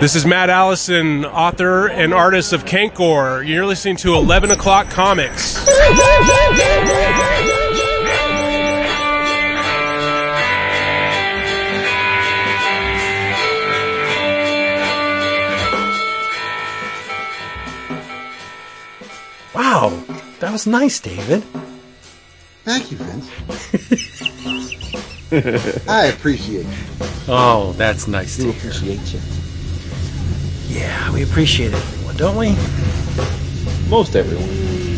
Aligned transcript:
This 0.00 0.14
is 0.14 0.26
Matt 0.26 0.50
Allison, 0.50 1.24
author 1.24 1.88
and 1.88 2.12
artist 2.12 2.52
of 2.52 2.66
Kankor. 2.66 3.46
You're 3.46 3.64
listening 3.64 3.96
to 3.98 4.14
11 4.14 4.50
O'Clock 4.50 4.90
Comics. 4.90 5.56
Wow, 19.54 20.02
that 20.40 20.52
was 20.52 20.66
nice, 20.66 21.00
David. 21.00 21.42
Thank 22.64 22.90
you, 22.90 22.98
Vince. 22.98 23.30
I 25.88 26.06
appreciate 26.06 26.66
you. 26.66 26.72
Oh, 27.28 27.72
that's 27.76 28.06
nice 28.06 28.36
to 28.36 28.46
We 28.46 28.52
hear. 28.52 28.70
appreciate 28.70 29.12
you. 29.14 29.20
Yeah, 30.78 31.12
we 31.12 31.22
appreciate 31.22 31.72
everyone, 31.72 32.16
don't 32.16 32.36
we? 32.36 32.50
Most 33.88 34.16
everyone. 34.16 34.48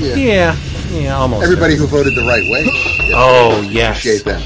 Yeah. 0.01 0.15
Yeah, 0.15 0.57
yeah, 0.91 1.17
almost. 1.17 1.45
Everybody 1.45 1.75
who 1.77 1.87
voted 1.87 2.15
the 2.15 2.23
right 2.23 2.43
way. 2.51 2.65
Yeah, 2.65 3.15
Oh, 3.17 3.61
yes. 3.63 3.99
Appreciate 3.99 4.25
them. 4.25 4.43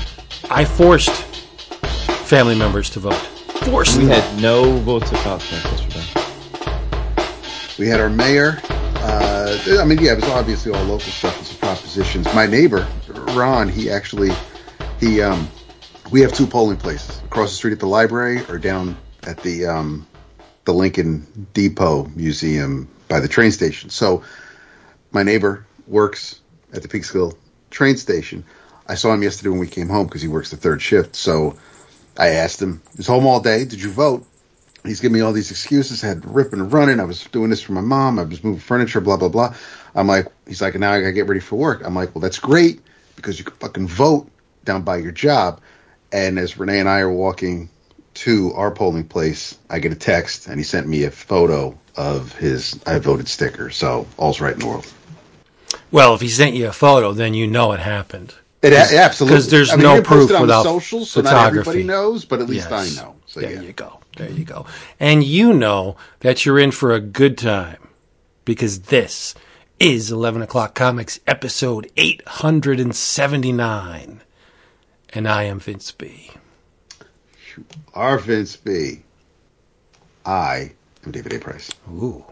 I 0.51 0.65
forced 0.65 1.11
family 2.27 2.55
members 2.55 2.91
to 2.91 3.01
vote. 3.01 3.15
Forced 3.15 3.99
We 3.99 4.07
them. 4.07 4.21
had 4.21 4.43
no 4.43 4.79
votes 4.79 5.11
of 5.13 5.19
confidence 5.19 5.65
yesterday. 5.65 5.99
We 7.79 7.87
had 7.89 8.01
our 8.01 8.11
mayor. 8.11 8.61
Uh, 8.97 9.59
I 9.81 9.85
mean, 9.85 9.99
yeah, 9.99 10.13
it 10.13 10.17
was 10.17 10.25
obviously 10.31 10.73
all 10.73 10.83
local 10.85 11.01
stuff 11.13 11.37
and 11.39 11.47
some 11.47 11.57
propositions. 11.59 12.27
My 12.35 12.47
neighbor, 12.47 12.87
Ron, 13.35 13.69
he 13.69 13.91
actually, 13.91 14.31
he, 15.01 15.21
um, 15.23 15.49
we 16.11 16.21
have 16.21 16.33
two 16.33 16.47
polling 16.47 16.77
places 16.77 17.19
across 17.25 17.51
the 17.51 17.57
street 17.57 17.73
at 17.73 17.81
the 17.81 17.87
library 17.87 18.45
or 18.49 18.59
down 18.59 18.97
at 19.25 19.39
the, 19.43 19.67
um, 19.67 20.07
the 20.65 20.73
Lincoln 20.73 21.49
Depot 21.53 22.11
Museum 22.15 22.89
by 23.09 23.21
the 23.21 23.29
train 23.29 23.51
station. 23.51 23.91
So 23.91 24.23
my 25.11 25.23
neighbor 25.23 25.67
works 25.87 26.41
at 26.73 26.83
the 26.83 26.89
Peekskill 26.89 27.37
train 27.71 27.97
station. 27.97 28.45
I 28.87 28.95
saw 28.95 29.13
him 29.13 29.23
yesterday 29.23 29.51
when 29.51 29.59
we 29.59 29.69
came 29.69 29.89
home 29.89 30.07
because 30.07 30.23
he 30.23 30.29
works 30.29 30.51
the 30.51 30.57
third 30.57 30.83
shift. 30.83 31.17
So 31.17 31.57
I 32.17 32.29
asked 32.29 32.61
him, 32.61 32.83
he's 32.97 33.07
home 33.07 33.27
all 33.27 33.41
day. 33.41 33.65
Did 33.65 33.81
you 33.83 33.91
vote? 33.91 34.27
He's 34.85 35.01
giving 35.01 35.15
me 35.15 35.21
all 35.21 35.33
these 35.33 35.51
excuses. 35.51 36.03
I 36.03 36.09
had 36.09 36.25
ripping 36.27 36.59
and 36.59 36.73
running. 36.73 36.99
I 36.99 37.05
was 37.05 37.25
doing 37.27 37.51
this 37.51 37.63
for 37.63 37.73
my 37.73 37.81
mom. 37.81 38.19
I 38.19 38.25
was 38.25 38.43
moving 38.43 38.61
furniture, 38.61 39.01
blah, 39.01 39.17
blah, 39.17 39.29
blah. 39.29 39.55
I'm 39.95 40.09
like, 40.09 40.27
he's 40.47 40.61
like, 40.61 40.75
now 40.75 40.93
I 40.93 41.01
got 41.01 41.07
to 41.07 41.13
get 41.13 41.29
ready 41.29 41.41
for 41.41 41.57
work. 41.57 41.83
I'm 41.85 41.95
like, 41.95 42.15
well, 42.15 42.23
that's 42.23 42.39
great 42.39 42.81
because 43.15 43.39
you 43.39 43.45
can 43.45 43.55
fucking 43.57 43.87
vote 43.87 44.29
down 44.65 44.83
by 44.83 44.97
your 44.97 45.13
job. 45.13 45.61
And 46.11 46.39
as 46.39 46.59
Renee 46.59 46.81
and 46.81 46.89
I 46.89 47.01
are 47.01 47.13
walking 47.13 47.71
to 48.15 48.53
our 48.55 48.71
polling 48.71 49.05
place, 49.05 49.59
I 49.71 49.79
get 49.79 49.93
a 49.93 49.97
text 49.97 50.47
and 50.47 50.59
he 50.59 50.65
sent 50.65 50.87
me 50.87 51.05
a 51.05 51.11
photo 51.11 51.79
of 51.97 52.37
his 52.37 52.79
I 52.87 52.99
voted 52.99 53.29
sticker. 53.29 53.71
So 53.71 54.07
all's 54.17 54.41
right 54.41 54.55
in 54.55 54.61
the 54.61 54.67
world. 54.67 54.91
Well, 55.91 56.15
if 56.15 56.21
he 56.21 56.29
sent 56.29 56.55
you 56.55 56.69
a 56.69 56.73
photo, 56.73 57.13
then 57.13 57.35
you 57.35 57.47
know 57.47 57.73
it 57.73 57.81
happened. 57.81 58.35
It 58.63 58.73
a- 58.73 58.99
absolutely 58.99 59.37
'cause 59.37 59.51
there's 59.51 59.71
I 59.71 59.77
mean, 59.77 59.83
no 59.83 59.91
he 59.91 59.95
didn't 59.97 60.07
post 60.07 60.29
proof 60.29 60.37
on 60.37 60.43
without 60.43 60.63
socials, 60.65 61.11
so 61.11 61.21
not 61.21 61.49
everybody 61.49 61.83
knows, 61.83 62.25
but 62.25 62.41
at 62.41 62.49
least 62.49 62.69
Yes. 62.71 62.99
I 62.99 63.03
know. 63.03 63.17
So 63.27 63.41
there 63.41 63.55
yeah, 63.55 63.61
you 63.63 63.73
go. 63.73 63.99
There 64.17 64.31
you 64.31 64.45
go. 64.45 64.67
And 65.01 65.25
you 65.25 65.53
know 65.53 65.97
that 66.21 66.45
you're 66.47 66.59
in 66.59 66.71
for 66.71 66.93
a 66.93 67.01
good 67.01 67.37
time 67.39 67.79
because 68.45 68.81
this 68.81 69.35
is 69.81 70.13
11 70.13 70.43
o'clock 70.43 70.75
comics 70.75 71.19
episode 71.27 71.91
879. 71.97 74.21
And 75.15 75.29
I 75.29 75.43
am 75.45 75.59
Vince 75.59 75.91
B. 75.93 76.31
our 77.95 78.19
Vince 78.19 78.57
B. 78.57 79.03
I 80.25 80.73
am 81.05 81.13
David 81.13 81.33
A. 81.35 81.39
Price. 81.39 81.71
Ooh. 81.91 82.25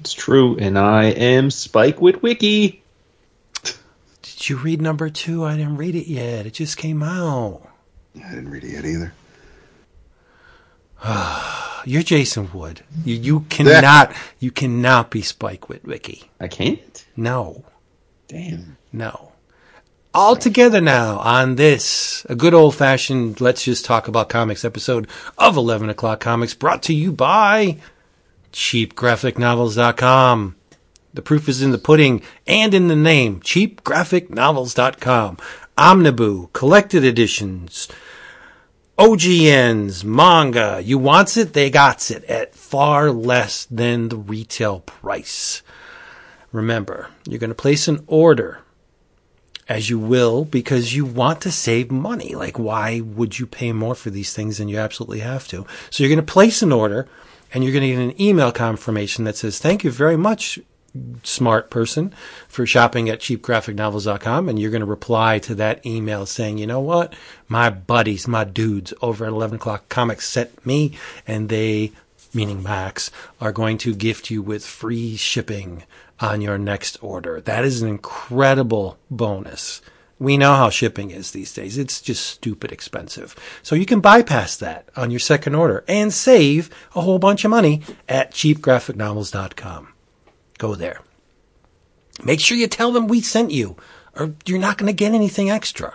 It's 0.00 0.12
true, 0.12 0.56
and 0.56 0.78
I 0.78 1.04
am 1.04 1.50
Spike 1.50 1.98
Witwicky. 1.98 2.80
Did 4.22 4.48
you 4.48 4.56
read 4.56 4.80
number 4.80 5.10
two? 5.10 5.44
I 5.44 5.56
didn't 5.56 5.76
read 5.76 5.94
it 5.94 6.06
yet. 6.08 6.46
It 6.46 6.54
just 6.54 6.78
came 6.78 7.02
out. 7.02 7.68
I 8.16 8.30
didn't 8.30 8.50
read 8.50 8.64
it 8.64 8.72
yet 8.72 8.84
either. 8.84 9.12
You're 11.84 12.02
Jason 12.02 12.50
Wood. 12.52 12.82
You, 13.04 13.14
you 13.14 13.40
cannot 13.48 14.14
you 14.38 14.50
cannot 14.50 15.10
be 15.10 15.22
Spike 15.22 15.62
Witwicky. 15.62 16.24
I 16.40 16.48
can't? 16.48 17.04
No. 17.16 17.64
Damn. 18.28 18.76
No. 18.92 19.29
All 20.12 20.34
together 20.34 20.80
now 20.80 21.18
on 21.18 21.54
this, 21.54 22.26
a 22.28 22.34
good 22.34 22.52
old 22.52 22.74
fashioned 22.74 23.40
let's 23.40 23.62
just 23.62 23.84
talk 23.84 24.08
about 24.08 24.28
comics 24.28 24.64
episode 24.64 25.06
of 25.38 25.56
11 25.56 25.88
o'clock 25.88 26.18
comics 26.18 26.52
brought 26.52 26.82
to 26.84 26.92
you 26.92 27.12
by 27.12 27.76
cheapgraphicnovels.com. 28.52 30.56
The 31.14 31.22
proof 31.22 31.48
is 31.48 31.62
in 31.62 31.70
the 31.70 31.78
pudding 31.78 32.22
and 32.44 32.74
in 32.74 32.88
the 32.88 32.96
name, 32.96 33.38
cheapgraphicnovels.com. 33.38 35.36
Omniboo, 35.78 36.52
collected 36.52 37.04
editions, 37.04 37.86
OGNs, 38.98 40.02
manga. 40.02 40.82
You 40.84 40.98
wants 40.98 41.36
it, 41.36 41.52
they 41.52 41.70
gots 41.70 42.10
it 42.10 42.24
at 42.24 42.56
far 42.56 43.12
less 43.12 43.64
than 43.66 44.08
the 44.08 44.16
retail 44.16 44.80
price. 44.80 45.62
Remember, 46.50 47.10
you're 47.28 47.38
going 47.38 47.50
to 47.50 47.54
place 47.54 47.86
an 47.86 48.02
order 48.08 48.64
as 49.70 49.88
you 49.88 50.00
will 50.00 50.44
because 50.44 50.96
you 50.96 51.04
want 51.04 51.40
to 51.40 51.52
save 51.52 51.92
money. 51.92 52.34
Like, 52.34 52.58
why 52.58 53.00
would 53.00 53.38
you 53.38 53.46
pay 53.46 53.72
more 53.72 53.94
for 53.94 54.10
these 54.10 54.34
things 54.34 54.58
than 54.58 54.68
you 54.68 54.76
absolutely 54.78 55.20
have 55.20 55.46
to? 55.48 55.64
So 55.90 56.02
you're 56.02 56.14
going 56.14 56.26
to 56.26 56.32
place 56.32 56.60
an 56.60 56.72
order 56.72 57.06
and 57.54 57.62
you're 57.62 57.72
going 57.72 57.88
to 57.88 57.96
get 57.96 58.02
an 58.02 58.20
email 58.20 58.50
confirmation 58.50 59.24
that 59.24 59.36
says, 59.36 59.60
thank 59.60 59.84
you 59.84 59.92
very 59.92 60.16
much, 60.16 60.58
smart 61.22 61.70
person, 61.70 62.12
for 62.48 62.66
shopping 62.66 63.08
at 63.08 63.20
cheapgraphicnovels.com. 63.20 64.48
And 64.48 64.58
you're 64.58 64.72
going 64.72 64.80
to 64.80 64.86
reply 64.86 65.38
to 65.38 65.54
that 65.54 65.86
email 65.86 66.26
saying, 66.26 66.58
you 66.58 66.66
know 66.66 66.80
what? 66.80 67.14
My 67.46 67.70
buddies, 67.70 68.26
my 68.26 68.42
dudes 68.42 68.92
over 69.00 69.24
at 69.24 69.30
11 69.30 69.56
o'clock 69.56 69.88
comics 69.88 70.28
sent 70.28 70.66
me 70.66 70.98
and 71.28 71.48
they, 71.48 71.92
meaning 72.34 72.60
Max, 72.60 73.12
are 73.40 73.52
going 73.52 73.78
to 73.78 73.94
gift 73.94 74.32
you 74.32 74.42
with 74.42 74.66
free 74.66 75.14
shipping 75.14 75.84
on 76.20 76.40
your 76.40 76.58
next 76.58 76.98
order. 77.02 77.40
That 77.40 77.64
is 77.64 77.82
an 77.82 77.88
incredible 77.88 78.98
bonus. 79.10 79.80
We 80.18 80.36
know 80.36 80.54
how 80.54 80.68
shipping 80.68 81.10
is 81.10 81.30
these 81.30 81.52
days. 81.52 81.78
It's 81.78 82.02
just 82.02 82.26
stupid 82.26 82.70
expensive. 82.72 83.34
So 83.62 83.74
you 83.74 83.86
can 83.86 84.00
bypass 84.00 84.56
that 84.56 84.88
on 84.94 85.10
your 85.10 85.20
second 85.20 85.54
order 85.54 85.82
and 85.88 86.12
save 86.12 86.68
a 86.94 87.00
whole 87.00 87.18
bunch 87.18 87.44
of 87.44 87.50
money 87.50 87.80
at 88.06 88.32
cheapgraphicnovels.com. 88.32 89.94
Go 90.58 90.74
there. 90.74 91.00
Make 92.22 92.40
sure 92.40 92.58
you 92.58 92.66
tell 92.66 92.92
them 92.92 93.08
we 93.08 93.22
sent 93.22 93.50
you 93.50 93.76
or 94.14 94.34
you're 94.44 94.58
not 94.58 94.76
going 94.76 94.88
to 94.88 94.92
get 94.92 95.14
anything 95.14 95.48
extra 95.48 95.94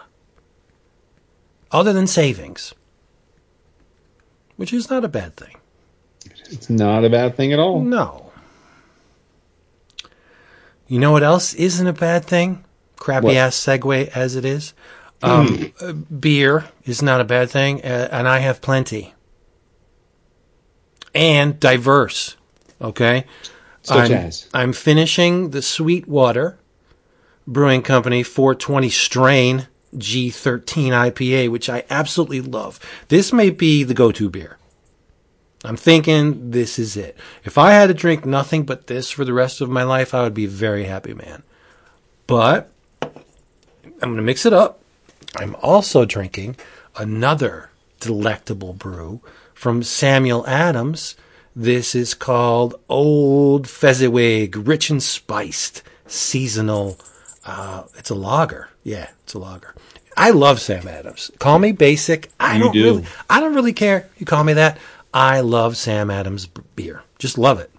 other 1.71 1.93
than 1.93 2.07
savings, 2.07 2.73
which 4.55 4.73
is 4.73 4.89
not 4.89 5.05
a 5.05 5.09
bad 5.09 5.37
thing. 5.37 5.55
It's 6.49 6.69
not 6.69 7.05
a 7.05 7.09
bad 7.09 7.35
thing 7.35 7.53
at 7.53 7.59
all. 7.59 7.81
No. 7.81 8.24
You 10.87 10.99
know 10.99 11.11
what 11.11 11.23
else 11.23 11.53
isn't 11.53 11.87
a 11.87 11.93
bad 11.93 12.25
thing? 12.25 12.63
Crappy 12.97 13.27
What? 13.27 13.35
ass 13.37 13.55
segue 13.55 14.07
as 14.09 14.35
it 14.35 14.45
is. 14.45 14.73
Um, 15.23 15.73
uh, 15.81 15.93
beer 15.93 16.65
is 16.83 17.01
not 17.01 17.21
a 17.21 17.23
bad 17.23 17.49
thing, 17.49 17.83
uh, 17.83 18.09
and 18.11 18.27
I 18.27 18.39
have 18.39 18.61
plenty. 18.61 19.13
And 21.13 21.59
diverse. 21.59 22.35
Okay? 22.81 23.25
Such 23.81 24.11
I'm, 24.11 24.17
as. 24.17 24.47
I'm 24.53 24.73
finishing 24.73 25.51
the 25.51 25.61
Sweetwater 25.61 26.59
Brewing 27.47 27.81
Company 27.81 28.23
420 28.23 28.89
Strain 28.89 29.67
G13 29.95 31.11
IPA, 31.11 31.49
which 31.49 31.69
I 31.69 31.83
absolutely 31.89 32.41
love. 32.41 32.79
This 33.07 33.31
may 33.31 33.49
be 33.49 33.83
the 33.83 33.93
go 33.93 34.11
to 34.11 34.29
beer. 34.29 34.57
I'm 35.65 35.77
thinking 35.77 36.51
this 36.51 36.77
is 36.79 36.95
it. 36.95 37.17
If 37.43 37.57
I 37.57 37.71
had 37.71 37.87
to 37.87 37.93
drink 37.93 38.25
nothing 38.25 38.63
but 38.63 38.87
this 38.87 39.09
for 39.11 39.25
the 39.25 39.33
rest 39.33 39.61
of 39.61 39.69
my 39.69 39.83
life, 39.83 40.13
I 40.13 40.21
would 40.23 40.33
be 40.33 40.45
a 40.45 40.49
very 40.49 40.85
happy 40.85 41.13
man. 41.13 41.43
But 42.27 42.69
I'm 43.01 43.11
going 44.01 44.17
to 44.17 44.21
mix 44.21 44.45
it 44.45 44.53
up. 44.53 44.79
I'm 45.35 45.55
also 45.61 46.05
drinking 46.05 46.55
another 46.95 47.69
delectable 47.99 48.73
brew 48.73 49.21
from 49.53 49.83
Samuel 49.83 50.45
Adams. 50.47 51.15
This 51.55 51.95
is 51.95 52.13
called 52.13 52.75
Old 52.89 53.67
Fezziwig, 53.67 54.55
rich 54.55 54.89
and 54.89 55.01
spiced, 55.01 55.81
seasonal. 56.05 56.99
Uh, 57.45 57.83
it's 57.97 58.09
a 58.09 58.15
lager. 58.15 58.69
Yeah, 58.83 59.09
it's 59.23 59.33
a 59.33 59.39
lager. 59.39 59.73
I 60.17 60.29
love 60.31 60.61
Sam 60.61 60.87
Adams. 60.87 61.29
Call 61.39 61.59
me 61.59 61.71
basic. 61.73 62.31
I 62.39 62.55
You 62.57 62.63
don't 62.63 62.73
do. 62.73 62.83
really. 62.83 63.05
I 63.29 63.39
don't 63.41 63.53
really 63.53 63.73
care. 63.73 64.07
You 64.17 64.25
call 64.25 64.43
me 64.43 64.53
that. 64.53 64.77
I 65.15 65.39
love 65.39 65.77
Sam 65.77 66.11
Adams 66.11 66.45
beer. 66.45 67.03
Just 67.17 67.37
love 67.37 67.57
it. 67.57 67.71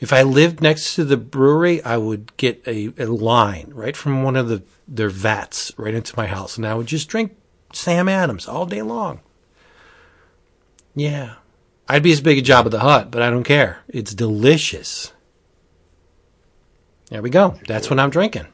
If 0.00 0.12
I 0.12 0.22
lived 0.22 0.60
next 0.60 0.96
to 0.96 1.04
the 1.04 1.16
brewery, 1.16 1.80
I 1.84 1.98
would 1.98 2.36
get 2.36 2.66
a, 2.66 2.92
a 2.98 3.06
line 3.06 3.70
right 3.72 3.96
from 3.96 4.24
one 4.24 4.34
of 4.34 4.48
the 4.48 4.64
their 4.88 5.08
vats 5.08 5.72
right 5.76 5.94
into 5.94 6.16
my 6.16 6.26
house, 6.26 6.56
and 6.56 6.66
I 6.66 6.74
would 6.74 6.86
just 6.88 7.08
drink 7.08 7.36
Sam 7.72 8.08
Adams 8.08 8.48
all 8.48 8.66
day 8.66 8.82
long. 8.82 9.20
Yeah, 10.96 11.36
I'd 11.88 12.02
be 12.02 12.12
as 12.12 12.20
big 12.20 12.38
a 12.38 12.42
Jabba 12.42 12.70
the 12.70 12.80
Hutt, 12.80 13.12
but 13.12 13.22
I 13.22 13.30
don't 13.30 13.44
care. 13.44 13.78
It's 13.86 14.14
delicious. 14.14 15.12
There 17.08 17.22
we 17.22 17.30
go. 17.30 17.56
That's 17.68 17.88
what 17.88 18.00
I'm 18.00 18.10
drinking. 18.10 18.48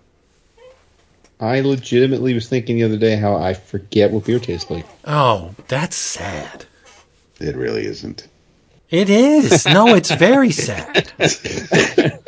I 1.41 1.61
legitimately 1.61 2.35
was 2.35 2.49
thinking 2.49 2.77
the 2.77 2.85
other 2.85 2.99
day 2.99 3.17
how 3.17 3.35
I 3.37 3.55
forget 3.55 4.11
what 4.11 4.27
beer 4.27 4.39
tastes 4.39 4.71
like. 4.71 4.85
Oh, 5.07 5.55
that's 5.69 5.97
sad. 5.97 6.67
It 7.43 7.57
really 7.57 7.85
isn't. 7.87 8.27
It 8.91 9.09
is. 9.11 9.67
No, 9.67 9.95
it's 9.95 10.11
very 10.11 10.51
sad. 10.53 11.11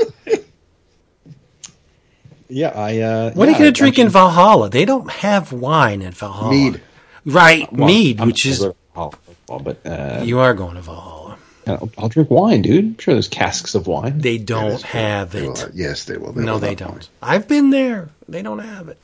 Yeah, 2.49 2.69
I. 2.69 3.01
Uh, 3.01 3.31
What 3.33 3.49
are 3.49 3.53
you 3.53 3.59
going 3.59 3.73
to 3.73 3.77
drink 3.79 3.99
in 3.99 4.09
Valhalla? 4.09 4.69
They 4.71 4.85
don't 4.85 5.11
have 5.11 5.53
wine 5.53 6.03
in 6.03 6.13
Valhalla. 6.13 6.51
Mead. 6.51 6.81
Right, 7.25 7.73
well, 7.73 7.87
mead, 7.89 8.21
I'm 8.21 8.27
which 8.29 8.45
is. 8.45 8.59
gonna 8.61 8.73
go 8.73 8.77
to 8.95 9.01
alcohol, 9.49 9.61
but 9.61 9.87
uh, 9.87 10.23
You 10.25 10.39
are 10.41 10.53
going 10.55 10.75
to 10.77 10.83
Valhalla. 10.83 11.39
I'll, 11.67 11.91
I'll 11.97 12.09
drink 12.11 12.31
wine, 12.31 12.61
dude. 12.61 12.85
I'm 12.85 12.99
sure 12.99 13.15
there's 13.15 13.29
casks 13.29 13.75
of 13.75 13.87
wine. 13.87 14.19
They 14.19 14.37
don't 14.37 14.73
Yes, 14.73 14.83
have 14.83 15.33
they 15.33 15.47
it. 15.47 15.59
have- 15.59 15.71
yes, 15.75 16.05
they 16.05 16.19
will. 16.19 16.33
They 16.33 16.45
No, 16.45 16.53
will 16.53 16.59
they 16.61 16.75
don't. 16.75 16.91
wine. 16.93 17.03
I've 17.23 17.49
been 17.49 17.71
there. 17.71 18.11
They 18.29 18.43
don't 18.43 18.59
have 18.59 18.89
it. 18.89 18.99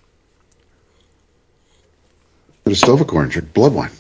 Go 2.65 2.73
to 2.73 2.77
Sto-Vo-Kor, 2.77 3.25
drink 3.27 3.55
blood 3.55 3.73
wine. 3.73 3.91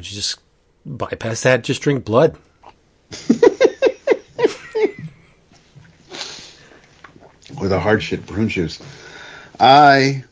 Why 0.00 0.04
don't 0.04 0.12
you 0.12 0.16
just 0.16 0.40
bypass 0.86 1.42
that? 1.42 1.62
Just 1.62 1.82
drink 1.82 2.06
blood. 2.06 2.38
with 7.60 7.70
a 7.70 7.78
hard 7.78 8.02
shit 8.02 8.26
prune 8.26 8.48
juice. 8.48 8.80
I 9.60 10.24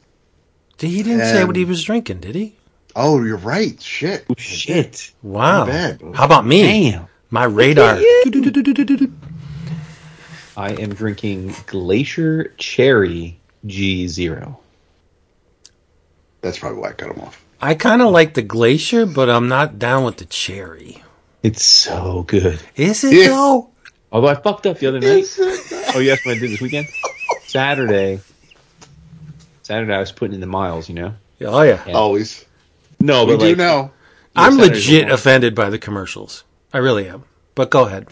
He 0.78 1.02
didn't 1.02 1.26
say 1.26 1.44
what 1.44 1.56
he 1.56 1.66
was 1.66 1.84
drinking, 1.84 2.20
did 2.20 2.34
he? 2.34 2.54
oh, 2.96 3.22
you're 3.22 3.36
right. 3.36 3.78
Shit. 3.82 4.24
Oh, 4.30 4.34
shit. 4.38 5.12
Wow. 5.22 5.66
How 6.14 6.24
about 6.24 6.46
me? 6.46 6.62
Damn. 6.62 7.06
My 7.28 7.44
radar. 7.44 7.96
I 10.56 10.72
am 10.80 10.94
drinking 10.94 11.54
Glacier 11.66 12.54
Cherry 12.56 13.38
G0. 13.66 14.56
That's 16.40 16.58
probably 16.58 16.78
why 16.78 16.88
I 16.88 16.92
cut 16.92 17.14
him 17.14 17.20
off. 17.20 17.44
I 17.60 17.74
kind 17.74 18.02
of 18.02 18.10
like 18.12 18.34
the 18.34 18.42
glacier, 18.42 19.04
but 19.06 19.28
I'm 19.28 19.48
not 19.48 19.78
down 19.78 20.04
with 20.04 20.18
the 20.18 20.24
cherry. 20.24 21.02
It's 21.42 21.64
so 21.64 22.24
good. 22.26 22.60
Is 22.76 23.02
it 23.04 23.12
Yeah. 23.14 23.28
though? 23.28 23.70
Although 24.12 24.28
I 24.28 24.34
fucked 24.36 24.66
up 24.66 24.78
the 24.78 24.86
other 24.86 25.00
night. 25.00 25.26
oh, 25.94 25.98
yes, 26.00 26.24
what 26.24 26.36
I 26.36 26.38
did 26.38 26.50
this 26.50 26.60
weekend? 26.60 26.86
Saturday. 27.46 28.20
Saturday, 29.62 29.92
I 29.94 29.98
was 30.00 30.12
putting 30.12 30.34
in 30.34 30.40
the 30.40 30.46
miles, 30.46 30.88
you 30.88 30.94
know? 30.94 31.14
Oh 31.42 31.62
yeah. 31.62 31.82
Yeah. 31.86 31.92
Always. 31.94 32.44
No, 33.00 33.24
We 33.24 33.34
but 33.34 33.40
do 33.40 33.48
like, 33.48 33.56
know. 33.58 33.90
I'm 34.34 34.54
Saturday's 34.54 34.86
legit 34.86 35.08
the 35.08 35.14
offended 35.14 35.54
by 35.54 35.70
the 35.70 35.78
commercials. 35.78 36.44
I 36.72 36.78
really 36.78 37.08
am. 37.08 37.24
But 37.54 37.70
go 37.70 37.86
ahead. 37.86 38.06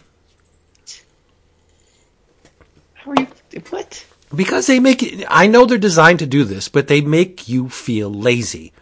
How 2.95 3.13
are 3.13 3.21
you? 3.21 3.27
What? 3.71 4.05
Because 4.35 4.67
they 4.67 4.81
make 4.81 5.03
it, 5.03 5.25
I 5.29 5.47
know 5.47 5.65
they're 5.65 5.79
designed 5.79 6.19
to 6.19 6.27
do 6.27 6.45
this, 6.45 6.69
but 6.69 6.89
they 6.89 7.01
make 7.01 7.49
you 7.49 7.69
feel 7.69 8.13
lazy. 8.13 8.73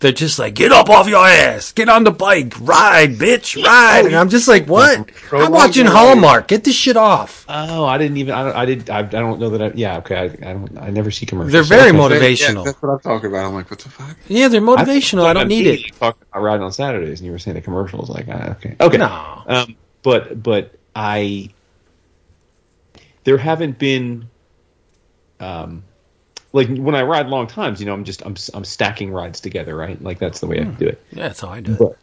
They're 0.00 0.12
just 0.12 0.38
like, 0.38 0.54
get 0.54 0.70
up 0.70 0.88
off 0.88 1.08
your 1.08 1.26
ass, 1.26 1.72
get 1.72 1.88
on 1.88 2.04
the 2.04 2.12
bike, 2.12 2.54
ride, 2.60 3.14
bitch, 3.14 3.60
ride. 3.60 4.06
And 4.06 4.14
I'm 4.14 4.28
just 4.28 4.46
like, 4.46 4.66
what? 4.66 5.10
Go 5.28 5.40
I'm 5.40 5.50
watching 5.50 5.86
along, 5.88 5.96
Hallmark. 5.96 6.46
Get 6.46 6.62
this 6.62 6.76
shit 6.76 6.96
off. 6.96 7.44
Oh, 7.48 7.84
I 7.84 7.98
didn't 7.98 8.16
even. 8.18 8.32
I, 8.32 8.44
don't, 8.44 8.56
I 8.56 8.64
did. 8.64 8.90
I, 8.90 8.98
I 9.00 9.02
don't 9.02 9.40
know 9.40 9.50
that. 9.50 9.60
I, 9.60 9.72
yeah, 9.74 9.98
okay. 9.98 10.16
I, 10.16 10.24
I 10.50 10.52
don't. 10.52 10.78
I 10.78 10.90
never 10.90 11.10
see 11.10 11.26
commercials. 11.26 11.52
They're 11.52 11.64
very 11.64 11.90
Okay. 11.90 11.98
motivational. 11.98 12.58
Yeah, 12.58 12.62
that's 12.62 12.80
what 12.80 12.90
I'm 12.90 13.00
talking 13.00 13.28
about. 13.28 13.46
I'm 13.46 13.54
like, 13.54 13.68
what 13.70 13.80
the 13.80 13.88
fuck? 13.88 14.16
Yeah, 14.28 14.46
they're 14.46 14.60
motivational. 14.60 15.24
I, 15.24 15.32
don't 15.32 15.48
need 15.48 15.66
it. 15.66 15.80
You 15.80 15.90
talked 15.90 16.22
about 16.30 16.42
riding 16.42 16.62
on 16.62 16.70
Saturdays, 16.72 17.18
and 17.18 17.26
you 17.26 17.32
were 17.32 17.40
saying 17.40 17.56
the 17.56 17.60
commercials. 17.60 18.08
Like, 18.08 18.26
ah, 18.28 18.50
okay, 18.52 18.76
okay. 18.80 18.96
No. 18.98 19.42
Um, 19.48 19.76
but 20.04 20.40
but 20.40 20.74
I 20.94 21.50
there 23.24 23.36
haven't 23.36 23.80
been 23.80 24.30
um 25.40 25.82
like 26.52 26.68
when 26.68 26.94
I 26.94 27.02
ride 27.02 27.26
long 27.28 27.46
times, 27.46 27.80
you 27.80 27.86
know, 27.86 27.92
I'm 27.92 28.04
just 28.04 28.22
I'm 28.24 28.36
I'm 28.54 28.64
stacking 28.64 29.10
rides 29.12 29.40
together, 29.40 29.76
right? 29.76 30.00
Like 30.02 30.18
that's 30.18 30.40
the 30.40 30.46
way 30.46 30.60
I 30.60 30.64
do 30.64 30.86
it. 30.86 31.02
Yeah, 31.10 31.28
that's 31.28 31.40
how 31.40 31.48
I 31.48 31.60
do 31.60 31.72
it. 31.74 31.98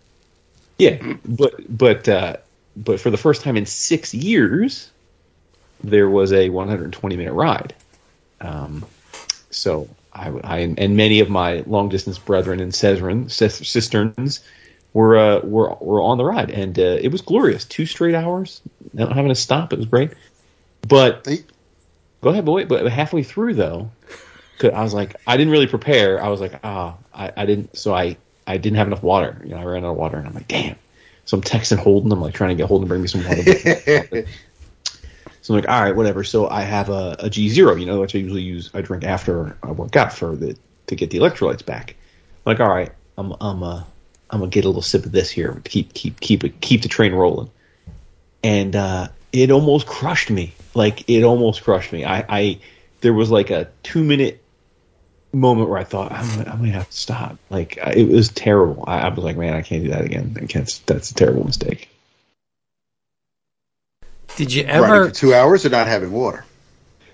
Yeah, 0.78 1.14
but 1.26 1.54
but 1.78 2.08
uh, 2.10 2.38
but 2.76 3.00
for 3.00 3.10
the 3.10 3.18
first 3.18 3.42
time 3.42 3.58
in 3.58 3.66
six 3.66 4.14
years, 4.14 4.92
there 5.84 6.10
was 6.10 6.32
a 6.34 6.50
120 6.50 7.16
minute 7.18 7.34
ride. 7.34 7.74
Um, 8.42 8.86
so 9.50 9.88
I, 10.14 10.30
I 10.44 10.58
and 10.78 10.96
many 10.98 11.22
of 11.22 11.30
my 11.30 11.64
long 11.66 11.90
distance 11.90 12.18
brethren 12.20 12.60
and 12.60 12.72
sesren, 12.72 13.32
cisterns 13.32 14.42
were 14.94 15.18
uh, 15.18 15.40
were 15.40 15.74
were 15.80 16.02
on 16.02 16.18
the 16.18 16.26
ride, 16.26 16.52
and 16.52 16.78
uh, 16.78 16.98
it 17.02 17.12
was 17.12 17.22
glorious. 17.22 17.66
Two 17.66 17.86
straight 17.86 18.16
hours, 18.16 18.62
not 18.94 19.14
having 19.14 19.30
to 19.30 19.36
stop. 19.36 19.74
It 19.74 19.78
was 19.78 19.86
great. 19.88 20.12
But 20.88 21.28
Go 22.22 22.30
ahead, 22.32 22.44
boy. 22.46 22.66
But 22.66 22.88
halfway 22.92 23.22
through, 23.22 23.54
though, 23.54 23.92
'cause 24.10 24.25
I 24.64 24.84
was 24.84 24.94
like, 24.94 25.16
I 25.28 25.38
didn't 25.38 25.52
really 25.52 25.68
prepare. 25.68 26.24
I 26.24 26.30
was 26.30 26.42
like, 26.42 26.60
ah, 26.64 26.98
I, 27.14 27.32
I 27.36 27.46
didn't. 27.46 27.78
So 27.78 27.94
I, 27.94 28.18
I 28.48 28.58
didn't 28.58 28.78
have 28.78 28.88
enough 28.88 29.04
water. 29.04 29.42
You 29.44 29.52
know, 29.52 29.58
I 29.58 29.64
ran 29.64 29.84
out 29.86 29.92
of 29.92 29.98
water, 29.98 30.18
and 30.18 30.28
I'm 30.28 30.34
like, 30.34 30.48
damn. 30.48 30.76
So 31.26 31.38
I'm 31.38 31.44
texting 31.44 31.78
Holden. 31.78 32.12
I'm 32.12 32.22
like 32.22 32.34
trying 32.34 32.50
to 32.50 32.56
get 32.56 32.68
Holden 32.68 32.88
to 32.88 32.90
bring 32.90 33.02
me 33.02 33.08
some 33.08 33.24
water. 33.24 33.44
so 35.42 35.54
I'm 35.54 35.62
like, 35.62 35.70
all 35.70 35.82
right, 35.82 35.96
whatever. 35.96 36.24
So 36.24 36.48
I 36.48 36.62
have 36.62 36.90
a, 36.90 37.16
a 37.20 37.30
G 37.30 37.50
zero. 37.50 37.76
You 37.76 37.86
know, 37.86 38.00
which 38.00 38.16
I 38.16 38.20
usually 38.20 38.44
use. 38.44 38.70
I 38.74 38.82
drink 38.82 39.04
after 39.04 39.58
I 39.64 39.72
work 39.72 39.96
out 39.96 40.14
for 40.14 40.36
the 40.36 40.58
to 40.88 40.96
get 40.96 41.10
the 41.10 41.18
electrolytes 41.18 41.66
back. 41.66 41.96
I'm 42.46 42.54
like, 42.54 42.60
all 42.60 42.70
right, 42.70 42.92
I'm 43.18 43.34
I'm 43.42 43.64
uh 43.64 43.84
I'm 44.30 44.40
gonna 44.40 44.50
get 44.50 44.66
a 44.66 44.68
little 44.68 44.82
sip 44.82 45.06
of 45.06 45.12
this 45.12 45.30
here. 45.32 45.62
Keep 45.66 45.94
keep 45.94 46.20
keep 46.20 46.44
it 46.44 46.62
keep 46.62 46.82
the 46.82 46.88
train 46.88 47.14
rolling 47.14 47.50
and 48.46 48.76
uh, 48.76 49.08
it 49.34 49.50
almost 49.50 49.88
crushed 49.88 50.30
me. 50.30 50.54
Like 50.76 51.10
it 51.10 51.24
almost 51.24 51.64
crushed 51.64 51.92
me. 51.92 52.06
I, 52.06 52.24
I 52.30 52.60
there 53.02 53.14
was 53.14 53.32
like 53.32 53.50
a 53.50 53.70
two 53.82 54.04
minute 54.04 54.44
moment 55.36 55.70
where 55.70 55.78
I 55.78 55.84
thought 55.84 56.12
I'm, 56.12 56.28
gonna- 56.30 56.50
I'm 56.52 56.58
gonna 56.60 56.72
have 56.72 56.90
to 56.90 56.98
stop. 56.98 57.38
Like 57.50 57.78
it 57.78 58.08
was 58.10 58.30
terrible. 58.30 58.84
I, 58.88 59.00
I 59.00 59.10
was 59.10 59.24
like, 59.24 59.38
man, 59.38 59.54
I 59.54 59.62
can't 59.62 59.84
do 59.84 59.90
that 59.92 60.06
again. 60.06 60.38
I 60.42 60.46
can't. 60.46 60.82
That's 60.86 61.12
a 61.12 61.14
terrible 61.14 61.44
mistake. 61.46 61.90
Did 64.38 64.54
you 64.54 64.64
riding 64.66 64.84
ever? 64.84 65.10
for 65.10 65.16
two 65.16 65.34
hours 65.34 65.66
or 65.66 65.70
not 65.70 65.88
having 65.88 66.12
water? 66.12 66.46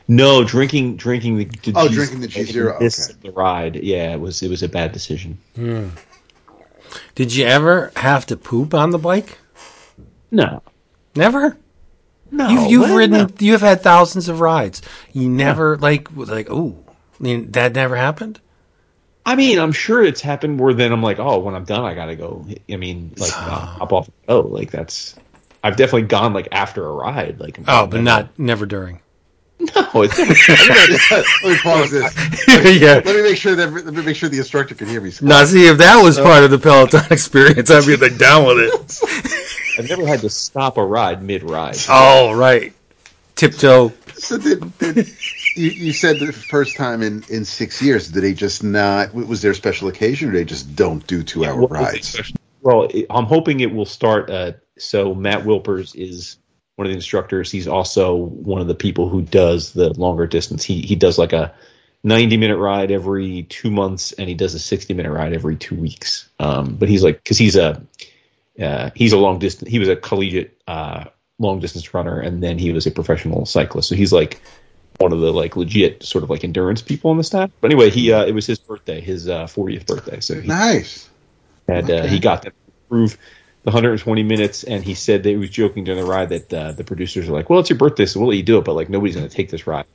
No, 0.07 0.43
drinking 0.43 0.97
drinking 0.97 1.37
the, 1.37 1.45
the 1.45 1.73
Oh, 1.75 1.87
G- 1.87 1.93
drinking 1.95 2.21
the 2.21 2.27
G0, 2.27 2.79
this- 2.79 3.09
okay. 3.11 3.19
The 3.23 3.31
ride, 3.31 3.75
yeah, 3.77 4.13
it 4.13 4.19
was 4.19 4.41
it 4.41 4.49
was 4.49 4.63
a 4.63 4.69
bad 4.69 4.91
decision. 4.91 5.37
Hmm. 5.55 5.89
Did 7.15 7.33
you 7.33 7.45
ever 7.45 7.91
have 7.97 8.25
to 8.27 8.35
poop 8.37 8.73
on 8.73 8.89
the 8.89 8.97
bike? 8.97 9.37
No, 10.31 10.61
Never. 11.15 11.57
no, 12.31 12.49
You've, 12.49 12.71
you've 12.71 12.91
ridden. 12.91 13.17
no. 13.17 13.29
You 13.39 13.51
have 13.53 13.61
had 13.61 13.81
thousands 13.81 14.27
of 14.29 14.39
rides. 14.41 14.81
You 15.13 15.29
never 15.29 15.77
like 15.77 16.07
like 16.15 16.49
ooh. 16.49 16.77
I 17.21 17.23
mean, 17.23 17.51
that 17.51 17.73
never 17.75 17.95
happened. 17.95 18.39
I 19.23 19.35
mean, 19.35 19.59
I'm 19.59 19.71
sure 19.71 20.03
it's 20.03 20.21
happened 20.21 20.57
more 20.57 20.73
than 20.73 20.91
I'm 20.91 21.03
like, 21.03 21.19
oh, 21.19 21.37
when 21.39 21.53
I'm 21.53 21.65
done, 21.65 21.85
I 21.85 21.93
gotta 21.93 22.15
go. 22.15 22.47
I 22.69 22.75
mean, 22.77 23.13
like 23.17 23.31
hop 23.33 23.93
off. 23.93 24.09
Oh, 24.27 24.39
like 24.39 24.71
that's. 24.71 25.15
I've 25.63 25.75
definitely 25.75 26.07
gone 26.07 26.33
like 26.33 26.47
after 26.51 26.83
a 26.83 26.91
ride, 26.91 27.39
like. 27.39 27.59
Oh, 27.67 27.85
but 27.85 28.01
not 28.01 28.39
never 28.39 28.65
during. 28.65 28.99
No, 29.75 30.01
it's 30.01 30.17
Let 31.43 31.51
me 31.51 31.57
pause 31.59 31.91
this. 31.91 32.15
yeah. 32.81 32.93
Let 33.05 33.15
me 33.15 33.21
make 33.21 33.37
sure 33.37 33.55
that 33.55 33.71
let 33.71 33.93
me 33.93 34.01
make 34.03 34.15
sure 34.15 34.27
the 34.27 34.39
instructor 34.39 34.73
can 34.73 34.87
hear 34.87 34.99
me. 34.99 35.11
Now, 35.21 35.45
see 35.45 35.67
if 35.67 35.77
that 35.77 36.01
was 36.01 36.17
part 36.19 36.43
of 36.43 36.49
the 36.49 36.57
Peloton 36.57 37.03
experience, 37.11 37.69
I'd 37.69 37.85
be 37.85 37.95
like 37.95 38.17
down 38.17 38.47
with 38.47 38.57
it. 38.57 39.77
I've 39.77 39.87
never 39.87 40.07
had 40.07 40.21
to 40.21 40.31
stop 40.31 40.77
a 40.77 40.83
ride 40.83 41.21
mid 41.21 41.43
ride. 41.43 41.77
Oh, 41.89 42.33
right. 42.33 42.73
Tiptoe. 43.35 43.93
So 44.21 44.37
did, 44.37 44.77
did 44.77 45.07
you, 45.55 45.69
you 45.69 45.93
said 45.93 46.19
the 46.19 46.31
first 46.31 46.77
time 46.77 47.01
in, 47.01 47.23
in 47.27 47.43
six 47.43 47.81
years? 47.81 48.11
Did 48.11 48.21
they 48.23 48.33
just 48.33 48.63
not? 48.63 49.15
Was 49.15 49.41
there 49.41 49.51
a 49.51 49.55
special 49.55 49.87
occasion, 49.87 50.29
or 50.29 50.33
they 50.33 50.45
just 50.45 50.75
don't 50.75 51.05
do 51.07 51.23
two 51.23 51.43
hour 51.43 51.61
rides? 51.61 52.31
Well, 52.61 52.87
I'm 53.09 53.25
hoping 53.25 53.61
it 53.61 53.73
will 53.73 53.87
start. 53.87 54.29
Uh, 54.29 54.53
so 54.77 55.15
Matt 55.15 55.43
Wilpers 55.43 55.95
is 55.95 56.37
one 56.75 56.85
of 56.85 56.91
the 56.91 56.95
instructors. 56.95 57.51
He's 57.51 57.67
also 57.67 58.15
one 58.15 58.61
of 58.61 58.67
the 58.67 58.75
people 58.75 59.09
who 59.09 59.23
does 59.23 59.73
the 59.73 59.89
longer 59.99 60.27
distance. 60.27 60.63
He 60.63 60.81
he 60.81 60.95
does 60.95 61.17
like 61.17 61.33
a 61.33 61.55
90 62.03 62.37
minute 62.37 62.57
ride 62.57 62.91
every 62.91 63.43
two 63.43 63.71
months, 63.71 64.11
and 64.11 64.29
he 64.29 64.35
does 64.35 64.53
a 64.53 64.59
60 64.59 64.93
minute 64.93 65.11
ride 65.11 65.33
every 65.33 65.55
two 65.55 65.75
weeks. 65.75 66.29
Um, 66.39 66.75
but 66.75 66.89
he's 66.89 67.03
like 67.03 67.23
because 67.23 67.39
he's 67.39 67.55
a 67.55 67.81
uh, 68.61 68.91
he's 68.93 69.13
a 69.13 69.17
long 69.17 69.39
distance. 69.39 69.71
He 69.71 69.79
was 69.79 69.89
a 69.89 69.95
collegiate 69.95 70.61
uh, 70.67 71.05
long 71.41 71.59
distance 71.59 71.93
runner, 71.93 72.19
and 72.19 72.41
then 72.41 72.57
he 72.57 72.71
was 72.71 72.85
a 72.85 72.91
professional 72.91 73.45
cyclist. 73.45 73.89
So 73.89 73.95
he's 73.95 74.13
like 74.13 74.39
one 74.99 75.11
of 75.11 75.19
the 75.19 75.33
like 75.33 75.55
legit 75.55 76.03
sort 76.03 76.23
of 76.23 76.29
like 76.29 76.43
endurance 76.43 76.81
people 76.81 77.11
on 77.11 77.17
the 77.17 77.23
staff. 77.23 77.49
But 77.59 77.71
anyway, 77.71 77.89
he 77.89 78.11
uh, 78.13 78.25
it 78.25 78.33
was 78.33 78.45
his 78.45 78.59
birthday, 78.59 79.01
his 79.01 79.27
uh, 79.27 79.45
40th 79.45 79.87
birthday. 79.87 80.19
So 80.19 80.39
he 80.39 80.47
Nice. 80.47 81.09
and 81.67 81.89
uh, 81.89 82.05
he 82.05 82.19
got 82.19 82.43
to 82.43 82.51
prove 82.89 83.17
the 83.63 83.71
120 83.71 84.23
minutes. 84.23 84.63
And 84.63 84.83
he 84.83 84.93
said 84.93 85.23
that 85.23 85.29
he 85.29 85.37
was 85.37 85.49
joking 85.49 85.83
during 85.83 85.99
the 85.99 86.05
ride 86.05 86.29
that 86.29 86.53
uh, 86.53 86.71
the 86.73 86.83
producers 86.83 87.27
were 87.27 87.35
like, 87.35 87.49
"Well, 87.49 87.59
it's 87.59 87.69
your 87.69 87.79
birthday, 87.79 88.05
so 88.05 88.19
we'll 88.19 88.29
let 88.29 88.37
you 88.37 88.43
do 88.43 88.57
it, 88.57 88.65
but 88.65 88.73
like 88.73 88.89
nobody's 88.89 89.15
going 89.15 89.27
to 89.27 89.35
take 89.35 89.49
this 89.49 89.67
ride." 89.67 89.85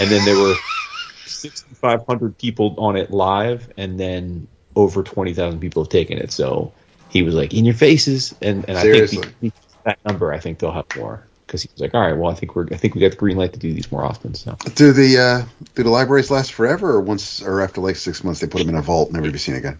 And 0.00 0.10
then 0.10 0.24
there 0.24 0.36
were 0.36 0.54
6,500 1.24 2.38
people 2.38 2.74
on 2.78 2.96
it 2.96 3.10
live, 3.10 3.72
and 3.76 3.98
then 3.98 4.48
over 4.76 5.02
20,000 5.02 5.60
people 5.60 5.82
have 5.84 5.90
taken 5.90 6.18
it. 6.18 6.32
So 6.32 6.72
he 7.10 7.22
was 7.22 7.34
like, 7.34 7.54
"In 7.54 7.64
your 7.64 7.74
faces," 7.74 8.34
and 8.42 8.68
and 8.68 8.76
I 8.76 8.82
Seriously. 8.82 9.22
think 9.22 9.40
because 9.40 9.67
that 9.88 9.98
number, 10.04 10.32
I 10.32 10.38
think 10.38 10.58
they'll 10.58 10.72
have 10.72 10.86
more 10.94 11.28
because 11.46 11.62
he 11.62 11.70
was 11.72 11.80
like, 11.80 11.94
"All 11.94 12.00
right, 12.00 12.16
well, 12.16 12.30
I 12.30 12.34
think 12.34 12.54
we're 12.54 12.66
I 12.72 12.76
think 12.76 12.94
we 12.94 13.00
got 13.00 13.10
the 13.10 13.16
green 13.16 13.36
light 13.36 13.52
to 13.54 13.58
do 13.58 13.72
these 13.72 13.90
more 13.90 14.04
often." 14.04 14.34
So 14.34 14.56
Do 14.74 14.92
the 14.92 15.18
uh, 15.18 15.42
do 15.74 15.82
the 15.82 15.90
libraries 15.90 16.30
last 16.30 16.52
forever, 16.52 16.90
or 16.90 17.00
once 17.00 17.42
or 17.42 17.60
after 17.60 17.80
like 17.80 17.96
six 17.96 18.22
months 18.22 18.40
they 18.40 18.46
put 18.46 18.58
them 18.58 18.68
in 18.68 18.76
a 18.76 18.82
vault, 18.82 19.12
never 19.12 19.26
to 19.26 19.32
be 19.32 19.38
seen 19.38 19.56
again? 19.56 19.78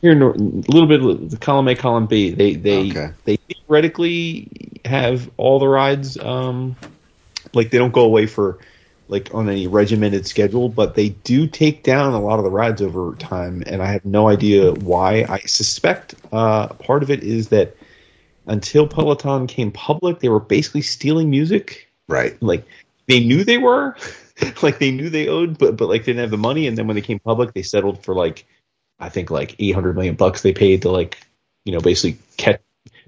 here 0.00 0.12
a 0.12 0.36
little 0.36 0.86
bit 0.86 1.02
of 1.02 1.30
the 1.30 1.36
column 1.36 1.68
A, 1.68 1.74
column 1.74 2.06
B. 2.06 2.30
They 2.30 2.54
they 2.54 2.90
Okay. 2.90 3.10
they 3.24 3.36
theoretically 3.66 4.48
have 4.84 5.30
all 5.36 5.58
the 5.58 5.68
rides. 5.68 6.18
Um, 6.18 6.76
like 7.52 7.70
they 7.70 7.78
don't 7.78 7.92
go 7.92 8.04
away 8.04 8.26
for 8.26 8.58
like 9.08 9.34
on 9.34 9.48
any 9.48 9.66
regimented 9.66 10.26
schedule, 10.26 10.68
but 10.68 10.94
they 10.94 11.10
do 11.10 11.46
take 11.46 11.82
down 11.82 12.14
a 12.14 12.20
lot 12.20 12.38
of 12.38 12.44
the 12.44 12.50
rides 12.50 12.80
over 12.80 13.14
time, 13.16 13.62
and 13.66 13.82
I 13.82 13.92
have 13.92 14.04
no 14.04 14.28
idea 14.28 14.72
why. 14.72 15.26
I 15.28 15.40
suspect 15.40 16.14
uh, 16.32 16.68
part 16.68 17.02
of 17.02 17.10
it 17.10 17.22
is 17.22 17.48
that 17.48 17.76
until 18.46 18.86
Peloton 18.86 19.46
came 19.46 19.70
public, 19.70 20.20
they 20.20 20.28
were 20.28 20.40
basically 20.40 20.82
stealing 20.82 21.30
music. 21.30 21.88
Right. 22.08 22.40
Like 22.42 22.64
they 23.06 23.20
knew 23.20 23.44
they 23.44 23.58
were, 23.58 23.96
like 24.62 24.78
they 24.78 24.90
knew 24.90 25.10
they 25.10 25.28
owed, 25.28 25.58
but 25.58 25.76
but 25.76 25.88
like 25.88 26.02
they 26.02 26.12
didn't 26.12 26.20
have 26.20 26.30
the 26.30 26.38
money. 26.38 26.66
And 26.66 26.76
then 26.76 26.86
when 26.86 26.94
they 26.96 27.02
came 27.02 27.18
public, 27.18 27.54
they 27.54 27.62
settled 27.62 28.04
for 28.04 28.14
like 28.14 28.46
I 28.98 29.08
think 29.08 29.30
like 29.30 29.56
800 29.58 29.94
million 29.94 30.14
bucks 30.14 30.42
they 30.42 30.52
paid 30.52 30.82
to 30.82 30.90
like 30.90 31.18
you 31.64 31.72
know 31.72 31.80
basically 31.80 32.18
catch, 32.36 32.60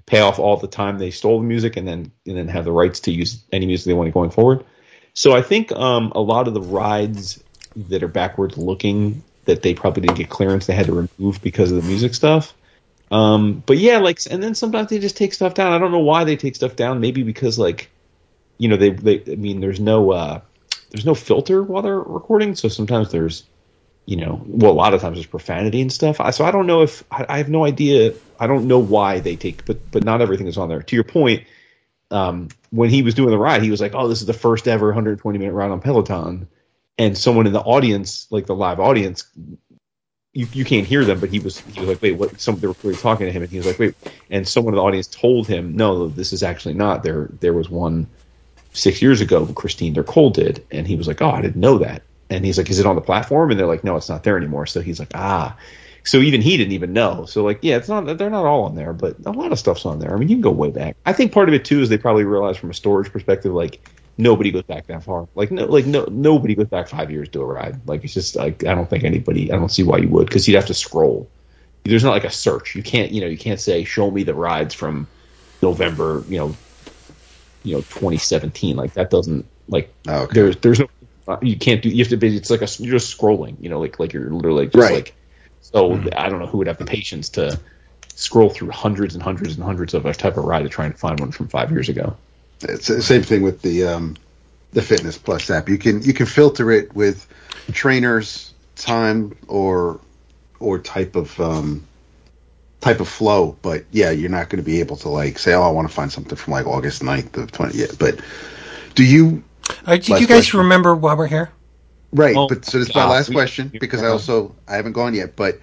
pay 0.05 0.19
off 0.19 0.39
all 0.39 0.57
the 0.57 0.67
time 0.67 0.97
they 0.97 1.11
stole 1.11 1.39
the 1.39 1.45
music 1.45 1.77
and 1.77 1.87
then 1.87 2.11
and 2.25 2.37
then 2.37 2.47
have 2.47 2.65
the 2.65 2.71
rights 2.71 3.01
to 3.01 3.11
use 3.11 3.43
any 3.51 3.65
music 3.65 3.85
they 3.85 3.93
wanted 3.93 4.13
going 4.13 4.31
forward. 4.31 4.65
So 5.13 5.33
I 5.33 5.41
think 5.41 5.71
um, 5.71 6.11
a 6.13 6.19
lot 6.19 6.47
of 6.47 6.53
the 6.53 6.61
rides 6.61 7.41
that 7.75 8.03
are 8.03 8.09
backwards 8.09 8.57
looking 8.57 9.23
that 9.45 9.61
they 9.61 9.73
probably 9.73 10.01
didn't 10.01 10.17
get 10.17 10.29
clearance 10.29 10.65
they 10.65 10.73
had 10.73 10.87
to 10.87 11.07
remove 11.17 11.41
because 11.41 11.71
of 11.71 11.81
the 11.81 11.87
music 11.87 12.13
stuff. 12.13 12.53
Um, 13.11 13.63
but 13.65 13.77
yeah, 13.77 13.99
like 13.99 14.19
and 14.29 14.41
then 14.41 14.55
sometimes 14.55 14.89
they 14.89 14.99
just 14.99 15.17
take 15.17 15.33
stuff 15.33 15.53
down. 15.53 15.73
I 15.73 15.77
don't 15.77 15.91
know 15.91 15.99
why 15.99 16.23
they 16.23 16.35
take 16.35 16.55
stuff 16.55 16.75
down. 16.75 16.99
Maybe 16.99 17.23
because 17.23 17.59
like 17.59 17.89
you 18.57 18.67
know 18.67 18.77
they 18.77 18.89
they 18.89 19.23
I 19.31 19.35
mean 19.35 19.59
there's 19.59 19.79
no 19.79 20.11
uh, 20.11 20.41
there's 20.91 21.05
no 21.05 21.15
filter 21.15 21.61
while 21.63 21.83
they're 21.83 21.99
recording, 21.99 22.55
so 22.55 22.67
sometimes 22.67 23.11
there's 23.11 23.43
you 24.05 24.17
know, 24.17 24.41
well, 24.45 24.71
a 24.71 24.73
lot 24.73 24.93
of 24.93 25.01
times 25.01 25.17
there's 25.17 25.25
profanity 25.25 25.81
and 25.81 25.91
stuff. 25.91 26.19
I, 26.19 26.29
so 26.29 26.45
I 26.45 26.51
don't 26.51 26.67
know 26.67 26.83
if 26.83 27.03
I, 27.11 27.25
I 27.27 27.37
have 27.37 27.49
no 27.49 27.65
idea. 27.65 28.13
I 28.39 28.47
don't 28.47 28.67
know 28.67 28.79
why 28.79 29.19
they 29.19 29.35
take, 29.35 29.65
but 29.65 29.91
but 29.91 30.03
not 30.03 30.21
everything 30.21 30.47
is 30.47 30.57
on 30.57 30.69
there. 30.69 30.81
To 30.81 30.95
your 30.95 31.03
point, 31.03 31.45
um, 32.11 32.49
when 32.69 32.89
he 32.89 33.01
was 33.01 33.15
doing 33.15 33.31
the 33.31 33.37
ride, 33.37 33.63
he 33.63 33.71
was 33.71 33.81
like, 33.81 33.95
"Oh, 33.95 34.07
this 34.07 34.21
is 34.21 34.27
the 34.27 34.33
first 34.33 34.67
ever 34.67 34.87
120 34.87 35.39
minute 35.39 35.53
ride 35.53 35.71
on 35.71 35.81
Peloton," 35.81 36.47
and 36.97 37.17
someone 37.17 37.47
in 37.47 37.53
the 37.53 37.61
audience, 37.61 38.27
like 38.29 38.45
the 38.45 38.55
live 38.55 38.79
audience, 38.79 39.27
you 40.35 40.47
you 40.51 40.65
can't 40.65 40.85
hear 40.85 41.03
them, 41.05 41.19
but 41.19 41.29
he 41.29 41.39
was 41.39 41.59
he 41.61 41.79
was 41.79 41.89
like, 41.89 42.01
"Wait, 42.01 42.11
what?" 42.11 42.39
Some 42.39 42.59
they 42.59 42.67
were 42.67 42.75
really 42.83 42.97
talking 42.97 43.25
to 43.25 43.31
him, 43.31 43.41
and 43.41 43.49
he 43.49 43.57
was 43.57 43.65
like, 43.65 43.79
"Wait," 43.79 43.95
and 44.29 44.47
someone 44.47 44.73
in 44.73 44.75
the 44.77 44.83
audience 44.83 45.07
told 45.07 45.47
him, 45.47 45.75
"No, 45.75 46.09
this 46.09 46.33
is 46.33 46.43
actually 46.43 46.75
not. 46.75 47.03
There 47.03 47.29
there 47.39 47.53
was 47.53 47.69
one 47.69 48.05
six 48.73 49.01
years 49.01 49.21
ago. 49.21 49.45
Christine 49.47 49.93
D'Ercole 49.93 50.29
did," 50.29 50.63
and 50.71 50.85
he 50.85 50.97
was 50.97 51.07
like, 51.07 51.21
"Oh, 51.21 51.29
I 51.31 51.41
didn't 51.41 51.61
know 51.61 51.77
that." 51.77 52.03
And 52.29 52.43
he's 52.43 52.57
like, 52.57 52.69
"Is 52.69 52.79
it 52.79 52.85
on 52.85 52.95
the 52.95 53.01
platform?" 53.01 53.49
And 53.49 53.59
they're 53.59 53.65
like, 53.65 53.85
"No, 53.85 53.95
it's 53.95 54.09
not 54.09 54.23
there 54.23 54.37
anymore." 54.37 54.65
So 54.65 54.81
he's 54.81 54.99
like, 54.99 55.11
"Ah." 55.15 55.55
So 56.03 56.19
even 56.19 56.41
he 56.41 56.57
didn't 56.57 56.73
even 56.73 56.93
know. 56.93 57.25
So 57.25 57.43
like, 57.43 57.59
yeah, 57.61 57.77
it's 57.77 57.87
not 57.89 58.17
they're 58.17 58.29
not 58.29 58.45
all 58.45 58.63
on 58.63 58.75
there, 58.75 58.93
but 58.93 59.15
a 59.25 59.31
lot 59.31 59.53
of 59.53 59.57
stuff's 59.57 59.85
on 59.85 59.99
there. 59.99 60.13
I 60.13 60.17
mean, 60.17 60.27
you 60.27 60.35
can 60.35 60.41
go 60.41 60.51
way 60.51 60.69
back. 60.69 60.97
I 61.05 61.13
think 61.13 61.31
part 61.31 61.47
of 61.47 61.55
it 61.55 61.63
too 61.63 61.81
is 61.81 61.89
they 61.89 61.97
probably 61.97 62.25
realized 62.25 62.59
from 62.59 62.69
a 62.69 62.75
storage 62.75 63.11
perspective, 63.11 63.53
like 63.53 63.79
nobody 64.17 64.51
goes 64.51 64.63
back 64.63 64.87
that 64.87 65.03
far. 65.03 65.27
Like 65.35 65.51
no, 65.51 65.65
like 65.65 65.85
no, 65.85 66.05
nobody 66.09 66.55
goes 66.55 66.67
back 66.67 66.87
five 66.87 67.11
years 67.11 67.29
to 67.29 67.41
a 67.41 67.45
ride. 67.45 67.87
Like 67.87 68.03
it's 68.03 68.13
just 68.13 68.35
like 68.35 68.65
I 68.65 68.75
don't 68.75 68.89
think 68.89 69.03
anybody. 69.03 69.51
I 69.51 69.55
don't 69.55 69.69
see 69.71 69.83
why 69.83 69.97
you 69.97 70.09
would 70.09 70.27
because 70.27 70.47
you'd 70.47 70.55
have 70.55 70.67
to 70.67 70.73
scroll. 70.73 71.31
There's 71.85 72.03
not 72.03 72.11
like 72.11 72.23
a 72.23 72.31
search. 72.31 72.75
You 72.75 72.83
can't 72.83 73.11
you 73.11 73.21
know 73.21 73.27
you 73.27 73.37
can't 73.37 73.59
say 73.59 73.83
show 73.83 74.09
me 74.11 74.23
the 74.23 74.33
rides 74.35 74.73
from 74.73 75.07
November 75.61 76.25
you 76.29 76.37
know 76.39 76.57
you 77.63 77.75
know 77.75 77.81
2017. 77.81 78.75
Like 78.75 78.93
that 78.93 79.09
doesn't 79.09 79.49
like 79.67 79.95
Oh, 80.07 80.23
okay. 80.23 80.33
there's 80.35 80.57
there's 80.57 80.79
no 80.79 80.87
uh, 81.27 81.37
you 81.41 81.57
can't 81.57 81.81
do 81.81 81.89
you 81.89 82.03
have 82.03 82.09
to 82.09 82.17
be 82.17 82.35
it's 82.35 82.49
like 82.51 82.61
a 82.61 82.67
you're 82.79 82.99
just 82.99 83.15
scrolling 83.17 83.55
you 83.59 83.69
know 83.69 83.79
like 83.79 83.99
like 83.99 84.13
you're 84.13 84.29
literally 84.29 84.67
just 84.67 84.75
Right. 84.75 84.93
like 84.93 85.15
so 85.61 85.99
I 86.15 86.29
don't 86.29 86.39
know 86.39 86.45
who 86.45 86.59
would 86.59 86.67
have 86.67 86.77
the 86.77 86.85
patience 86.85 87.29
to 87.31 87.59
scroll 88.13 88.49
through 88.49 88.69
hundreds 88.71 89.15
and 89.15 89.23
hundreds 89.23 89.55
and 89.55 89.63
hundreds 89.63 89.93
of 89.95 90.05
a 90.05 90.13
type 90.13 90.37
of 90.37 90.45
ride 90.45 90.63
to 90.63 90.69
try 90.69 90.85
and 90.85 90.97
find 90.97 91.19
one 91.19 91.31
from 91.31 91.47
five 91.49 91.71
years 91.71 91.89
ago. 91.89 92.15
It's 92.69 92.87
the 92.87 93.01
same 93.01 93.23
thing 93.23 93.41
with 93.41 93.61
the 93.61 93.85
um, 93.85 94.17
the 94.73 94.81
Fitness 94.81 95.17
Plus 95.17 95.49
app. 95.49 95.69
You 95.69 95.77
can 95.77 96.01
you 96.01 96.13
can 96.13 96.25
filter 96.25 96.71
it 96.71 96.93
with 96.95 97.27
trainers, 97.71 98.53
time, 98.75 99.35
or 99.47 99.99
or 100.59 100.79
type 100.79 101.15
of 101.15 101.39
um, 101.39 101.85
type 102.81 102.99
of 102.99 103.07
flow. 103.07 103.57
But 103.61 103.85
yeah, 103.91 104.11
you're 104.11 104.29
not 104.29 104.49
going 104.49 104.63
to 104.63 104.65
be 104.65 104.79
able 104.79 104.97
to 104.97 105.09
like 105.09 105.37
say, 105.39 105.53
oh, 105.53 105.61
I 105.63 105.69
want 105.69 105.87
to 105.87 105.93
find 105.93 106.11
something 106.11 106.35
from 106.35 106.53
like 106.53 106.65
August 106.65 107.01
9th 107.01 107.37
of 107.37 107.51
twenty. 107.51 107.77
Yeah, 107.77 107.87
but 107.99 108.19
do 108.95 109.03
you? 109.03 109.43
Uh, 109.85 109.97
do 109.97 110.13
you 110.13 110.19
guys 110.19 110.27
question. 110.27 110.59
remember 110.59 110.95
while 110.95 111.17
we're 111.17 111.27
here? 111.27 111.51
Right, 112.11 112.35
Oh, 112.35 112.47
but 112.47 112.63
so 112.63 112.77
this 112.79 112.89
is 112.89 112.95
my 112.95 113.01
God, 113.01 113.09
last 113.11 113.29
we- 113.29 113.35
question 113.35 113.69
because 113.79 114.01
I 114.01 114.07
also 114.07 114.55
I 114.67 114.75
haven't 114.75 114.93
gone 114.93 115.13
yet. 115.13 115.35
But 115.35 115.59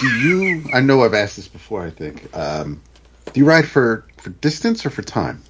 do 0.00 0.08
you? 0.08 0.64
I 0.74 0.80
know 0.80 1.02
I've 1.04 1.14
asked 1.14 1.36
this 1.36 1.48
before. 1.48 1.82
I 1.82 1.90
think. 1.90 2.36
Um, 2.36 2.80
do 3.32 3.40
you 3.40 3.46
ride 3.46 3.66
for 3.66 4.04
for 4.18 4.30
distance 4.30 4.84
or 4.84 4.90
for 4.90 5.02
time? 5.02 5.40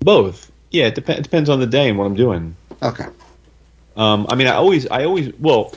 Both. 0.00 0.50
Yeah, 0.70 0.86
it, 0.86 0.94
dep- 0.94 1.08
it 1.10 1.22
depends 1.22 1.48
on 1.48 1.60
the 1.60 1.66
day 1.66 1.88
and 1.88 1.98
what 1.98 2.06
I'm 2.06 2.14
doing. 2.14 2.56
Okay. 2.82 3.06
Um, 3.96 4.26
I 4.28 4.34
mean, 4.34 4.46
I 4.46 4.54
always, 4.54 4.86
I 4.88 5.04
always, 5.04 5.32
well, 5.38 5.72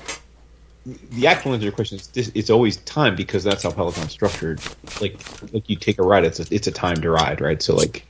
the 0.85 1.27
actual 1.27 1.53
answer 1.53 1.61
to 1.61 1.65
your 1.65 1.73
question 1.73 1.97
is 1.97 2.07
this, 2.07 2.31
it's 2.35 2.49
always 2.49 2.77
time 2.77 3.15
because 3.15 3.43
that's 3.43 3.63
how 3.63 3.71
Peloton's 3.71 4.11
structured. 4.11 4.61
Like, 4.99 5.25
like 5.53 5.69
you 5.69 5.77
take 5.77 5.99
a 5.99 6.03
ride, 6.03 6.25
it's 6.25 6.39
a, 6.39 6.45
it's 6.51 6.67
a 6.67 6.71
timed 6.71 7.05
ride, 7.05 7.39
right? 7.41 7.61
So 7.61 7.75
like, 7.75 8.05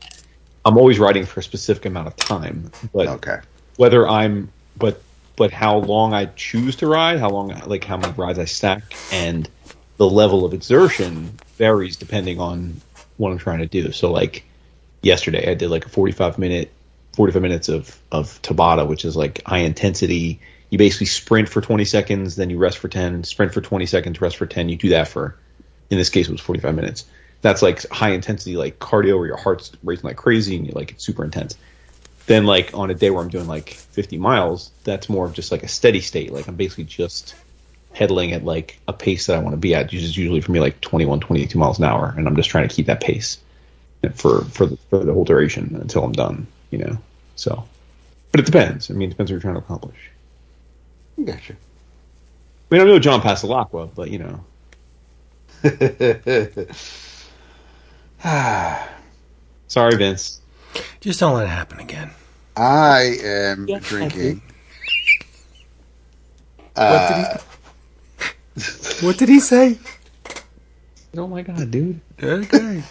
I'm 0.65 0.77
always 0.77 0.99
riding 0.99 1.25
for 1.25 1.41
a 1.41 1.43
specific 1.43 1.85
amount 1.85 2.07
of 2.07 2.15
time, 2.15 2.71
but 2.93 3.07
Okay. 3.07 3.37
whether 3.75 4.07
I'm, 4.07 4.51
but, 4.75 5.03
but 5.35 5.51
how 5.51 5.77
long 5.77 6.13
I 6.13 6.25
choose 6.25 6.77
to 6.77 6.87
ride, 6.87 7.19
how 7.19 7.29
long, 7.29 7.49
like 7.65 7.83
how 7.83 7.97
many 7.97 8.13
rides 8.13 8.39
I 8.39 8.45
stack, 8.45 8.95
and 9.11 9.47
the 9.97 10.09
level 10.09 10.43
of 10.43 10.53
exertion 10.53 11.39
varies 11.57 11.97
depending 11.97 12.39
on 12.39 12.81
what 13.17 13.31
I'm 13.31 13.37
trying 13.37 13.59
to 13.59 13.67
do. 13.67 13.91
So 13.91 14.11
like, 14.11 14.48
yesterday. 15.01 15.49
I 15.49 15.53
did 15.53 15.69
like 15.69 15.85
a 15.85 15.89
45 15.89 16.37
minute 16.37 16.71
45 17.13 17.41
minutes 17.41 17.69
of 17.69 17.99
of 18.11 18.41
Tabata 18.41 18.87
which 18.87 19.05
is 19.05 19.15
like 19.15 19.41
high 19.45 19.59
intensity. 19.59 20.39
You 20.69 20.77
basically 20.77 21.07
sprint 21.07 21.49
for 21.49 21.61
20 21.61 21.85
seconds 21.85 22.35
then 22.35 22.49
you 22.49 22.57
rest 22.57 22.77
for 22.77 22.87
10 22.87 23.23
sprint 23.23 23.53
for 23.53 23.61
20 23.61 23.85
seconds 23.85 24.21
rest 24.21 24.37
for 24.37 24.45
10 24.45 24.69
you 24.69 24.77
do 24.77 24.89
that 24.89 25.07
for 25.07 25.35
in 25.89 25.97
this 25.97 26.09
case 26.09 26.27
it 26.27 26.31
was 26.31 26.41
45 26.41 26.75
minutes. 26.75 27.05
That's 27.41 27.61
like 27.61 27.87
high 27.89 28.11
intensity 28.11 28.55
like 28.55 28.79
cardio 28.79 29.17
where 29.17 29.27
your 29.27 29.37
heart's 29.37 29.71
racing 29.83 30.07
like 30.07 30.17
crazy 30.17 30.55
and 30.55 30.67
you 30.67 30.73
like 30.73 30.91
it's 30.91 31.03
super 31.03 31.23
intense. 31.23 31.57
Then 32.25 32.45
like 32.45 32.73
on 32.75 32.91
a 32.91 32.93
day 32.93 33.09
where 33.09 33.23
I'm 33.23 33.29
doing 33.29 33.47
like 33.47 33.69
50 33.69 34.17
miles 34.17 34.71
that's 34.83 35.09
more 35.09 35.25
of 35.25 35.33
just 35.33 35.51
like 35.51 35.63
a 35.63 35.67
steady 35.67 36.01
state. 36.01 36.31
Like 36.31 36.47
I'm 36.47 36.55
basically 36.55 36.83
just 36.83 37.35
pedaling 37.93 38.33
at 38.33 38.45
like 38.45 38.79
a 38.87 38.93
pace 38.93 39.25
that 39.25 39.35
I 39.35 39.39
want 39.39 39.53
to 39.53 39.57
be 39.57 39.73
at 39.73 39.85
which 39.87 39.95
is 39.95 40.15
usually 40.15 40.41
for 40.41 40.51
me 40.51 40.59
like 40.59 40.79
21 40.81 41.21
22 41.21 41.57
miles 41.57 41.79
an 41.79 41.85
hour 41.85 42.13
and 42.15 42.27
I'm 42.27 42.35
just 42.35 42.49
trying 42.49 42.67
to 42.67 42.73
keep 42.73 42.85
that 42.85 43.01
pace 43.01 43.39
for 44.15 44.45
for 44.45 44.65
the, 44.65 44.77
for 44.89 45.03
the 45.03 45.13
whole 45.13 45.25
duration 45.25 45.77
until 45.81 46.03
I'm 46.03 46.13
done. 46.13 46.47
You 46.71 46.79
know, 46.79 46.97
so. 47.35 47.65
But 48.31 48.41
it 48.41 48.45
depends. 48.45 48.91
I 48.91 48.93
mean, 48.93 49.09
it 49.09 49.11
depends 49.11 49.31
what 49.31 49.33
you're 49.33 49.41
trying 49.41 49.55
to 49.55 49.61
accomplish. 49.61 49.97
Gotcha. 51.23 51.53
I 51.53 52.75
mean, 52.75 52.81
I 52.81 52.85
know 52.85 52.99
John 52.99 53.21
Pasalacqua, 53.21 53.89
but 53.95 54.11
you 54.11 54.19
know, 54.19 54.43
sorry, 59.67 59.97
Vince. 59.97 60.39
Just 61.01 61.19
don't 61.19 61.33
let 61.35 61.45
it 61.45 61.49
happen 61.49 61.79
again. 61.79 62.11
I 62.55 63.17
am 63.23 63.67
Yeah, 63.67 63.79
drinking. 63.79 64.41
What 66.75 67.07
did 67.07 67.17
he? 67.17 67.23
Uh, 67.25 67.37
what 69.01 69.17
did 69.17 69.29
he 69.29 69.39
say? 69.39 69.77
Oh 71.17 71.27
my 71.27 71.41
god, 71.41 71.71
dude. 71.71 71.99
Okay. 72.21 72.83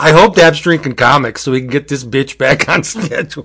I 0.00 0.12
hope 0.12 0.36
Dab's 0.36 0.60
drinking 0.60 0.94
comics 0.94 1.42
so 1.42 1.50
we 1.52 1.60
can 1.60 1.70
get 1.70 1.88
this 1.88 2.04
bitch 2.04 2.38
back 2.38 2.68
on 2.68 2.84
schedule. 2.84 3.44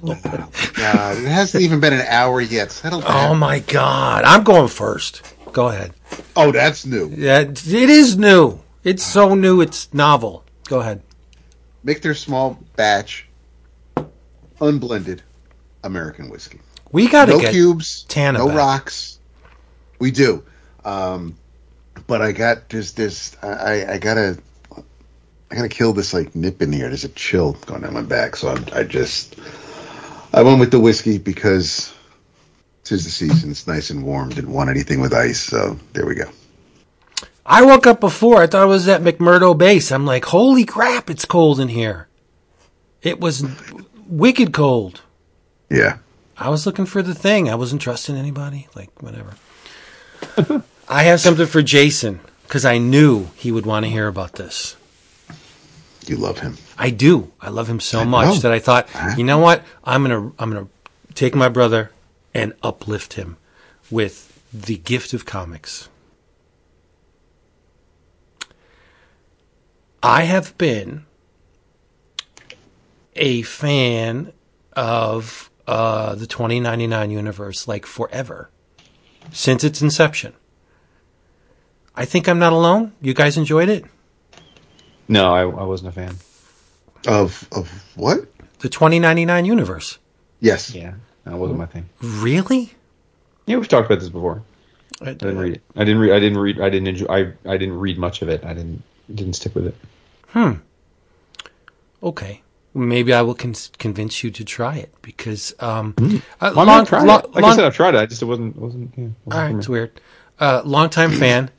God, 0.75 1.17
it 1.17 1.25
hasn't 1.27 1.63
even 1.63 1.79
been 1.79 1.93
an 1.93 2.05
hour 2.07 2.41
yet. 2.41 2.71
Settle 2.71 3.01
Oh 3.05 3.33
my 3.33 3.59
god. 3.59 4.23
I'm 4.23 4.43
going 4.43 4.67
first. 4.67 5.23
Go 5.51 5.69
ahead. 5.69 5.93
Oh, 6.35 6.51
that's 6.51 6.85
new. 6.85 7.09
Yeah, 7.15 7.39
it 7.41 7.65
is 7.65 8.17
new. 8.17 8.59
It's 8.83 9.03
so 9.03 9.33
new. 9.33 9.61
It's 9.61 9.91
novel. 9.93 10.43
Go 10.67 10.79
ahead. 10.81 11.01
Make 11.83 12.01
their 12.01 12.13
small 12.13 12.59
batch, 12.75 13.27
unblended 14.61 15.21
American 15.83 16.29
whiskey. 16.29 16.59
We 16.91 17.07
got 17.07 17.25
to 17.25 17.37
No 17.37 17.51
cubes, 17.51 18.03
Tana 18.03 18.37
no 18.39 18.47
back. 18.47 18.57
rocks. 18.57 19.19
We 19.99 20.11
do. 20.11 20.43
Um, 20.85 21.35
but 22.07 22.21
I 22.21 22.31
got 22.31 22.69
there's 22.69 22.93
this 22.93 23.35
I, 23.41 23.85
I 23.93 23.97
gotta 23.97 24.37
I 25.53 25.55
gotta 25.55 25.69
kill 25.69 25.93
this 25.93 26.15
like 26.15 26.33
nip 26.33 26.63
in 26.63 26.73
here. 26.73 26.87
There's 26.87 27.03
a 27.03 27.09
chill 27.09 27.53
going 27.67 27.83
down 27.83 27.93
my 27.93 28.01
back, 28.01 28.35
so 28.35 28.47
I'm, 28.47 28.65
I 28.73 28.81
just 28.81 29.35
I 30.33 30.41
went 30.41 30.59
with 30.59 30.71
the 30.71 30.79
whiskey 30.79 31.19
because 31.19 31.93
tis 32.83 33.03
the 33.03 33.11
season. 33.11 33.51
It's 33.51 33.67
nice 33.67 33.91
and 33.91 34.03
warm. 34.03 34.29
Didn't 34.29 34.51
want 34.51 34.71
anything 34.71 34.99
with 34.99 35.13
ice, 35.13 35.39
so 35.39 35.77
there 35.93 36.07
we 36.07 36.15
go. 36.15 36.25
I 37.45 37.61
woke 37.61 37.85
up 37.85 37.99
before. 37.99 38.41
I 38.41 38.47
thought 38.47 38.63
it 38.63 38.67
was 38.67 38.87
at 38.87 39.03
McMurdo 39.03 39.55
base. 39.55 39.91
I'm 39.91 40.07
like, 40.07 40.25
holy 40.25 40.65
crap, 40.65 41.07
it's 41.07 41.25
cold 41.25 41.59
in 41.59 41.67
here. 41.67 42.07
It 43.03 43.19
was 43.19 43.45
wicked 44.07 44.53
cold. 44.53 45.01
Yeah. 45.69 45.99
I 46.35 46.49
was 46.49 46.65
looking 46.65 46.87
for 46.87 47.03
the 47.03 47.13
thing. 47.13 47.47
I 47.47 47.53
wasn't 47.53 47.83
trusting 47.83 48.15
anybody. 48.15 48.69
Like, 48.73 49.03
whatever. 49.03 49.35
I 50.89 51.03
have 51.03 51.21
something 51.21 51.45
for 51.45 51.61
Jason 51.61 52.21
because 52.47 52.65
I 52.65 52.79
knew 52.79 53.27
he 53.35 53.51
would 53.51 53.67
want 53.67 53.85
to 53.85 53.91
hear 53.91 54.07
about 54.07 54.33
this. 54.33 54.77
You 56.05 56.17
love 56.17 56.39
him. 56.39 56.57
I 56.77 56.89
do. 56.89 57.31
I 57.39 57.49
love 57.49 57.69
him 57.69 57.79
so 57.79 58.01
I 58.01 58.03
much 58.05 58.25
know. 58.25 58.35
that 58.35 58.51
I 58.51 58.59
thought, 58.59 58.89
you 59.17 59.23
know 59.23 59.39
what? 59.39 59.63
I'm 59.83 60.03
gonna 60.03 60.31
I'm 60.37 60.51
gonna 60.51 60.67
take 61.13 61.35
my 61.35 61.49
brother 61.49 61.91
and 62.33 62.53
uplift 62.61 63.13
him 63.13 63.37
with 63.89 64.41
the 64.53 64.77
gift 64.77 65.13
of 65.13 65.25
comics. 65.25 65.89
I 70.01 70.23
have 70.23 70.57
been 70.57 71.05
a 73.15 73.41
fan 73.43 74.33
of 74.73 75.49
uh, 75.67 76.15
the 76.15 76.27
2099 76.27 77.11
universe 77.11 77.67
like 77.67 77.85
forever 77.85 78.49
since 79.31 79.63
its 79.63 79.81
inception. 79.81 80.33
I 81.95 82.05
think 82.05 82.27
I'm 82.27 82.39
not 82.39 82.53
alone. 82.53 82.93
You 83.01 83.13
guys 83.13 83.37
enjoyed 83.37 83.69
it? 83.69 83.85
No, 85.07 85.33
I, 85.33 85.41
I 85.41 85.63
wasn't 85.65 85.89
a 85.89 85.91
fan. 85.91 86.15
Of 87.07 87.47
of 87.51 87.69
what? 87.95 88.19
The 88.59 88.69
2099 88.69 89.45
universe. 89.45 89.97
Yes. 90.39 90.73
Yeah, 90.73 90.93
that 91.25 91.35
wasn't 91.35 91.59
my 91.59 91.65
thing. 91.65 91.89
Really? 92.01 92.73
Yeah, 93.45 93.57
we've 93.57 93.67
talked 93.67 93.87
about 93.87 93.99
this 93.99 94.09
before. 94.09 94.41
I, 95.01 95.09
I 95.09 95.13
didn't 95.13 95.37
read 95.37 95.53
it. 95.55 95.61
I 95.75 95.83
didn't 95.83 95.99
read. 95.99 96.11
I 96.13 96.19
didn't 96.19 96.37
read. 96.37 96.61
I 96.61 96.69
didn't 96.69 96.87
enjoy. 96.87 97.05
I 97.09 97.19
I 97.45 97.57
didn't 97.57 97.79
read 97.79 97.97
much 97.97 98.21
of 98.21 98.29
it. 98.29 98.45
I 98.45 98.53
didn't 98.53 98.83
didn't 99.13 99.33
stick 99.33 99.53
with 99.55 99.67
it. 99.67 99.75
Hmm. 100.27 100.53
Okay. 102.01 102.41
Maybe 102.75 103.13
I 103.13 103.21
will 103.21 103.35
con- 103.35 103.53
convince 103.77 104.23
you 104.23 104.31
to 104.31 104.43
try 104.43 104.77
it 104.77 104.93
because 105.03 105.53
um, 105.59 105.93
uh, 105.99 106.03
Well, 106.09 106.19
I'm 106.41 106.55
long- 106.55 106.65
not 106.65 106.87
trying 106.87 107.05
long- 107.05 107.19
it. 107.19 107.31
Like 107.35 107.41
long- 107.43 107.51
I 107.51 107.55
said, 107.55 107.65
I've 107.65 107.75
tried 107.75 107.95
it. 107.95 107.99
I 107.99 108.05
just 108.07 108.21
it 108.21 108.25
wasn't 108.25 108.55
wasn't. 108.55 108.93
Yeah, 108.97 109.03
wasn't 109.25 109.33
all 109.33 109.39
right, 109.39 109.55
it's 109.55 109.69
weird. 109.69 109.99
Uh, 110.39 110.61
longtime 110.65 111.11
fan. 111.11 111.51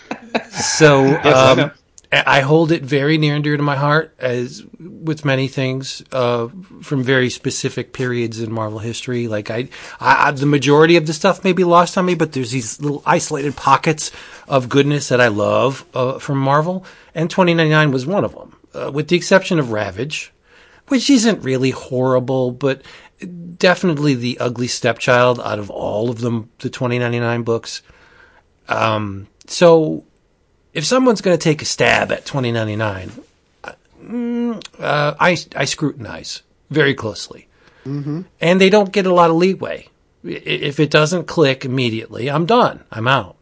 so 0.50 1.04
Yes, 1.04 1.72
I 2.12 2.40
hold 2.40 2.72
it 2.72 2.82
very 2.82 3.16
near 3.16 3.34
and 3.34 3.42
dear 3.42 3.56
to 3.56 3.62
my 3.62 3.76
heart, 3.76 4.14
as 4.18 4.62
with 4.78 5.24
many 5.24 5.48
things 5.48 6.02
uh, 6.12 6.48
from 6.82 7.02
very 7.02 7.30
specific 7.30 7.94
periods 7.94 8.38
in 8.38 8.52
Marvel 8.52 8.80
history. 8.80 9.28
Like 9.28 9.50
I, 9.50 9.68
I, 9.98 10.28
I, 10.28 10.30
the 10.32 10.44
majority 10.44 10.96
of 10.96 11.06
the 11.06 11.14
stuff 11.14 11.42
may 11.42 11.54
be 11.54 11.64
lost 11.64 11.96
on 11.96 12.04
me, 12.04 12.14
but 12.14 12.32
there's 12.32 12.50
these 12.50 12.80
little 12.82 13.02
isolated 13.06 13.56
pockets 13.56 14.12
of 14.46 14.68
goodness 14.68 15.08
that 15.08 15.22
I 15.22 15.28
love 15.28 15.86
uh, 15.94 16.18
from 16.18 16.36
Marvel, 16.38 16.84
and 17.14 17.30
2099 17.30 17.90
was 17.92 18.04
one 18.04 18.24
of 18.24 18.34
them, 18.34 18.56
uh, 18.74 18.90
with 18.92 19.08
the 19.08 19.16
exception 19.16 19.58
of 19.58 19.70
Ravage, 19.72 20.34
which 20.88 21.08
isn't 21.08 21.42
really 21.42 21.70
horrible, 21.70 22.50
but 22.50 22.82
definitely 23.56 24.14
the 24.14 24.38
ugly 24.38 24.66
stepchild 24.66 25.40
out 25.40 25.58
of 25.58 25.70
all 25.70 26.10
of 26.10 26.20
them, 26.20 26.50
the 26.58 26.68
2099 26.68 27.42
books. 27.42 27.80
Um, 28.68 29.28
so 29.46 30.04
if 30.72 30.84
someone's 30.84 31.20
going 31.20 31.36
to 31.36 31.42
take 31.42 31.62
a 31.62 31.66
stab 31.66 32.12
at 32.12 32.24
2099, 32.24 33.12
uh, 33.64 33.72
mm, 34.02 34.64
uh, 34.78 35.14
I, 35.18 35.36
I 35.54 35.64
scrutinize 35.64 36.42
very 36.70 36.94
closely. 36.94 37.48
And 38.40 38.60
they 38.60 38.70
don't 38.70 38.92
get 38.92 39.06
a 39.06 39.14
lot 39.14 39.30
of 39.30 39.36
leeway. 39.36 39.88
If 40.24 40.78
it 40.78 40.90
doesn't 40.90 41.26
click 41.26 41.64
immediately, 41.64 42.30
I'm 42.30 42.46
done. 42.46 42.84
I'm 42.92 43.08
out. 43.08 43.36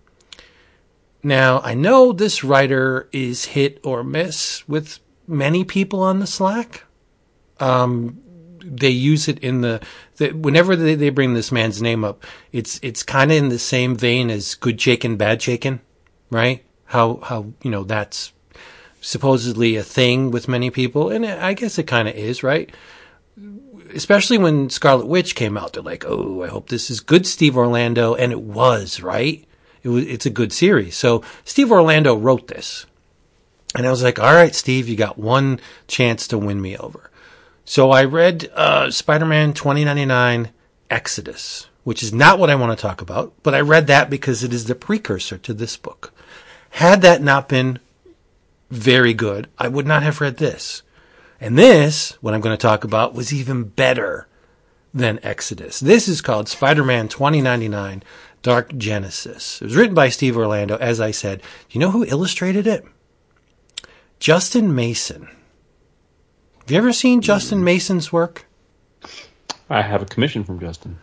Now, 1.23 1.61
I 1.61 1.75
know 1.75 2.13
this 2.13 2.43
writer 2.43 3.09
is 3.13 3.47
hit 3.47 3.81
or 3.85 4.03
miss 4.03 4.67
with 4.67 4.99
many 5.29 5.65
people 5.65 6.01
on 6.03 6.19
the 6.19 6.27
Slack. 6.27 6.85
Um, 7.59 8.23
they 8.65 8.89
use 8.89 9.29
it 9.29 9.39
in 9.41 9.61
the, 9.61 9.81
the 10.17 10.31
whenever 10.31 10.75
they, 10.77 10.95
they 10.95 11.11
bring 11.11 11.35
this 11.35 11.53
man's 11.53 11.83
name 11.83 12.05
up, 12.05 12.25
it's 12.53 12.81
it's 12.83 13.03
kind 13.03 13.31
of 13.31 13.37
in 13.37 13.49
the 13.51 13.59
same 13.59 13.97
vein 13.97 14.31
as 14.31 14.55
good 14.55 14.81
shaken, 14.81 15.17
bad 15.17 15.43
shaken, 15.43 15.81
right? 16.31 16.65
How 16.91 17.21
how 17.23 17.53
you 17.63 17.71
know 17.71 17.85
that's 17.85 18.33
supposedly 19.01 19.77
a 19.77 19.85
thing 19.85 20.33
with 20.33 20.49
many 20.49 20.71
people, 20.71 21.09
and 21.09 21.25
I 21.25 21.55
guess 21.55 21.79
it 21.79 21.85
kind 21.85 22.09
of 22.09 22.17
is, 22.17 22.43
right? 22.43 22.69
Especially 23.95 24.39
when 24.39 24.71
Scarlet 24.71 25.07
Witch 25.07 25.37
came 25.37 25.57
out, 25.57 25.73
they're 25.73 25.85
like, 25.85 26.05
"Oh, 26.05 26.43
I 26.43 26.49
hope 26.49 26.69
this 26.69 26.91
is 26.91 26.99
good, 26.99 27.29
Steve 27.29 27.57
Orlando," 27.57 28.17
and 28.17 28.33
it 28.33 28.41
was, 28.41 29.01
right? 29.01 29.45
It 29.85 29.89
was. 29.89 30.05
It's 30.05 30.27
a 30.27 30.31
good 30.31 30.53
series. 30.53 30.97
So 30.97 31.23
Steve 31.45 31.71
Orlando 31.71 32.17
wrote 32.17 32.49
this, 32.49 32.87
and 33.77 33.87
I 33.87 33.91
was 33.91 34.03
like, 34.03 34.19
"All 34.19 34.35
right, 34.35 34.53
Steve, 34.53 34.89
you 34.89 34.97
got 34.97 35.17
one 35.17 35.61
chance 35.87 36.27
to 36.27 36.39
win 36.39 36.61
me 36.61 36.77
over." 36.77 37.13
So 37.65 37.93
I 37.93 38.03
read 38.03 38.51
uh, 38.53 38.91
Spider-Man 38.91 39.53
2099 39.53 40.51
Exodus, 40.91 41.69
which 41.85 42.03
is 42.03 42.13
not 42.13 42.41
what 42.41 42.51
I 42.51 42.57
want 42.57 42.77
to 42.77 42.83
talk 42.83 43.01
about, 43.01 43.33
but 43.45 43.55
I 43.55 43.61
read 43.61 43.87
that 43.87 44.11
because 44.11 44.43
it 44.43 44.53
is 44.53 44.65
the 44.65 44.75
precursor 44.75 45.39
to 45.39 45.55
this 45.55 45.77
book. 45.77 46.13
Had 46.71 47.03
that 47.03 47.23
not 47.23 47.49
been 47.49 47.79
very 48.71 49.13
good, 49.13 49.49
I 49.59 49.69
would 49.69 49.87
not 49.87 50.03
have 50.03 50.21
read 50.21 50.39
this. 50.39 50.83
And 51.41 51.59
this, 51.59 52.13
what 52.21 52.35
I'm 52.35 52.41
going 52.41 52.57
to 52.57 52.61
talk 52.61 52.85
about, 52.85 53.15
was 53.15 53.33
even 53.33 53.65
better 53.65 54.29
than 54.93 55.21
Exodus. 55.23 55.81
This 55.81 56.09
is 56.09 56.21
called 56.21 56.49
Spider-Man 56.49 57.09
2099 57.09 58.03
Dark 58.43 58.77
Genesis. 58.77 59.61
It 59.61 59.67
was 59.67 59.77
written 59.77 59.95
by 59.95 60.09
Steve 60.09 60.37
Orlando, 60.37 60.77
as 60.77 61.01
I 61.01 61.11
said. 61.11 61.41
Do 61.41 61.47
you 61.71 61.81
know 61.81 61.91
who 61.91 62.05
illustrated 62.05 62.67
it? 62.67 62.85
Justin 64.19 64.75
Mason. 64.75 65.29
Have 66.61 66.71
you 66.71 66.77
ever 66.79 66.93
seen 66.93 67.21
Justin 67.21 67.65
Mason's 67.65 68.13
work? 68.13 68.47
I 69.69 69.83
have 69.83 70.03
a 70.03 70.07
commission 70.07 70.45
from 70.45 70.61
Justin. 70.61 70.99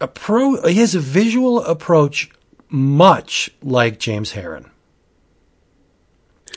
A 0.00 0.08
pro, 0.08 0.66
he 0.66 0.78
has 0.78 0.94
a 0.94 1.00
visual 1.00 1.62
approach 1.64 2.30
much 2.68 3.50
like 3.62 3.98
James 3.98 4.32
Harren. 4.32 4.66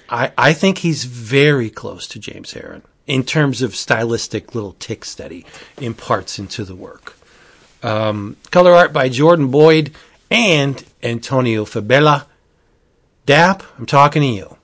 I, 0.09 0.31
I 0.37 0.53
think 0.53 0.79
he's 0.79 1.05
very 1.05 1.69
close 1.69 2.07
to 2.07 2.19
James 2.19 2.53
Harren 2.53 2.81
in 3.07 3.23
terms 3.23 3.61
of 3.61 3.75
stylistic 3.75 4.53
little 4.53 4.73
ticks 4.73 5.15
that 5.15 5.31
he 5.31 5.45
imparts 5.79 6.37
into 6.37 6.63
the 6.65 6.75
work. 6.75 7.15
Um, 7.81 8.37
color 8.51 8.73
art 8.73 8.93
by 8.93 9.09
Jordan 9.09 9.49
Boyd 9.49 9.91
and 10.29 10.83
Antonio 11.01 11.65
Fabela. 11.65 12.25
Dap, 13.25 13.63
I'm 13.77 13.85
talking 13.85 14.21
to 14.21 14.27
you. 14.27 14.57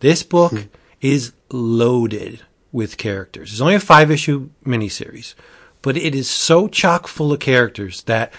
This 0.00 0.22
book 0.22 0.52
is 1.00 1.32
loaded 1.50 2.42
with 2.72 2.96
characters. 2.96 3.52
It's 3.52 3.60
only 3.60 3.74
a 3.74 3.80
five 3.80 4.10
issue 4.10 4.50
miniseries, 4.64 5.34
but 5.80 5.96
it 5.96 6.14
is 6.14 6.28
so 6.28 6.66
chock 6.66 7.06
full 7.06 7.32
of 7.32 7.40
characters 7.40 8.02
that 8.04 8.32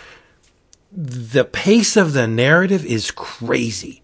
the 0.95 1.45
pace 1.45 1.97
of 1.97 2.13
the 2.13 2.27
narrative 2.27 2.85
is 2.85 3.11
crazy. 3.11 4.01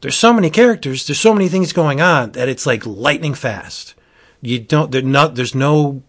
There's 0.00 0.16
so 0.16 0.32
many 0.32 0.50
characters, 0.50 1.06
there's 1.06 1.18
so 1.18 1.34
many 1.34 1.48
things 1.48 1.72
going 1.72 2.00
on 2.00 2.32
that 2.32 2.48
it's 2.48 2.66
like 2.66 2.86
lightning 2.86 3.34
fast. 3.34 3.94
You 4.40 4.60
don't, 4.60 4.94
not, 5.04 5.34
there's 5.34 5.54
no 5.54 6.02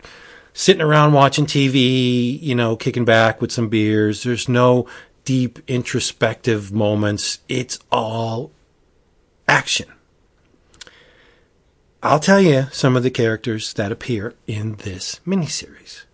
sitting 0.54 0.84
around 0.84 1.13
watching 1.13 1.48
TV, 1.48 2.39
you 2.42 2.54
know, 2.54 2.76
kicking 2.76 3.06
back 3.06 3.42
with 3.42 3.52
some 3.52 3.70
beers. 3.70 4.22
There's 4.22 4.48
no 4.48 4.88
deep 5.26 5.60
introspective 5.68 6.72
moments. 6.72 7.39
It's 7.50 7.80
all 7.92 8.52
action. 9.48 9.88
I'll 12.04 12.20
tell 12.20 12.39
you 12.39 12.68
some 12.72 12.96
of 12.96 13.04
the 13.04 13.10
characters 13.10 13.74
that 13.74 13.92
appear 13.92 14.36
in 14.46 14.76
this 14.76 15.20
miniseries. 15.26 16.06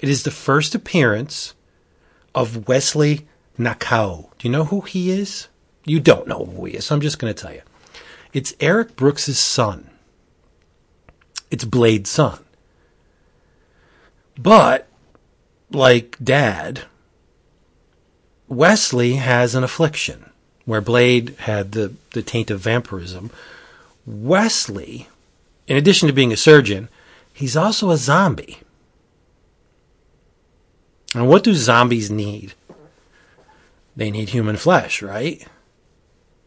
It 0.00 0.08
is 0.08 0.22
the 0.22 0.30
first 0.30 0.74
appearance 0.74 1.54
of 2.34 2.68
Wesley 2.68 3.26
Nakao. 3.66 4.28
Do 4.38 4.48
you 4.48 4.52
know 4.52 4.64
who 4.64 4.82
he 4.82 5.10
is? 5.10 5.48
You 5.84 6.00
don't 6.00 6.28
know 6.28 6.44
who 6.44 6.64
he 6.66 6.74
is, 6.74 6.86
so 6.86 6.94
I'm 6.94 7.00
just 7.00 7.18
going 7.18 7.32
to 7.32 7.40
tell 7.40 7.52
you. 7.52 7.62
It's 8.32 8.54
Eric 8.60 8.96
Brooks' 8.96 9.36
son. 9.36 9.90
It's 11.50 11.64
Blade's 11.64 12.10
son. 12.10 12.38
But, 14.38 14.88
like 15.70 16.16
Dad, 16.22 16.82
Wesley 18.48 19.14
has 19.14 19.54
an 19.54 19.64
affliction 19.64 20.30
where 20.64 20.80
Blade 20.80 21.34
had 21.40 21.72
the, 21.72 21.94
the 22.12 22.22
taint 22.22 22.50
of 22.50 22.60
vampirism. 22.60 23.30
Wesley, 24.06 25.08
in 25.66 25.76
addition 25.76 26.06
to 26.06 26.12
being 26.12 26.32
a 26.32 26.36
surgeon, 26.36 26.88
he's 27.32 27.56
also 27.56 27.90
a 27.90 27.96
zombie. 27.96 28.58
And 31.14 31.28
what 31.28 31.44
do 31.44 31.54
zombies 31.54 32.10
need? 32.10 32.54
They 33.94 34.10
need 34.10 34.30
human 34.30 34.56
flesh, 34.56 35.02
right? 35.02 35.46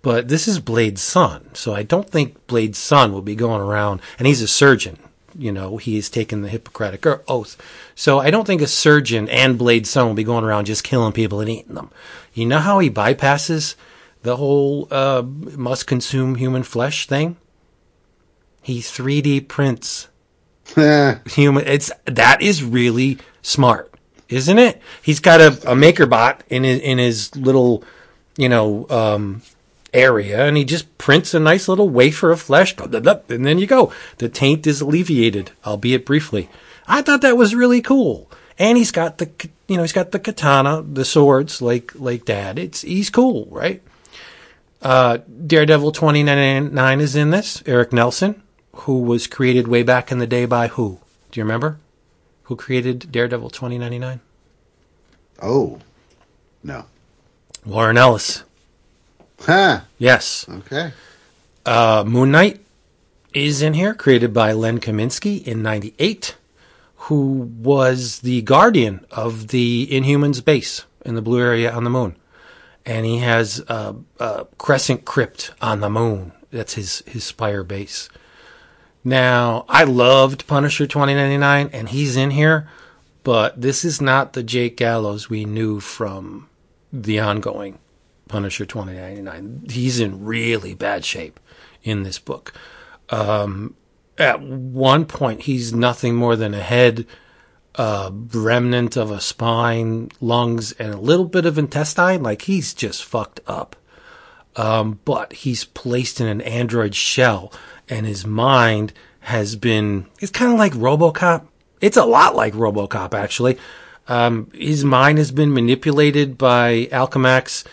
But 0.02 0.28
this 0.28 0.48
is 0.48 0.60
Blade's 0.60 1.02
son, 1.02 1.50
so 1.54 1.74
I 1.74 1.84
don't 1.84 2.10
think 2.10 2.46
Blade's 2.48 2.78
son 2.78 3.12
will 3.12 3.22
be 3.22 3.36
going 3.36 3.62
around, 3.62 4.02
and 4.20 4.28
he's 4.28 4.42
a 4.42 4.48
surgeon. 4.48 5.00
You 5.38 5.52
know, 5.52 5.78
he 5.78 5.96
has 5.96 6.10
taken 6.10 6.42
the 6.42 6.48
Hippocratic 6.48 7.06
oath. 7.28 7.58
So 7.94 8.20
I 8.20 8.30
don't 8.30 8.46
think 8.46 8.62
a 8.62 8.68
surgeon 8.68 9.28
and 9.28 9.58
Blade's 9.58 9.90
son 9.90 10.08
will 10.08 10.14
be 10.14 10.24
going 10.24 10.46
around 10.46 10.66
just 10.66 10.84
killing 10.84 11.12
people 11.12 11.42
and 11.42 11.50
eating 11.50 11.76
them. 11.76 11.92
You 12.34 12.46
know 12.46 12.60
how 12.60 12.80
he 12.80 12.90
bypasses 12.90 13.76
the 14.26 14.38
whole 14.38 14.88
uh, 14.92 15.24
must 15.24 15.88
consume 15.88 16.36
human 16.36 16.64
flesh 16.64 17.08
thing. 17.08 17.38
He 18.62 18.80
3D 18.80 19.48
prints 19.48 20.08
human. 20.76 21.68
It's 21.68 21.92
that 22.06 22.42
is 22.42 22.64
really 22.64 23.20
smart, 23.42 23.94
isn't 24.30 24.58
it? 24.58 24.82
He's 25.02 25.20
got 25.20 25.42
a, 25.42 25.72
a 25.72 25.76
maker 25.76 26.06
bot 26.06 26.44
in 26.50 26.64
his, 26.64 26.80
in 26.80 26.98
his 26.98 27.36
little, 27.36 27.84
you 28.38 28.50
know, 28.50 28.88
um, 28.90 29.42
area, 29.94 30.46
and 30.46 30.58
he 30.58 30.66
just 30.66 30.98
prints 30.98 31.34
a 31.34 31.40
nice 31.40 31.68
little 31.68 31.90
wafer 31.90 32.32
of 32.32 32.42
flesh, 32.42 32.76
and 32.78 33.46
then 33.46 33.60
you 33.60 33.66
go. 33.66 33.94
The 34.18 34.30
taint 34.30 34.68
is 34.68 34.82
alleviated, 34.82 35.52
albeit 35.66 36.06
briefly. 36.06 36.50
I 36.88 37.02
thought 37.02 37.22
that 37.22 37.38
was 37.38 37.56
really 37.56 37.82
cool. 37.82 38.30
And 38.58 38.78
he's 38.78 38.92
got 38.92 39.18
the, 39.18 39.30
you 39.68 39.76
know, 39.76 39.82
he's 39.84 39.92
got 39.92 40.12
the 40.12 40.20
katana, 40.20 40.82
the 40.82 41.04
swords, 41.04 41.62
like 41.62 41.92
like 41.96 42.24
Dad. 42.24 42.58
It's 42.58 42.82
he's 42.82 43.10
cool, 43.10 43.48
right? 43.52 43.82
Uh, 44.82 45.18
Daredevil 45.48 45.92
twenty 45.92 46.24
ninety 46.24 46.74
nine 46.74 47.02
is 47.02 47.16
in 47.16 47.32
this. 47.32 47.62
Eric 47.66 47.92
Nelson, 47.92 48.42
who 48.74 49.00
was 49.00 49.28
created 49.28 49.68
way 49.68 49.84
back 49.84 50.12
in 50.12 50.20
the 50.20 50.28
day 50.28 50.46
by 50.46 50.68
who? 50.68 51.00
Do 51.32 51.40
you 51.40 51.44
remember? 51.44 51.80
Who 52.46 52.56
created 52.56 53.12
Daredevil 53.12 53.50
twenty 53.50 53.78
ninety 53.78 54.00
nine? 54.00 54.22
Oh, 55.42 55.80
no. 56.64 56.86
Warren 57.66 57.98
Ellis. 57.98 58.44
Huh. 59.42 59.82
Yes. 59.98 60.48
Okay. 60.48 60.94
Uh, 61.66 62.04
Moon 62.08 62.32
Knight 62.32 62.62
is 63.34 63.62
in 63.62 63.74
here, 63.74 63.94
created 63.94 64.34
by 64.34 64.54
Len 64.54 64.80
Kaminski 64.80 65.44
in 65.44 65.62
'98, 65.62 66.36
who 66.96 67.52
was 67.58 68.20
the 68.20 68.42
guardian 68.44 69.06
of 69.12 69.50
the 69.50 69.88
Inhumans 69.92 70.44
base 70.44 70.86
in 71.04 71.16
the 71.16 71.22
blue 71.22 71.42
area 71.42 71.72
on 71.72 71.84
the 71.84 71.90
moon, 71.90 72.16
and 72.86 73.06
he 73.06 73.18
has 73.18 73.60
a, 73.68 73.96
a 74.20 74.46
crescent 74.58 75.04
crypt 75.04 75.52
on 75.62 75.82
the 75.82 75.90
moon. 75.90 76.32
That's 76.52 76.76
his 76.76 77.04
his 77.06 77.24
spire 77.24 77.64
base. 77.64 78.10
Now, 79.08 79.66
I 79.70 79.84
loved 79.84 80.48
Punisher 80.48 80.88
2099, 80.88 81.70
and 81.72 81.90
he's 81.90 82.18
in 82.18 82.32
here, 82.32 82.68
but 83.24 83.62
this 83.62 83.86
is 83.86 84.02
not 84.02 84.34
the 84.34 84.42
Jake 84.42 84.78
Gallows 84.78 85.30
we 85.30 85.46
knew 85.46 85.80
from 85.80 86.50
the 86.92 87.20
ongoing 87.20 87.78
Punisher 88.28 88.66
2099. 88.66 89.68
He's 89.70 90.00
in 90.00 90.26
really 90.26 90.74
bad 90.74 91.06
shape 91.06 91.40
in 91.84 92.02
this 92.02 92.18
book. 92.18 92.54
Um, 93.10 93.76
at 94.18 94.42
one 94.42 95.06
point, 95.06 95.42
he's 95.42 95.72
nothing 95.72 96.16
more 96.16 96.36
than 96.36 96.56
a 96.56 96.62
head, 96.62 97.06
a 97.76 98.12
remnant 98.12 98.98
of 98.98 99.12
a 99.12 99.22
spine, 99.22 100.10
lungs, 100.20 100.72
and 100.74 100.92
a 100.92 100.98
little 100.98 101.26
bit 101.26 101.46
of 101.46 101.60
intestine. 101.60 102.24
Like 102.24 102.44
he's 102.44 102.74
just 102.74 103.04
fucked 103.04 103.40
up. 103.46 103.76
Um, 104.56 105.00
but 105.06 105.34
he's 105.34 105.66
placed 105.66 106.22
in 106.22 106.28
an 106.28 106.42
android 106.42 106.96
shell, 106.96 107.52
and 107.90 108.06
his 108.06 108.26
mind 108.26 108.94
has 109.22 109.56
been. 109.56 110.06
It's 110.20 110.32
kind 110.32 110.52
of 110.52 110.58
like 110.58 110.74
RoboCop. 110.74 111.46
It's 111.82 111.98
a 111.98 112.06
lot 112.06 112.36
like 112.36 112.54
RoboCop, 112.54 113.14
actually. 113.14 113.58
Um, 114.08 114.52
his 114.54 114.86
mind 114.86 115.18
has 115.18 115.32
been 115.32 115.54
manipulated 115.54 116.38
by 116.38 116.88
Alchemax 116.92 117.66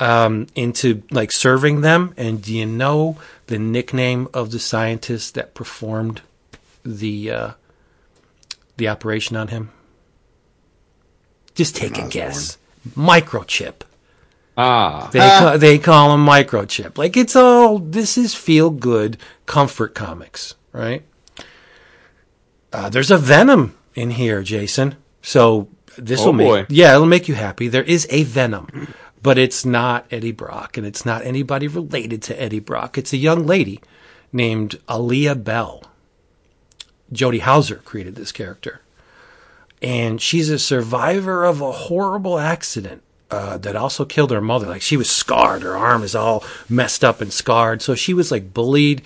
um, 0.00 0.46
into 0.54 1.02
like 1.10 1.32
serving 1.32 1.82
them. 1.82 2.14
And 2.16 2.42
do 2.42 2.54
you 2.54 2.66
know 2.66 3.18
the 3.46 3.58
nickname 3.58 4.28
of 4.34 4.50
the 4.50 4.58
scientist 4.58 5.34
that 5.34 5.54
performed 5.54 6.22
the 6.84 7.30
uh, 7.30 7.50
the 8.76 8.88
operation 8.88 9.36
on 9.36 9.48
him? 9.48 9.70
Just 11.54 11.76
take 11.76 11.98
a 11.98 12.08
guess. 12.08 12.58
Microchip. 12.96 13.82
Ah, 14.56 15.08
They 15.12 15.18
ca- 15.18 15.56
they 15.56 15.78
call 15.78 16.10
them 16.12 16.24
microchip. 16.24 16.96
Like 16.96 17.16
it's 17.16 17.34
all 17.34 17.78
this 17.78 18.16
is 18.16 18.34
feel 18.34 18.70
good 18.70 19.16
comfort 19.46 19.94
comics, 19.94 20.54
right? 20.72 21.02
Uh, 22.72 22.88
there's 22.88 23.10
a 23.10 23.18
Venom 23.18 23.74
in 23.94 24.10
here, 24.10 24.42
Jason. 24.42 24.96
So 25.22 25.68
this 25.96 26.20
Oh, 26.20 26.26
will 26.26 26.32
make 26.34 26.46
boy. 26.48 26.66
yeah, 26.68 26.94
it'll 26.94 27.06
make 27.06 27.28
you 27.28 27.34
happy. 27.34 27.68
There 27.68 27.82
is 27.82 28.06
a 28.10 28.22
Venom, 28.24 28.88
but 29.22 29.38
it's 29.38 29.64
not 29.64 30.06
Eddie 30.10 30.32
Brock, 30.32 30.76
and 30.76 30.86
it's 30.86 31.04
not 31.06 31.24
anybody 31.24 31.68
related 31.68 32.22
to 32.22 32.40
Eddie 32.40 32.60
Brock. 32.60 32.96
It's 32.98 33.12
a 33.12 33.16
young 33.16 33.46
lady 33.46 33.80
named 34.32 34.76
Aaliyah 34.88 35.42
Bell. 35.44 35.82
Jody 37.12 37.38
Houser 37.40 37.76
created 37.84 38.14
this 38.16 38.32
character 38.32 38.80
and 39.82 40.20
she's 40.20 40.48
a 40.48 40.58
survivor 40.58 41.44
of 41.44 41.60
a 41.60 41.70
horrible 41.70 42.38
accident 42.38 43.02
uh, 43.34 43.58
that 43.58 43.76
also 43.76 44.04
killed 44.04 44.30
her 44.30 44.40
mother. 44.40 44.66
Like 44.66 44.82
she 44.82 44.96
was 44.96 45.10
scarred, 45.10 45.62
her 45.62 45.76
arm 45.76 46.02
is 46.02 46.14
all 46.14 46.44
messed 46.68 47.04
up 47.04 47.20
and 47.20 47.32
scarred. 47.32 47.82
So 47.82 47.94
she 47.94 48.14
was 48.14 48.30
like 48.30 48.54
bullied, 48.54 49.02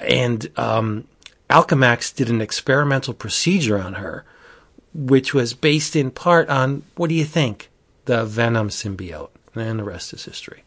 and 0.00 0.48
um, 0.56 1.08
Alchemax 1.50 2.14
did 2.14 2.30
an 2.30 2.40
experimental 2.40 3.14
procedure 3.14 3.78
on 3.78 3.94
her, 3.94 4.24
which 4.94 5.34
was 5.34 5.54
based 5.54 5.96
in 5.96 6.10
part 6.10 6.48
on 6.48 6.82
what 6.96 7.08
do 7.08 7.14
you 7.14 7.24
think, 7.24 7.68
the 8.04 8.24
Venom 8.24 8.68
symbiote, 8.68 9.30
and 9.54 9.78
the 9.78 9.84
rest 9.84 10.12
is 10.12 10.24
history. 10.24 10.62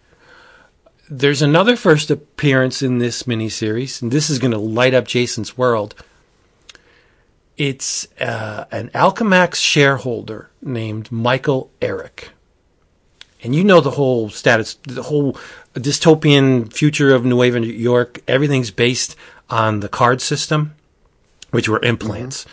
There's 1.09 1.41
another 1.41 1.75
first 1.75 2.09
appearance 2.09 2.81
in 2.81 2.99
this 2.99 3.23
miniseries, 3.23 4.01
and 4.01 4.11
this 4.11 4.29
is 4.29 4.39
going 4.39 4.51
to 4.51 4.57
light 4.57 4.93
up 4.93 5.07
Jason's 5.07 5.57
world 5.57 5.95
it's 7.61 8.07
uh, 8.19 8.65
an 8.71 8.89
Alchemax 8.89 9.55
shareholder 9.55 10.49
named 10.63 11.11
Michael 11.11 11.69
Eric. 11.79 12.29
And 13.43 13.55
you 13.55 13.63
know 13.63 13.81
the 13.81 13.91
whole 13.91 14.29
status, 14.29 14.75
the 14.83 15.03
whole 15.03 15.33
dystopian 15.73 16.71
future 16.71 17.13
of 17.13 17.25
New 17.25 17.41
Haven, 17.41 17.63
New 17.63 17.69
York. 17.69 18.19
Everything's 18.27 18.71
based 18.71 19.15
on 19.49 19.79
the 19.79 19.89
card 19.89 20.21
system, 20.21 20.75
which 21.49 21.67
were 21.67 21.83
implants. 21.83 22.45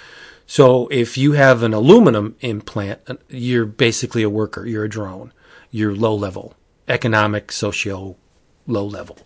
So 0.46 0.88
if 0.88 1.18
you 1.18 1.32
have 1.32 1.62
an 1.62 1.74
aluminum 1.74 2.36
implant, 2.40 3.00
you're 3.28 3.66
basically 3.66 4.22
a 4.22 4.30
worker. 4.30 4.66
You're 4.66 4.84
a 4.84 4.88
drone. 4.88 5.32
You're 5.70 5.94
low 5.94 6.14
level, 6.14 6.54
economic, 6.88 7.52
socio, 7.52 8.16
low 8.66 8.86
level. 8.86 9.18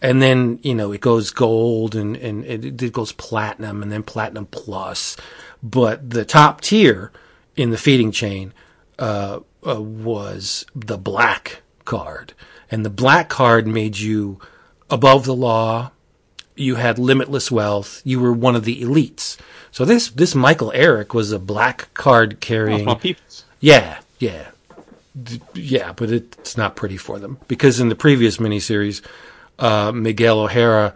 And 0.00 0.22
then, 0.22 0.60
you 0.62 0.74
know, 0.74 0.92
it 0.92 1.00
goes 1.00 1.30
gold 1.30 1.94
and, 1.94 2.16
and 2.16 2.44
it, 2.44 2.80
it 2.80 2.92
goes 2.92 3.12
platinum 3.12 3.82
and 3.82 3.90
then 3.90 4.02
platinum 4.02 4.46
plus. 4.46 5.16
But 5.62 6.08
the 6.08 6.24
top 6.24 6.60
tier 6.60 7.10
in 7.56 7.70
the 7.70 7.76
feeding 7.76 8.12
chain, 8.12 8.54
uh, 8.98 9.40
uh, 9.66 9.80
was 9.80 10.66
the 10.74 10.98
black 10.98 11.62
card. 11.84 12.34
And 12.70 12.84
the 12.84 12.90
black 12.90 13.28
card 13.28 13.66
made 13.66 13.98
you 13.98 14.40
above 14.88 15.24
the 15.24 15.34
law. 15.34 15.92
You 16.56 16.76
had 16.76 16.98
limitless 16.98 17.50
wealth. 17.50 18.00
You 18.04 18.20
were 18.20 18.32
one 18.32 18.54
of 18.54 18.64
the 18.64 18.82
elites. 18.82 19.36
So 19.72 19.84
this, 19.84 20.10
this 20.10 20.34
Michael 20.34 20.72
Eric 20.74 21.14
was 21.14 21.32
a 21.32 21.38
black 21.38 21.92
card 21.94 22.40
carrying. 22.40 22.84
my 22.84 22.94
peeps. 22.94 23.44
Yeah, 23.60 24.00
yeah, 24.18 24.48
yeah, 25.54 25.92
but 25.92 26.10
it, 26.10 26.36
it's 26.38 26.56
not 26.56 26.76
pretty 26.76 26.96
for 26.96 27.18
them 27.18 27.38
because 27.48 27.80
in 27.80 27.88
the 27.88 27.94
previous 27.94 28.38
miniseries, 28.38 29.02
uh, 29.58 29.92
Miguel 29.92 30.40
O'Hara 30.40 30.94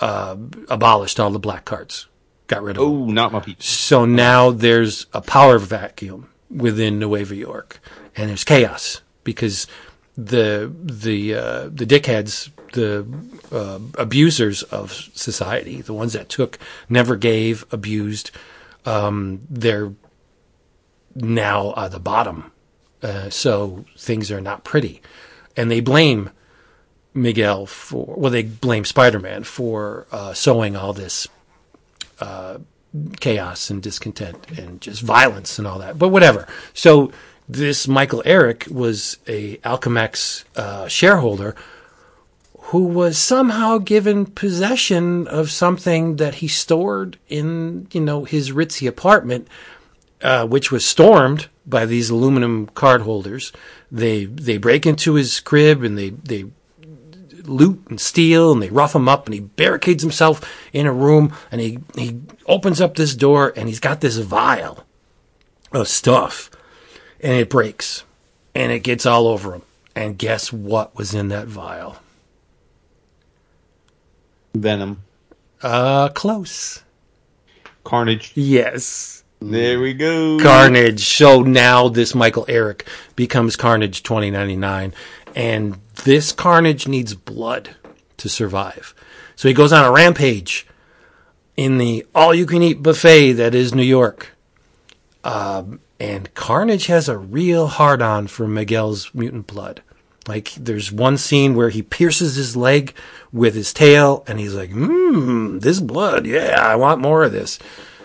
uh, 0.00 0.36
abolished 0.68 1.18
all 1.18 1.30
the 1.30 1.38
black 1.38 1.64
cards, 1.64 2.06
got 2.46 2.62
rid 2.62 2.76
of 2.76 2.82
them. 2.82 2.92
Oh, 2.92 3.04
not 3.06 3.32
my 3.32 3.40
peeps. 3.40 3.66
So 3.66 4.04
now 4.04 4.50
there's 4.50 5.06
a 5.12 5.20
power 5.20 5.58
vacuum 5.58 6.28
within 6.50 6.98
Nueva 6.98 7.34
York, 7.34 7.80
and 8.16 8.28
there's 8.28 8.44
chaos 8.44 9.00
because 9.24 9.66
the 10.16 10.72
the 10.82 11.34
uh, 11.34 11.68
the 11.72 11.86
dickheads, 11.86 12.50
the 12.72 13.06
uh, 13.50 13.78
abusers 13.98 14.62
of 14.64 14.92
society, 14.92 15.80
the 15.80 15.94
ones 15.94 16.12
that 16.12 16.28
took, 16.28 16.58
never 16.88 17.16
gave, 17.16 17.64
abused, 17.72 18.30
um, 18.84 19.40
they're 19.50 19.92
now 21.14 21.74
at 21.76 21.90
the 21.90 22.00
bottom. 22.00 22.52
Uh, 23.02 23.28
so 23.28 23.84
things 23.98 24.30
are 24.30 24.40
not 24.40 24.64
pretty, 24.64 25.02
and 25.56 25.70
they 25.70 25.80
blame 25.80 26.30
Miguel 27.12 27.66
for 27.66 28.14
well, 28.16 28.30
they 28.30 28.42
blame 28.42 28.84
Spider 28.84 29.18
Man 29.18 29.44
for 29.44 30.06
uh, 30.12 30.32
sowing 30.32 30.76
all 30.76 30.92
this 30.92 31.28
uh, 32.20 32.58
chaos 33.20 33.70
and 33.70 33.82
discontent 33.82 34.46
and 34.58 34.80
just 34.80 35.02
violence 35.02 35.58
and 35.58 35.66
all 35.66 35.78
that. 35.78 35.98
But 35.98 36.08
whatever. 36.08 36.46
So 36.72 37.12
this 37.48 37.88
Michael 37.88 38.22
Eric 38.24 38.66
was 38.70 39.18
a 39.26 39.56
Alchemax 39.58 40.44
uh, 40.56 40.88
shareholder 40.88 41.54
who 42.68 42.84
was 42.84 43.18
somehow 43.18 43.78
given 43.78 44.24
possession 44.24 45.28
of 45.28 45.50
something 45.50 46.16
that 46.16 46.36
he 46.36 46.48
stored 46.48 47.18
in, 47.28 47.86
you 47.92 48.00
know, 48.00 48.24
his 48.24 48.52
ritzy 48.52 48.88
apartment, 48.88 49.46
uh, 50.22 50.46
which 50.46 50.72
was 50.72 50.86
stormed 50.86 51.48
by 51.66 51.84
these 51.84 52.08
aluminum 52.08 52.66
card 52.68 53.02
holders. 53.02 53.52
They 53.92 54.24
they 54.24 54.56
break 54.56 54.86
into 54.86 55.14
his 55.14 55.40
crib 55.40 55.82
and 55.82 55.98
they 55.98 56.10
they 56.10 56.46
loot 57.44 57.82
and 57.88 58.00
steal 58.00 58.52
and 58.52 58.62
they 58.62 58.68
rough 58.70 58.94
him 58.94 59.08
up 59.08 59.26
and 59.26 59.34
he 59.34 59.40
barricades 59.40 60.02
himself 60.02 60.40
in 60.72 60.86
a 60.86 60.92
room 60.92 61.32
and 61.50 61.60
he, 61.60 61.78
he 61.96 62.20
opens 62.46 62.80
up 62.80 62.94
this 62.96 63.14
door 63.14 63.52
and 63.56 63.68
he's 63.68 63.80
got 63.80 64.00
this 64.00 64.16
vial 64.16 64.84
of 65.72 65.88
stuff 65.88 66.50
and 67.20 67.32
it 67.32 67.50
breaks 67.50 68.04
and 68.54 68.70
it 68.72 68.80
gets 68.80 69.04
all 69.06 69.26
over 69.26 69.54
him 69.54 69.62
And 69.96 70.16
guess 70.18 70.52
what 70.52 70.96
was 70.96 71.14
in 71.14 71.28
that 71.28 71.46
vial? 71.46 71.96
Venom, 74.54 75.02
Uh, 75.62 76.08
close. 76.10 76.82
Carnage. 77.82 78.32
Yes. 78.34 79.24
There 79.40 79.80
we 79.80 79.92
go. 79.92 80.38
Carnage. 80.40 81.04
So 81.06 81.42
now 81.42 81.88
this 81.88 82.14
Michael 82.14 82.46
Eric 82.48 82.86
becomes 83.16 83.56
Carnage 83.56 84.02
2099. 84.02 84.94
And 85.34 85.78
this 86.04 86.32
Carnage 86.32 86.86
needs 86.86 87.14
blood 87.14 87.76
to 88.18 88.28
survive. 88.28 88.94
So 89.36 89.48
he 89.48 89.54
goes 89.54 89.72
on 89.72 89.84
a 89.84 89.92
rampage 89.92 90.66
in 91.56 91.78
the 91.78 92.06
all 92.14 92.34
you 92.34 92.46
can 92.46 92.62
eat 92.62 92.82
buffet 92.82 93.32
that 93.32 93.54
is 93.54 93.74
New 93.74 93.82
York. 93.82 94.30
Um, 95.22 95.80
and 95.98 96.32
Carnage 96.34 96.86
has 96.86 97.08
a 97.08 97.16
real 97.16 97.66
hard 97.66 98.02
on 98.02 98.26
for 98.26 98.46
Miguel's 98.46 99.12
mutant 99.14 99.46
blood. 99.46 99.82
Like 100.26 100.52
there's 100.54 100.90
one 100.90 101.16
scene 101.18 101.54
where 101.54 101.68
he 101.68 101.82
pierces 101.82 102.36
his 102.36 102.56
leg 102.56 102.94
with 103.32 103.54
his 103.54 103.72
tail 103.72 104.24
and 104.26 104.40
he's 104.40 104.54
like, 104.54 104.70
mmm, 104.70 105.60
this 105.60 105.80
blood. 105.80 106.26
Yeah, 106.26 106.60
I 106.60 106.76
want 106.76 107.00
more 107.00 107.24
of 107.24 107.32
this. 107.32 107.58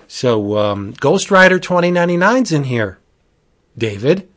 So 0.08 0.58
um, 0.58 0.94
Ghost 1.00 1.32
Rider 1.32 1.60
2099's 1.60 2.52
in 2.52 2.66
here, 2.66 3.00
David, 3.78 4.28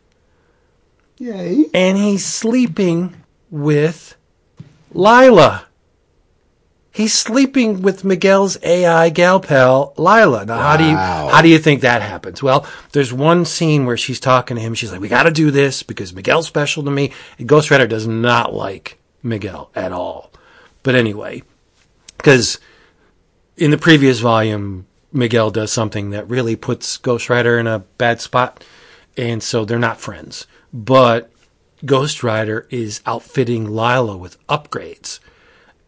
Yay. 1.18 1.66
and 1.74 1.96
he's 1.98 2.24
sleeping 2.24 3.14
with 3.50 4.16
Lila. 4.92 5.66
He's 6.94 7.14
sleeping 7.14 7.80
with 7.80 8.04
Miguel's 8.04 8.58
AI 8.62 9.08
gal 9.08 9.40
pal 9.40 9.94
Lila. 9.96 10.44
Now, 10.44 10.58
how 10.58 10.76
do 10.76 10.84
you 10.84 10.96
how 10.96 11.40
do 11.40 11.48
you 11.48 11.58
think 11.58 11.80
that 11.80 12.02
happens? 12.02 12.42
Well, 12.42 12.66
there's 12.92 13.12
one 13.12 13.46
scene 13.46 13.86
where 13.86 13.96
she's 13.96 14.20
talking 14.20 14.56
to 14.56 14.62
him. 14.62 14.74
She's 14.74 14.92
like, 14.92 15.00
"We 15.00 15.08
got 15.08 15.22
to 15.22 15.30
do 15.30 15.50
this 15.50 15.82
because 15.82 16.12
Miguel's 16.12 16.46
special 16.46 16.82
to 16.84 16.90
me." 16.90 17.12
And 17.38 17.48
Ghost 17.48 17.70
Rider 17.70 17.86
does 17.86 18.06
not 18.06 18.52
like 18.52 18.98
Miguel 19.22 19.70
at 19.74 19.92
all. 19.92 20.30
But 20.82 20.94
anyway, 20.94 21.42
because 22.18 22.58
in 23.56 23.70
the 23.70 23.78
previous 23.78 24.18
volume, 24.20 24.86
Miguel 25.12 25.50
does 25.50 25.72
something 25.72 26.10
that 26.10 26.28
really 26.28 26.56
puts 26.56 26.98
Ghost 26.98 27.30
Rider 27.30 27.58
in 27.58 27.66
a 27.66 27.80
bad 27.96 28.20
spot, 28.20 28.62
and 29.16 29.42
so 29.42 29.64
they're 29.64 29.78
not 29.78 30.00
friends. 30.00 30.46
But 30.72 31.30
Ghost 31.84 32.22
Rider 32.22 32.66
is 32.70 33.02
outfitting 33.06 33.66
Lila 33.66 34.16
with 34.16 34.44
upgrades, 34.46 35.20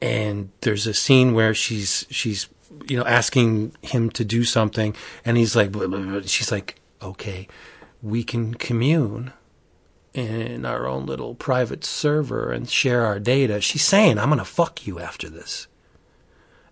and 0.02 0.50
there's 0.60 0.86
a 0.86 0.94
scene 0.94 1.34
where 1.34 1.54
she's 1.54 2.06
she's 2.10 2.48
you 2.88 2.96
know 2.98 3.04
asking 3.06 3.74
him 3.82 4.10
to 4.10 4.24
do 4.24 4.44
something, 4.44 4.94
and 5.24 5.36
he's 5.36 5.56
like, 5.56 5.72
blah, 5.72 5.86
blah, 5.86 6.00
blah. 6.00 6.20
she's 6.24 6.52
like, 6.52 6.80
okay, 7.00 7.48
we 8.02 8.24
can 8.24 8.54
commune 8.54 9.32
in 10.12 10.64
our 10.64 10.86
own 10.86 11.06
little 11.06 11.34
private 11.34 11.84
server 11.84 12.52
and 12.52 12.68
share 12.68 13.04
our 13.04 13.18
data. 13.18 13.60
She's 13.60 13.84
saying, 13.84 14.18
I'm 14.18 14.28
gonna 14.28 14.44
fuck 14.44 14.86
you 14.86 15.00
after 15.00 15.28
this. 15.28 15.66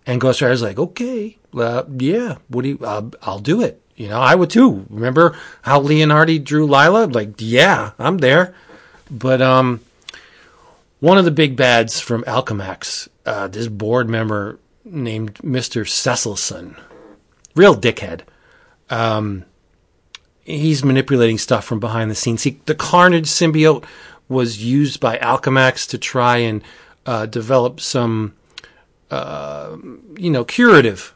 And 0.05 0.19
Ghost 0.19 0.41
Rider's 0.41 0.61
like, 0.61 0.79
okay, 0.79 1.37
uh, 1.55 1.83
yeah, 1.97 2.37
what 2.47 2.63
do 2.63 2.69
you, 2.69 2.79
uh, 2.81 3.09
I'll 3.21 3.39
do 3.39 3.61
it. 3.61 3.81
You 3.95 4.09
know, 4.09 4.19
I 4.19 4.35
would 4.35 4.49
too. 4.49 4.85
Remember 4.89 5.37
how 5.61 5.81
Leonardi 5.81 6.43
drew 6.43 6.65
Lila? 6.65 7.05
Like, 7.05 7.35
yeah, 7.37 7.91
I'm 7.99 8.17
there. 8.17 8.55
But 9.09 9.41
um, 9.41 9.81
one 10.99 11.17
of 11.17 11.25
the 11.25 11.31
big 11.31 11.55
bads 11.55 11.99
from 11.99 12.23
Alchemax, 12.23 13.07
uh, 13.25 13.47
this 13.47 13.67
board 13.67 14.09
member 14.09 14.59
named 14.83 15.35
Mr. 15.35 15.85
Cecilson, 15.87 16.79
real 17.55 17.75
dickhead. 17.75 18.21
Um, 18.89 19.45
he's 20.43 20.83
manipulating 20.83 21.37
stuff 21.37 21.65
from 21.65 21.79
behind 21.79 22.09
the 22.09 22.15
scenes. 22.15 22.43
He, 22.43 22.59
the 22.65 22.75
Carnage 22.75 23.27
symbiote 23.27 23.85
was 24.27 24.63
used 24.63 24.99
by 24.99 25.17
Alchemax 25.17 25.87
to 25.89 25.97
try 25.97 26.37
and 26.37 26.63
uh, 27.05 27.27
develop 27.27 27.79
some 27.79 28.33
you 30.17 30.29
know, 30.31 30.43
curative 30.43 31.13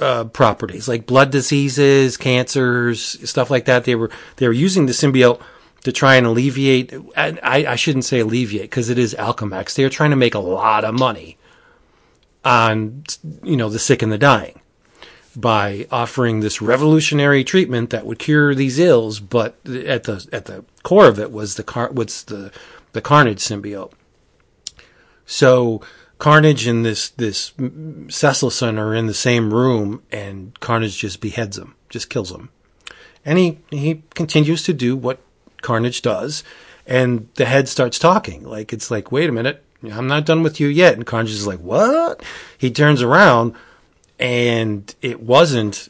uh, 0.00 0.24
properties 0.24 0.88
like 0.88 1.06
blood 1.06 1.30
diseases, 1.30 2.16
cancers, 2.16 3.00
stuff 3.28 3.50
like 3.50 3.64
that. 3.66 3.84
They 3.84 3.94
were 3.94 4.10
they 4.36 4.46
were 4.46 4.52
using 4.52 4.86
the 4.86 4.92
symbiote 4.92 5.40
to 5.84 5.92
try 5.92 6.16
and 6.16 6.26
alleviate. 6.26 6.92
And 7.16 7.40
I, 7.42 7.72
I 7.72 7.76
shouldn't 7.76 8.04
say 8.04 8.20
alleviate 8.20 8.70
because 8.70 8.90
it 8.90 8.98
is 8.98 9.14
Alchemax. 9.14 9.74
They 9.74 9.84
are 9.84 9.90
trying 9.90 10.10
to 10.10 10.16
make 10.16 10.34
a 10.34 10.40
lot 10.40 10.84
of 10.84 10.94
money 10.94 11.38
on 12.44 13.04
you 13.42 13.56
know 13.56 13.68
the 13.68 13.78
sick 13.78 14.02
and 14.02 14.12
the 14.12 14.18
dying 14.18 14.60
by 15.36 15.86
offering 15.90 16.40
this 16.40 16.60
revolutionary 16.60 17.44
treatment 17.44 17.90
that 17.90 18.06
would 18.06 18.18
cure 18.18 18.54
these 18.54 18.78
ills. 18.78 19.20
But 19.20 19.56
at 19.66 20.04
the 20.04 20.26
at 20.32 20.46
the 20.46 20.64
core 20.82 21.08
of 21.08 21.18
it 21.18 21.32
was 21.32 21.56
the 21.56 21.64
car 21.64 21.90
what's 21.90 22.22
the 22.22 22.52
the 22.92 23.00
Carnage 23.00 23.40
symbiote. 23.40 23.92
So 25.26 25.80
Carnage 26.20 26.66
and 26.66 26.84
this 26.84 27.08
this 27.08 27.52
Cecilson 27.52 28.78
are 28.78 28.94
in 28.94 29.06
the 29.06 29.14
same 29.14 29.54
room, 29.54 30.02
and 30.12 30.58
Carnage 30.60 30.98
just 30.98 31.20
beheads 31.20 31.56
him, 31.56 31.74
just 31.88 32.10
kills 32.10 32.30
him, 32.30 32.50
and 33.24 33.38
he 33.38 33.58
he 33.70 34.02
continues 34.14 34.62
to 34.64 34.74
do 34.74 34.94
what 34.94 35.18
Carnage 35.62 36.02
does, 36.02 36.44
and 36.86 37.28
the 37.36 37.46
head 37.46 37.68
starts 37.68 37.98
talking 37.98 38.44
like 38.44 38.70
it's 38.70 38.90
like, 38.90 39.10
wait 39.10 39.30
a 39.30 39.32
minute, 39.32 39.64
I'm 39.82 40.06
not 40.06 40.26
done 40.26 40.42
with 40.42 40.60
you 40.60 40.68
yet, 40.68 40.92
and 40.94 41.06
Carnage 41.06 41.32
is 41.32 41.46
like, 41.46 41.60
what? 41.60 42.22
He 42.58 42.70
turns 42.70 43.00
around, 43.00 43.54
and 44.18 44.94
it 45.00 45.22
wasn't 45.22 45.88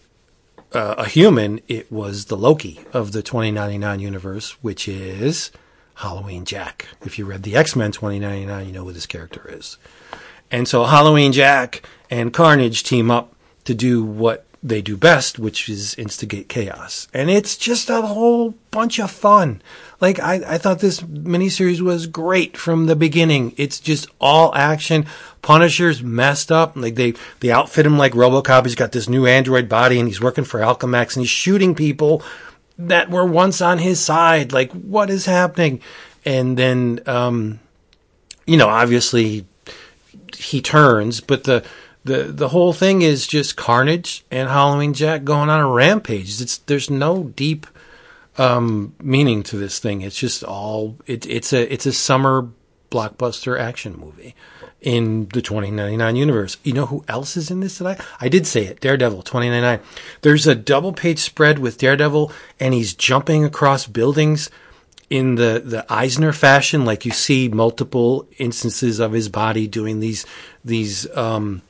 uh, 0.72 0.94
a 0.96 1.06
human; 1.06 1.60
it 1.66 1.90
was 1.90 2.26
the 2.26 2.36
Loki 2.36 2.78
of 2.92 3.10
the 3.10 3.22
2099 3.22 3.98
universe, 3.98 4.52
which 4.62 4.86
is 4.86 5.50
Halloween 5.96 6.44
Jack. 6.44 6.86
If 7.04 7.18
you 7.18 7.24
read 7.24 7.42
the 7.42 7.56
X 7.56 7.74
Men 7.74 7.90
2099, 7.90 8.68
you 8.68 8.72
know 8.72 8.84
who 8.84 8.92
this 8.92 9.06
character 9.06 9.44
is. 9.52 9.76
And 10.50 10.66
so 10.66 10.84
Halloween 10.84 11.32
Jack 11.32 11.82
and 12.10 12.32
Carnage 12.32 12.82
team 12.82 13.10
up 13.10 13.34
to 13.64 13.74
do 13.74 14.04
what 14.04 14.46
they 14.62 14.82
do 14.82 14.96
best, 14.96 15.38
which 15.38 15.68
is 15.68 15.94
instigate 15.94 16.48
chaos. 16.48 17.08
And 17.14 17.30
it's 17.30 17.56
just 17.56 17.88
a 17.88 18.02
whole 18.02 18.54
bunch 18.70 18.98
of 18.98 19.10
fun. 19.10 19.62
Like, 20.00 20.18
I, 20.20 20.34
I 20.46 20.58
thought 20.58 20.80
this 20.80 21.00
miniseries 21.00 21.80
was 21.80 22.06
great 22.06 22.56
from 22.56 22.86
the 22.86 22.96
beginning. 22.96 23.54
It's 23.56 23.80
just 23.80 24.06
all 24.20 24.54
action. 24.54 25.06
Punisher's 25.40 26.02
messed 26.02 26.52
up. 26.52 26.76
Like, 26.76 26.96
they, 26.96 27.14
they 27.40 27.50
outfit 27.50 27.86
him 27.86 27.96
like 27.96 28.12
Robocop. 28.12 28.64
He's 28.64 28.74
got 28.74 28.92
this 28.92 29.08
new 29.08 29.26
android 29.26 29.68
body 29.68 29.98
and 29.98 30.08
he's 30.08 30.20
working 30.20 30.44
for 30.44 30.60
Alchemax 30.60 31.16
and 31.16 31.22
he's 31.22 31.30
shooting 31.30 31.74
people 31.74 32.22
that 32.78 33.10
were 33.10 33.24
once 33.24 33.62
on 33.62 33.78
his 33.78 34.00
side. 34.00 34.52
Like, 34.52 34.72
what 34.72 35.08
is 35.08 35.24
happening? 35.24 35.80
And 36.24 36.56
then, 36.56 37.00
um, 37.06 37.60
you 38.46 38.58
know, 38.58 38.68
obviously 38.68 39.46
he 40.36 40.60
turns, 40.60 41.20
but 41.20 41.44
the 41.44 41.64
the 42.04 42.24
the 42.24 42.48
whole 42.48 42.72
thing 42.72 43.02
is 43.02 43.26
just 43.26 43.56
Carnage 43.56 44.24
and 44.30 44.48
Halloween 44.48 44.94
Jack 44.94 45.24
going 45.24 45.50
on 45.50 45.60
a 45.60 45.68
rampage. 45.68 46.40
It's 46.40 46.58
there's 46.58 46.90
no 46.90 47.24
deep 47.24 47.66
um, 48.38 48.94
meaning 49.02 49.42
to 49.44 49.56
this 49.56 49.78
thing. 49.78 50.00
It's 50.02 50.16
just 50.16 50.42
all 50.42 50.96
it, 51.06 51.26
it's 51.26 51.52
a 51.52 51.72
it's 51.72 51.86
a 51.86 51.92
summer 51.92 52.48
blockbuster 52.90 53.58
action 53.58 53.96
movie 53.98 54.34
in 54.80 55.28
the 55.32 55.42
2099 55.42 56.16
universe. 56.16 56.56
You 56.64 56.72
know 56.72 56.86
who 56.86 57.04
else 57.06 57.36
is 57.36 57.50
in 57.50 57.60
this 57.60 57.78
today? 57.78 57.98
I 58.20 58.28
did 58.28 58.46
say 58.46 58.64
it. 58.64 58.80
Daredevil 58.80 59.22
2099. 59.22 59.80
There's 60.22 60.46
a 60.46 60.54
double 60.54 60.92
page 60.92 61.18
spread 61.18 61.58
with 61.58 61.78
Daredevil 61.78 62.32
and 62.58 62.74
he's 62.74 62.94
jumping 62.94 63.44
across 63.44 63.86
buildings 63.86 64.50
in 65.10 65.34
the, 65.34 65.60
the 65.64 65.84
Eisner 65.92 66.32
fashion, 66.32 66.84
like 66.84 67.04
you 67.04 67.10
see 67.10 67.48
multiple 67.48 68.28
instances 68.38 69.00
of 69.00 69.12
his 69.12 69.28
body 69.28 69.66
doing 69.66 69.98
these 69.98 70.24
these 70.64 71.10
um, 71.16 71.62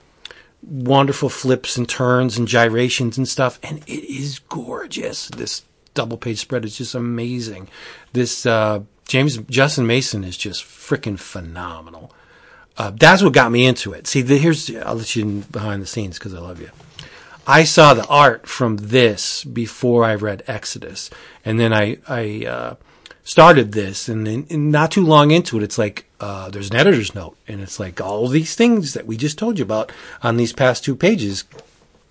wonderful 0.62 1.30
flips 1.30 1.76
and 1.78 1.88
turns 1.88 2.36
and 2.36 2.46
gyrations 2.46 3.16
and 3.16 3.26
stuff, 3.26 3.58
and 3.62 3.78
it 3.86 4.04
is 4.04 4.40
gorgeous. 4.40 5.28
This 5.28 5.64
double 5.94 6.18
page 6.18 6.38
spread 6.38 6.66
is 6.66 6.76
just 6.76 6.94
amazing. 6.94 7.68
This 8.12 8.44
uh, 8.44 8.80
James 9.08 9.38
Justin 9.38 9.86
Mason 9.86 10.22
is 10.22 10.36
just 10.36 10.62
freaking 10.62 11.18
phenomenal. 11.18 12.12
Uh, 12.76 12.92
that's 12.94 13.22
what 13.22 13.32
got 13.32 13.50
me 13.50 13.66
into 13.66 13.92
it. 13.92 14.06
See, 14.06 14.22
the, 14.22 14.36
here's 14.36 14.74
I'll 14.76 14.96
let 14.96 15.16
you 15.16 15.22
in 15.22 15.40
behind 15.40 15.80
the 15.80 15.86
scenes 15.86 16.18
because 16.18 16.34
I 16.34 16.40
love 16.40 16.60
you. 16.60 16.70
I 17.46 17.64
saw 17.64 17.94
the 17.94 18.06
art 18.06 18.46
from 18.46 18.76
this 18.76 19.44
before 19.44 20.04
I 20.04 20.14
read 20.14 20.42
Exodus, 20.46 21.08
and 21.42 21.58
then 21.58 21.72
I 21.72 21.98
I 22.06 22.46
uh, 22.46 22.74
started 23.24 23.72
this, 23.72 24.08
and 24.08 24.26
and 24.26 24.72
not 24.72 24.90
too 24.90 25.04
long 25.04 25.30
into 25.30 25.56
it, 25.58 25.62
it's 25.62 25.78
like 25.78 26.06
uh, 26.20 26.50
there's 26.50 26.70
an 26.70 26.76
editor's 26.76 27.14
note, 27.14 27.36
and 27.46 27.60
it's 27.60 27.80
like 27.80 28.00
all 28.00 28.28
these 28.28 28.54
things 28.54 28.94
that 28.94 29.06
we 29.06 29.16
just 29.16 29.38
told 29.38 29.58
you 29.58 29.64
about 29.64 29.92
on 30.22 30.36
these 30.36 30.52
past 30.52 30.84
two 30.84 30.96
pages 30.96 31.44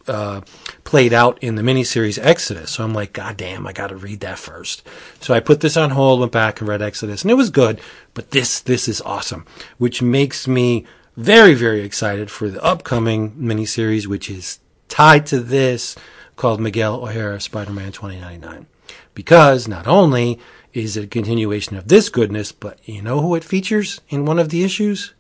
uh, 0.08 0.42
played 0.84 1.14
out 1.14 1.38
in 1.42 1.56
the 1.56 1.62
miniseries 1.62 2.20
Exodus. 2.22 2.72
So 2.72 2.84
I'm 2.84 2.94
like, 2.94 3.14
God 3.14 3.38
damn, 3.38 3.68
I 3.68 3.74
got 3.74 3.88
to 3.88 3.96
read 3.96 4.22
that 4.22 4.40
first. 4.40 4.86
So 5.20 5.34
I 5.34 5.40
put 5.40 5.62
this 5.62 5.78
on 5.78 5.92
hold, 5.92 6.20
went 6.20 6.32
back 6.32 6.60
and 6.60 6.68
read 6.68 6.82
Exodus, 6.82 7.22
and 7.22 7.32
it 7.32 7.36
was 7.36 7.50
good. 7.50 7.80
But 8.14 8.32
this 8.32 8.60
this 8.60 8.88
is 8.88 9.02
awesome, 9.02 9.46
which 9.78 10.02
makes 10.02 10.48
me 10.48 10.86
very 11.16 11.54
very 11.54 11.82
excited 11.82 12.32
for 12.32 12.50
the 12.50 12.64
upcoming 12.64 13.32
miniseries, 13.32 14.08
which 14.08 14.30
is 14.30 14.60
tied 14.88 15.26
to 15.28 15.40
this 15.40 15.96
called 16.36 16.60
Miguel 16.60 17.04
O'Hara 17.04 17.40
Spider-Man 17.40 17.92
2099 17.92 18.66
because 19.14 19.68
not 19.68 19.88
only 19.88 20.40
is 20.74 20.98
a 20.98 21.08
continuation 21.08 21.76
of 21.76 21.88
this 21.88 22.10
goodness, 22.10 22.52
but 22.52 22.80
you 22.88 23.02
know 23.02 23.22
who 23.22 23.36
it 23.36 23.44
features 23.44 24.02
in 24.10 24.26
one 24.26 24.40
of 24.40 24.50
the 24.50 24.64
issues? 24.64 25.14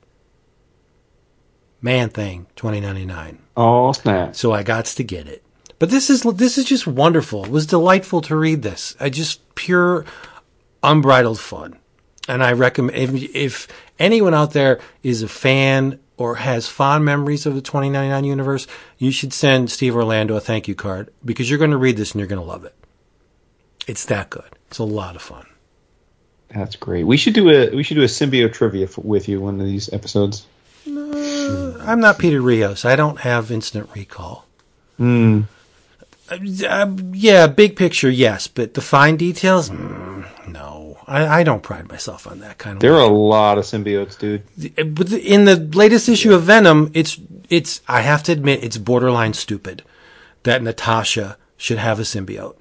Man 1.81 2.09
Thing 2.09 2.47
2099. 2.55 3.39
Oh 3.55 3.91
snap! 3.93 4.35
So 4.35 4.51
I 4.53 4.63
got 4.63 4.85
to 4.85 5.03
get 5.03 5.27
it. 5.27 5.43
But 5.79 5.89
this 5.89 6.09
is 6.09 6.23
this 6.23 6.57
is 6.57 6.65
just 6.65 6.85
wonderful. 6.85 7.45
It 7.45 7.51
was 7.51 7.65
delightful 7.65 8.21
to 8.23 8.35
read 8.35 8.62
this. 8.62 8.95
I 8.99 9.09
just 9.09 9.55
pure 9.55 10.05
unbridled 10.83 11.39
fun. 11.39 11.77
And 12.27 12.43
I 12.43 12.51
recommend 12.51 12.97
if, 12.97 13.35
if 13.35 13.67
anyone 13.97 14.33
out 14.33 14.53
there 14.53 14.79
is 15.01 15.23
a 15.23 15.27
fan 15.27 15.99
or 16.17 16.35
has 16.35 16.67
fond 16.67 17.05
memories 17.05 17.45
of 17.45 17.55
the 17.55 17.62
2099 17.62 18.23
universe, 18.23 18.67
you 18.97 19.12
should 19.12 19.33
send 19.33 19.71
Steve 19.71 19.95
Orlando 19.95 20.35
a 20.35 20.41
thank 20.41 20.67
you 20.67 20.75
card 20.75 21.12
because 21.25 21.49
you're 21.49 21.59
going 21.59 21.71
to 21.71 21.77
read 21.77 21.97
this 21.97 22.12
and 22.12 22.19
you're 22.19 22.27
going 22.27 22.41
to 22.41 22.45
love 22.45 22.65
it. 22.65 22.75
It's 23.89 24.06
that 24.06 24.30
good. 24.30 24.52
It's 24.67 24.78
a 24.78 24.84
lot 24.84 25.15
of 25.15 25.21
fun. 25.23 25.47
That's 26.54 26.75
great. 26.75 27.06
We 27.06 27.17
should 27.17 27.34
do 27.34 27.49
a 27.49 27.75
we 27.75 27.82
should 27.82 27.95
do 27.95 28.04
a 28.04 28.06
symbiote 28.06 28.54
trivia 28.54 28.86
f- 28.86 28.99
with 28.99 29.28
you 29.28 29.41
one 29.41 29.60
of 29.60 29.65
these 29.65 29.91
episodes. 29.91 30.45
I'm 30.88 31.99
not 31.99 32.19
Peter 32.19 32.39
Rios. 32.39 32.86
I 32.86 32.95
don't 32.95 33.19
have 33.21 33.52
instant 33.52 33.89
recall. 33.95 34.45
Hmm. 34.97 35.41
Uh, 36.30 36.95
yeah, 37.13 37.47
big 37.47 37.75
picture, 37.75 38.10
yes, 38.12 38.47
but 38.47 38.75
the 38.75 38.82
fine 38.82 39.17
details, 39.17 39.71
mm, 39.71 40.47
no. 40.47 40.99
I, 41.08 41.39
I 41.39 41.43
don't 41.43 41.63
pride 41.63 41.89
myself 41.89 42.28
on 42.28 42.39
that 42.41 42.60
kind 42.60 42.75
of. 42.75 42.82
There 42.82 42.93
are 42.93 43.02
a 43.02 43.08
lot 43.08 43.58
of 43.58 43.63
symbiotes, 43.63 44.19
dude. 44.19 44.43
But 44.93 45.12
in 45.12 45.45
the 45.45 45.56
latest 45.56 46.08
issue 46.08 46.34
of 46.36 46.43
Venom, 46.43 46.91
it's 46.93 47.19
it's. 47.49 47.82
I 47.88 48.02
have 48.02 48.21
to 48.23 48.32
admit, 48.32 48.63
it's 48.63 48.78
borderline 48.78 49.34
stupid 49.34 49.82
that 50.43 50.62
Natasha 50.62 51.38
should 51.58 51.80
have 51.80 51.99
a 51.99 52.04
symbiote. 52.04 52.58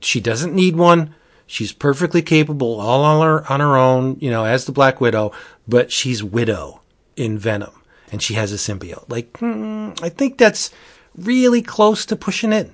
She 0.00 0.20
doesn't 0.20 0.54
need 0.54 0.76
one. 0.76 1.14
She's 1.46 1.72
perfectly 1.72 2.22
capable, 2.22 2.80
all 2.80 3.04
on 3.04 3.26
her 3.26 3.52
on 3.52 3.60
her 3.60 3.76
own, 3.76 4.16
you 4.20 4.30
know, 4.30 4.44
as 4.44 4.64
the 4.64 4.72
Black 4.72 5.00
Widow. 5.00 5.32
But 5.68 5.92
she's 5.92 6.22
Widow 6.22 6.80
in 7.16 7.38
Venom, 7.38 7.82
and 8.10 8.20
she 8.22 8.34
has 8.34 8.52
a 8.52 8.56
symbiote. 8.56 9.08
Like, 9.08 9.36
hmm, 9.38 9.90
I 10.02 10.08
think 10.08 10.38
that's 10.38 10.70
really 11.16 11.62
close 11.62 12.04
to 12.06 12.16
pushing 12.16 12.52
it. 12.52 12.72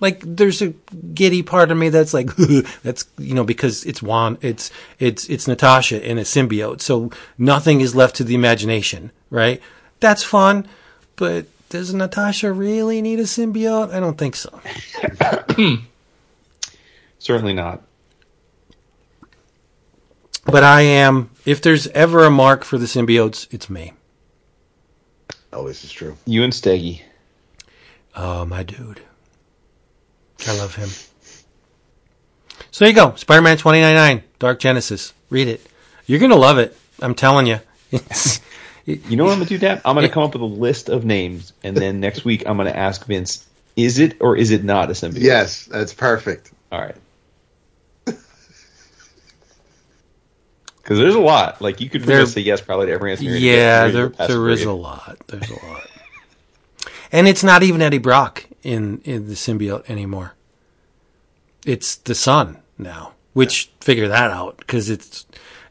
Like, 0.00 0.22
there's 0.24 0.60
a 0.60 0.68
giddy 1.14 1.42
part 1.42 1.70
of 1.70 1.78
me 1.78 1.88
that's 1.88 2.14
like, 2.14 2.34
that's 2.82 3.06
you 3.18 3.34
know, 3.34 3.44
because 3.44 3.84
it's 3.84 4.02
Juan, 4.02 4.38
it's 4.40 4.70
it's 4.98 5.28
it's 5.28 5.48
Natasha 5.48 6.08
in 6.08 6.18
a 6.18 6.22
symbiote, 6.22 6.80
so 6.80 7.10
nothing 7.38 7.80
is 7.80 7.94
left 7.94 8.16
to 8.16 8.24
the 8.24 8.34
imagination, 8.34 9.10
right? 9.30 9.60
That's 10.00 10.22
fun, 10.22 10.68
but 11.16 11.46
does 11.70 11.92
Natasha 11.92 12.52
really 12.52 13.02
need 13.02 13.18
a 13.18 13.24
symbiote? 13.24 13.92
I 13.92 14.00
don't 14.00 14.18
think 14.18 14.36
so. 14.36 14.60
Certainly 17.24 17.54
not. 17.54 17.82
But 20.44 20.62
I 20.62 20.82
am. 20.82 21.30
If 21.46 21.62
there's 21.62 21.86
ever 21.88 22.24
a 22.24 22.30
mark 22.30 22.64
for 22.64 22.76
the 22.76 22.84
symbiotes, 22.84 23.46
it's 23.50 23.70
me. 23.70 23.94
Oh, 25.50 25.66
this 25.66 25.84
is 25.84 25.90
true. 25.90 26.18
You 26.26 26.44
and 26.44 26.52
Steggy. 26.52 27.00
Oh, 28.14 28.44
my 28.44 28.62
dude. 28.62 29.00
I 30.46 30.54
love 30.58 30.74
him. 30.74 30.90
So 32.70 32.84
there 32.84 32.88
you 32.88 32.94
go. 32.94 33.14
Spider-Man 33.14 33.56
2099, 33.56 34.22
Dark 34.38 34.58
Genesis. 34.58 35.14
Read 35.30 35.48
it. 35.48 35.66
You're 36.04 36.18
going 36.18 36.30
to 36.30 36.36
love 36.36 36.58
it. 36.58 36.76
I'm 37.00 37.14
telling 37.14 37.46
you. 37.46 37.60
It's, 37.90 38.42
You 38.86 39.16
know 39.16 39.24
what 39.24 39.32
I'm 39.32 39.38
gonna 39.38 39.48
do, 39.48 39.56
Dad? 39.56 39.80
I'm 39.86 39.94
gonna 39.94 40.10
come 40.10 40.24
up 40.24 40.34
with 40.34 40.42
a 40.42 40.44
list 40.44 40.90
of 40.90 41.06
names, 41.06 41.54
and 41.62 41.74
then 41.74 42.00
next 42.00 42.26
week 42.26 42.42
I'm 42.46 42.58
gonna 42.58 42.68
ask 42.68 43.06
Vince: 43.06 43.46
Is 43.76 43.98
it 43.98 44.18
or 44.20 44.36
is 44.36 44.50
it 44.50 44.62
not 44.62 44.90
a 44.90 44.92
symbiote? 44.92 45.22
Yes, 45.22 45.64
that's 45.64 45.94
perfect. 45.94 46.52
All 46.70 46.82
right. 46.82 46.94
Because 50.84 50.98
there's 50.98 51.14
a 51.14 51.20
lot. 51.20 51.60
Like 51.62 51.80
you 51.80 51.88
could 51.88 52.02
There- 52.02 52.26
say 52.26 52.42
yes, 52.42 52.60
probably 52.60 52.86
to 52.86 52.92
every 52.92 53.10
answer. 53.12 53.24
yeah, 53.24 53.88
there, 53.88 54.08
there 54.10 54.48
is 54.50 54.64
a 54.64 54.72
lot. 54.72 55.16
There's 55.28 55.48
a 55.50 55.54
lot. 55.66 55.88
And 57.10 57.26
it's 57.26 57.42
not 57.42 57.62
even 57.62 57.80
Eddie 57.80 57.98
Brock 57.98 58.44
in, 58.62 59.00
in 59.04 59.26
the 59.28 59.34
symbiote 59.34 59.88
anymore. 59.88 60.34
It's 61.64 61.96
the 61.96 62.14
son 62.14 62.58
now, 62.76 63.12
which 63.32 63.70
figure 63.80 64.08
that 64.08 64.30
out 64.30 64.58
because 64.58 64.90
it's 64.90 65.24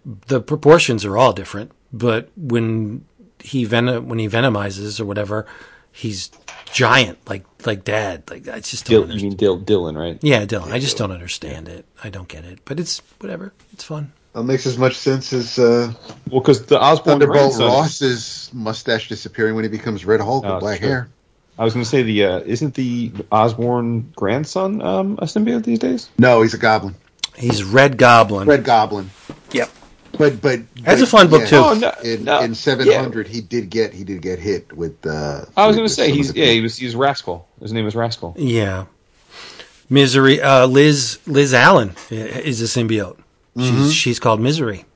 the 0.04 0.42
proportions 0.42 1.06
are 1.06 1.18
all 1.18 1.32
different. 1.34 1.72
But 1.92 2.30
when 2.36 3.06
he 3.40 3.66
venom 3.66 4.08
when 4.10 4.18
he 4.18 4.28
venomizes 4.28 5.00
or 5.00 5.06
whatever, 5.06 5.46
he's 5.92 6.32
giant 6.72 7.20
like 7.30 7.46
like 7.68 7.84
dad. 7.84 8.24
Like 8.32 8.48
I 8.48 8.60
just 8.62 8.86
don't 8.90 9.08
Dil- 9.08 9.16
you 9.18 9.30
mean 9.30 9.36
Dil- 9.38 9.60
Dylan, 9.62 9.96
right? 9.96 10.18
Yeah, 10.24 10.46
Dylan. 10.46 10.72
I 10.72 10.80
just 10.80 10.98
don't 10.98 11.12
understand 11.12 11.68
it. 11.70 11.86
I 12.04 12.10
don't 12.10 12.28
get 12.28 12.44
it. 12.46 12.60
But 12.66 12.80
it's 12.80 13.00
whatever. 13.20 13.54
It's 13.74 13.84
fun. 13.84 14.14
That 14.34 14.44
makes 14.44 14.66
as 14.66 14.78
much 14.80 14.96
sense 14.96 15.32
as 15.34 15.60
uh, 15.60 15.94
Well, 16.30 16.42
because 16.42 16.66
the 16.66 16.80
Osborn 16.80 17.20
Thunderbolt 17.20 17.38
grandson. 17.56 17.68
Ross's 17.68 18.50
mustache 18.54 19.08
disappearing 19.10 19.54
when 19.56 19.64
he 19.64 19.70
becomes 19.70 20.06
Red 20.06 20.22
Hulk 20.22 20.44
Oh, 20.46 20.54
with 20.56 20.60
black 20.62 20.80
true. 20.80 20.88
hair. 20.88 21.10
I 21.60 21.64
was 21.64 21.74
going 21.76 21.84
to 21.84 21.90
say 21.90 22.02
the 22.02 22.26
uh, 22.26 22.40
isn't 22.40 22.74
the 22.74 23.12
Osborn 23.32 24.12
grandson 24.16 24.82
um, 24.82 25.20
a 25.22 25.26
symbiote 25.26 25.64
these 25.64 25.78
days? 25.78 26.10
No, 26.18 26.42
he's 26.42 26.56
a 26.56 26.58
goblin. 26.58 26.96
He's 27.38 27.64
Red 27.64 27.98
Goblin. 27.98 28.48
Red 28.48 28.64
Goblin. 28.64 29.10
Yep. 29.52 29.70
But 30.18 30.42
but 30.42 30.60
That's 30.82 31.02
but, 31.02 31.08
a 31.08 31.12
fun 31.12 31.30
book, 31.30 31.42
yeah, 31.42 31.48
too. 31.48 31.56
Oh, 31.58 31.74
no, 31.74 31.92
In, 32.04 32.24
no, 32.26 32.42
in 32.42 32.54
700, 32.56 33.28
he 33.28 33.42
did 33.42 33.70
get 33.72 33.94
he 33.94 34.04
did 34.04 34.22
get 34.22 34.38
hit 34.40 34.72
with. 34.74 35.04
Uh, 35.06 35.46
I 35.58 35.66
was 35.68 35.76
going 35.76 35.88
to 35.88 35.94
say 35.94 36.12
he's 36.12 36.34
the 36.34 36.40
yeah 36.40 36.46
he 36.46 36.52
people. 36.54 36.64
was 36.64 36.78
he's 36.78 36.96
Rascal. 36.96 37.48
His 37.62 37.72
name 37.74 37.86
is 37.88 37.96
Rascal. 37.96 38.36
Yeah. 38.38 38.86
Misery. 39.90 40.42
Uh, 40.42 40.66
Liz 40.68 41.20
Liz 41.28 41.54
Allen 41.54 41.96
is 42.10 42.62
a 42.62 42.66
symbiote. 42.66 43.18
Mm-hmm. 43.58 43.84
She's 43.84 43.94
she's 43.94 44.20
called 44.20 44.42
Misery. 44.42 44.86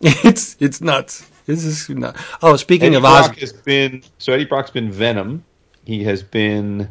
It's 0.00 0.56
it's 0.60 0.80
nuts. 0.80 1.28
This 1.46 1.64
is 1.64 1.88
not. 1.88 2.14
Oh, 2.42 2.54
speaking 2.56 2.88
Eddie 2.88 2.96
of 2.96 3.02
Brock 3.02 3.30
Oz, 3.32 3.38
has 3.38 3.52
been 3.52 4.02
so 4.18 4.32
Eddie 4.32 4.44
Brock's 4.44 4.70
been 4.70 4.92
Venom. 4.92 5.44
He 5.84 6.04
has 6.04 6.22
been 6.22 6.88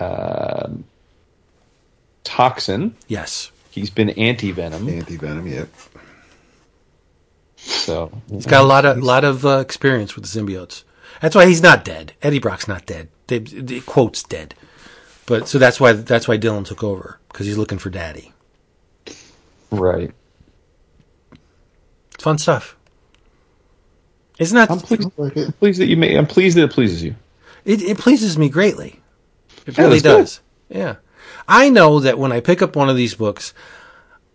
um 0.00 0.84
Toxin. 2.24 2.94
yes, 3.08 3.50
He's 3.70 3.90
been 3.90 4.10
Anti 4.10 4.52
Venom. 4.52 4.88
anti 4.88 5.16
venom. 5.16 5.46
Yeah. 5.46 5.64
So 7.56 8.10
he's 8.30 8.46
got 8.46 8.62
a 8.62 8.66
lot 8.66 8.84
of 8.84 8.98
lot 9.02 9.24
of 9.24 9.44
uh, 9.44 9.58
experience 9.58 10.14
with 10.16 10.24
the 10.24 10.40
symbiotes. 10.40 10.84
That's 11.20 11.34
why 11.34 11.46
he's 11.46 11.62
not 11.62 11.84
dead. 11.84 12.12
Eddie 12.22 12.38
Brock's 12.38 12.68
not 12.68 12.86
dead. 12.86 13.08
They, 13.26 13.40
they 13.40 13.80
quotes 13.80 14.22
dead, 14.22 14.54
but 15.26 15.48
so 15.48 15.58
that's 15.58 15.78
why 15.80 15.92
that's 15.92 16.26
why 16.28 16.38
Dylan 16.38 16.64
took 16.64 16.82
over 16.82 17.18
because 17.28 17.46
he's 17.46 17.58
looking 17.58 17.78
for 17.78 17.90
Daddy. 17.90 18.32
Right. 19.70 20.10
It's 22.14 22.24
fun 22.24 22.38
stuff. 22.38 22.76
Isn't 24.38 24.56
that? 24.56 24.70
I'm 24.70 24.78
pleased, 24.80 25.10
Like 25.16 25.36
it. 25.36 25.46
I'm 25.46 25.52
pleased 25.54 25.80
that 25.80 25.86
you 25.86 25.96
may. 25.96 26.16
I'm 26.16 26.26
pleased 26.26 26.56
that 26.56 26.64
it 26.64 26.70
pleases 26.72 27.02
you. 27.02 27.16
It, 27.64 27.82
it 27.82 27.98
pleases 27.98 28.38
me 28.38 28.48
greatly. 28.48 29.00
It 29.66 29.76
Yeah, 29.76 29.84
really 29.84 29.98
that's 30.00 30.02
good. 30.02 30.18
does. 30.18 30.40
Yeah. 30.68 30.96
I 31.46 31.70
know 31.70 32.00
that 32.00 32.18
when 32.18 32.32
I 32.32 32.40
pick 32.40 32.62
up 32.62 32.76
one 32.76 32.88
of 32.88 32.96
these 32.96 33.14
books, 33.14 33.52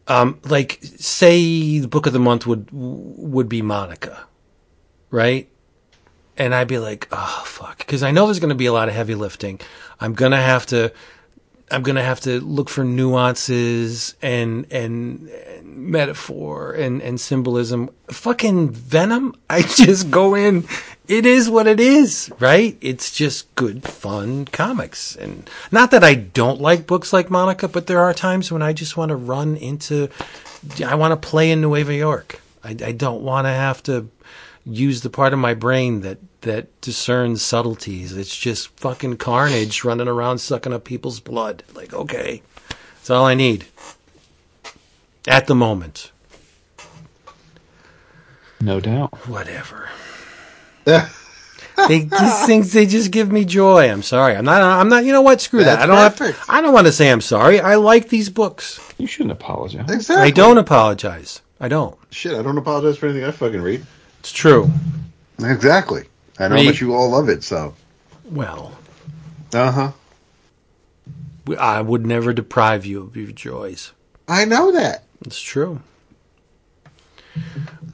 um, 0.07 0.39
like 0.43 0.79
say 0.81 1.79
the 1.79 1.87
book 1.87 2.05
of 2.05 2.13
the 2.13 2.19
month 2.19 2.45
would 2.45 2.67
would 2.71 3.47
be 3.49 3.61
Monica, 3.61 4.25
right? 5.09 5.49
And 6.37 6.53
I'd 6.53 6.67
be 6.67 6.79
like, 6.79 7.07
oh 7.11 7.43
fuck, 7.45 7.77
because 7.79 8.03
I 8.03 8.11
know 8.11 8.25
there's 8.25 8.39
going 8.39 8.49
to 8.49 8.55
be 8.55 8.65
a 8.65 8.73
lot 8.73 8.89
of 8.89 8.95
heavy 8.95 9.15
lifting. 9.15 9.59
I'm 9.99 10.13
gonna 10.13 10.41
have 10.41 10.65
to, 10.67 10.91
I'm 11.73 11.81
gonna 11.81 12.03
have 12.03 12.19
to 12.21 12.39
look 12.39 12.69
for 12.69 12.83
nuances 12.83 14.13
and 14.21 14.71
and, 14.71 15.27
and 15.27 15.75
metaphor 15.75 16.73
and 16.73 17.01
and 17.01 17.19
symbolism. 17.19 17.89
Fucking 18.09 18.69
Venom, 18.69 19.35
I 19.49 19.63
just 19.63 20.11
go 20.11 20.35
in. 20.35 20.65
It 21.07 21.25
is 21.25 21.49
what 21.49 21.65
it 21.65 21.79
is, 21.79 22.31
right? 22.39 22.77
It's 22.79 23.11
just 23.11 23.53
good, 23.55 23.83
fun 23.83 24.45
comics, 24.45 25.15
and 25.15 25.49
not 25.71 25.89
that 25.91 26.03
I 26.03 26.13
don't 26.13 26.61
like 26.61 26.85
books 26.85 27.11
like 27.11 27.31
Monica, 27.31 27.67
but 27.67 27.87
there 27.87 27.99
are 27.99 28.13
times 28.13 28.51
when 28.51 28.61
I 28.61 28.71
just 28.71 28.95
want 28.95 29.09
to 29.09 29.15
run 29.15 29.57
into. 29.57 30.09
I 30.85 30.93
want 30.93 31.19
to 31.19 31.27
play 31.27 31.49
in 31.49 31.59
Nueva 31.59 31.95
York. 31.95 32.39
I, 32.63 32.69
I 32.69 32.91
don't 32.91 33.23
want 33.23 33.45
to 33.45 33.51
have 33.51 33.81
to 33.83 34.09
use 34.65 35.01
the 35.01 35.09
part 35.09 35.33
of 35.33 35.39
my 35.39 35.55
brain 35.55 36.01
that 36.01 36.19
that 36.43 36.79
discerns 36.81 37.41
subtleties. 37.41 38.15
It's 38.15 38.35
just 38.35 38.69
fucking 38.79 39.17
carnage 39.17 39.83
running 39.83 40.07
around 40.07 40.37
sucking 40.39 40.73
up 40.73 40.83
people's 40.83 41.19
blood. 41.19 41.63
Like, 41.73 41.93
okay, 41.93 42.41
that's 42.95 43.09
all 43.09 43.25
I 43.25 43.33
need 43.33 43.65
at 45.27 45.47
the 45.47 45.55
moment. 45.55 46.11
No 48.61 48.79
doubt. 48.79 49.27
Whatever. 49.27 49.89
they 50.85 51.99
these 51.99 52.45
things 52.45 52.71
they 52.71 52.85
just 52.85 53.11
give 53.11 53.31
me 53.31 53.45
joy. 53.45 53.89
I'm 53.89 54.03
sorry. 54.03 54.35
I'm 54.35 54.45
not. 54.45 54.61
I'm 54.61 54.89
not. 54.89 55.05
You 55.05 55.11
know 55.11 55.21
what? 55.21 55.41
Screw 55.41 55.63
that. 55.63 55.79
I 55.79 55.85
don't 55.85 55.97
have. 55.97 56.15
To, 56.17 56.35
I 56.47 56.61
don't 56.61 56.73
want 56.73 56.87
to 56.87 56.93
say 56.93 57.11
I'm 57.11 57.21
sorry. 57.21 57.59
I 57.59 57.75
like 57.75 58.09
these 58.09 58.29
books. 58.29 58.79
You 58.97 59.07
shouldn't 59.07 59.31
apologize. 59.31 59.89
Exactly. 59.89 60.27
I 60.27 60.31
don't 60.31 60.57
apologize. 60.57 61.41
I 61.59 61.67
don't. 61.67 61.97
Shit, 62.11 62.35
I 62.35 62.41
don't 62.41 62.57
apologize 62.57 62.97
for 62.97 63.07
anything 63.07 63.25
I 63.25 63.31
fucking 63.31 63.61
read. 63.61 63.85
It's 64.19 64.31
true. 64.31 64.69
Exactly. 65.39 66.03
I 66.39 66.47
know 66.47 66.57
how 66.57 66.63
much 66.63 66.81
you 66.81 66.93
all 66.93 67.09
love 67.09 67.29
it. 67.29 67.43
So. 67.43 67.75
Well, 68.25 68.77
Uh 69.53 69.71
huh. 69.71 69.91
I 71.59 71.81
would 71.81 72.05
never 72.05 72.33
deprive 72.33 72.85
you 72.85 73.01
of 73.03 73.17
your 73.17 73.31
joys. 73.31 73.91
I 74.27 74.45
know 74.45 74.71
that. 74.71 75.03
It's 75.25 75.41
true. 75.41 75.81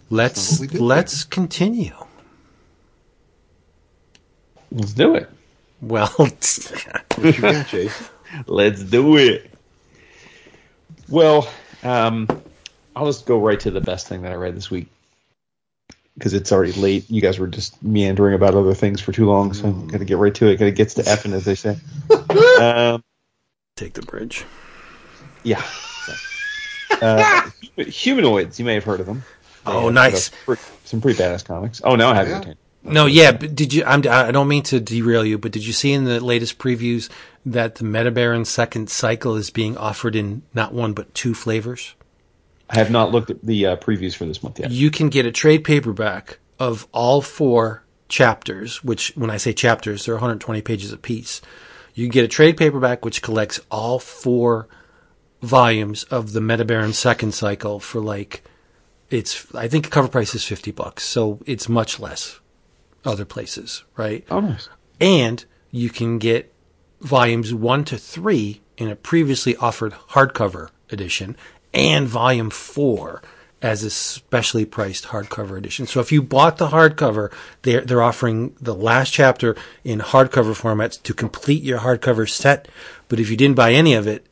Let's 0.09 0.59
what 0.59 0.59
we 0.59 0.67
do. 0.67 0.83
let's 0.83 1.23
continue. 1.23 1.95
Let's 4.71 4.93
do 4.93 5.15
it. 5.15 5.29
Well, 5.81 6.07
What 6.17 6.59
you 7.17 7.41
got, 7.41 7.83
Let's 8.47 8.83
do 8.83 9.17
it. 9.17 9.51
Well, 11.07 11.47
um, 11.83 12.27
I'll 12.95 13.07
just 13.07 13.25
go 13.25 13.39
right 13.39 13.59
to 13.61 13.71
the 13.71 13.81
best 13.81 14.07
thing 14.07 14.21
that 14.21 14.31
I 14.31 14.35
read 14.35 14.55
this 14.55 14.69
week 14.69 14.87
because 16.19 16.33
it's 16.33 16.51
already 16.51 16.73
late. 16.73 17.09
You 17.09 17.21
guys 17.21 17.39
were 17.39 17.47
just 17.47 17.81
meandering 17.81 18.35
about 18.35 18.53
other 18.53 18.73
things 18.73 18.99
for 19.01 19.11
too 19.13 19.25
long, 19.25 19.53
so 19.53 19.67
I'm 19.69 19.87
gonna 19.87 20.05
get 20.05 20.17
right 20.17 20.35
to 20.35 20.47
it. 20.47 20.57
Gotta 20.57 20.71
get 20.71 20.89
to 20.89 21.01
effing, 21.03 21.33
as 21.33 21.45
they 21.45 21.55
say. 21.55 21.77
um, 22.61 23.03
take 23.75 23.93
the 23.93 24.01
bridge. 24.03 24.45
yeah. 25.43 25.63
Uh, 27.01 27.49
humanoids. 27.77 28.59
You 28.59 28.65
may 28.65 28.73
have 28.73 28.83
heard 28.83 28.99
of 28.99 29.05
them. 29.05 29.23
They 29.65 29.71
Oh, 29.71 29.89
nice. 29.89 30.31
put 30.45 30.59
out 30.59 30.65
Some 30.83 30.99
pretty 30.99 31.17
badass 31.21 31.45
comics. 31.45 31.79
Oh, 31.81 31.95
now 31.95 32.09
I 32.09 32.15
have 32.15 32.27
Yeah. 32.27 32.43
your. 32.45 32.55
No, 32.83 33.05
yeah, 33.05 33.31
but 33.31 33.55
did 33.55 33.71
you? 33.71 33.85
I'm, 33.85 34.05
I 34.09 34.31
don't 34.31 34.49
mean 34.49 34.63
to 34.63 34.81
derail 34.81 35.23
you, 35.23 35.37
but 35.37 35.53
did 35.53 35.65
you 35.65 35.71
see 35.71 35.93
in 35.93 36.03
the 36.03 36.19
latest 36.19 36.57
previews 36.57 37.07
that 37.45 37.75
the 37.75 37.85
Metabaron 37.85 38.45
second 38.45 38.89
cycle 38.89 39.37
is 39.37 39.49
being 39.49 39.77
offered 39.77 40.13
in 40.13 40.41
not 40.53 40.73
one 40.73 40.91
but 40.91 41.13
two 41.13 41.33
flavors? 41.33 41.93
I 42.69 42.77
have 42.77 42.91
not 42.91 43.11
looked 43.11 43.31
at 43.31 43.43
the 43.43 43.65
uh, 43.65 43.75
previews 43.77 44.15
for 44.15 44.25
this 44.25 44.43
month 44.43 44.59
yet. 44.59 44.71
You 44.71 44.91
can 44.91 45.09
get 45.09 45.25
a 45.25 45.31
trade 45.31 45.63
paperback 45.63 46.39
of 46.59 46.87
all 46.91 47.21
four 47.21 47.83
chapters, 48.09 48.83
which 48.83 49.13
when 49.15 49.29
I 49.29 49.37
say 49.37 49.53
chapters, 49.53 50.05
they're 50.05 50.15
120 50.15 50.61
pages 50.61 50.91
apiece. 50.91 51.41
You 51.95 52.05
can 52.05 52.11
get 52.11 52.25
a 52.25 52.29
trade 52.29 52.57
paperback 52.57 53.03
which 53.03 53.21
collects 53.21 53.59
all 53.71 53.99
four 53.99 54.67
volumes 55.41 56.03
of 56.05 56.33
the 56.33 56.39
Metabaron 56.39 56.93
second 56.93 57.33
cycle 57.33 57.79
for 57.79 58.01
like 58.01 58.43
it's 59.09 59.53
I 59.55 59.67
think 59.67 59.85
the 59.85 59.91
cover 59.91 60.07
price 60.07 60.35
is 60.35 60.45
50 60.45 60.71
bucks, 60.71 61.03
so 61.03 61.39
it's 61.45 61.67
much 61.67 61.99
less 61.99 62.39
other 63.05 63.25
places, 63.25 63.83
right? 63.97 64.25
Oh, 64.29 64.41
nice. 64.41 64.69
and 64.99 65.43
you 65.71 65.89
can 65.89 66.19
get 66.19 66.53
volumes 67.01 67.53
one 67.53 67.83
to 67.85 67.97
three 67.97 68.61
in 68.77 68.89
a 68.89 68.95
previously 68.95 69.55
offered 69.55 69.93
hardcover 70.09 70.69
edition 70.91 71.35
and 71.73 72.07
volume 72.07 72.49
four 72.49 73.21
as 73.61 73.83
a 73.83 73.89
specially 73.89 74.65
priced 74.65 75.05
hardcover 75.05 75.57
edition. 75.57 75.85
So 75.85 75.99
if 75.99 76.11
you 76.11 76.21
bought 76.21 76.57
the 76.57 76.69
hardcover, 76.69 77.31
they're, 77.63 77.81
they're 77.81 78.01
offering 78.01 78.55
the 78.61 78.73
last 78.73 79.11
chapter 79.11 79.55
in 79.83 79.99
hardcover 79.99 80.55
formats 80.59 81.01
to 81.03 81.13
complete 81.13 81.61
your 81.61 81.79
hardcover 81.79 82.29
set. 82.29 82.69
But 83.09 83.19
if 83.19 83.29
you 83.29 83.35
didn't 83.35 83.57
buy 83.57 83.73
any 83.73 83.93
of 83.95 84.07
it, 84.07 84.25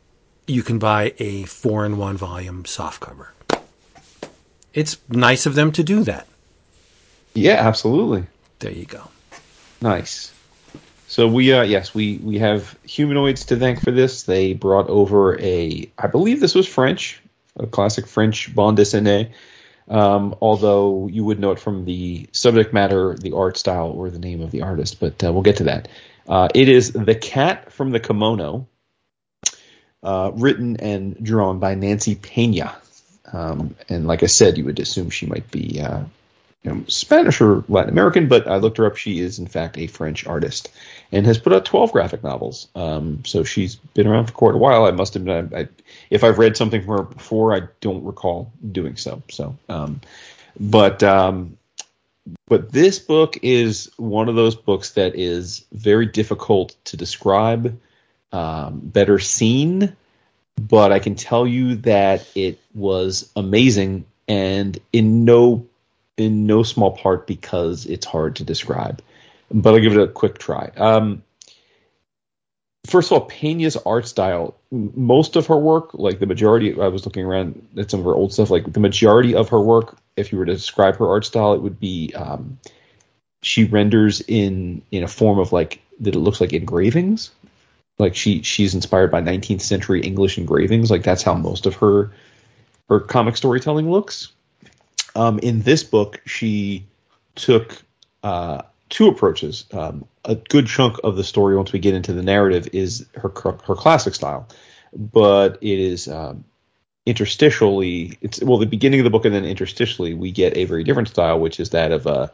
you 0.48 0.64
can 0.64 0.80
buy 0.80 1.14
a 1.20 1.44
four 1.44 1.86
in 1.86 1.98
one 1.98 2.16
volume 2.16 2.64
softcover. 2.64 3.28
It's 4.74 4.98
nice 5.10 5.46
of 5.46 5.56
them 5.56 5.72
to 5.74 5.84
do 5.84 6.04
that. 6.04 6.28
Yeah, 7.34 7.56
absolutely. 7.56 8.28
There 8.60 8.72
you 8.72 8.86
go. 8.86 9.10
Nice. 9.82 10.34
So 11.08 11.28
we 11.28 11.54
uh 11.54 11.64
yes, 11.64 11.94
we 11.94 12.18
we 12.18 12.40
have 12.40 12.78
humanoids 12.84 13.46
to 13.46 13.58
thank 13.58 13.82
for 13.82 13.92
this. 13.92 14.24
They 14.24 14.54
brought 14.54 14.88
over 14.90 15.40
a 15.40 15.90
I 15.98 16.08
believe 16.08 16.40
this 16.40 16.56
was 16.56 16.68
French, 16.68 17.22
a 17.60 17.68
classic 17.68 18.08
French 18.08 18.54
bande 18.54 18.78
dessinée. 18.78 19.32
Um, 19.90 20.36
although 20.42 21.08
you 21.08 21.24
would 21.24 21.40
know 21.40 21.52
it 21.52 21.60
from 21.60 21.86
the 21.86 22.28
subject 22.34 22.74
matter, 22.74 23.16
the 23.16 23.34
art 23.34 23.58
style, 23.58 23.92
or 23.92 24.10
the 24.10 24.20
name 24.20 24.42
of 24.42 24.52
the 24.52 24.62
artist, 24.64 25.00
but 25.00 25.24
uh, 25.24 25.32
we'll 25.32 25.44
get 25.44 25.58
to 25.58 25.64
that. 25.66 25.88
Uh, 26.28 26.50
it 26.54 26.68
is 26.68 26.92
The 26.92 27.16
Cat 27.16 27.72
from 27.72 27.92
the 27.92 28.00
Kimono, 28.02 28.68
uh, 30.04 30.32
written 30.34 30.78
and 30.78 31.16
drawn 31.24 31.60
by 31.60 31.76
Nancy 31.76 32.16
Peña. 32.16 32.76
Um, 33.32 33.76
and 33.88 34.08
like 34.08 34.24
I 34.24 34.28
said, 34.28 34.58
you 34.58 34.66
would 34.66 34.80
assume 34.80 35.10
she 35.10 35.26
might 35.26 35.50
be 35.52 35.80
uh, 35.82 36.04
you 36.64 36.72
know, 36.72 36.84
Spanish 36.88 37.40
or 37.40 37.64
Latin 37.70 37.92
American, 37.92 38.28
but 38.28 38.48
I 38.48 38.58
looked 38.58 38.78
her 38.78 38.86
up. 38.86 38.98
She 38.98 39.20
is, 39.20 39.40
in 39.40 39.48
fact, 39.48 39.78
a 39.78 39.88
French 39.88 40.26
artist 40.28 40.70
and 41.12 41.26
has 41.26 41.38
put 41.38 41.54
out 41.54 41.66
12 41.66 41.92
graphic 41.92 42.24
novels. 42.24 42.68
Um, 42.76 43.24
so 43.26 43.44
she's 43.44 43.76
been 43.76 44.08
around 44.08 44.28
for 44.28 44.34
quite 44.34 44.56
a 44.56 44.58
while. 44.58 44.86
I 44.86 44.92
must 44.92 45.16
admit, 45.16 45.54
I, 45.54 45.60
I, 45.62 45.68
if 46.10 46.24
I've 46.24 46.38
read 46.38 46.58
something 46.58 46.82
from 46.84 46.98
her 46.98 47.04
before, 47.04 47.56
I 47.56 47.62
don't 47.82 48.04
recall 48.04 48.52
doing 48.72 48.98
so. 48.98 49.22
So, 49.30 49.58
um, 49.70 50.02
but 50.60 51.04
um, 51.04 51.58
but 52.48 52.72
this 52.72 53.00
book 53.00 53.38
is 53.42 53.92
one 53.98 54.30
of 54.30 54.36
those 54.36 54.56
books 54.56 54.92
that 54.92 55.16
is 55.16 55.66
very 55.72 56.06
difficult 56.06 56.76
to 56.86 56.98
describe, 56.98 57.80
um, 58.32 58.80
better 58.80 59.20
seen. 59.20 59.96
But 60.60 60.92
I 60.92 61.00
can 61.00 61.16
tell 61.16 61.46
you 61.46 61.76
that 61.78 62.28
it 62.36 62.60
was 62.74 63.32
amazing, 63.36 64.06
and 64.28 64.78
in 64.92 65.24
no 65.24 65.68
in 66.18 66.48
no 66.48 66.64
small 66.64 66.92
part 66.92 67.28
because 67.28 67.86
it's 67.86 68.06
hard 68.06 68.38
to 68.38 68.44
describe. 68.44 69.02
But 69.52 69.74
I'll 69.74 69.80
give 69.80 69.96
it 69.96 70.02
a 70.02 70.08
quick 70.08 70.38
try. 70.38 70.72
Um, 70.76 71.24
first 72.86 73.12
of 73.12 73.22
all, 73.22 73.30
Peña's 73.30 73.78
art 73.78 74.08
style, 74.08 74.56
most 74.72 75.36
of 75.36 75.48
her 75.48 75.58
work, 75.58 75.94
like 75.94 76.20
the 76.20 76.26
majority, 76.26 76.80
I 76.80 76.88
was 76.88 77.06
looking 77.06 77.26
around 77.26 77.68
at 77.78 77.92
some 77.92 78.02
of 78.02 78.06
her 78.06 78.16
old 78.16 78.34
stuff, 78.34 78.50
like 78.50 78.72
the 78.72 78.80
majority 78.80 79.36
of 79.36 79.50
her 79.50 79.62
work, 79.62 79.98
if 80.16 80.32
you 80.32 80.38
were 80.38 80.46
to 80.46 80.54
describe 80.54 80.98
her 80.98 81.10
art 81.10 81.26
style, 81.26 81.54
it 81.54 81.62
would 81.62 81.80
be 81.80 82.12
um, 82.16 82.58
she 83.42 83.66
renders 83.66 84.22
in 84.22 84.82
in 84.92 85.04
a 85.04 85.08
form 85.08 85.40
of 85.40 85.52
like 85.52 85.82
that 86.00 86.16
it 86.16 86.20
looks 86.20 86.42
like 86.42 86.54
engravings. 86.54 87.32
Like 88.00 88.16
she 88.16 88.42
she's 88.42 88.76
inspired 88.76 89.12
by 89.12 89.22
19th 89.22 89.62
century 89.62 90.02
English 90.02 90.38
engravings. 90.38 90.92
Like 90.92 91.04
that's 91.04 91.24
how 91.24 91.34
most 91.34 91.66
of 91.66 91.76
her 91.76 92.12
her 92.90 93.00
comic 93.00 93.38
storytelling 93.38 93.90
looks. 93.90 94.32
Um, 95.16 95.40
in 95.40 95.62
this 95.62 95.84
book, 95.84 96.22
she 96.26 96.86
took 97.36 97.82
uh, 98.24 98.64
two 98.90 99.08
approaches. 99.08 99.66
Um, 99.72 100.06
a 100.26 100.36
good 100.36 100.68
chunk 100.68 100.98
of 101.04 101.16
the 101.16 101.24
story, 101.24 101.56
once 101.56 101.72
we 101.72 101.80
get 101.80 101.94
into 101.94 102.14
the 102.14 102.24
narrative, 102.24 102.70
is 102.74 103.06
her 103.16 103.30
her 103.30 103.76
classic 103.76 104.16
style, 104.16 104.48
but 104.94 105.58
it 105.62 105.80
is 105.80 106.08
um, 106.08 106.44
interstitially. 107.06 108.18
It's 108.22 108.42
well, 108.44 108.58
the 108.58 108.66
beginning 108.66 109.00
of 109.00 109.04
the 109.06 109.10
book 109.10 109.26
and 109.26 109.34
then 109.34 109.44
interstitially, 109.44 110.18
we 110.18 110.32
get 110.32 110.58
a 110.58 110.66
very 110.66 110.84
different 110.84 111.10
style, 111.10 111.40
which 111.40 111.60
is 111.60 111.72
that 111.72 111.92
of 111.92 112.08
uh, 112.08 112.28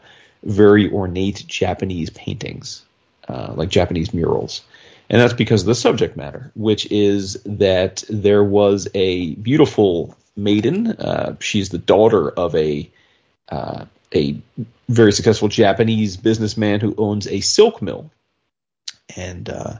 very 0.44 0.92
ornate 0.92 1.46
Japanese 1.48 2.10
paintings, 2.10 2.84
uh, 3.28 3.54
like 3.56 3.70
Japanese 3.70 4.14
murals. 4.14 4.62
And 5.10 5.22
that's 5.22 5.34
because 5.34 5.62
of 5.62 5.68
the 5.68 5.76
subject 5.76 6.18
matter, 6.18 6.52
which 6.56 6.90
is 6.92 7.42
that 7.46 8.04
there 8.10 8.44
was 8.44 8.88
a 8.94 9.36
beautiful 9.36 10.16
maiden. 10.36 10.94
Uh, 10.94 11.36
she's 11.40 11.70
the 11.70 11.78
daughter 11.78 12.30
of 12.30 12.56
a 12.56 12.90
uh, 13.50 13.86
a 14.14 14.38
very 14.90 15.12
successful 15.12 15.48
Japanese 15.48 16.18
businessman 16.18 16.80
who 16.80 16.94
owns 16.98 17.28
a 17.28 17.40
silk 17.42 17.82
mill, 17.82 18.10
and 19.16 19.50
uh, 19.50 19.74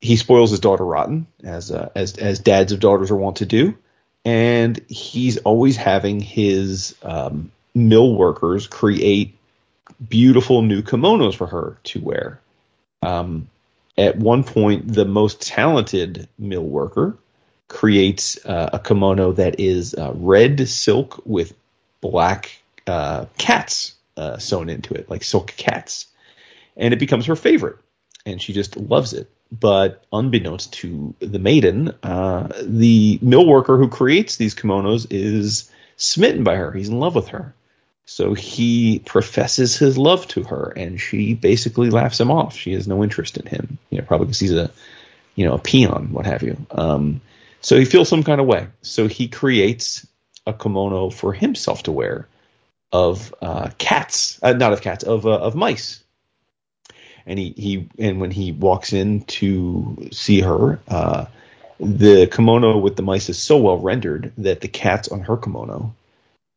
he 0.00 0.16
spoils 0.16 0.50
his 0.50 0.60
daughter 0.60 0.84
rotten, 0.84 1.26
as 1.42 1.70
uh, 1.70 1.90
as 1.94 2.16
as 2.16 2.38
dads 2.38 2.72
of 2.72 2.80
daughters 2.80 3.10
are 3.10 3.16
wont 3.16 3.36
to 3.36 3.46
do, 3.46 3.76
and 4.24 4.80
he's 4.88 5.38
always 5.38 5.76
having 5.76 6.20
his 6.20 6.94
um, 7.02 7.50
mill 7.74 8.14
workers 8.14 8.66
create 8.66 9.36
beautiful 10.08 10.62
new 10.62 10.82
kimonos 10.82 11.34
for 11.34 11.46
her 11.46 11.78
to 11.84 12.00
wear. 12.00 12.40
Um, 13.02 13.48
at 13.98 14.16
one 14.16 14.44
point, 14.44 14.92
the 14.92 15.04
most 15.04 15.40
talented 15.40 16.28
mill 16.38 16.64
worker 16.64 17.16
creates 17.68 18.44
uh, 18.44 18.70
a 18.72 18.78
kimono 18.78 19.32
that 19.32 19.58
is 19.58 19.94
uh, 19.94 20.12
red 20.14 20.68
silk 20.68 21.22
with 21.24 21.54
black 22.00 22.62
uh, 22.86 23.26
cats 23.38 23.94
uh, 24.16 24.38
sewn 24.38 24.68
into 24.68 24.94
it, 24.94 25.10
like 25.10 25.24
silk 25.24 25.48
cats, 25.56 26.06
and 26.76 26.92
it 26.94 27.00
becomes 27.00 27.26
her 27.26 27.36
favorite, 27.36 27.76
and 28.24 28.40
she 28.40 28.52
just 28.52 28.76
loves 28.76 29.12
it. 29.12 29.30
But 29.52 30.04
unbeknownst 30.12 30.72
to 30.74 31.14
the 31.20 31.38
maiden, 31.38 31.94
uh, 32.02 32.48
the 32.62 33.18
mill 33.22 33.46
worker 33.46 33.76
who 33.76 33.88
creates 33.88 34.36
these 34.36 34.54
kimonos 34.54 35.06
is 35.10 35.70
smitten 35.96 36.42
by 36.42 36.56
her. 36.56 36.72
He's 36.72 36.88
in 36.88 36.98
love 36.98 37.14
with 37.14 37.28
her. 37.28 37.54
So 38.06 38.34
he 38.34 39.00
professes 39.00 39.76
his 39.76 39.98
love 39.98 40.26
to 40.28 40.44
her, 40.44 40.72
and 40.76 41.00
she 41.00 41.34
basically 41.34 41.90
laughs 41.90 42.20
him 42.20 42.30
off. 42.30 42.56
She 42.56 42.72
has 42.72 42.86
no 42.86 43.02
interest 43.02 43.36
in 43.36 43.46
him, 43.46 43.78
you 43.90 43.98
know, 43.98 44.04
probably 44.04 44.26
because 44.26 44.40
he's 44.40 44.52
a, 44.52 44.70
you 45.34 45.44
know, 45.44 45.54
a 45.54 45.58
peon, 45.58 46.12
what 46.12 46.26
have 46.26 46.42
you. 46.42 46.56
Um, 46.70 47.20
so 47.60 47.76
he 47.76 47.84
feels 47.84 48.08
some 48.08 48.22
kind 48.22 48.40
of 48.40 48.46
way. 48.46 48.68
So 48.82 49.08
he 49.08 49.26
creates 49.26 50.06
a 50.46 50.52
kimono 50.52 51.10
for 51.10 51.32
himself 51.32 51.82
to 51.84 51.92
wear 51.92 52.28
of 52.92 53.34
uh, 53.42 53.70
cats, 53.78 54.38
uh, 54.42 54.52
not 54.52 54.72
of 54.72 54.80
cats, 54.80 55.04
of 55.04 55.26
uh, 55.26 55.38
of 55.38 55.54
mice. 55.54 56.02
And 57.26 57.38
he, 57.38 57.54
he 57.56 57.88
and 57.98 58.20
when 58.20 58.30
he 58.30 58.52
walks 58.52 58.92
in 58.92 59.22
to 59.22 60.08
see 60.12 60.40
her, 60.40 60.78
uh, 60.86 61.26
the 61.80 62.26
kimono 62.28 62.78
with 62.78 62.96
the 62.96 63.02
mice 63.02 63.28
is 63.28 63.38
so 63.38 63.56
well 63.56 63.78
rendered 63.78 64.32
that 64.38 64.60
the 64.60 64.68
cats 64.68 65.08
on 65.08 65.20
her 65.20 65.36
kimono 65.36 65.92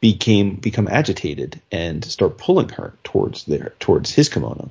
became 0.02 0.56
become 0.56 0.88
agitated 0.88 1.60
and 1.72 2.06
start 2.06 2.38
pulling 2.38 2.70
her 2.70 2.94
towards 3.04 3.46
their 3.46 3.74
towards 3.80 4.14
his 4.14 4.30
kimono. 4.30 4.70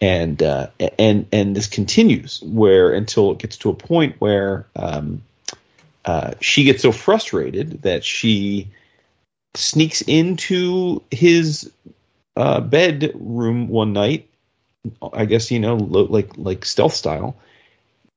and 0.00 0.42
uh, 0.42 0.68
and 0.98 1.26
and 1.32 1.54
this 1.54 1.66
continues 1.68 2.42
where 2.42 2.92
until 2.92 3.32
it 3.32 3.38
gets 3.38 3.58
to 3.58 3.70
a 3.70 3.74
point 3.74 4.16
where 4.18 4.66
um, 4.74 5.22
uh, 6.04 6.32
she 6.40 6.64
gets 6.64 6.82
so 6.82 6.92
frustrated 6.92 7.82
that 7.82 8.04
she 8.04 8.68
sneaks 9.56 10.02
into 10.02 11.02
his 11.10 11.70
uh, 12.36 12.60
bedroom 12.60 13.68
one 13.68 13.92
night. 13.92 14.28
I 15.12 15.24
guess 15.24 15.50
you 15.50 15.58
know, 15.58 15.76
lo- 15.76 16.06
like 16.08 16.30
like 16.36 16.64
stealth 16.64 16.94
style. 16.94 17.36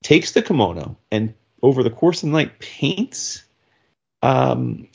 Takes 0.03 0.31
the 0.31 0.41
kimono 0.41 0.95
and 1.11 1.33
over 1.61 1.83
the 1.83 1.89
course 1.89 2.23
of 2.23 2.29
the 2.29 2.33
night 2.33 2.59
paints 2.59 3.43
um, 4.21 4.87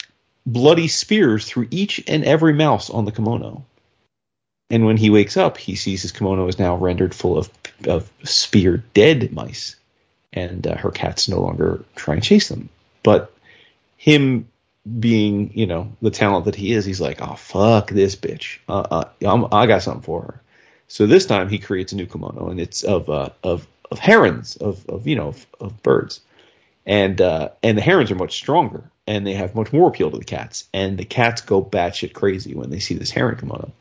bloody 0.47 0.89
spears 0.89 1.47
through 1.47 1.69
each 1.71 2.03
and 2.09 2.25
every 2.25 2.53
mouse 2.53 2.91
on 2.91 3.05
the 3.05 3.13
kimono. 3.13 3.65
And 4.71 4.87
when 4.87 4.97
he 4.97 5.11
wakes 5.11 5.37
up, 5.37 5.59
he 5.59 5.75
sees 5.75 6.03
his 6.03 6.13
kimono 6.13 6.49
is 6.49 6.59
now 6.59 6.77
rendered 6.77 7.15
full 7.15 7.37
of 7.37 7.51
of 7.87 8.11
speared 8.23 8.83
dead 8.95 9.33
mice, 9.33 9.77
and 10.33 10.67
uh, 10.67 10.77
her 10.77 10.91
cat's 10.91 11.29
no 11.29 11.41
longer 11.41 11.85
try 11.97 12.15
and 12.15 12.23
chase 12.23 12.49
them. 12.49 12.69
But 13.03 13.33
him 13.97 14.49
being, 14.99 15.51
you 15.55 15.67
know, 15.67 15.93
the 16.03 16.11
talent 16.11 16.45
that 16.45 16.55
he 16.55 16.73
is, 16.73 16.85
he's 16.85 17.01
like, 17.01 17.21
oh 17.23 17.35
fuck 17.35 17.91
this 17.91 18.17
bitch, 18.17 18.59
uh, 18.69 19.05
uh, 19.23 19.49
i 19.53 19.67
got 19.67 19.83
something 19.83 20.03
for 20.03 20.23
her. 20.23 20.43
So 20.89 21.07
this 21.07 21.27
time 21.27 21.49
he 21.49 21.59
creates 21.59 21.93
a 21.93 21.97
new 21.97 22.07
kimono, 22.07 22.49
and 22.51 22.61
it's 22.61 22.83
of 22.83 23.09
uh, 23.09 23.31
of 23.43 23.67
of 23.91 23.99
herons, 23.99 24.57
of 24.57 24.87
of 24.89 25.07
you 25.07 25.17
know 25.17 25.29
of, 25.29 25.47
of 25.61 25.83
birds, 25.83 26.21
and 26.85 27.21
uh, 27.21 27.51
and 27.63 27.79
the 27.79 27.83
herons 27.83 28.11
are 28.11 28.17
much 28.17 28.37
stronger, 28.37 28.91
and 29.07 29.27
they 29.27 29.33
have 29.33 29.55
much 29.55 29.73
more 29.73 29.89
appeal 29.89 30.11
to 30.11 30.19
the 30.19 30.25
cats, 30.25 30.69
and 30.75 30.99
the 30.99 31.05
cats 31.05 31.41
go 31.41 31.63
batshit 31.63 32.13
crazy 32.13 32.55
when 32.55 32.71
they 32.71 32.81
see 32.81 32.95
this 32.95 33.11
heron 33.11 33.37
kimono. 33.37 33.73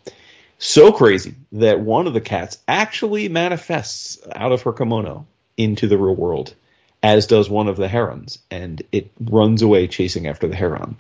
So 0.57 0.93
crazy 0.93 1.35
that 1.51 1.81
one 1.81 2.07
of 2.07 2.13
the 2.13 2.21
cats 2.21 2.57
actually 2.67 3.27
manifests 3.27 4.17
out 4.33 4.53
of 4.53 4.61
her 4.61 4.71
kimono 4.71 5.25
into 5.57 5.87
the 5.87 5.97
real 5.97 6.15
world, 6.15 6.55
as 7.03 7.27
does 7.27 7.49
one 7.49 7.67
of 7.67 7.75
the 7.75 7.89
herons, 7.89 8.39
and 8.49 8.81
it 8.93 9.11
runs 9.19 9.61
away 9.61 9.87
chasing 9.87 10.25
after 10.25 10.47
the 10.47 10.55
heron. 10.55 10.97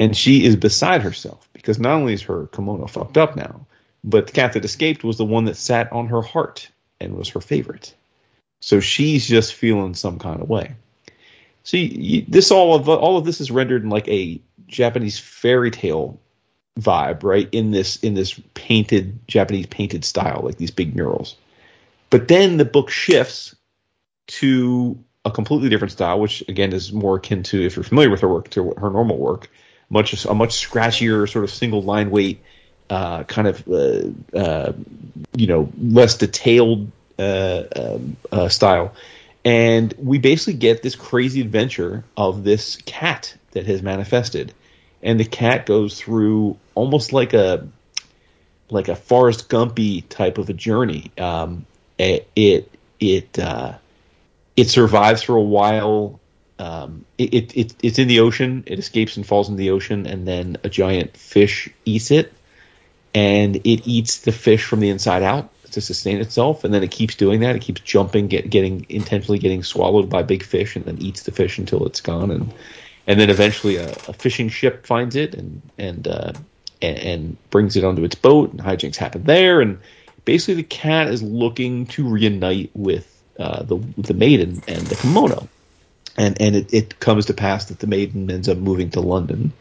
And 0.00 0.16
she 0.16 0.44
is 0.44 0.56
beside 0.56 1.02
herself 1.02 1.48
because 1.52 1.78
not 1.78 1.92
only 1.92 2.14
is 2.14 2.22
her 2.22 2.46
kimono 2.48 2.86
fucked 2.86 3.18
up 3.18 3.36
now, 3.36 3.66
but 4.02 4.26
the 4.26 4.32
cat 4.32 4.54
that 4.54 4.64
escaped 4.64 5.04
was 5.04 5.18
the 5.18 5.24
one 5.24 5.44
that 5.44 5.56
sat 5.56 5.92
on 5.92 6.08
her 6.08 6.22
heart 6.22 6.68
and 7.00 7.16
was 7.16 7.28
her 7.30 7.40
favorite. 7.40 7.94
So 8.60 8.80
she's 8.80 9.26
just 9.26 9.54
feeling 9.54 9.94
some 9.94 10.18
kind 10.18 10.40
of 10.40 10.48
way. 10.48 10.74
See, 11.64 12.24
this 12.28 12.50
all 12.50 12.74
of 12.74 12.88
all 12.88 13.18
of 13.18 13.24
this 13.24 13.40
is 13.40 13.50
rendered 13.50 13.82
in 13.82 13.90
like 13.90 14.08
a 14.08 14.40
Japanese 14.68 15.18
fairy 15.18 15.70
tale 15.70 16.18
vibe, 16.78 17.22
right? 17.22 17.48
In 17.52 17.72
this 17.72 17.96
in 17.96 18.14
this 18.14 18.40
painted 18.54 19.18
Japanese 19.26 19.66
painted 19.66 20.04
style, 20.04 20.42
like 20.44 20.58
these 20.58 20.70
big 20.70 20.94
murals. 20.94 21.36
But 22.10 22.28
then 22.28 22.56
the 22.56 22.64
book 22.64 22.90
shifts 22.90 23.56
to 24.28 24.98
a 25.26 25.30
completely 25.30 25.68
different 25.68 25.92
style, 25.92 26.18
which 26.20 26.42
again 26.48 26.72
is 26.72 26.92
more 26.92 27.16
akin 27.16 27.42
to 27.42 27.64
if 27.64 27.76
you're 27.76 27.82
familiar 27.82 28.10
with 28.10 28.20
her 28.20 28.28
work 28.28 28.48
to 28.50 28.72
her 28.78 28.90
normal 28.90 29.18
work, 29.18 29.50
much 29.90 30.24
a 30.24 30.34
much 30.34 30.66
scratchier 30.66 31.30
sort 31.30 31.44
of 31.44 31.50
single 31.50 31.82
line 31.82 32.10
weight, 32.10 32.42
uh, 32.88 33.24
kind 33.24 33.48
of 33.48 33.68
uh, 33.68 34.36
uh, 34.36 34.72
you 35.36 35.46
know 35.46 35.70
less 35.78 36.16
detailed 36.16 36.90
uh, 37.18 37.64
um, 37.76 38.16
uh, 38.32 38.48
style. 38.48 38.94
And 39.44 39.92
we 39.98 40.18
basically 40.18 40.54
get 40.54 40.82
this 40.82 40.96
crazy 40.96 41.40
adventure 41.40 42.04
of 42.16 42.42
this 42.42 42.76
cat 42.84 43.36
that 43.52 43.66
has 43.66 43.82
manifested 43.82 44.52
and 45.02 45.20
the 45.20 45.24
cat 45.24 45.66
goes 45.66 46.00
through 46.00 46.56
almost 46.74 47.12
like 47.12 47.32
a 47.32 47.66
like 48.68 48.88
a 48.88 48.96
Forrest 48.96 49.48
Gumpy 49.48 50.06
type 50.08 50.38
of 50.38 50.50
a 50.50 50.52
journey. 50.52 51.12
Um, 51.16 51.66
it 51.98 52.28
it 52.98 53.38
it, 54.56 54.68
survives 54.68 55.22
for 55.22 55.36
a 55.36 55.42
while. 55.42 56.20
Um, 56.58 57.04
it, 57.18 57.56
it, 57.56 57.74
it's 57.82 57.98
in 57.98 58.08
the 58.08 58.20
ocean. 58.20 58.64
It 58.66 58.78
escapes 58.78 59.16
and 59.16 59.26
falls 59.26 59.48
in 59.48 59.56
the 59.56 59.70
ocean, 59.70 60.06
and 60.06 60.26
then 60.26 60.56
a 60.64 60.68
giant 60.68 61.16
fish 61.16 61.68
eats 61.84 62.10
it, 62.10 62.32
and 63.14 63.56
it 63.56 63.86
eats 63.86 64.18
the 64.20 64.32
fish 64.32 64.64
from 64.64 64.80
the 64.80 64.88
inside 64.88 65.22
out 65.22 65.50
to 65.72 65.80
sustain 65.80 66.20
itself. 66.20 66.64
And 66.64 66.72
then 66.72 66.82
it 66.82 66.90
keeps 66.90 67.14
doing 67.14 67.40
that. 67.40 67.56
It 67.56 67.62
keeps 67.62 67.80
jumping, 67.82 68.28
get, 68.28 68.48
getting 68.48 68.86
intentionally 68.88 69.38
getting 69.38 69.62
swallowed 69.62 70.08
by 70.08 70.22
big 70.22 70.42
fish, 70.42 70.76
and 70.76 70.84
then 70.84 70.98
eats 71.00 71.24
the 71.24 71.32
fish 71.32 71.58
until 71.58 71.86
it's 71.86 72.00
gone. 72.00 72.30
And 72.30 72.52
and 73.06 73.20
then 73.20 73.30
eventually 73.30 73.76
a, 73.76 73.90
a 73.90 74.12
fishing 74.12 74.48
ship 74.48 74.86
finds 74.86 75.16
it 75.16 75.34
and 75.34 75.62
and, 75.78 76.08
uh, 76.08 76.32
and, 76.82 76.98
and 76.98 77.50
brings 77.50 77.76
it 77.76 77.84
onto 77.84 78.04
its 78.04 78.14
boat, 78.14 78.52
and 78.52 78.60
hijinks 78.60 78.96
happen 78.96 79.24
there. 79.24 79.60
And 79.60 79.78
basically, 80.24 80.54
the 80.54 80.62
cat 80.64 81.08
is 81.08 81.22
looking 81.22 81.86
to 81.86 82.08
reunite 82.08 82.70
with 82.74 83.15
uh, 83.38 83.62
the 83.62 83.76
the 83.98 84.14
maiden 84.14 84.62
and 84.68 84.86
the 84.86 84.96
kimono, 84.96 85.48
and 86.16 86.40
and 86.40 86.56
it, 86.56 86.72
it 86.72 87.00
comes 87.00 87.26
to 87.26 87.34
pass 87.34 87.66
that 87.66 87.78
the 87.78 87.86
maiden 87.86 88.30
ends 88.30 88.48
up 88.48 88.58
moving 88.58 88.90
to 88.90 89.00
London, 89.00 89.52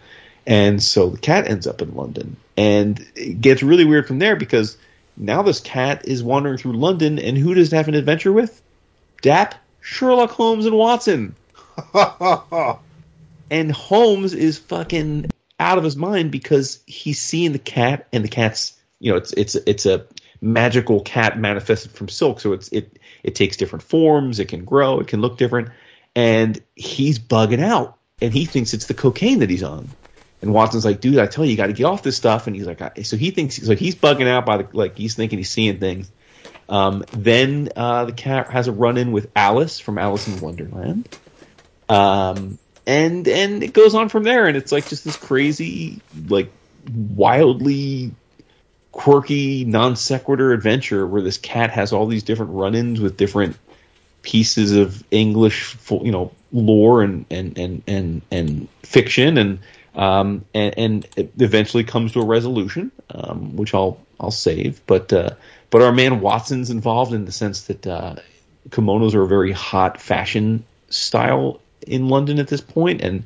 and 0.46 0.82
so 0.82 1.10
the 1.10 1.18
cat 1.18 1.48
ends 1.48 1.68
up 1.68 1.82
in 1.82 1.96
London, 1.96 2.36
and 2.58 3.06
it 3.16 3.42
gets 3.42 3.64
really 3.64 3.86
weird 3.86 4.08
from 4.08 4.20
there 4.20 4.36
because 4.36 4.78
now 5.18 5.42
this 5.42 5.60
cat 5.60 6.08
is 6.08 6.24
wandering 6.24 6.58
through 6.58 6.74
London, 6.74 7.20
and 7.20 7.38
who 7.38 7.54
does 7.54 7.72
it 7.72 7.76
have 7.76 7.88
an 7.88 7.96
adventure 7.96 8.34
with? 8.34 8.62
Dap, 9.22 9.56
Sherlock 9.82 10.32
Holmes, 10.32 10.66
and 10.66 10.78
Watson. 10.78 11.36
and 13.52 13.72
Holmes 13.72 14.34
is 14.34 14.58
fucking 14.58 15.32
out 15.60 15.78
of 15.78 15.84
his 15.84 15.96
mind 15.96 16.32
because 16.32 16.80
he's 16.86 17.22
seeing 17.22 17.54
the 17.54 17.60
cat 17.60 18.08
and 18.12 18.24
the 18.24 18.30
cat's 18.30 18.78
you 19.00 19.12
know 19.12 19.18
it's 19.18 19.32
it's 19.34 19.56
it's 19.56 19.86
a 19.86 20.06
magical 20.42 21.00
cat 21.02 21.40
manifested 21.40 21.92
from 21.92 22.10
silk 22.10 22.40
so 22.40 22.54
it's 22.54 22.68
it 22.70 23.00
it 23.26 23.34
takes 23.34 23.58
different 23.58 23.82
forms. 23.82 24.40
It 24.40 24.50
can 24.50 24.66
grow. 24.66 25.00
It 25.00 25.08
can 25.08 25.20
look 25.20 25.40
different. 25.40 25.70
And 26.16 26.62
he's 26.76 27.18
bugging 27.18 27.62
out. 27.62 27.98
And 28.22 28.32
he 28.32 28.46
thinks 28.46 28.76
it's 28.76 28.86
the 28.86 28.94
cocaine 28.94 29.40
that 29.40 29.50
he's 29.50 29.64
on. 29.64 29.90
And 30.44 30.54
Watson's 30.54 30.86
like 30.86 31.02
dude 31.02 31.18
I 31.18 31.26
tell 31.26 31.44
you 31.44 31.52
you 31.52 31.58
got 31.58 31.68
to 31.68 31.74
get 31.74 31.86
off 31.86 32.04
this 32.04 32.16
stuff. 32.16 32.46
And 32.46 32.56
he's 32.56 32.68
like 32.68 32.80
so 33.04 33.18
he 33.18 33.32
thinks 33.32 33.56
so 33.56 33.76
he's 33.76 33.96
bugging 33.96 34.28
out 34.28 34.46
by 34.46 34.58
the 34.58 34.68
like 34.74 34.96
he's 34.96 35.16
thinking 35.16 35.40
he's 35.40 35.50
seeing 35.50 35.80
things. 35.80 36.12
Um, 36.70 37.04
then 37.14 37.70
uh, 37.76 38.06
the 38.06 38.12
cat 38.12 38.52
has 38.52 38.68
a 38.68 38.72
run 38.72 38.98
in 38.98 39.12
with 39.12 39.30
Alice 39.36 39.80
from 39.80 39.98
Alice 39.98 40.28
in 40.28 40.40
Wonderland. 40.40 41.10
Um, 41.90 42.60
and 42.86 43.28
and 43.28 43.64
it 43.64 43.74
goes 43.74 43.96
on 43.96 44.10
from 44.10 44.22
there. 44.22 44.46
And 44.46 44.56
it's 44.56 44.72
like 44.72 44.88
just 44.88 45.04
this 45.04 45.18
crazy 45.18 46.00
like 46.28 46.52
wildly 46.94 48.12
quirky 48.96 49.66
non 49.66 49.96
sequitur 49.96 50.54
adventure 50.54 51.06
where 51.06 51.22
this 51.22 51.38
cat 51.38 51.70
has 51.70 51.92
all 51.92 52.08
these 52.08 52.24
different 52.24 52.52
run-ins 52.52 53.02
with 53.02 53.18
different 53.18 53.58
pieces 54.22 54.72
of 54.72 55.04
english 55.12 55.76
you 56.02 56.12
know 56.12 56.32
lore 56.52 57.04
and 57.04 57.26
and 57.30 57.58
and 57.60 57.84
and, 57.86 58.22
and 58.32 58.68
fiction 58.82 59.38
and 59.38 59.60
um 59.96 60.44
and, 60.54 60.74
and 60.78 61.30
eventually 61.38 61.84
comes 61.84 62.14
to 62.14 62.22
a 62.22 62.26
resolution 62.26 62.90
um 63.14 63.56
which 63.56 63.74
i'll 63.74 64.00
i'll 64.20 64.32
save. 64.32 64.82
But 64.88 65.12
uh 65.12 65.32
but 65.70 65.82
our 65.82 65.92
man 65.92 66.22
watson's 66.22 66.70
involved 66.70 67.14
in 67.14 67.26
the 67.26 67.32
sense 67.32 67.64
that 67.64 67.86
uh 67.86 68.16
kimonos 68.70 69.14
are 69.14 69.24
a 69.24 69.28
very 69.28 69.52
hot 69.52 70.00
fashion 70.00 70.64
style 70.90 71.60
in 71.86 72.10
London 72.10 72.40
at 72.40 72.48
this 72.48 72.62
point, 72.62 73.02
and 73.02 73.24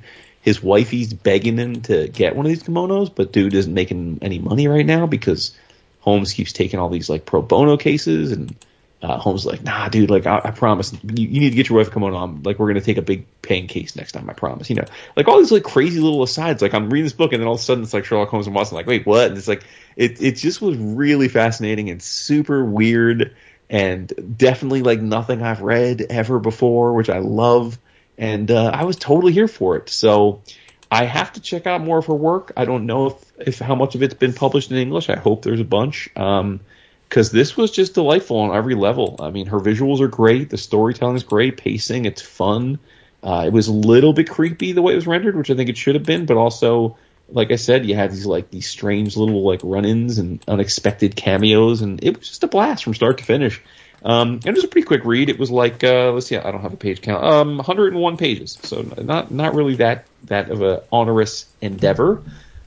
his 0.49 0.63
wifey's 0.63 1.13
begging 1.13 1.57
him 1.59 1.81
to 1.83 2.07
get 2.07 2.35
one 2.35 2.43
of 2.43 2.49
these 2.49 2.63
kimonos, 2.63 3.13
but 3.13 3.31
dude 3.31 3.53
isn't 3.53 3.71
making 3.71 4.17
any 4.23 4.39
money 4.39 4.67
right 4.67 4.85
now 4.85 5.05
because 5.05 5.55
Holmes 5.99 6.33
keeps 6.33 6.53
taking 6.53 6.79
all 6.79 6.89
these 6.89 7.07
like 7.07 7.23
pro 7.23 7.43
bono 7.43 7.77
cases, 7.77 8.31
and 8.31 8.55
uh, 9.03 9.19
Holmes 9.19 9.41
is 9.41 9.45
like, 9.45 9.61
nah, 9.61 9.89
dude, 9.89 10.09
like 10.09 10.25
I, 10.25 10.41
I 10.45 10.49
promise, 10.49 10.91
you, 10.91 11.27
you, 11.27 11.39
need 11.39 11.51
to 11.51 11.55
get 11.55 11.69
your 11.69 11.77
wife 11.77 11.89
a 11.89 11.91
kimono. 11.91 12.17
I'm, 12.17 12.41
like 12.41 12.57
we're 12.57 12.67
gonna 12.67 12.81
take 12.81 12.97
a 12.97 13.03
big 13.03 13.27
paying 13.43 13.67
case 13.67 13.95
next 13.95 14.13
time, 14.13 14.27
I 14.27 14.33
promise. 14.33 14.71
You 14.71 14.77
know, 14.77 14.85
like 15.15 15.27
all 15.27 15.37
these 15.37 15.51
like 15.51 15.61
crazy 15.61 15.99
little 15.99 16.23
asides. 16.23 16.63
Like 16.63 16.73
I'm 16.73 16.89
reading 16.89 17.05
this 17.05 17.13
book, 17.13 17.31
and 17.31 17.39
then 17.39 17.47
all 17.47 17.53
of 17.53 17.59
a 17.59 17.63
sudden 17.63 17.83
it's 17.83 17.93
like 17.93 18.05
Sherlock 18.05 18.29
Holmes 18.29 18.47
and 18.47 18.55
Watson. 18.55 18.75
Like, 18.75 18.87
wait, 18.87 19.05
what? 19.05 19.27
And 19.27 19.37
it's 19.37 19.47
like 19.47 19.63
it 19.95 20.19
it 20.19 20.31
just 20.31 20.63
was 20.63 20.77
really 20.77 21.27
fascinating 21.27 21.91
and 21.91 22.01
super 22.01 22.65
weird. 22.65 23.35
And 23.69 24.11
definitely 24.35 24.81
like 24.81 24.99
nothing 24.99 25.43
I've 25.43 25.61
read 25.61 26.01
ever 26.09 26.39
before, 26.39 26.95
which 26.95 27.11
I 27.11 27.19
love 27.19 27.77
and 28.19 28.51
uh, 28.51 28.69
I 28.71 28.83
was 28.83 28.97
totally 28.97 29.33
here 29.33 29.47
for 29.47 29.77
it. 29.77 29.89
So 29.89 30.43
I 30.91 31.05
have 31.05 31.33
to 31.33 31.41
check 31.41 31.65
out 31.65 31.81
more 31.81 31.97
of 31.97 32.05
her 32.07 32.13
work. 32.13 32.51
I 32.57 32.65
don't 32.65 32.85
know 32.85 33.07
if, 33.07 33.47
if 33.47 33.59
how 33.59 33.75
much 33.75 33.95
of 33.95 34.03
it's 34.03 34.13
been 34.13 34.33
published 34.33 34.69
in 34.69 34.77
English. 34.77 35.09
I 35.09 35.17
hope 35.17 35.41
there's 35.41 35.61
a 35.61 35.65
bunch. 35.65 36.09
Um, 36.15 36.59
because 37.07 37.31
this 37.31 37.57
was 37.57 37.71
just 37.71 37.95
delightful 37.95 38.37
on 38.37 38.55
every 38.55 38.75
level. 38.75 39.15
I 39.19 39.31
mean, 39.31 39.47
her 39.47 39.57
visuals 39.59 39.99
are 39.99 40.07
great, 40.07 40.51
the 40.51 40.59
storytelling 40.59 41.15
is 41.15 41.23
great, 41.23 41.57
pacing, 41.57 42.05
it's 42.05 42.21
fun. 42.21 42.77
Uh, 43.23 43.45
it 43.47 43.51
was 43.51 43.67
a 43.67 43.73
little 43.73 44.13
bit 44.13 44.29
creepy 44.29 44.73
the 44.73 44.83
way 44.83 44.93
it 44.93 44.97
was 44.97 45.07
rendered, 45.07 45.35
which 45.35 45.49
I 45.49 45.55
think 45.55 45.69
it 45.69 45.77
should 45.77 45.95
have 45.95 46.03
been, 46.03 46.27
but 46.27 46.37
also, 46.37 46.97
like 47.27 47.51
I 47.51 47.55
said, 47.55 47.87
you 47.87 47.95
had 47.95 48.11
these 48.11 48.27
like 48.27 48.51
these 48.51 48.69
strange 48.69 49.17
little 49.17 49.43
like 49.43 49.61
run-ins 49.63 50.19
and 50.19 50.39
unexpected 50.47 51.15
cameos, 51.15 51.81
and 51.81 52.03
it 52.03 52.19
was 52.19 52.27
just 52.27 52.43
a 52.43 52.47
blast 52.47 52.83
from 52.83 52.93
start 52.93 53.17
to 53.17 53.23
finish. 53.23 53.59
Um, 54.03 54.33
and 54.33 54.47
it 54.47 54.55
was 54.55 54.63
a 54.63 54.67
pretty 54.67 54.87
quick 54.87 55.03
read. 55.03 55.29
It 55.29 55.37
was 55.37 55.51
like 55.51 55.83
uh, 55.83 56.11
let's 56.11 56.27
see, 56.27 56.37
I 56.37 56.51
don't 56.51 56.61
have 56.61 56.73
a 56.73 56.77
page 56.77 57.01
count. 57.01 57.23
Um, 57.23 57.57
101 57.57 58.17
pages, 58.17 58.57
so 58.63 58.81
not 58.81 59.31
not 59.31 59.55
really 59.55 59.75
that 59.75 60.05
that 60.25 60.49
of 60.49 60.61
a 60.61 60.83
onerous 60.91 61.45
endeavor. 61.61 62.21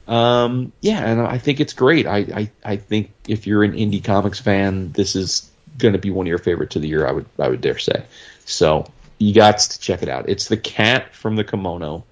Um, 0.09 0.73
yeah, 0.81 0.99
and 1.05 1.21
I 1.23 1.39
think 1.39 1.61
it's 1.61 1.73
great. 1.73 2.07
I, 2.07 2.19
I 2.19 2.51
I 2.65 2.77
think 2.77 3.13
if 3.27 3.47
you're 3.47 3.65
an 3.65 3.73
indie 3.73 4.05
comics 4.05 4.41
fan, 4.41 4.93
this 4.93 5.17
is 5.17 5.51
going 5.79 5.93
to 5.93 5.99
be 5.99 6.11
one 6.11 6.27
of 6.27 6.29
your 6.29 6.39
favorites 6.39 6.77
of 6.77 6.83
the 6.83 6.89
year. 6.89 7.07
I 7.07 7.13
would 7.13 7.27
I 7.39 7.49
would 7.49 7.61
dare 7.61 7.79
say. 7.79 8.05
So 8.45 8.87
you 9.19 9.33
got 9.33 9.59
to 9.59 9.79
check 9.81 10.03
it 10.03 10.09
out. 10.09 10.29
It's 10.29 10.49
the 10.49 10.57
cat 10.57 11.15
from 11.15 11.37
the 11.37 11.45
kimono 11.45 12.05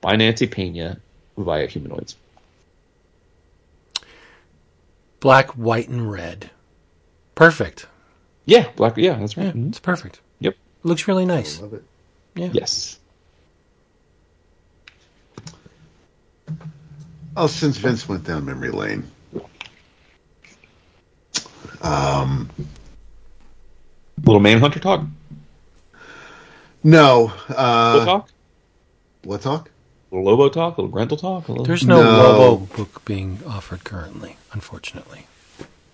by 0.00 0.16
Nancy 0.16 0.46
Peña 0.46 0.98
via 1.36 1.66
Humanoids. 1.66 2.16
Black, 5.20 5.50
white, 5.52 5.88
and 5.88 6.10
red. 6.10 6.50
Perfect. 7.34 7.86
Yeah, 8.46 8.68
black. 8.76 8.96
Yeah, 8.96 9.14
that's 9.18 9.36
right. 9.36 9.46
Yeah, 9.46 9.52
Mhm. 9.52 9.68
it's 9.68 9.80
perfect. 9.80 10.20
Yep. 10.40 10.56
Looks 10.82 11.08
really 11.08 11.24
nice. 11.24 11.60
Love 11.60 11.74
it. 11.74 11.84
Yeah. 12.34 12.50
Yes. 12.52 12.98
Oh, 17.36 17.46
since 17.48 17.76
Vince 17.78 18.08
went 18.08 18.24
down 18.24 18.44
memory 18.44 18.70
lane, 18.70 19.10
um, 21.82 22.48
Little 24.24 24.40
Manhunter 24.40 24.78
talk. 24.78 25.04
no, 26.84 27.32
Lobo 27.48 27.54
uh, 27.56 28.04
talk. 28.04 28.28
what 29.24 29.40
talk? 29.42 29.70
Little 30.12 30.24
Lobo 30.26 30.48
talk. 30.48 30.78
Little 30.78 30.90
Grendel 30.92 31.16
talk. 31.16 31.48
A 31.48 31.52
little... 31.52 31.64
There's 31.66 31.84
no, 31.84 32.02
No. 32.02 32.18
Lobo 32.38 32.66
book 32.76 33.04
being 33.04 33.40
offered 33.46 33.82
currently, 33.82 34.36
unfortunately. 34.52 35.26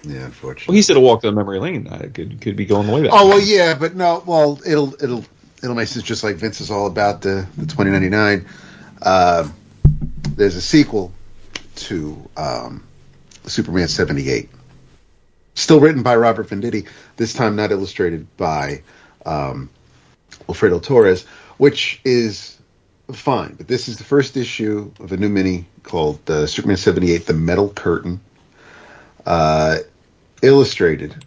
Yeah, 0.02 0.24
unfortunately. 0.24 0.24
Well, 0.24 0.26
unfortunately. 0.26 0.76
he 0.76 0.82
said 0.82 0.96
a 0.96 1.00
walk 1.00 1.22
down 1.22 1.34
memory 1.34 1.58
lane. 1.58 1.88
I 1.88 2.06
could 2.06 2.40
could 2.40 2.56
be 2.56 2.64
going 2.64 2.86
the 2.86 2.92
way 2.92 3.02
back. 3.02 3.10
Oh 3.12 3.28
well, 3.28 3.40
yeah, 3.40 3.74
but 3.74 3.94
no. 3.94 4.22
Well, 4.26 4.60
it'll 4.66 4.94
it'll 4.94 5.24
it'll 5.62 5.74
make 5.74 5.88
sense. 5.88 6.04
Just 6.04 6.24
like 6.24 6.36
Vince 6.36 6.60
is 6.60 6.70
all 6.70 6.86
about 6.86 7.22
the 7.22 7.46
the 7.56 7.66
twenty 7.66 7.90
ninety 7.90 8.08
nine. 8.08 8.46
Uh, 9.02 9.48
there's 10.36 10.56
a 10.56 10.62
sequel 10.62 11.12
to 11.76 12.28
um, 12.36 12.86
Superman 13.46 13.88
seventy 13.88 14.30
eight, 14.30 14.48
still 15.54 15.80
written 15.80 16.02
by 16.02 16.16
Robert 16.16 16.48
Venditti. 16.48 16.88
This 17.16 17.34
time 17.34 17.56
not 17.56 17.70
illustrated 17.70 18.26
by 18.38 18.82
um, 19.26 19.68
Alfredo 20.48 20.80
Torres, 20.80 21.26
which 21.58 22.00
is 22.04 22.58
fine. 23.12 23.54
But 23.54 23.68
this 23.68 23.88
is 23.88 23.98
the 23.98 24.04
first 24.04 24.38
issue 24.38 24.92
of 24.98 25.12
a 25.12 25.18
new 25.18 25.28
mini 25.28 25.66
called 25.82 26.28
uh, 26.30 26.46
Superman 26.46 26.78
seventy 26.78 27.12
eight: 27.12 27.26
The 27.26 27.34
Metal 27.34 27.68
Curtain. 27.68 28.20
Uh, 29.26 29.78
illustrated 30.42 31.24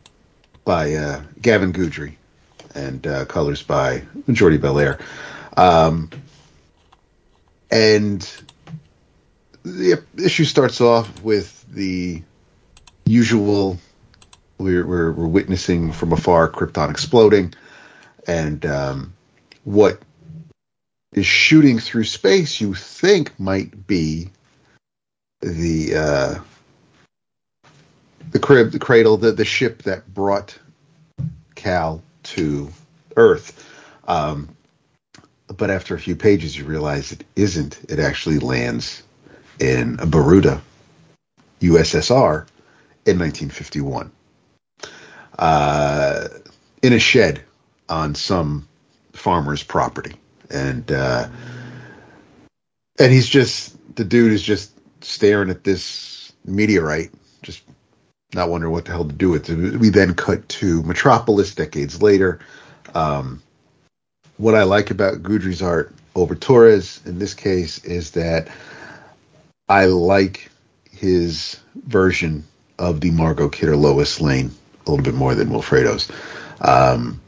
by 0.65 0.93
uh, 0.93 1.21
Gavin 1.41 1.73
Guidry 1.73 2.15
and 2.75 3.05
uh, 3.05 3.25
colors 3.25 3.61
by 3.61 4.03
Jordie 4.31 4.57
Bellaire. 4.57 4.99
Um, 5.55 6.09
and 7.71 8.27
the 9.63 10.03
issue 10.17 10.45
starts 10.45 10.81
off 10.81 11.21
with 11.23 11.65
the 11.71 12.23
usual 13.05 13.77
we're, 14.57 14.85
we're, 14.85 15.11
we're 15.11 15.27
witnessing 15.27 15.91
from 15.91 16.13
afar 16.13 16.49
Krypton 16.49 16.89
exploding 16.89 17.53
and 18.27 18.65
um, 18.65 19.13
what 19.63 19.99
is 21.11 21.25
shooting 21.25 21.79
through 21.79 22.05
space 22.05 22.61
you 22.61 22.73
think 22.73 23.37
might 23.39 23.87
be 23.87 24.29
the 25.41 25.95
uh, 25.95 26.35
the 28.33 28.39
crib, 28.39 28.71
the 28.71 28.79
cradle, 28.79 29.17
the 29.17 29.31
the 29.31 29.45
ship 29.45 29.83
that 29.83 30.11
brought 30.13 30.57
Kal 31.55 32.03
to 32.23 32.69
Earth. 33.15 33.69
Um, 34.07 34.49
but 35.47 35.69
after 35.69 35.95
a 35.95 35.99
few 35.99 36.15
pages, 36.15 36.57
you 36.57 36.65
realize 36.65 37.11
it 37.11 37.23
isn't. 37.35 37.79
It 37.89 37.99
actually 37.99 38.39
lands 38.39 39.03
in 39.59 39.95
Baruda, 39.95 40.61
USSR, 41.61 42.47
in 43.05 43.19
1951, 43.19 44.11
uh, 45.37 46.27
in 46.81 46.93
a 46.93 46.99
shed 46.99 47.43
on 47.87 48.15
some 48.15 48.67
farmer's 49.13 49.61
property, 49.61 50.15
and 50.49 50.91
uh, 50.91 51.27
and 52.99 53.11
he's 53.11 53.29
just 53.29 53.77
the 53.95 54.03
dude 54.03 54.33
is 54.33 54.41
just 54.41 54.71
staring 55.01 55.51
at 55.51 55.63
this 55.63 56.33
meteorite, 56.45 57.11
not 58.33 58.49
wondering 58.49 58.73
what 58.73 58.85
the 58.85 58.91
hell 58.91 59.05
to 59.05 59.13
do 59.13 59.29
with 59.29 59.49
it. 59.49 59.77
We 59.77 59.89
then 59.89 60.13
cut 60.13 60.47
to 60.49 60.83
Metropolis 60.83 61.55
decades 61.55 62.01
later. 62.01 62.39
Um, 62.93 63.41
what 64.37 64.55
I 64.55 64.63
like 64.63 64.91
about 64.91 65.23
Guidry's 65.23 65.61
art 65.61 65.93
over 66.15 66.35
Torres 66.35 67.01
in 67.05 67.19
this 67.19 67.33
case 67.33 67.83
is 67.83 68.11
that 68.11 68.49
I 69.69 69.85
like 69.85 70.49
his 70.91 71.59
version 71.75 72.43
of 72.79 73.01
the 73.01 73.11
Margot 73.11 73.49
Kidder 73.49 73.75
Lois 73.75 74.19
Lane 74.21 74.51
a 74.85 74.89
little 74.89 75.03
bit 75.03 75.13
more 75.13 75.35
than 75.35 75.49
Wilfredo's. 75.49 76.11
Um, 76.61 77.21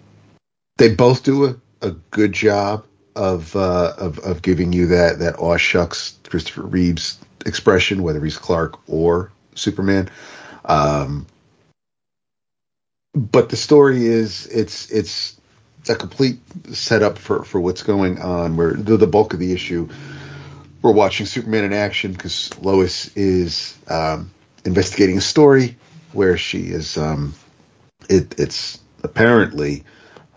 they 0.77 0.93
both 0.93 1.23
do 1.23 1.45
a, 1.45 1.55
a 1.81 1.91
good 2.11 2.33
job 2.33 2.85
of, 3.15 3.55
uh, 3.55 3.93
of 3.97 4.19
of 4.19 4.41
giving 4.41 4.73
you 4.73 4.87
that 4.87 5.19
that 5.19 5.39
aw 5.39 5.57
shucks 5.57 6.19
Christopher 6.27 6.63
Reeves 6.63 7.17
expression, 7.45 8.03
whether 8.03 8.23
he's 8.23 8.37
Clark 8.37 8.77
or 8.89 9.31
Superman. 9.55 10.09
Um, 10.65 11.27
but 13.13 13.49
the 13.49 13.55
story 13.55 14.05
is 14.05 14.47
it's 14.47 14.91
it's 14.91 15.39
a 15.87 15.95
complete 15.95 16.39
setup 16.73 17.17
for 17.17 17.43
for 17.43 17.61
what's 17.61 17.83
going 17.83 18.19
on. 18.19 18.57
Where 18.57 18.73
the, 18.73 18.97
the 18.97 19.07
bulk 19.07 19.33
of 19.33 19.39
the 19.39 19.53
issue, 19.53 19.89
we're 20.81 20.91
watching 20.91 21.25
Superman 21.25 21.63
in 21.63 21.73
action 21.73 22.11
because 22.11 22.57
Lois 22.59 23.15
is 23.15 23.77
um, 23.87 24.31
investigating 24.65 25.17
a 25.17 25.21
story 25.21 25.77
where 26.11 26.37
she 26.37 26.59
is. 26.63 26.97
Um, 26.97 27.33
it, 28.09 28.39
it's 28.39 28.79
apparently 29.03 29.83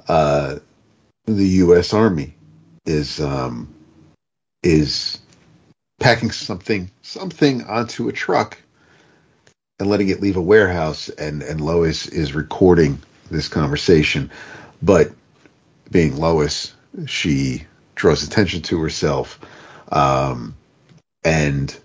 uh, 0.06 0.58
the 1.26 1.46
U.S. 1.46 1.92
Army 1.92 2.34
is 2.86 3.20
um, 3.20 3.74
is 4.62 5.18
packing 5.98 6.30
something 6.30 6.90
something 7.02 7.64
onto 7.64 8.08
a 8.08 8.12
truck 8.12 8.58
and 9.78 9.88
letting 9.88 10.08
it 10.08 10.20
leave 10.20 10.36
a 10.36 10.42
warehouse 10.42 11.08
and 11.08 11.42
and 11.42 11.60
Lois 11.60 12.06
is 12.06 12.34
recording 12.34 13.00
this 13.30 13.48
conversation. 13.48 14.30
But 14.82 15.12
being 15.90 16.16
Lois 16.16 16.74
she 17.06 17.64
draws 17.94 18.22
attention 18.22 18.62
to 18.62 18.80
herself 18.80 19.40
um, 19.92 20.56
and 21.24 21.76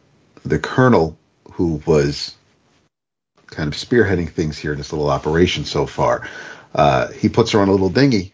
the 0.44 0.60
colonel 0.60 1.18
who 1.52 1.82
was 1.86 2.36
kind 3.48 3.72
of 3.72 3.80
spearheading 3.80 4.30
things 4.30 4.58
here 4.58 4.72
in 4.72 4.78
this 4.78 4.92
little 4.92 5.10
operation 5.10 5.66
so 5.66 5.86
far 5.86 6.28
uh, 6.74 7.12
he 7.12 7.30
puts 7.30 7.52
her 7.52 7.60
on 7.60 7.68
a 7.68 7.72
little 7.72 7.90
dinghy 7.90 8.34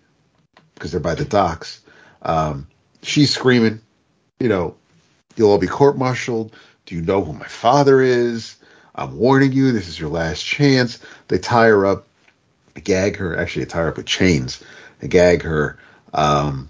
because 0.76 0.91
they're 0.91 1.01
by 1.01 1.16
the 1.16 1.26
docks. 1.26 1.82
Um, 2.22 2.68
she's 3.01 3.34
screaming 3.34 3.82
you 4.39 4.49
know 4.49 4.76
you'll 5.36 5.51
all 5.51 5.57
be 5.57 5.68
court-martialed. 5.68 6.55
Do 6.86 6.95
you 6.95 7.01
know 7.01 7.24
who 7.24 7.34
my 7.34 7.47
father 7.47 8.01
is 8.01 8.55
I'm 8.96 9.18
warning 9.18 9.52
you, 9.52 9.72
this 9.72 9.88
is 9.88 10.00
your 10.00 10.10
last 10.10 10.44
chance. 10.44 11.00
They 11.28 11.38
tie 11.38 11.68
her 11.68 11.86
up, 11.86 12.08
gag 12.84 13.18
her. 13.18 13.38
Actually, 13.38 13.66
they 13.66 13.70
tie 13.70 13.82
her 13.82 13.90
up 13.90 13.98
with 13.98 14.06
chains. 14.06 14.64
They 15.00 15.08
gag 15.08 15.44
her. 15.44 15.78
Um, 16.14 16.70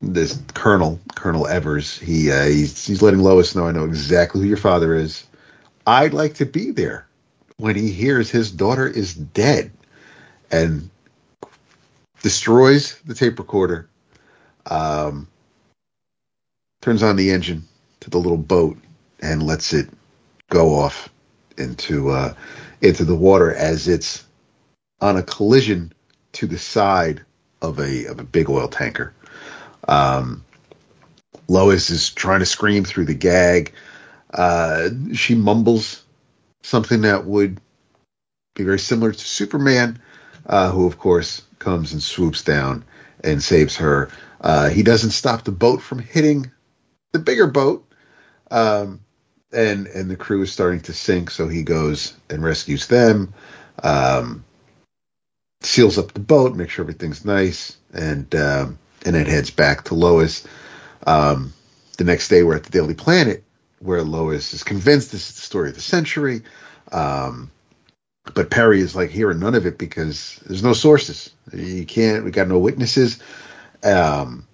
this 0.00 0.40
Colonel, 0.54 0.98
Colonel 1.14 1.46
Evers, 1.46 1.98
he 1.98 2.30
uh, 2.30 2.44
he's, 2.44 2.86
he's 2.86 3.02
letting 3.02 3.20
Lois 3.20 3.54
know 3.54 3.66
I 3.66 3.72
know 3.72 3.84
exactly 3.84 4.40
who 4.40 4.46
your 4.46 4.56
father 4.56 4.94
is. 4.94 5.26
I'd 5.86 6.14
like 6.14 6.34
to 6.34 6.46
be 6.46 6.70
there 6.70 7.06
when 7.58 7.76
he 7.76 7.90
hears 7.90 8.30
his 8.30 8.50
daughter 8.50 8.86
is 8.86 9.14
dead, 9.14 9.70
and 10.50 10.88
destroys 12.22 12.98
the 13.00 13.14
tape 13.14 13.38
recorder. 13.38 13.88
Um, 14.66 15.28
turns 16.80 17.02
on 17.02 17.16
the 17.16 17.30
engine 17.30 17.66
to 18.00 18.10
the 18.10 18.18
little 18.18 18.38
boat 18.38 18.78
and 19.20 19.42
lets 19.42 19.72
it 19.72 19.88
go 20.48 20.74
off 20.74 21.10
into 21.60 22.10
uh, 22.10 22.34
into 22.80 23.04
the 23.04 23.16
water 23.16 23.54
as 23.54 23.88
it's 23.88 24.24
on 25.00 25.16
a 25.16 25.22
collision 25.22 25.92
to 26.32 26.46
the 26.46 26.58
side 26.58 27.22
of 27.62 27.78
a 27.78 28.06
of 28.06 28.20
a 28.20 28.24
big 28.24 28.48
oil 28.48 28.68
tanker. 28.68 29.14
Um, 29.86 30.44
Lois 31.48 31.90
is 31.90 32.10
trying 32.10 32.40
to 32.40 32.46
scream 32.46 32.84
through 32.84 33.06
the 33.06 33.14
gag. 33.14 33.72
Uh, 34.32 34.88
she 35.14 35.34
mumbles 35.34 36.04
something 36.62 37.02
that 37.02 37.26
would 37.26 37.60
be 38.54 38.64
very 38.64 38.78
similar 38.78 39.12
to 39.12 39.18
Superman, 39.18 40.00
uh, 40.46 40.70
who 40.70 40.86
of 40.86 40.98
course 40.98 41.42
comes 41.58 41.92
and 41.92 42.02
swoops 42.02 42.42
down 42.42 42.84
and 43.24 43.42
saves 43.42 43.76
her. 43.76 44.10
Uh, 44.40 44.68
he 44.68 44.82
doesn't 44.82 45.10
stop 45.10 45.44
the 45.44 45.52
boat 45.52 45.82
from 45.82 45.98
hitting 45.98 46.50
the 47.12 47.18
bigger 47.18 47.46
boat. 47.46 47.86
Um, 48.50 49.00
and 49.52 49.86
and 49.86 50.10
the 50.10 50.16
crew 50.16 50.42
is 50.42 50.52
starting 50.52 50.80
to 50.80 50.92
sink, 50.92 51.30
so 51.30 51.48
he 51.48 51.62
goes 51.62 52.14
and 52.28 52.42
rescues 52.42 52.86
them, 52.86 53.34
um, 53.82 54.44
seals 55.60 55.98
up 55.98 56.12
the 56.12 56.20
boat, 56.20 56.54
makes 56.54 56.72
sure 56.72 56.84
everything's 56.84 57.24
nice, 57.24 57.76
and 57.92 58.34
um, 58.34 58.78
and 59.04 59.14
then 59.14 59.26
heads 59.26 59.50
back 59.50 59.84
to 59.84 59.94
Lois. 59.94 60.46
Um, 61.06 61.52
the 61.98 62.04
next 62.04 62.28
day, 62.28 62.42
we're 62.42 62.56
at 62.56 62.64
the 62.64 62.70
Daily 62.70 62.94
Planet, 62.94 63.44
where 63.80 64.02
Lois 64.02 64.54
is 64.54 64.62
convinced 64.62 65.12
this 65.12 65.30
is 65.30 65.36
the 65.36 65.42
story 65.42 65.68
of 65.70 65.74
the 65.74 65.80
century. 65.80 66.42
Um, 66.92 67.50
but 68.34 68.50
Perry 68.50 68.80
is 68.80 68.94
like 68.94 69.10
hearing 69.10 69.40
none 69.40 69.54
of 69.54 69.66
it 69.66 69.78
because 69.78 70.36
there's 70.46 70.62
no 70.62 70.72
sources. 70.72 71.30
You 71.52 71.86
can't. 71.86 72.24
We 72.24 72.30
got 72.30 72.48
no 72.48 72.58
witnesses, 72.58 73.18
um, 73.82 74.46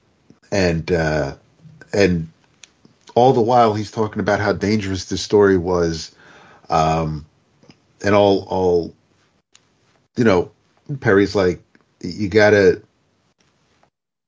and 0.51 0.91
uh, 0.91 1.35
and 1.93 2.29
all 3.17 3.33
the 3.33 3.41
while 3.41 3.75
he's 3.75 3.91
talking 3.91 4.21
about 4.21 4.39
how 4.39 4.53
dangerous 4.53 5.07
this 5.07 5.23
story 5.23 5.57
was, 5.57 6.15
um, 6.71 7.27
and 8.05 8.15
all 8.15 8.47
all 8.49 8.95
you 10.17 10.23
know. 10.23 10.53
Perry's 11.01 11.35
like, 11.35 11.61
you 12.01 12.29
gotta. 12.29 12.83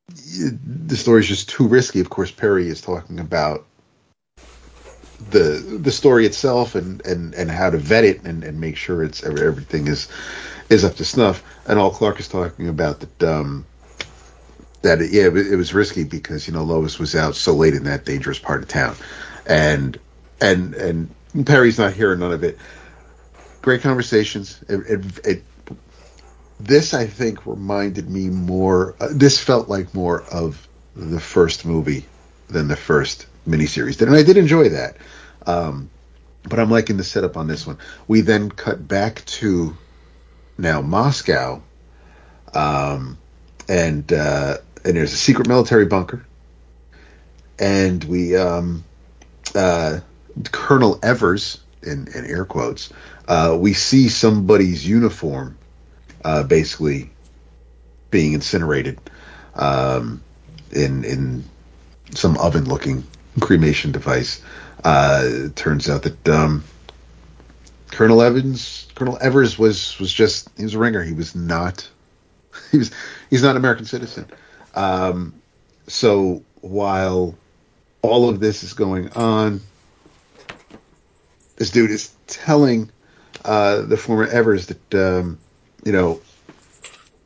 The 0.09 0.97
story's 0.97 1.29
just 1.29 1.49
too 1.49 1.69
risky. 1.69 2.01
Of 2.01 2.11
course, 2.11 2.33
Perry 2.33 2.69
is 2.69 2.81
talking 2.81 3.21
about 3.21 3.65
the 5.31 5.79
the 5.83 5.93
story 5.93 6.27
itself 6.27 6.75
and 6.75 7.05
and 7.05 7.35
and 7.35 7.51
how 7.51 7.71
to 7.71 7.77
vet 7.77 8.05
it 8.05 8.23
and, 8.23 8.43
and 8.43 8.61
make 8.61 8.77
sure 8.77 9.05
it's 9.05 9.23
everything 9.23 9.87
is 9.87 10.09
is 10.71 10.85
up 10.85 10.97
to 10.97 11.05
snuff. 11.05 11.45
And 11.67 11.79
all 11.79 11.91
Clark 11.91 12.19
is 12.21 12.29
talking 12.29 12.69
about 12.69 13.01
that 13.01 13.23
um, 13.23 13.67
that 14.83 15.01
it, 15.01 15.11
yeah 15.11 15.25
it, 15.25 15.57
was 15.57 15.75
risky 15.75 16.05
because 16.05 16.47
you 16.47 16.55
know 16.55 16.63
Lois 16.63 16.99
was 16.99 17.15
out 17.15 17.35
so 17.35 17.55
late 17.55 17.75
in 17.75 17.85
that 17.85 18.05
dangerous 18.05 18.39
part 18.39 18.63
of 18.63 18.69
town, 18.69 18.97
and 19.47 19.99
and 20.41 20.75
and 20.75 21.15
Perry's 21.47 21.79
not 21.79 21.93
hearing 21.93 22.21
none 22.21 22.33
of 22.33 22.45
it. 22.45 22.59
Great 23.61 23.83
conversations. 23.83 24.63
It, 24.69 25.27
it, 25.27 25.43
this 26.61 26.95
I 26.95 27.07
think 27.07 27.47
reminded 27.47 28.09
me 28.09 28.29
more. 28.29 28.95
Uh, 29.01 29.09
this 29.13 29.43
felt 29.43 29.69
like 29.69 29.95
more 29.95 30.23
of 30.23 30.67
the 30.95 31.21
first 31.21 31.65
movie 31.65 32.05
than 32.49 32.69
the 32.69 32.77
first 32.77 33.27
miniseries 33.47 33.99
did, 33.99 34.09
and 34.09 34.17
I 34.17 34.23
did 34.23 34.37
enjoy 34.37 34.71
that. 34.71 34.97
Um, 35.47 35.91
but 36.45 36.59
I'm 36.59 36.71
liking 36.71 36.97
the 36.97 37.05
setup 37.05 37.37
on 37.37 37.47
this 37.47 37.67
one. 37.67 37.79
We 38.07 38.23
then 38.23 38.51
cut 38.51 38.87
back 38.87 39.25
to 39.27 39.77
now 40.57 40.81
Moscow, 40.81 41.63
um, 42.55 43.19
and 43.69 44.11
uh, 44.13 44.59
and 44.89 44.97
there's 44.97 45.13
a 45.13 45.17
secret 45.17 45.47
military 45.47 45.85
bunker, 45.85 46.25
and 47.59 48.03
we 48.05 48.35
um, 48.35 48.83
uh, 49.55 50.01
Colonel 50.51 50.99
Evers 51.03 51.61
in, 51.83 52.09
in 52.15 52.25
air 52.25 52.47
quotes, 52.47 52.91
uh, 53.29 53.55
we 53.61 53.75
see 53.75 54.09
somebody's 54.09 54.89
uniform 54.89 55.59
uh, 56.25 56.43
basically 56.43 57.11
being 58.11 58.33
incinerated 58.33 58.99
um, 59.55 60.23
in 60.73 61.05
in 61.05 61.45
some 62.15 62.39
oven 62.39 62.65
looking 62.65 63.07
cremation 63.41 63.93
device. 63.93 64.41
Uh, 64.83 65.49
turns 65.55 65.91
out 65.91 66.05
that 66.05 66.29
um, 66.31 66.65
Colonel 67.91 68.23
Evans, 68.23 68.89
Colonel 68.95 69.19
Evers 69.21 69.59
was 69.59 69.99
was 69.99 70.11
just 70.11 70.49
he 70.57 70.63
was 70.63 70.73
a 70.73 70.79
ringer. 70.79 71.03
He 71.03 71.13
was 71.13 71.35
not 71.35 71.87
he 72.73 72.79
was 72.79 72.91
he's 73.29 73.43
not 73.43 73.51
an 73.51 73.59
American 73.59 73.85
citizen. 73.85 74.27
Um, 74.75 75.35
so 75.87 76.43
while 76.61 77.35
all 78.03 78.29
of 78.29 78.41
this 78.41 78.63
is 78.63 78.73
going 78.73 79.11
on, 79.13 79.61
this 81.57 81.71
dude 81.71 81.91
is 81.91 82.15
telling 82.27 82.91
uh, 83.45 83.83
the 83.83 83.97
former 83.97 84.27
Evers 84.27 84.67
that 84.67 84.95
um, 84.95 85.39
you 85.85 85.93
know 85.93 86.21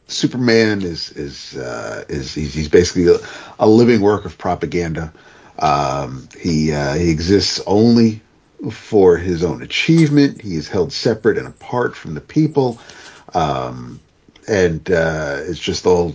Superman 0.09 0.82
is 0.82 1.11
is 1.12 1.57
uh, 1.57 2.05
is 2.09 2.34
he's, 2.34 2.55
he's 2.55 2.68
basically 2.68 3.09
a, 3.09 3.18
a, 3.59 3.68
living 3.68 4.01
work 4.01 4.24
of 4.24 4.38
propaganda. 4.38 5.12
Um, 5.59 6.28
he 6.38 6.72
uh, 6.72 6.95
he 6.95 7.11
exists 7.11 7.61
only 7.66 8.20
for 8.70 9.16
his 9.16 9.43
own 9.43 9.62
achievement. 9.62 10.40
He 10.40 10.57
is 10.57 10.68
held 10.68 10.93
separate 10.93 11.38
and 11.38 11.47
apart 11.47 11.97
from 11.97 12.14
the 12.14 12.20
people, 12.20 12.80
um, 13.34 14.01
and 14.49 14.88
uh, 14.90 15.38
it's 15.40 15.59
just 15.59 15.86
all 15.86 16.14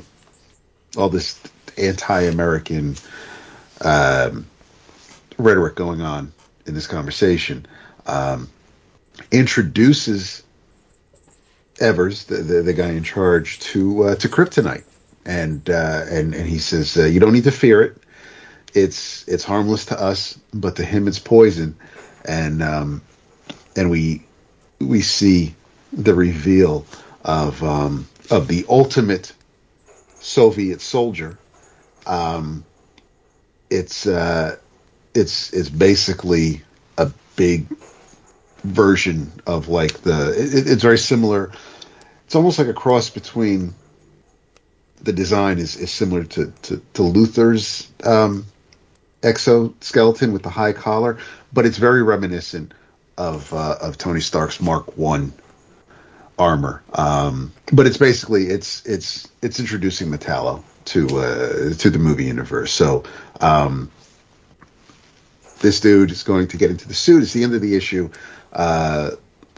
all 0.95 1.09
this 1.09 1.39
anti-American 1.77 2.95
um, 3.81 4.45
rhetoric 5.37 5.75
going 5.75 6.01
on 6.01 6.31
in 6.65 6.73
this 6.73 6.87
conversation. 6.87 7.65
Um, 8.05 8.49
introduces 9.31 10.43
Evers, 11.79 12.23
the, 12.25 12.37
the, 12.37 12.61
the 12.63 12.73
guy 12.73 12.89
in 12.89 13.03
charge, 13.03 13.59
to 13.59 14.03
uh, 14.03 14.15
to 14.15 14.29
kryptonite, 14.29 14.83
and 15.25 15.69
uh, 15.69 16.05
and 16.09 16.33
and 16.33 16.47
he 16.47 16.57
says 16.57 16.97
uh, 16.97 17.05
you 17.05 17.19
don't 17.19 17.33
need 17.33 17.43
to 17.43 17.51
fear 17.51 17.81
it 17.83 18.01
it's 18.77 19.27
it's 19.27 19.43
harmless 19.43 19.85
to 19.85 19.99
us, 19.99 20.39
but 20.53 20.75
to 20.75 20.85
him 20.85 21.07
it's 21.07 21.19
poison, 21.19 21.75
and 22.25 22.61
um, 22.61 23.01
and 23.75 23.89
we 23.89 24.25
we 24.79 25.01
see 25.01 25.55
the 25.91 26.13
reveal 26.13 26.85
of 27.23 27.63
um, 27.63 28.07
of 28.29 28.47
the 28.47 28.65
ultimate 28.69 29.33
Soviet 30.27 30.81
soldier. 30.81 31.37
Um, 32.05 32.65
it's 33.69 34.05
uh, 34.05 34.57
it's 35.13 35.53
it's 35.53 35.69
basically 35.69 36.63
a 36.97 37.11
big 37.35 37.67
version 38.63 39.31
of 39.47 39.69
like 39.69 40.01
the. 40.01 40.31
It, 40.31 40.67
it's 40.67 40.83
very 40.83 40.97
similar. 40.97 41.51
It's 42.25 42.35
almost 42.35 42.59
like 42.59 42.67
a 42.67 42.73
cross 42.73 43.09
between. 43.09 43.73
The 44.99 45.13
design 45.13 45.59
is, 45.59 45.75
is 45.75 45.91
similar 45.91 46.23
to 46.23 46.51
to, 46.63 46.81
to 46.93 47.01
Luthor's 47.01 47.89
um, 48.03 48.45
exoskeleton 49.23 50.33
with 50.33 50.43
the 50.43 50.49
high 50.49 50.73
collar, 50.73 51.19
but 51.53 51.65
it's 51.65 51.77
very 51.77 52.03
reminiscent 52.03 52.73
of 53.17 53.53
uh, 53.53 53.77
of 53.79 53.97
Tony 53.97 54.21
Stark's 54.21 54.59
Mark 54.59 54.97
One 54.97 55.33
armor. 56.37 56.83
Um, 56.93 57.53
but 57.71 57.87
it's 57.87 57.97
basically 57.97 58.47
it's 58.47 58.85
it's 58.85 59.27
it's 59.41 59.59
introducing 59.59 60.09
Metallo 60.09 60.63
to 60.85 61.07
uh, 61.19 61.73
to 61.75 61.89
the 61.89 61.99
movie 61.99 62.25
universe. 62.25 62.71
So 62.71 63.03
um, 63.41 63.91
this 65.59 65.79
dude 65.79 66.11
is 66.11 66.23
going 66.23 66.47
to 66.49 66.57
get 66.57 66.71
into 66.71 66.87
the 66.87 66.93
suit. 66.93 67.23
It's 67.23 67.33
the 67.33 67.43
end 67.43 67.55
of 67.55 67.61
the 67.61 67.75
issue. 67.75 68.09
Uh, 68.53 69.11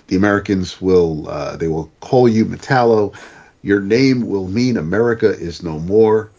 the 0.08 0.16
Americans 0.16 0.82
will 0.82 1.30
uh, 1.30 1.56
they 1.58 1.68
will 1.68 1.92
call 2.00 2.28
you 2.28 2.46
Metallo. 2.46 3.16
Your 3.62 3.82
name 3.82 4.28
will 4.28 4.48
mean 4.48 4.78
America 4.78 5.30
is 5.30 5.62
no 5.62 5.80
more 5.80 6.32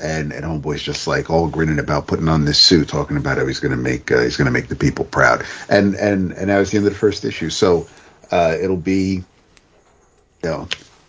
and 0.00 0.32
and 0.32 0.44
homeboy's 0.44 0.82
just 0.82 1.08
like 1.08 1.28
all 1.28 1.48
grinning 1.48 1.80
about 1.80 2.06
putting 2.06 2.28
on 2.28 2.44
this 2.44 2.58
suit, 2.58 2.88
talking 2.88 3.16
about 3.16 3.36
how 3.38 3.46
he's 3.46 3.60
going 3.60 3.72
to 3.72 3.76
make 3.76 4.10
uh, 4.12 4.20
he's 4.20 4.36
going 4.36 4.46
to 4.46 4.52
make 4.52 4.68
the 4.68 4.76
people 4.76 5.04
proud. 5.04 5.44
And 5.68 5.94
and 5.96 6.32
and 6.32 6.50
that 6.50 6.58
was 6.58 6.70
the 6.70 6.76
end 6.76 6.86
of 6.86 6.92
the 6.92 6.98
first 6.98 7.24
issue. 7.24 7.50
So 7.50 7.88
uh, 8.30 8.56
it'll 8.60 8.76
be, 8.76 9.24
you 10.42 10.50
know, 10.50 10.68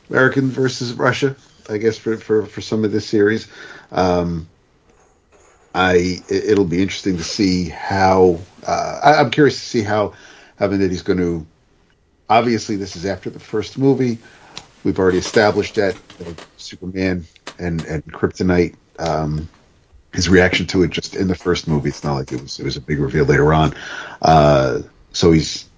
American 0.10 0.50
versus 0.50 0.94
Russia, 0.94 1.36
I 1.70 1.78
guess 1.78 1.98
for 1.98 2.18
for 2.18 2.46
for 2.46 2.62
some 2.62 2.84
of 2.84 2.92
this 2.92 3.08
series. 3.08 3.48
Um, 3.92 4.48
I 5.74 6.22
it'll 6.30 6.66
be 6.66 6.82
interesting 6.82 7.18
to 7.18 7.24
see 7.24 7.70
how 7.70 8.40
uh, 8.66 9.00
I, 9.04 9.22
am 9.22 9.30
curious 9.30 9.56
to 9.60 9.66
see 9.66 9.84
how 9.84 10.14
how 10.58 10.68
going 10.68 11.18
to. 11.18 11.46
Obviously, 12.30 12.76
this 12.76 12.96
is 12.96 13.06
after 13.06 13.30
the 13.30 13.40
first 13.40 13.78
movie. 13.78 14.20
We've 14.84 15.00
already 15.00 15.18
established 15.18 15.76
that 15.76 15.96
Superman 16.58 17.26
and 17.58 17.84
and 17.86 18.04
Kryptonite. 18.06 18.76
Um, 18.98 19.48
his 20.14 20.28
reaction 20.28 20.66
to 20.68 20.84
it 20.84 20.90
just 20.90 21.16
in 21.16 21.28
the 21.28 21.36
first 21.36 21.68
movie. 21.68 21.90
It's 21.90 22.04
not 22.04 22.16
like 22.16 22.32
it 22.32 22.42
was 22.42 22.60
it 22.60 22.64
was 22.64 22.78
a 22.78 22.82
big 22.82 23.00
reveal 23.00 23.26
later 23.26 23.54
on. 23.54 23.76
Uh, 24.22 24.82
so 25.12 25.32
he's 25.32 25.70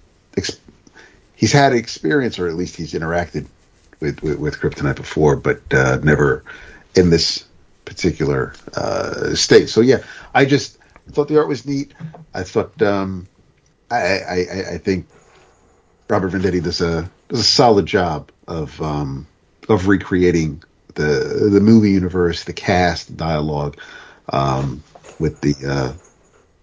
he's 1.42 1.50
had 1.52 1.72
experience, 1.72 2.38
or 2.38 2.46
at 2.46 2.54
least 2.54 2.76
he's 2.76 2.92
interacted 2.92 3.46
with 4.00 4.22
with, 4.22 4.38
with 4.38 4.60
Kryptonite 4.60 4.96
before, 4.96 5.34
but 5.34 5.60
uh, 5.74 5.98
never 6.02 6.44
in 6.94 7.10
this 7.10 7.44
particular 7.84 8.54
uh, 8.76 9.34
state. 9.34 9.68
So 9.68 9.80
yeah, 9.80 10.04
I 10.32 10.44
just 10.44 10.78
thought 11.10 11.26
the 11.26 11.38
art 11.38 11.48
was 11.48 11.66
neat. 11.66 11.94
I 12.32 12.44
thought 12.44 12.80
um, 12.80 13.26
I, 13.90 13.96
I, 14.18 14.36
I 14.74 14.78
think 14.78 15.08
Robert 16.08 16.30
Venditti 16.30 16.62
does 16.62 16.80
a 16.80 17.10
does 17.28 17.40
a 17.40 17.44
solid 17.44 17.86
job 17.86 18.30
of 18.46 18.80
um, 18.80 19.26
of 19.68 19.88
recreating 19.88 20.62
the 20.94 21.48
the 21.52 21.60
movie 21.60 21.90
universe, 21.90 22.44
the 22.44 22.52
cast, 22.52 23.08
the 23.08 23.14
dialogue, 23.14 23.76
um, 24.28 24.80
with 25.18 25.40
the 25.40 25.56
uh, 25.68 25.92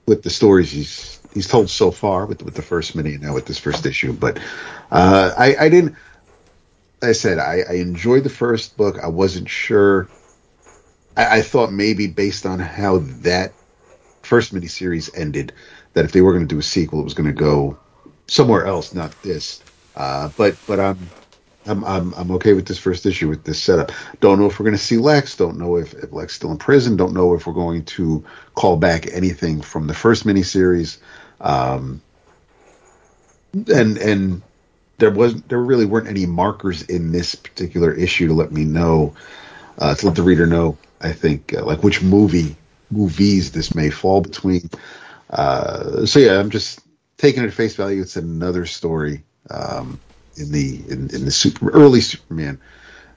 with 0.06 0.24
the 0.24 0.30
stories 0.30 0.72
he's 0.72 1.19
he's 1.34 1.48
told 1.48 1.70
so 1.70 1.92
far 1.92 2.26
with 2.26 2.44
with 2.44 2.56
the 2.56 2.62
first 2.62 2.96
mini 2.96 3.16
and 3.16 3.24
now 3.24 3.34
with 3.34 3.46
this 3.46 3.60
first 3.60 3.86
issue. 3.86 4.14
But 4.14 4.40
uh, 4.92 5.32
I, 5.38 5.56
I 5.60 5.70
didn't. 5.70 5.96
I 7.02 7.14
said 7.14 7.40
I, 7.40 7.64
I 7.70 7.74
enjoyed 7.76 8.24
the 8.24 8.30
first 8.30 8.76
book. 8.78 8.98
I 9.02 9.08
wasn't 9.08 9.50
sure. 9.50 10.10
I, 11.16 11.38
I 11.38 11.42
thought 11.42 11.72
maybe 11.72 12.08
based 12.08 12.46
on 12.46 12.60
how 12.60 13.00
that 13.22 13.54
first 14.22 14.54
miniseries 14.54 15.10
ended, 15.18 15.54
that 15.94 16.06
if 16.06 16.12
they 16.12 16.22
were 16.22 16.34
going 16.34 16.48
to 16.48 16.54
do 16.56 16.60
a 16.60 16.64
sequel, 16.64 17.00
it 17.00 17.04
was 17.04 17.14
going 17.14 17.28
to 17.28 17.34
go 17.34 17.78
somewhere 18.28 18.66
else, 18.66 18.94
not 18.94 19.12
this. 19.24 19.64
Uh, 19.96 20.30
but 20.38 20.56
but 20.68 20.80
I'm 20.80 21.10
I'm, 21.66 21.84
I'm 21.84 22.14
I'm 22.14 22.32
okay 22.32 22.54
with 22.54 22.68
this 22.68 22.80
first 22.80 23.06
issue 23.06 23.28
with 23.28 23.44
this 23.44 23.62
setup. 23.62 23.92
Don't 24.20 24.40
know 24.40 24.46
if 24.46 24.60
we're 24.60 24.66
going 24.66 24.78
to 24.78 24.84
see 24.84 24.98
Lex. 24.98 25.36
Don't 25.36 25.58
know 25.58 25.78
if, 25.78 25.94
if 25.94 26.12
Lex 26.12 26.36
still 26.36 26.52
in 26.52 26.58
prison. 26.58 26.96
Don't 26.96 27.14
know 27.14 27.34
if 27.34 27.48
we're 27.48 27.54
going 27.54 27.86
to 27.86 28.24
call 28.56 28.78
back 28.78 29.12
anything 29.12 29.62
from 29.62 29.88
the 29.88 29.94
first 29.94 30.26
miniseries. 30.26 31.00
Um, 31.42 32.02
and 33.54 33.98
and 33.98 34.42
there 34.98 35.12
was 35.12 35.42
there 35.44 35.60
really 35.60 35.86
weren't 35.86 36.08
any 36.08 36.26
markers 36.26 36.84
in 36.84 37.12
this 37.12 37.36
particular 37.36 37.92
issue 37.94 38.28
to 38.28 38.34
let 38.34 38.52
me 38.52 38.66
know 38.66 39.14
uh, 39.80 39.96
to 39.96 40.06
let 40.06 40.16
the 40.16 40.24
reader 40.24 40.46
know. 40.46 40.78
I 41.02 41.14
think 41.14 41.54
uh, 41.54 41.66
like 41.66 41.84
which 41.84 42.02
movie 42.02 42.56
movies 42.92 43.52
this 43.52 43.74
may 43.76 43.90
fall 43.90 44.22
between. 44.22 44.70
Uh, 45.30 46.06
so 46.06 46.20
yeah, 46.20 46.40
I'm 46.40 46.50
just 46.50 46.82
taking 47.18 47.44
it 47.44 47.48
at 47.48 47.54
face 47.54 47.76
value. 47.76 48.02
It's 48.02 48.18
another 48.18 48.66
story 48.66 49.24
um, 49.50 50.00
in 50.36 50.52
the 50.52 50.82
in, 50.90 51.10
in 51.14 51.26
the 51.26 51.32
super 51.32 51.70
early 51.70 52.02
Superman 52.02 52.60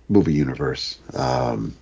movie 0.09 0.35
universe. 0.35 0.99
Um, 1.15 1.75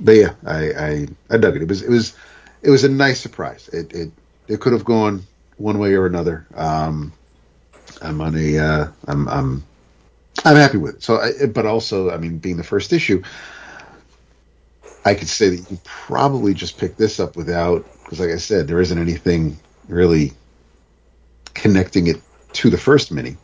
but 0.00 0.12
yeah, 0.12 0.34
I, 0.44 0.72
I 0.72 1.08
I 1.30 1.36
dug 1.36 1.56
it. 1.56 1.62
It 1.62 1.68
was 1.68 1.82
it 1.82 1.90
was 1.90 2.16
it 2.62 2.70
was 2.70 2.84
a 2.84 2.88
nice 2.88 3.20
surprise. 3.20 3.68
It 3.68 3.92
it 3.92 4.10
it 4.48 4.60
could 4.60 4.72
have 4.72 4.84
gone 4.84 5.22
one 5.56 5.78
way 5.78 5.94
or 5.94 6.06
another. 6.06 6.46
Um, 6.54 7.12
I'm 8.02 8.20
on 8.20 8.36
a 8.36 8.58
uh, 8.58 8.88
I'm 9.06 9.28
I'm 9.28 9.64
I'm 10.44 10.56
happy 10.56 10.78
with 10.78 10.96
it. 10.96 11.02
So, 11.02 11.18
I, 11.18 11.46
but 11.46 11.66
also, 11.66 12.10
I 12.10 12.16
mean, 12.16 12.38
being 12.38 12.56
the 12.56 12.64
first 12.64 12.92
issue, 12.92 13.22
I 15.04 15.14
could 15.14 15.28
say 15.28 15.50
that 15.56 15.70
you 15.70 15.78
probably 15.84 16.54
just 16.54 16.78
pick 16.78 16.96
this 16.96 17.20
up 17.20 17.36
without 17.36 17.84
because, 18.02 18.20
like 18.20 18.30
I 18.30 18.36
said, 18.36 18.66
there 18.66 18.80
isn't 18.80 18.98
anything 18.98 19.58
really 19.88 20.32
connecting 21.54 22.08
it 22.08 22.20
to 22.54 22.70
the 22.70 22.78
first 22.78 23.12
mini. 23.12 23.36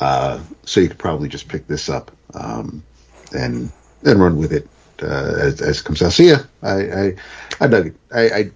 Uh, 0.00 0.40
so 0.64 0.80
you 0.80 0.88
could 0.88 0.98
probably 0.98 1.28
just 1.28 1.48
pick 1.48 1.66
this 1.66 1.88
up 1.88 2.10
um, 2.34 2.82
and 3.34 3.72
and 4.04 4.20
run 4.20 4.36
with 4.36 4.52
it 4.52 4.68
uh, 5.02 5.34
as, 5.38 5.60
as 5.60 5.82
comes 5.82 6.02
out. 6.02 6.12
So 6.12 6.22
yeah, 6.22 6.42
I 6.62 6.72
I, 6.72 7.14
I 7.60 7.66
dug 7.66 7.86
it. 7.88 7.94
I, 8.14 8.30
I 8.30 8.50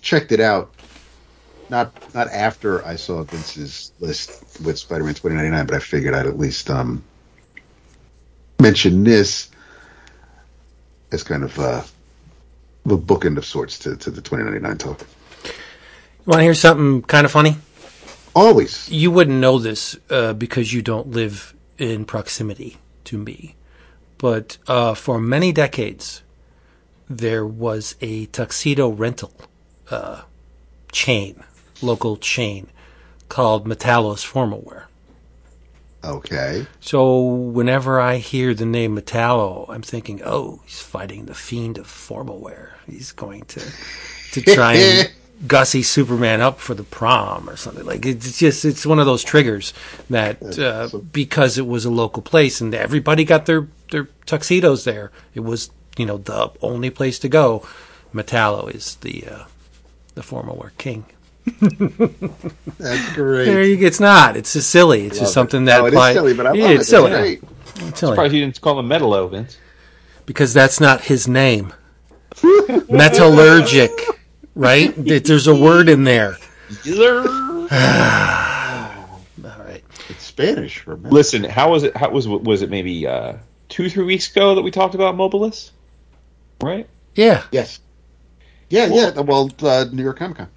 checked 0.00 0.32
it 0.32 0.40
out 0.40 0.72
not 1.70 2.14
not 2.14 2.28
after 2.28 2.84
I 2.84 2.96
saw 2.96 3.22
Vince's 3.22 3.92
list 4.00 4.60
with 4.64 4.78
Spider-Man 4.78 5.14
2099, 5.14 5.66
but 5.66 5.74
I 5.76 5.78
figured 5.78 6.14
I'd 6.14 6.26
at 6.26 6.38
least 6.38 6.68
um, 6.70 7.02
mention 8.60 9.04
this 9.04 9.50
as 11.12 11.22
kind 11.22 11.44
of 11.44 11.58
uh, 11.58 11.82
a 12.84 12.88
bookend 12.88 13.36
of 13.36 13.44
sorts 13.44 13.78
to, 13.80 13.96
to 13.96 14.10
the 14.10 14.20
2099 14.20 14.78
talk. 14.78 15.00
You 15.44 15.52
want 16.26 16.40
to 16.40 16.44
hear 16.44 16.54
something 16.54 17.02
kind 17.02 17.24
of 17.24 17.32
funny? 17.32 17.56
Always. 18.34 18.88
You 18.90 19.10
wouldn't 19.10 19.38
know 19.38 19.58
this 19.58 19.96
uh, 20.08 20.32
because 20.34 20.72
you 20.72 20.82
don't 20.82 21.10
live 21.10 21.54
in 21.78 22.04
proximity 22.04 22.76
to 23.04 23.18
me. 23.18 23.56
But 24.18 24.58
uh, 24.68 24.94
for 24.94 25.18
many 25.18 25.50
decades, 25.50 26.22
there 27.08 27.46
was 27.46 27.96
a 28.00 28.26
tuxedo 28.26 28.90
rental 28.90 29.32
uh, 29.90 30.22
chain, 30.92 31.42
local 31.82 32.16
chain, 32.16 32.68
called 33.28 33.66
Metallos 33.66 34.24
Formalwear. 34.24 34.84
Okay. 36.02 36.66
So 36.80 37.20
whenever 37.22 38.00
I 38.00 38.16
hear 38.16 38.54
the 38.54 38.66
name 38.66 38.96
Metallo, 38.96 39.68
I'm 39.68 39.82
thinking, 39.82 40.22
oh, 40.24 40.62
he's 40.64 40.80
fighting 40.80 41.26
the 41.26 41.34
fiend 41.34 41.78
of 41.78 41.86
formalwear. 41.86 42.72
He's 42.86 43.12
going 43.12 43.42
to 43.46 43.60
to 44.32 44.40
try 44.40 44.74
and 44.74 45.12
gussy 45.46 45.82
Superman 45.82 46.40
up 46.40 46.58
for 46.58 46.74
the 46.74 46.84
prom 46.84 47.50
or 47.50 47.56
something 47.56 47.84
like. 47.84 48.06
It's 48.06 48.38
just 48.38 48.64
it's 48.64 48.86
one 48.86 48.98
of 48.98 49.06
those 49.06 49.22
triggers 49.22 49.74
that 50.08 50.58
uh, 50.58 50.88
because 51.12 51.58
it 51.58 51.66
was 51.66 51.84
a 51.84 51.90
local 51.90 52.22
place 52.22 52.60
and 52.60 52.74
everybody 52.74 53.24
got 53.24 53.44
their 53.44 53.68
their 53.90 54.08
tuxedos 54.24 54.84
there. 54.84 55.12
It 55.34 55.40
was 55.40 55.70
you 55.98 56.06
know 56.06 56.16
the 56.16 56.50
only 56.62 56.88
place 56.88 57.18
to 57.20 57.28
go. 57.28 57.66
Metallo 58.14 58.74
is 58.74 58.96
the 58.96 59.24
uh, 59.30 59.44
the 60.14 60.22
formalwear 60.22 60.70
king. 60.78 61.04
That's 62.78 63.12
great. 63.14 63.46
There 63.46 63.62
you, 63.64 63.86
it's 63.86 64.00
not. 64.00 64.36
It's 64.36 64.52
just 64.52 64.70
silly. 64.70 65.06
It's 65.06 65.16
Love 65.16 65.20
just 65.22 65.30
it. 65.32 65.34
something 65.34 65.64
that 65.66 65.80
No, 65.80 65.86
it 65.86 65.94
is 65.94 66.12
silly, 66.14 66.34
but 66.34 66.46
I 66.46 66.52
Yeah, 66.54 66.62
love 66.64 66.70
it. 66.72 66.80
it's 66.80 66.88
silly. 66.88 67.10
It's 67.12 67.20
great. 67.20 67.42
It's 67.88 68.00
silly. 68.00 68.12
Surprised 68.12 68.34
you 68.34 68.40
didn't 68.40 68.60
call 68.60 68.78
him 68.78 68.88
Metalo, 68.88 69.30
Vince. 69.30 69.58
because 70.26 70.52
that's 70.54 70.80
not 70.80 71.02
his 71.02 71.28
name. 71.28 71.72
Metallurgic, 72.42 73.90
right? 74.54 74.92
There's 74.96 75.46
a 75.46 75.54
word 75.54 75.88
in 75.88 76.04
there. 76.04 76.36
All 76.92 77.24
right. 79.58 79.82
It's 80.08 80.22
Spanish 80.22 80.78
for 80.78 80.96
me. 80.96 81.10
Listen, 81.10 81.44
how 81.44 81.70
was 81.70 81.82
it? 81.84 81.96
How 81.96 82.10
was 82.10 82.26
was 82.28 82.62
it? 82.62 82.70
Maybe 82.70 83.06
uh, 83.06 83.34
two, 83.68 83.90
three 83.90 84.04
weeks 84.04 84.30
ago 84.30 84.54
that 84.54 84.62
we 84.62 84.70
talked 84.70 84.94
about 84.94 85.16
Mobilis, 85.16 85.70
right? 86.62 86.86
Yeah. 87.14 87.42
Yes. 87.50 87.80
Yeah, 88.68 88.86
yeah. 88.86 89.20
Well, 89.20 89.50
uh, 89.62 89.86
New 89.90 90.02
York 90.04 90.18
Comic 90.18 90.36
Con. 90.38 90.48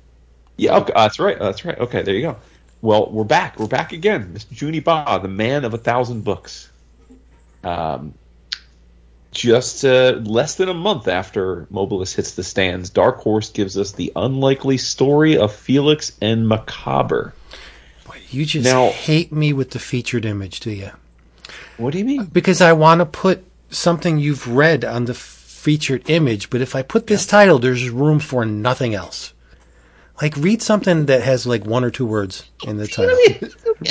Yeah, 0.58 0.78
okay, 0.78 0.94
that's 0.96 1.20
right. 1.20 1.38
That's 1.40 1.66
right. 1.66 1.78
Okay, 1.80 2.04
there 2.04 2.14
you 2.14 2.22
go. 2.22 2.38
Well, 2.82 3.10
we're 3.12 3.24
back. 3.24 3.60
We're 3.60 3.68
back 3.68 3.94
again. 3.94 4.34
Mr. 4.34 4.54
Juni 4.54 4.84
Ba, 4.84 5.20
the 5.22 5.28
man 5.28 5.66
of 5.66 5.74
a 5.74 5.78
thousand 5.78 6.24
books. 6.24 6.70
Um, 7.64 8.14
just 9.32 9.84
uh, 9.84 10.20
less 10.24 10.56
than 10.56 10.70
a 10.70 10.74
month 10.74 11.08
after 11.08 11.66
Mobilis 11.72 12.14
hits 12.14 12.36
the 12.36 12.44
stands, 12.44 12.90
Dark 12.90 13.20
Horse 13.20 13.50
gives 13.50 13.78
us 13.78 13.94
the 13.94 14.12
unlikely 14.16 14.78
story 14.78 15.38
of 15.38 15.54
Felix 15.54 16.12
and 16.22 16.46
Macabber. 16.46 17.32
You 18.30 18.46
just 18.46 18.66
Now- 18.66 18.90
hate 18.90 19.32
me 19.32 19.54
with 19.54 19.72
the 19.72 19.80
featured 19.80 20.26
image, 20.26 20.60
do 20.60 20.72
you? 20.72 20.92
What 21.78 21.94
do 21.94 22.00
you 22.00 22.06
mean? 22.06 22.26
Because 22.26 22.62
I 22.62 22.74
want 22.74 23.00
to 23.00 23.06
put 23.06 23.44
something 23.70 24.18
you've 24.18 24.48
read 24.48 24.84
on 24.86 25.06
the 25.06 25.14
featured 25.14 26.10
image, 26.10 26.50
but 26.50 26.62
if 26.62 26.76
I 26.76 26.82
put 26.82 27.08
this 27.08 27.26
title, 27.26 27.60
there's 27.60 27.90
room 27.90 28.20
for 28.20 28.46
nothing 28.46 28.94
else. 28.94 29.34
Like, 30.22 30.38
read 30.38 30.62
something 30.62 31.08
that 31.08 31.24
has 31.24 31.46
like 31.48 31.66
one 31.66 31.84
or 31.84 31.90
two 31.90 32.06
words 32.06 32.50
in 32.66 32.78
the 32.78 32.88
title. 32.88 33.18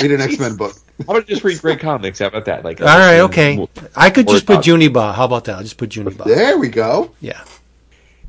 Read 0.01 0.11
an 0.11 0.21
X 0.21 0.39
Men 0.39 0.55
book. 0.55 0.73
How 1.05 1.13
about 1.15 1.27
just 1.27 1.43
read 1.43 1.59
great 1.59 1.79
comics? 1.79 2.19
How 2.19 2.27
about 2.27 2.45
that? 2.45 2.63
Like, 2.63 2.79
All 2.81 2.87
right, 2.87 3.19
okay. 3.21 3.67
I 3.95 4.09
could 4.09 4.27
just 4.27 4.49
Or- 4.49 4.55
put 4.55 4.65
Juni 4.65 4.91
Ba. 4.91 5.11
How 5.13 5.25
about 5.25 5.45
that? 5.45 5.57
I'll 5.57 5.63
just 5.63 5.77
put 5.77 5.89
Juni 5.89 6.15
Ba. 6.17 6.23
There 6.23 6.57
we 6.57 6.69
go. 6.69 7.11
Yeah. 7.19 7.43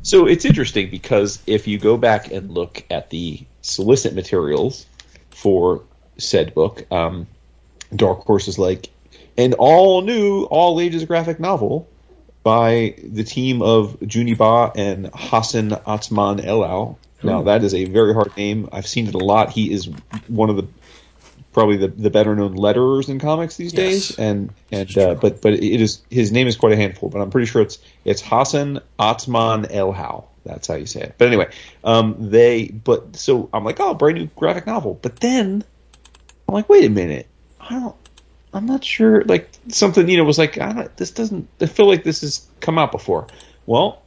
So 0.02 0.26
it's 0.26 0.44
interesting 0.44 0.90
because 0.90 1.40
if 1.46 1.66
you 1.66 1.78
go 1.78 1.96
back 1.96 2.30
and 2.30 2.50
look 2.50 2.84
at 2.90 3.10
the 3.10 3.40
solicit 3.62 4.14
materials 4.14 4.84
for 5.30 5.82
said 6.18 6.52
book, 6.54 6.84
um, 6.92 7.26
Dark 7.94 8.24
Horse 8.26 8.48
is 8.48 8.58
like 8.58 8.90
an 9.38 9.54
all 9.54 10.02
new, 10.02 10.44
all 10.44 10.80
ages 10.80 11.04
graphic 11.04 11.40
novel 11.40 11.88
by 12.42 12.94
the 13.02 13.24
team 13.24 13.62
of 13.62 13.98
Juni 14.00 14.36
Ba 14.36 14.72
and 14.78 15.08
Hassan 15.14 15.70
Otsmane-Elhaou. 15.70 16.96
Now 17.24 17.42
that 17.42 17.64
is 17.64 17.74
a 17.74 17.84
very 17.86 18.14
hard 18.14 18.36
name. 18.36 18.68
I've 18.72 18.86
seen 18.86 19.06
it 19.08 19.14
a 19.14 19.18
lot. 19.18 19.50
He 19.50 19.72
is 19.72 19.88
one 20.28 20.50
of 20.50 20.56
the 20.56 20.66
probably 21.52 21.76
the, 21.76 21.88
the 21.88 22.10
better 22.10 22.34
known 22.34 22.56
letterers 22.56 23.08
in 23.08 23.18
comics 23.18 23.56
these 23.56 23.72
Yes. 23.72 24.08
days, 24.08 24.18
and 24.18 24.52
and 24.72 24.98
uh, 24.98 25.14
but 25.14 25.40
but 25.40 25.54
it 25.54 25.80
is 25.80 26.02
his 26.10 26.32
name 26.32 26.46
is 26.46 26.56
quite 26.56 26.72
a 26.72 26.76
handful. 26.76 27.08
But 27.08 27.20
I'm 27.20 27.30
pretty 27.30 27.46
sure 27.46 27.62
it's 27.62 27.78
it's 28.04 28.20
Hassan 28.20 28.80
Otsmane-Elhaou. 28.98 30.24
That's 30.44 30.68
how 30.68 30.74
you 30.74 30.86
say 30.86 31.00
it. 31.02 31.14
But 31.16 31.28
anyway, 31.28 31.50
um, 31.84 32.16
they 32.18 32.66
but 32.68 33.16
so 33.16 33.48
I'm 33.52 33.64
like, 33.64 33.80
oh, 33.80 33.94
brand 33.94 34.18
new 34.18 34.26
graphic 34.36 34.66
novel. 34.66 34.98
But 35.00 35.20
then 35.20 35.64
I'm 36.48 36.54
like, 36.54 36.68
wait 36.68 36.84
a 36.84 36.90
minute, 36.90 37.28
I 37.60 37.78
don't. 37.78 37.96
I'm 38.52 38.66
not 38.66 38.84
sure. 38.84 39.22
Like 39.24 39.50
something, 39.68 40.08
you 40.08 40.16
know, 40.16 40.24
was 40.24 40.38
like, 40.38 40.60
I 40.60 40.72
don't. 40.72 40.96
This 40.96 41.10
doesn't. 41.10 41.48
I 41.60 41.66
feel 41.66 41.86
like 41.86 42.04
this 42.04 42.20
has 42.20 42.46
come 42.60 42.78
out 42.78 42.92
before. 42.92 43.26
Well, 43.66 44.02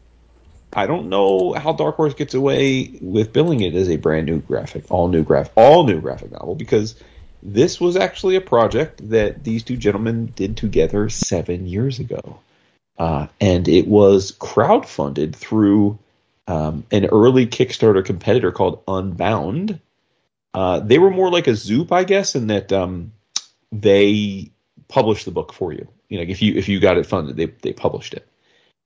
I 0.73 0.85
don't 0.85 1.09
know 1.09 1.53
how 1.53 1.73
Dark 1.73 1.95
Horse 1.95 2.13
gets 2.13 2.33
away 2.33 2.97
with 3.01 3.33
billing 3.33 3.61
it 3.61 3.73
as 3.73 3.89
a 3.89 3.97
brand 3.97 4.25
new 4.25 4.39
graphic, 4.39 4.91
all 4.91 5.07
new 5.07 5.23
graphic, 5.23 5.53
all 5.55 5.85
new 5.85 6.01
graphic 6.01 6.31
novel 6.31 6.55
because 6.55 6.95
this 7.41 7.79
was 7.79 7.95
actually 7.95 8.35
a 8.35 8.41
project 8.41 9.09
that 9.09 9.43
these 9.43 9.63
two 9.63 9.77
gentlemen 9.77 10.33
did 10.35 10.57
together 10.57 11.09
seven 11.09 11.67
years 11.67 11.99
ago, 11.99 12.39
uh, 12.97 13.27
and 13.39 13.67
it 13.67 13.87
was 13.87 14.31
crowdfunded 14.33 15.35
through 15.35 15.97
um, 16.47 16.85
an 16.91 17.05
early 17.05 17.47
Kickstarter 17.47 18.03
competitor 18.03 18.51
called 18.51 18.83
Unbound. 18.87 19.79
Uh, 20.53 20.79
they 20.79 20.97
were 20.97 21.11
more 21.11 21.29
like 21.29 21.47
a 21.47 21.55
Zoop, 21.55 21.91
I 21.91 22.03
guess, 22.03 22.35
in 22.35 22.47
that 22.47 22.73
um, 22.73 23.13
they 23.71 24.51
published 24.87 25.25
the 25.25 25.31
book 25.31 25.53
for 25.53 25.71
you. 25.71 25.87
You 26.09 26.17
know, 26.17 26.25
if 26.27 26.41
you 26.41 26.55
if 26.55 26.69
you 26.69 26.79
got 26.79 26.97
it 26.97 27.05
funded, 27.05 27.37
they 27.37 27.45
they 27.45 27.73
published 27.73 28.13
it. 28.13 28.27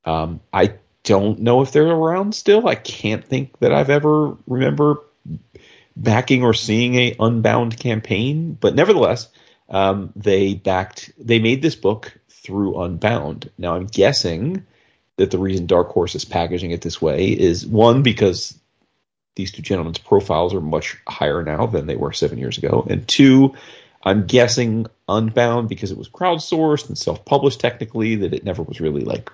Um, 0.05 0.41
I 0.51 0.73
don't 1.03 1.39
know 1.39 1.61
if 1.61 1.71
they're 1.71 1.87
around 1.87 2.35
still. 2.35 2.67
I 2.67 2.75
can't 2.75 3.25
think 3.25 3.57
that 3.59 3.73
I've 3.73 3.89
ever 3.89 4.37
remember 4.47 4.99
backing 5.95 6.43
or 6.43 6.53
seeing 6.53 6.95
a 6.95 7.15
Unbound 7.19 7.77
campaign, 7.77 8.57
but 8.59 8.75
nevertheless, 8.75 9.29
um, 9.69 10.11
they 10.15 10.53
backed. 10.53 11.11
They 11.17 11.39
made 11.39 11.61
this 11.61 11.75
book 11.75 12.13
through 12.29 12.81
Unbound. 12.81 13.49
Now 13.57 13.75
I'm 13.75 13.87
guessing 13.87 14.65
that 15.17 15.31
the 15.31 15.37
reason 15.37 15.67
Dark 15.67 15.89
Horse 15.89 16.15
is 16.15 16.25
packaging 16.25 16.71
it 16.71 16.81
this 16.81 17.01
way 17.01 17.27
is 17.27 17.65
one 17.65 18.01
because 18.03 18.57
these 19.35 19.51
two 19.51 19.61
gentlemen's 19.61 19.97
profiles 19.97 20.53
are 20.53 20.61
much 20.61 20.97
higher 21.07 21.43
now 21.43 21.65
than 21.65 21.87
they 21.87 21.95
were 21.95 22.11
seven 22.11 22.37
years 22.37 22.57
ago, 22.57 22.85
and 22.89 23.07
two, 23.07 23.55
I'm 24.03 24.25
guessing 24.25 24.87
Unbound 25.07 25.69
because 25.69 25.91
it 25.91 25.97
was 25.97 26.09
crowdsourced 26.09 26.87
and 26.87 26.97
self-published 26.97 27.59
technically 27.59 28.15
that 28.17 28.33
it 28.33 28.43
never 28.43 28.63
was 28.63 28.81
really 28.81 29.03
like 29.03 29.31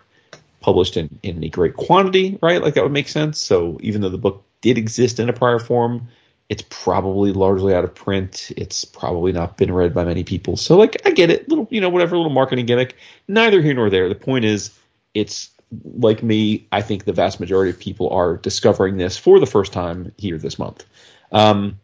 published 0.60 0.97
in, 0.97 1.20
in 1.24 1.38
any 1.38 1.49
great 1.49 1.76
quantity, 1.76 2.38
right? 2.41 2.62
Like 2.62 2.74
that 2.76 2.84
would 2.84 2.91
make 2.91 3.08
sense. 3.08 3.39
So 3.39 3.78
even 3.82 4.01
though 4.01 4.10
the 4.10 4.18
book 4.18 4.43
did 4.62 4.78
exist 4.78 5.20
in 5.20 5.30
a 5.30 5.34
prior 5.34 5.60
form, 5.60 6.08
It's 6.49 6.64
probably 6.70 7.34
largely 7.34 7.74
out 7.74 7.84
of 7.84 7.93
print. 7.93 8.51
It's 8.55 8.86
probably 8.86 9.34
not 9.34 9.58
been 9.58 9.74
read 9.74 9.93
by 9.93 10.05
many 10.05 10.24
people. 10.24 10.55
So 10.55 10.78
like 10.78 10.95
I 11.05 11.12
get 11.12 11.30
it, 11.30 11.49
little 11.49 11.68
you 11.70 11.82
know 11.82 11.89
whatever 11.89 12.16
little 12.16 12.32
marketing 12.32 12.66
gimmick. 12.66 12.95
Neither 13.28 13.62
here 13.62 13.74
nor 13.74 13.89
there. 13.89 14.08
The 14.08 14.16
point 14.16 14.45
is, 14.45 14.72
it's 15.14 15.49
like 15.84 16.24
me. 16.24 16.66
I 16.72 16.82
think 16.82 17.03
the 17.03 17.12
vast 17.12 17.41
majority 17.41 17.72
of 17.72 17.80
people 17.80 18.10
are 18.12 18.38
discovering 18.38 18.95
this 18.95 19.18
for 19.18 19.41
the 19.41 19.45
first 19.45 19.74
time 19.74 20.14
here 20.18 20.38
this 20.38 20.58
month. 20.58 20.86
Um, 21.34 21.82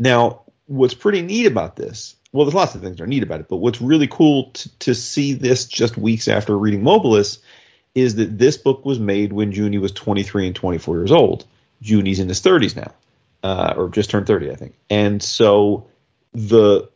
now, 0.00 0.42
what's 0.66 0.94
pretty 0.94 1.22
neat 1.22 1.46
about 1.46 1.76
this? 1.76 2.16
Well, 2.32 2.46
there's 2.46 2.54
lots 2.54 2.74
of 2.74 2.80
things 2.80 2.96
that 2.96 3.04
are 3.04 3.06
neat 3.06 3.22
about 3.22 3.38
it, 3.38 3.48
but 3.48 3.58
what's 3.58 3.80
really 3.80 4.08
cool 4.08 4.50
to, 4.50 4.78
to 4.80 4.94
see 4.96 5.34
this 5.34 5.66
just 5.66 5.96
weeks 5.96 6.26
after 6.26 6.58
reading 6.58 6.82
Mobilis 6.82 7.38
is 7.94 8.16
that 8.16 8.38
this 8.38 8.56
book 8.56 8.84
was 8.84 8.98
made 8.98 9.32
when 9.32 9.52
Juni 9.52 9.80
was 9.80 9.92
23 9.92 10.48
and 10.48 10.56
24 10.56 10.96
years 10.96 11.12
old. 11.12 11.44
Juni's 11.82 12.18
in 12.18 12.28
his 12.28 12.40
30s 12.40 12.76
now 12.76 12.92
uh, 13.44 13.74
or 13.76 13.88
just 13.90 14.10
turned 14.10 14.26
30, 14.26 14.50
I 14.50 14.54
think. 14.56 14.74
And 14.90 15.22
so 15.22 15.86
the 16.32 16.88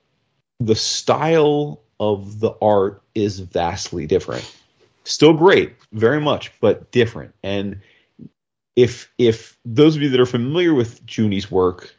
the 0.59 0.75
style 0.75 1.81
of 2.01 2.41
the 2.41 2.53
art 2.61 3.03
is 3.15 3.39
vastly 3.39 4.07
different. 4.07 4.53
Still 5.05 5.35
great, 5.35 5.77
very 5.93 6.21
much, 6.21 6.53
but 6.61 6.91
different. 6.91 7.35
And 7.45 7.83
if 8.75 9.13
if 9.19 9.57
those 9.65 9.95
of 9.95 10.03
you 10.03 10.09
that 10.09 10.21
are 10.21 10.27
familiar 10.27 10.75
with 10.75 11.05
Juni's 11.07 11.51
work, 11.51 11.95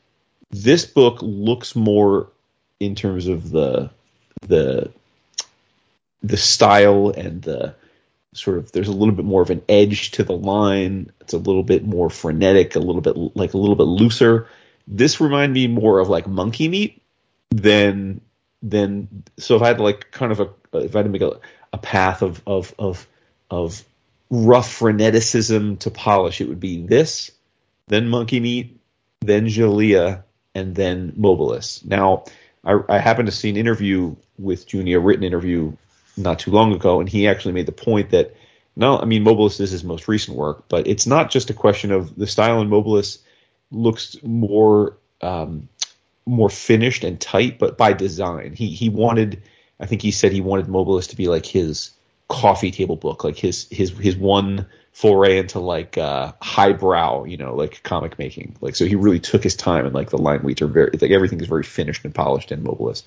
this 0.49 0.85
book 0.85 1.19
looks 1.21 1.75
more 1.75 2.31
in 2.79 2.95
terms 2.95 3.27
of 3.27 3.51
the 3.51 3.91
the 4.41 4.91
the 6.23 6.37
style 6.37 7.11
and 7.11 7.41
the 7.43 7.75
sort 8.33 8.57
of 8.57 8.71
there's 8.71 8.87
a 8.87 8.93
little 8.93 9.13
bit 9.13 9.25
more 9.25 9.41
of 9.41 9.49
an 9.49 9.63
edge 9.67 10.11
to 10.11 10.23
the 10.23 10.35
line. 10.35 11.11
It's 11.21 11.33
a 11.33 11.37
little 11.37 11.63
bit 11.63 11.85
more 11.85 12.09
frenetic, 12.09 12.75
a 12.75 12.79
little 12.79 13.01
bit 13.01 13.15
like 13.35 13.53
a 13.53 13.57
little 13.57 13.75
bit 13.75 13.83
looser. 13.83 14.47
This 14.87 15.21
reminded 15.21 15.53
me 15.53 15.67
more 15.67 15.99
of 15.99 16.09
like 16.09 16.27
monkey 16.27 16.67
meat 16.67 17.01
than 17.51 18.21
than 18.61 19.23
so 19.37 19.55
if 19.55 19.61
I 19.61 19.67
had 19.67 19.79
like 19.79 20.11
kind 20.11 20.31
of 20.31 20.39
a 20.39 20.49
if 20.73 20.95
I 20.95 20.99
had 20.99 21.05
to 21.05 21.09
make 21.09 21.21
a, 21.21 21.39
a 21.73 21.77
path 21.77 22.21
of 22.21 22.41
of 22.45 22.73
of 22.77 23.07
of 23.49 23.83
rough 24.29 24.79
freneticism 24.79 25.79
to 25.79 25.91
polish, 25.91 26.39
it 26.39 26.47
would 26.47 26.59
be 26.59 26.85
this, 26.85 27.31
then 27.87 28.07
monkey 28.07 28.39
meat, 28.39 28.79
then 29.21 29.47
Djeliya, 29.47 30.23
and 30.53 30.75
then 30.75 31.13
Mobilis. 31.13 31.83
Now 31.83 32.25
I, 32.63 32.79
I 32.87 32.99
happened 32.99 33.27
to 33.27 33.31
see 33.31 33.49
an 33.49 33.57
interview 33.57 34.15
with 34.37 34.67
Juni, 34.67 34.95
a 34.95 34.99
written 34.99 35.23
interview 35.23 35.73
not 36.17 36.39
too 36.39 36.51
long 36.51 36.73
ago, 36.73 36.99
and 36.99 37.09
he 37.09 37.27
actually 37.27 37.53
made 37.53 37.65
the 37.65 37.71
point 37.71 38.11
that 38.11 38.35
no, 38.75 38.97
I 38.97 39.05
mean 39.05 39.25
Mobilis 39.25 39.59
is 39.59 39.71
his 39.71 39.83
most 39.83 40.07
recent 40.07 40.37
work, 40.37 40.65
but 40.69 40.87
it's 40.87 41.05
not 41.05 41.31
just 41.31 41.49
a 41.49 41.53
question 41.53 41.91
of 41.91 42.15
the 42.15 42.27
style 42.27 42.61
in 42.61 42.69
Mobilis 42.69 43.19
looks 43.71 44.17
more 44.23 44.97
um, 45.21 45.67
more 46.25 46.49
finished 46.49 47.03
and 47.03 47.19
tight, 47.19 47.59
but 47.59 47.77
by 47.77 47.93
design. 47.93 48.53
He 48.53 48.67
he 48.67 48.89
wanted, 48.89 49.43
I 49.79 49.85
think 49.85 50.01
he 50.01 50.11
said 50.11 50.31
he 50.31 50.41
wanted 50.41 50.67
Mobilis 50.67 51.09
to 51.09 51.15
be 51.15 51.27
like 51.27 51.45
his 51.45 51.91
coffee 52.27 52.71
table 52.71 52.95
book, 52.95 53.23
like 53.23 53.37
his 53.37 53.67
his 53.69 53.89
his 53.91 54.15
one 54.15 54.67
foray 54.99 55.37
into 55.37 55.59
like 55.59 55.97
uh, 55.97 56.33
highbrow, 56.41 57.23
you 57.23 57.37
know, 57.37 57.55
like 57.55 57.81
comic 57.83 58.19
making. 58.19 58.57
Like 58.59 58.75
so, 58.75 58.83
he 58.83 58.95
really 58.95 59.21
took 59.21 59.41
his 59.41 59.55
time, 59.55 59.85
and 59.85 59.95
like 59.95 60.09
the 60.09 60.17
line 60.17 60.43
weights 60.43 60.61
are 60.61 60.67
very 60.67 60.91
like 60.91 61.11
everything 61.11 61.39
is 61.39 61.47
very 61.47 61.63
finished 61.63 62.03
and 62.03 62.13
polished 62.13 62.51
and 62.51 62.65
Mobilis, 62.65 63.03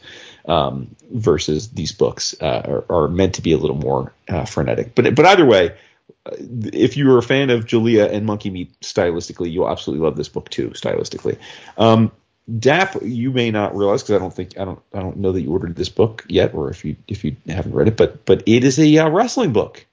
um, 0.49 0.97
versus 1.11 1.69
these 1.69 1.93
books 1.93 2.35
uh, 2.41 2.63
are, 2.89 3.05
are, 3.05 3.09
meant 3.09 3.35
to 3.35 3.43
be 3.43 3.53
a 3.53 3.59
little 3.59 3.77
more 3.77 4.11
uh, 4.31 4.47
frenetic. 4.47 4.95
But 4.95 5.15
but 5.15 5.27
either 5.27 5.45
way, 5.45 5.77
uh, 6.25 6.37
if 6.73 6.97
you 6.97 7.13
are 7.13 7.19
a 7.19 7.23
fan 7.23 7.51
of 7.51 7.67
Djeliya 7.67 8.11
and 8.11 8.25
Monkey 8.25 8.49
Meat 8.49 8.73
stylistically, 8.81 9.53
you'll 9.53 9.69
absolutely 9.69 10.03
love 10.03 10.17
this 10.17 10.31
book 10.31 10.49
too 10.49 10.71
stylistically. 10.71 11.37
Um, 11.77 12.11
Dap, 12.59 12.97
you 13.03 13.33
may 13.33 13.51
not 13.51 13.77
realize 13.77 14.03
because 14.03 14.17
I 14.17 14.19
don't 14.19 14.35
think 14.35 14.59
I 14.59 14.65
don't 14.65 14.81
I 14.95 15.01
don't 15.01 15.19
know 15.19 15.33
that 15.33 15.43
you 15.43 15.53
ordered 15.53 15.77
this 15.77 15.91
book 15.91 16.25
yet, 16.27 16.55
or 16.55 16.71
if 16.71 16.87
you 16.87 16.97
if 17.07 17.23
you 17.23 17.37
haven't 17.47 17.75
read 17.75 17.89
it, 17.89 17.99
but 17.99 18.25
but 18.25 18.43
it 18.47 18.65
is 18.65 18.79
a 18.79 18.97
uh, 18.97 19.11
wrestling 19.11 19.53
book. 19.53 19.85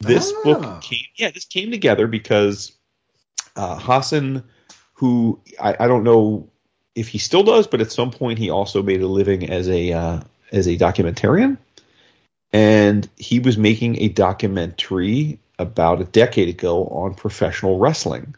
This 0.00 0.32
ah. 0.34 0.42
book 0.44 0.82
came, 0.82 1.04
yeah, 1.16 1.30
this 1.30 1.44
came 1.44 1.70
together 1.70 2.06
because 2.06 2.72
uh, 3.56 3.78
Hassan, 3.78 4.42
who 4.94 5.40
I, 5.60 5.76
I, 5.80 5.88
don't 5.88 6.04
know 6.04 6.48
if 6.94 7.08
he 7.08 7.18
still 7.18 7.42
does, 7.42 7.66
but 7.66 7.80
at 7.80 7.92
some 7.92 8.10
point 8.10 8.38
he 8.38 8.50
also 8.50 8.82
made 8.82 9.02
a 9.02 9.06
living 9.06 9.50
as 9.50 9.68
a 9.68 9.92
uh, 9.92 10.20
as 10.52 10.66
a 10.66 10.76
documentarian, 10.76 11.58
and 12.52 13.08
he 13.16 13.40
was 13.40 13.58
making 13.58 14.00
a 14.00 14.08
documentary 14.08 15.38
about 15.58 16.00
a 16.00 16.04
decade 16.04 16.48
ago 16.48 16.86
on 16.86 17.14
professional 17.14 17.78
wrestling, 17.78 18.34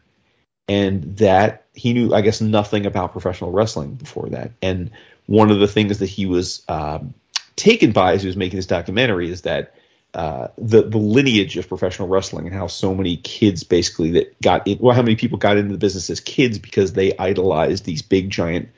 and 0.68 1.16
that 1.18 1.66
he 1.74 1.92
knew, 1.92 2.12
I 2.12 2.22
guess, 2.22 2.40
nothing 2.40 2.86
about 2.86 3.12
professional 3.12 3.52
wrestling 3.52 3.94
before 3.94 4.28
that, 4.30 4.50
and 4.60 4.90
one 5.26 5.50
of 5.52 5.60
the 5.60 5.68
things 5.68 6.00
that 6.00 6.08
he 6.08 6.26
was 6.26 6.64
um, 6.68 7.14
taken 7.54 7.92
by 7.92 8.14
as 8.14 8.22
he 8.22 8.26
was 8.26 8.36
making 8.36 8.56
this 8.56 8.66
documentary 8.66 9.30
is 9.30 9.42
that 9.42 9.74
uh, 10.14 10.48
the 10.58 10.82
the 10.82 10.98
lineage 10.98 11.56
of 11.56 11.68
professional 11.68 12.06
wrestling 12.06 12.46
and 12.46 12.54
how 12.54 12.66
so 12.66 12.94
many 12.94 13.16
kids 13.16 13.64
basically 13.64 14.10
that 14.10 14.40
got 14.42 14.68
well, 14.78 14.94
how 14.94 15.02
many 15.02 15.16
people 15.16 15.38
got 15.38 15.56
into 15.56 15.72
the 15.72 15.78
business 15.78 16.10
as 16.10 16.20
kids 16.20 16.58
because 16.58 16.92
they 16.92 17.16
idolized 17.16 17.86
these 17.86 18.02
big 18.02 18.28
giant, 18.28 18.68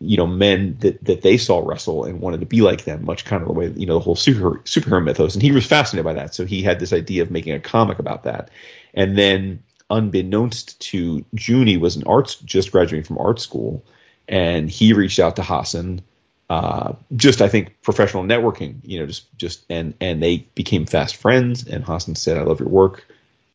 you 0.00 0.16
know, 0.16 0.26
men 0.26 0.76
that 0.80 1.04
that 1.04 1.22
they 1.22 1.36
saw 1.36 1.60
wrestle 1.64 2.04
and 2.04 2.20
wanted 2.20 2.40
to 2.40 2.46
be 2.46 2.62
like 2.62 2.84
them, 2.84 3.04
much 3.04 3.24
kind 3.24 3.42
of 3.42 3.48
the 3.48 3.54
way 3.54 3.68
you 3.76 3.86
know 3.86 3.94
the 3.94 4.00
whole 4.00 4.16
super 4.16 4.56
superhero 4.64 5.04
mythos. 5.04 5.34
And 5.34 5.42
he 5.42 5.52
was 5.52 5.66
fascinated 5.66 6.04
by 6.04 6.14
that, 6.14 6.34
so 6.34 6.44
he 6.44 6.62
had 6.62 6.80
this 6.80 6.92
idea 6.92 7.22
of 7.22 7.30
making 7.30 7.52
a 7.54 7.60
comic 7.60 8.00
about 8.00 8.24
that. 8.24 8.50
And 8.92 9.16
then, 9.16 9.62
unbeknownst 9.88 10.80
to 10.80 11.24
Juni, 11.36 11.78
was 11.78 11.94
an 11.94 12.02
arts 12.08 12.34
just 12.34 12.72
graduating 12.72 13.04
from 13.04 13.18
art 13.18 13.40
school, 13.40 13.84
and 14.26 14.68
he 14.68 14.94
reached 14.94 15.20
out 15.20 15.36
to 15.36 15.44
Hassan 15.44 16.02
uh, 16.50 16.94
just 17.14 17.40
I 17.40 17.48
think 17.48 17.80
professional 17.80 18.24
networking, 18.24 18.80
you 18.82 18.98
know, 18.98 19.06
just 19.06 19.24
just 19.38 19.64
and 19.70 19.94
and 20.00 20.20
they 20.20 20.38
became 20.56 20.84
fast 20.84 21.14
friends. 21.14 21.64
And 21.66 21.84
Hassan 21.84 22.16
said, 22.16 22.36
"I 22.36 22.42
love 22.42 22.58
your 22.58 22.68
work." 22.68 23.06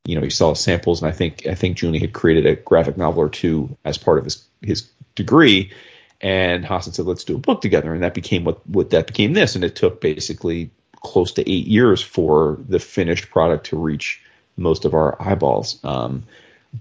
You 0.05 0.15
know, 0.15 0.21
he 0.21 0.29
saw 0.29 0.53
samples, 0.53 1.01
and 1.01 1.11
I 1.11 1.11
think 1.11 1.45
I 1.45 1.55
think 1.55 1.77
Juni 1.77 1.99
had 1.99 2.13
created 2.13 2.45
a 2.45 2.55
graphic 2.55 2.95
novel 2.95 3.21
or 3.21 3.29
two 3.29 3.77
as 3.83 3.97
part 3.97 4.17
of 4.17 4.23
his 4.23 4.45
his 4.61 4.89
degree. 5.15 5.73
And 6.21 6.65
Hassan 6.65 6.93
said, 6.93 7.05
"Let's 7.05 7.25
do 7.25 7.35
a 7.35 7.39
book 7.39 7.59
together," 7.59 7.93
and 7.93 8.01
that 8.01 8.13
became 8.13 8.45
what 8.45 8.65
what 8.69 8.91
that 8.91 9.07
became 9.07 9.33
this. 9.33 9.55
And 9.55 9.65
it 9.65 9.75
took 9.75 9.99
basically 9.99 10.71
close 11.01 11.33
to 11.33 11.51
eight 11.51 11.67
years 11.67 12.01
for 12.01 12.57
the 12.69 12.79
finished 12.79 13.29
product 13.29 13.65
to 13.67 13.77
reach 13.77 14.21
most 14.55 14.85
of 14.85 14.93
our 14.93 15.21
eyeballs. 15.21 15.83
Um, 15.83 16.23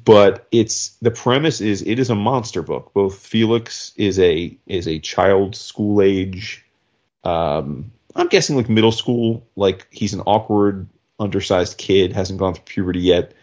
but 0.03 0.47
it's 0.51 0.91
the 1.03 1.11
premise 1.11 1.61
is 1.61 1.83
it 1.83 1.99
is 1.99 2.11
a 2.11 2.15
monster 2.15 2.63
book. 2.63 2.93
Both 2.95 3.19
Felix 3.19 3.93
is 3.97 4.19
a 4.19 4.57
is 4.67 4.89
a 4.89 4.99
child 4.99 5.55
school 5.55 6.03
age. 6.03 6.65
Um, 7.23 7.93
I'm 8.17 8.29
guessing 8.29 8.57
like 8.57 8.69
middle 8.69 8.93
school. 8.93 9.47
Like 9.57 9.87
he's 9.91 10.15
an 10.15 10.23
awkward, 10.23 10.89
undersized 11.21 11.79
kid, 11.79 12.13
hasn't 12.13 12.39
gone 12.39 12.55
through 12.55 12.65
puberty 12.65 13.01
yet, 13.01 13.35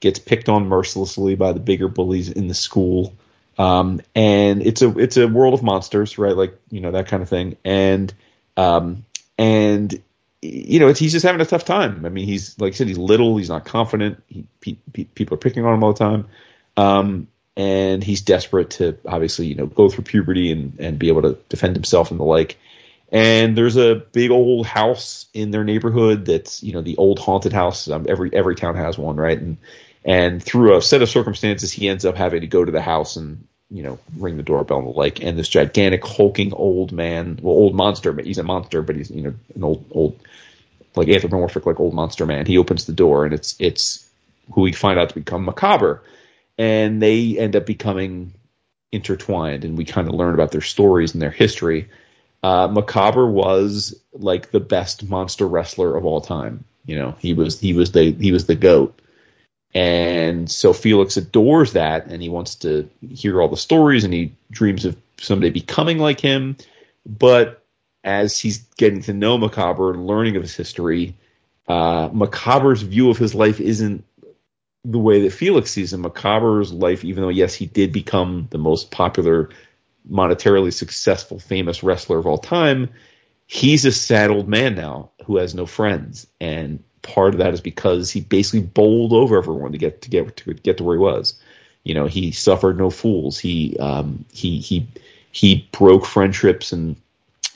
gets 0.00 0.18
picked 0.18 0.48
on 0.48 0.68
mercilessly 0.68 1.34
by 1.34 1.52
the 1.52 1.60
bigger 1.60 1.88
bullies 1.88 2.30
in 2.30 2.48
the 2.48 2.54
school. 2.54 3.14
Um, 3.58 4.00
and 4.14 4.62
it's 4.62 4.80
a 4.80 4.96
it's 4.98 5.16
a 5.16 5.28
world 5.28 5.54
of 5.54 5.62
monsters, 5.62 6.16
right? 6.18 6.36
Like 6.36 6.58
you 6.70 6.80
know 6.80 6.92
that 6.92 7.08
kind 7.08 7.22
of 7.22 7.28
thing. 7.28 7.56
And 7.64 8.12
um, 8.56 9.04
and 9.36 10.02
you 10.42 10.80
know, 10.80 10.92
he's 10.92 11.12
just 11.12 11.24
having 11.24 11.40
a 11.40 11.46
tough 11.46 11.64
time. 11.64 12.04
I 12.06 12.08
mean, 12.08 12.26
he's 12.26 12.58
like 12.58 12.72
I 12.72 12.76
said, 12.76 12.88
he's 12.88 12.98
little, 12.98 13.36
he's 13.36 13.50
not 13.50 13.64
confident. 13.64 14.22
He, 14.28 14.46
people 14.60 15.34
are 15.34 15.38
picking 15.38 15.64
on 15.64 15.74
him 15.74 15.84
all 15.84 15.92
the 15.92 15.98
time, 15.98 16.26
um, 16.76 17.28
and 17.56 18.02
he's 18.02 18.22
desperate 18.22 18.70
to 18.70 18.98
obviously, 19.06 19.46
you 19.46 19.54
know, 19.54 19.66
go 19.66 19.90
through 19.90 20.04
puberty 20.04 20.50
and 20.50 20.78
and 20.80 20.98
be 20.98 21.08
able 21.08 21.22
to 21.22 21.38
defend 21.48 21.76
himself 21.76 22.10
and 22.10 22.18
the 22.18 22.24
like. 22.24 22.58
And 23.12 23.56
there's 23.58 23.76
a 23.76 23.96
big 23.96 24.30
old 24.30 24.66
house 24.66 25.26
in 25.34 25.50
their 25.50 25.64
neighborhood 25.64 26.24
that's 26.24 26.62
you 26.62 26.72
know 26.72 26.80
the 26.80 26.96
old 26.96 27.18
haunted 27.18 27.52
house. 27.52 27.88
Um, 27.90 28.06
every 28.08 28.30
every 28.32 28.54
town 28.54 28.76
has 28.76 28.96
one, 28.96 29.16
right? 29.16 29.38
And 29.38 29.58
and 30.04 30.42
through 30.42 30.76
a 30.76 30.80
set 30.80 31.02
of 31.02 31.10
circumstances, 31.10 31.70
he 31.72 31.88
ends 31.88 32.06
up 32.06 32.16
having 32.16 32.40
to 32.40 32.46
go 32.46 32.64
to 32.64 32.72
the 32.72 32.80
house 32.80 33.16
and 33.16 33.46
you 33.70 33.82
know, 33.82 33.98
ring 34.16 34.36
the 34.36 34.42
doorbell 34.42 34.78
and 34.78 34.86
the 34.88 34.90
like. 34.90 35.22
And 35.22 35.38
this 35.38 35.48
gigantic, 35.48 36.04
hulking 36.04 36.52
old 36.52 36.92
man, 36.92 37.38
well, 37.40 37.54
old 37.54 37.74
monster, 37.74 38.12
but 38.12 38.26
he's 38.26 38.38
a 38.38 38.42
monster, 38.42 38.82
but 38.82 38.96
he's, 38.96 39.10
you 39.10 39.22
know, 39.22 39.34
an 39.54 39.64
old, 39.64 39.84
old, 39.92 40.20
like 40.96 41.08
anthropomorphic, 41.08 41.66
like 41.66 41.78
old 41.78 41.94
monster 41.94 42.26
man. 42.26 42.46
He 42.46 42.58
opens 42.58 42.86
the 42.86 42.92
door 42.92 43.24
and 43.24 43.32
it's, 43.32 43.56
it's 43.60 44.08
who 44.52 44.62
we 44.62 44.72
find 44.72 44.98
out 44.98 45.10
to 45.10 45.14
become 45.14 45.46
Macabber. 45.46 46.00
And 46.58 47.00
they 47.00 47.38
end 47.38 47.54
up 47.54 47.64
becoming 47.64 48.34
intertwined 48.92 49.64
and 49.64 49.78
we 49.78 49.84
kind 49.84 50.08
of 50.08 50.14
learn 50.14 50.34
about 50.34 50.50
their 50.50 50.60
stories 50.60 51.12
and 51.12 51.22
their 51.22 51.30
history. 51.30 51.88
Uh, 52.42 52.66
Macabber 52.68 53.30
was 53.30 53.98
like 54.12 54.50
the 54.50 54.60
best 54.60 55.08
monster 55.08 55.46
wrestler 55.46 55.96
of 55.96 56.04
all 56.04 56.20
time. 56.20 56.64
You 56.86 56.96
know, 56.96 57.14
he 57.20 57.34
was, 57.34 57.60
he 57.60 57.72
was 57.72 57.92
the, 57.92 58.10
he 58.12 58.32
was 58.32 58.46
the 58.46 58.56
goat 58.56 58.98
and 59.74 60.50
so 60.50 60.72
Felix 60.72 61.16
adores 61.16 61.72
that 61.74 62.06
and 62.06 62.22
he 62.22 62.28
wants 62.28 62.56
to 62.56 62.88
hear 63.12 63.40
all 63.40 63.48
the 63.48 63.56
stories 63.56 64.04
and 64.04 64.12
he 64.12 64.32
dreams 64.50 64.84
of 64.84 64.96
someday 65.18 65.50
becoming 65.50 65.98
like 65.98 66.20
him. 66.20 66.56
But 67.06 67.64
as 68.02 68.38
he's 68.38 68.58
getting 68.76 69.02
to 69.02 69.12
know 69.12 69.38
Macabber 69.38 69.94
and 69.94 70.06
learning 70.06 70.36
of 70.36 70.42
his 70.42 70.56
history, 70.56 71.14
uh, 71.68 72.08
Macabber's 72.08 72.82
view 72.82 73.10
of 73.10 73.18
his 73.18 73.34
life 73.34 73.60
isn't 73.60 74.04
the 74.84 74.98
way 74.98 75.22
that 75.22 75.32
Felix 75.32 75.70
sees 75.70 75.92
him. 75.92 76.02
Macabber's 76.02 76.72
life, 76.72 77.04
even 77.04 77.22
though 77.22 77.28
yes, 77.28 77.54
he 77.54 77.66
did 77.66 77.92
become 77.92 78.48
the 78.50 78.58
most 78.58 78.90
popular, 78.90 79.50
monetarily 80.10 80.72
successful, 80.72 81.38
famous 81.38 81.82
wrestler 81.82 82.18
of 82.18 82.26
all 82.26 82.38
time, 82.38 82.88
he's 83.46 83.84
a 83.84 83.92
sad 83.92 84.30
old 84.30 84.48
man 84.48 84.74
now 84.74 85.10
who 85.26 85.36
has 85.36 85.54
no 85.54 85.66
friends, 85.66 86.26
and 86.40 86.82
part 87.02 87.34
of 87.34 87.38
that 87.38 87.54
is 87.54 87.60
because 87.60 88.10
he 88.10 88.20
basically 88.20 88.66
bowled 88.66 89.12
over 89.12 89.38
everyone 89.38 89.72
to 89.72 89.78
get 89.78 90.02
to 90.02 90.10
get 90.10 90.36
to 90.36 90.54
get 90.54 90.78
to 90.78 90.84
where 90.84 90.96
he 90.96 91.00
was. 91.00 91.34
You 91.84 91.94
know, 91.94 92.06
he 92.06 92.30
suffered 92.30 92.78
no 92.78 92.90
fools. 92.90 93.38
He 93.38 93.76
um, 93.78 94.24
he 94.32 94.60
he 94.60 94.86
he 95.32 95.68
broke 95.72 96.04
friendships 96.04 96.72
and 96.72 96.96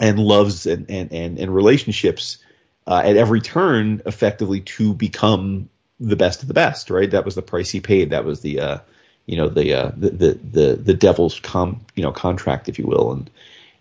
and 0.01 0.18
loves 0.18 0.66
and 0.66 0.90
and 0.90 1.12
and, 1.12 1.38
and 1.38 1.55
relationships 1.55 2.38
uh, 2.86 3.03
at 3.05 3.16
every 3.16 3.40
turn, 3.40 4.03
effectively 4.07 4.61
to 4.61 4.95
become 4.95 5.68
the 6.01 6.16
best 6.16 6.42
of 6.42 6.49
the 6.49 6.55
best. 6.55 6.90
Right? 6.90 7.11
That 7.11 7.24
was 7.24 7.34
the 7.34 7.42
price 7.42 7.70
he 7.70 7.80
paid. 7.80 8.11
That 8.11 8.24
was 8.24 8.40
the 8.40 8.61
uh, 8.61 8.78
you 9.26 9.36
know 9.36 9.49
the, 9.49 9.74
uh, 9.74 9.92
the 9.97 10.11
the 10.11 10.34
the 10.34 10.76
the 10.76 10.95
devil's 10.95 11.40
com 11.40 11.84
you 11.95 12.03
know 12.03 12.12
contract, 12.12 12.68
if 12.68 12.78
you 12.78 12.86
will, 12.86 13.12
and 13.12 13.30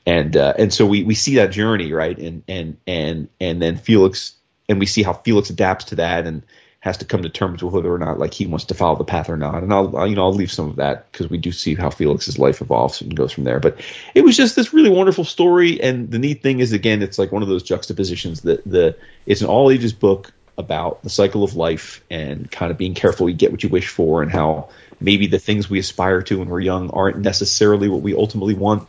and 0.05 0.35
uh, 0.35 0.53
and 0.57 0.73
so 0.73 0.85
we 0.85 1.03
we 1.03 1.15
see 1.15 1.35
that 1.35 1.51
journey, 1.51 1.93
right? 1.93 2.17
And 2.17 2.43
and 2.47 2.77
and 2.85 3.29
and 3.39 3.61
then 3.61 3.77
Felix 3.77 4.35
and 4.73 4.79
we 4.79 4.87
see 4.87 5.03
how 5.03 5.13
Felix 5.13 5.49
adapts 5.49 5.85
to 5.85 5.95
that 5.95 6.25
and 6.25 6.41
has 6.79 6.97
to 6.97 7.05
come 7.05 7.21
to 7.21 7.29
terms 7.29 7.63
with 7.63 7.73
whether 7.73 7.93
or 7.93 7.99
not 7.99 8.19
like 8.19 8.33
he 8.33 8.45
wants 8.45 8.65
to 8.65 8.73
follow 8.73 8.97
the 8.97 9.05
path 9.05 9.29
or 9.29 9.37
not. 9.37 9.63
And 9.63 9.71
I'll, 9.71 9.95
I'll 9.95 10.07
you 10.07 10.15
know 10.15 10.23
I'll 10.23 10.33
leave 10.33 10.51
some 10.51 10.67
of 10.67 10.75
that 10.77 11.09
because 11.11 11.29
we 11.29 11.37
do 11.37 11.51
see 11.51 11.75
how 11.75 11.89
Felix's 11.89 12.37
life 12.37 12.59
evolves 12.59 12.99
and 12.99 13.15
goes 13.15 13.31
from 13.31 13.45
there. 13.45 13.59
But 13.59 13.79
it 14.15 14.21
was 14.21 14.35
just 14.35 14.55
this 14.55 14.73
really 14.73 14.89
wonderful 14.89 15.23
story. 15.23 15.81
And 15.81 16.11
the 16.11 16.19
neat 16.19 16.41
thing 16.41 16.59
is 16.59 16.73
again, 16.73 17.01
it's 17.01 17.17
like 17.17 17.31
one 17.31 17.43
of 17.43 17.47
those 17.47 17.63
juxtapositions 17.63 18.41
that 18.41 18.63
the 18.65 18.97
it's 19.25 19.41
an 19.41 19.47
all 19.47 19.69
ages 19.69 19.93
book 19.93 20.33
about 20.57 21.01
the 21.03 21.09
cycle 21.09 21.43
of 21.43 21.55
life 21.55 22.03
and 22.09 22.51
kind 22.51 22.71
of 22.71 22.77
being 22.77 22.95
careful 22.95 23.29
you 23.29 23.35
get 23.35 23.51
what 23.51 23.63
you 23.63 23.69
wish 23.69 23.87
for 23.87 24.21
and 24.21 24.31
how 24.31 24.69
maybe 24.99 25.27
the 25.27 25.39
things 25.39 25.69
we 25.69 25.79
aspire 25.79 26.21
to 26.21 26.39
when 26.39 26.49
we're 26.49 26.59
young 26.59 26.89
aren't 26.89 27.17
necessarily 27.19 27.89
what 27.89 28.01
we 28.01 28.13
ultimately 28.13 28.53
want, 28.55 28.87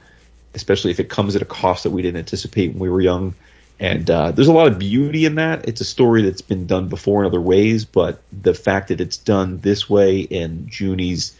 especially 0.54 0.90
if 0.90 0.98
it 0.98 1.08
comes 1.08 1.36
at 1.36 1.42
a 1.42 1.46
cost 1.46 1.84
that 1.84 1.90
we 1.90 2.02
didn't 2.02 2.18
anticipate 2.18 2.72
when 2.72 2.80
we 2.80 2.88
were 2.88 3.00
young 3.00 3.34
and 3.80 4.08
uh, 4.08 4.30
there's 4.30 4.48
a 4.48 4.52
lot 4.52 4.68
of 4.68 4.78
beauty 4.78 5.24
in 5.24 5.34
that. 5.34 5.68
It's 5.68 5.80
a 5.80 5.84
story 5.84 6.22
that's 6.22 6.40
been 6.40 6.66
done 6.66 6.88
before 6.88 7.22
in 7.22 7.26
other 7.26 7.40
ways, 7.40 7.84
but 7.84 8.22
the 8.32 8.54
fact 8.54 8.88
that 8.88 9.00
it's 9.00 9.16
done 9.16 9.58
this 9.60 9.90
way 9.90 10.20
in 10.20 10.68
Juni's 10.68 11.36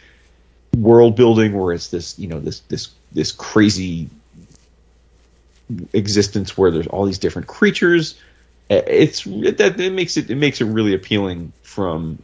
world 0.77 1.15
building, 1.17 1.59
where 1.59 1.73
it's 1.73 1.91
this, 1.91 2.19
you 2.19 2.27
know, 2.27 2.41
this 2.41 2.61
this 2.61 2.89
this 3.13 3.31
crazy 3.31 4.09
existence 5.93 6.59
where 6.59 6.71
there's 6.71 6.89
all 6.89 7.07
these 7.07 7.19
different 7.19 7.49
creatures 7.49 8.17
it's 8.71 9.27
it, 9.27 9.59
that 9.59 9.79
it 9.79 9.93
makes 9.93 10.17
it 10.17 10.31
it 10.31 10.37
makes 10.37 10.61
it 10.61 10.65
really 10.65 10.95
appealing 10.95 11.53
from 11.63 12.19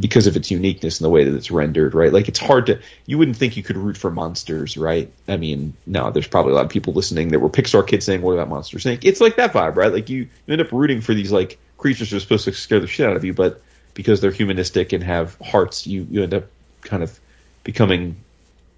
because 0.00 0.26
of 0.26 0.36
its 0.36 0.50
uniqueness 0.50 0.98
and 0.98 1.04
the 1.04 1.10
way 1.10 1.24
that 1.24 1.34
it's 1.34 1.50
rendered 1.50 1.94
right? 1.94 2.12
Like 2.12 2.28
it's 2.28 2.38
hard 2.38 2.66
to 2.66 2.80
you 3.06 3.16
wouldn't 3.16 3.36
think 3.36 3.56
you 3.56 3.62
could 3.62 3.76
root 3.76 3.96
for 3.96 4.10
monsters 4.10 4.76
right? 4.76 5.10
I 5.28 5.36
mean 5.36 5.74
no 5.86 6.10
there's 6.10 6.26
probably 6.26 6.52
a 6.52 6.54
lot 6.56 6.64
of 6.64 6.70
people 6.70 6.94
listening 6.94 7.28
that 7.28 7.38
were 7.38 7.48
pixar 7.48 7.86
kids 7.86 8.04
saying 8.04 8.22
what 8.22 8.32
about 8.32 8.48
monsters 8.48 8.84
inc? 8.84 9.04
It's 9.04 9.20
like 9.20 9.36
that 9.36 9.52
vibe 9.52 9.76
right? 9.76 9.92
Like 9.92 10.08
you, 10.08 10.22
you 10.46 10.52
end 10.52 10.60
up 10.60 10.72
rooting 10.72 11.00
for 11.00 11.14
these 11.14 11.30
like 11.30 11.58
creatures 11.78 12.10
that 12.10 12.16
are 12.16 12.20
supposed 12.20 12.44
to 12.46 12.52
scare 12.52 12.80
the 12.80 12.86
shit 12.88 13.06
out 13.08 13.16
of 13.16 13.24
you 13.24 13.32
but 13.32 13.62
because 13.94 14.20
they're 14.20 14.32
humanistic 14.32 14.92
and 14.92 15.04
have 15.04 15.36
hearts 15.40 15.86
you 15.86 16.06
you 16.10 16.22
end 16.22 16.34
up 16.34 16.46
kind 16.82 17.02
of 17.02 17.20
becoming 17.62 18.16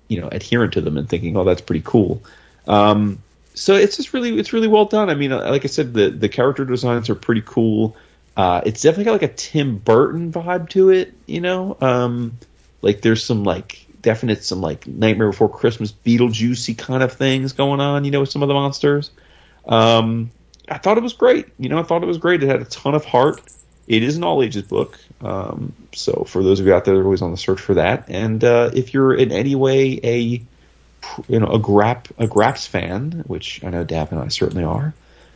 you 0.08 0.20
know 0.20 0.28
adherent 0.30 0.74
to 0.74 0.82
them 0.82 0.98
and 0.98 1.08
thinking 1.08 1.36
oh 1.36 1.44
that's 1.44 1.62
pretty 1.62 1.82
cool. 1.84 2.22
Um 2.66 3.22
so 3.54 3.74
it's 3.74 3.96
just 3.96 4.12
really 4.12 4.38
it's 4.38 4.52
really 4.52 4.68
well 4.68 4.84
done. 4.84 5.10
I 5.10 5.14
mean, 5.14 5.30
like 5.30 5.64
I 5.64 5.68
said, 5.68 5.94
the 5.94 6.10
the 6.10 6.28
character 6.28 6.64
designs 6.64 7.10
are 7.10 7.14
pretty 7.14 7.42
cool. 7.44 7.96
Uh, 8.36 8.62
it's 8.64 8.80
definitely 8.80 9.04
got 9.04 9.12
like 9.12 9.22
a 9.22 9.34
Tim 9.34 9.78
Burton 9.78 10.32
vibe 10.32 10.70
to 10.70 10.90
it, 10.90 11.12
you 11.26 11.40
know. 11.40 11.76
Um, 11.80 12.38
like 12.80 13.02
there's 13.02 13.22
some 13.22 13.44
like 13.44 13.86
definite 14.00 14.42
some 14.42 14.60
like 14.60 14.86
Nightmare 14.86 15.30
Before 15.30 15.48
Christmas 15.48 15.92
Beetlejuicy 15.92 16.76
kind 16.76 17.02
of 17.02 17.12
things 17.12 17.52
going 17.52 17.80
on, 17.80 18.04
you 18.04 18.10
know, 18.10 18.20
with 18.20 18.30
some 18.30 18.42
of 18.42 18.48
the 18.48 18.54
monsters. 18.54 19.10
Um, 19.66 20.30
I 20.68 20.78
thought 20.78 20.96
it 20.96 21.02
was 21.02 21.12
great. 21.12 21.48
You 21.58 21.68
know, 21.68 21.78
I 21.78 21.82
thought 21.82 22.02
it 22.02 22.06
was 22.06 22.18
great. 22.18 22.42
It 22.42 22.48
had 22.48 22.60
a 22.60 22.66
ton 22.66 22.94
of 22.94 23.04
heart. 23.04 23.42
It 23.86 24.02
is 24.02 24.16
an 24.16 24.24
all 24.24 24.42
ages 24.42 24.62
book. 24.62 24.98
Um, 25.20 25.72
so 25.92 26.24
for 26.26 26.42
those 26.42 26.60
of 26.60 26.66
you 26.66 26.74
out 26.74 26.84
there, 26.84 27.02
always 27.02 27.22
on 27.22 27.30
the 27.30 27.36
search 27.36 27.60
for 27.60 27.74
that. 27.74 28.08
And 28.08 28.42
uh, 28.42 28.70
if 28.74 28.94
you're 28.94 29.14
in 29.14 29.32
any 29.32 29.54
way 29.54 30.00
a 30.02 30.42
you 31.28 31.38
know 31.38 31.46
a 31.46 31.58
Grap 31.58 32.06
a 32.18 32.26
Graps 32.26 32.66
fan, 32.66 33.24
which 33.26 33.62
I 33.64 33.70
know 33.70 33.84
Dap 33.84 34.12
and 34.12 34.20
I 34.20 34.28
certainly 34.28 34.64
are. 34.64 34.94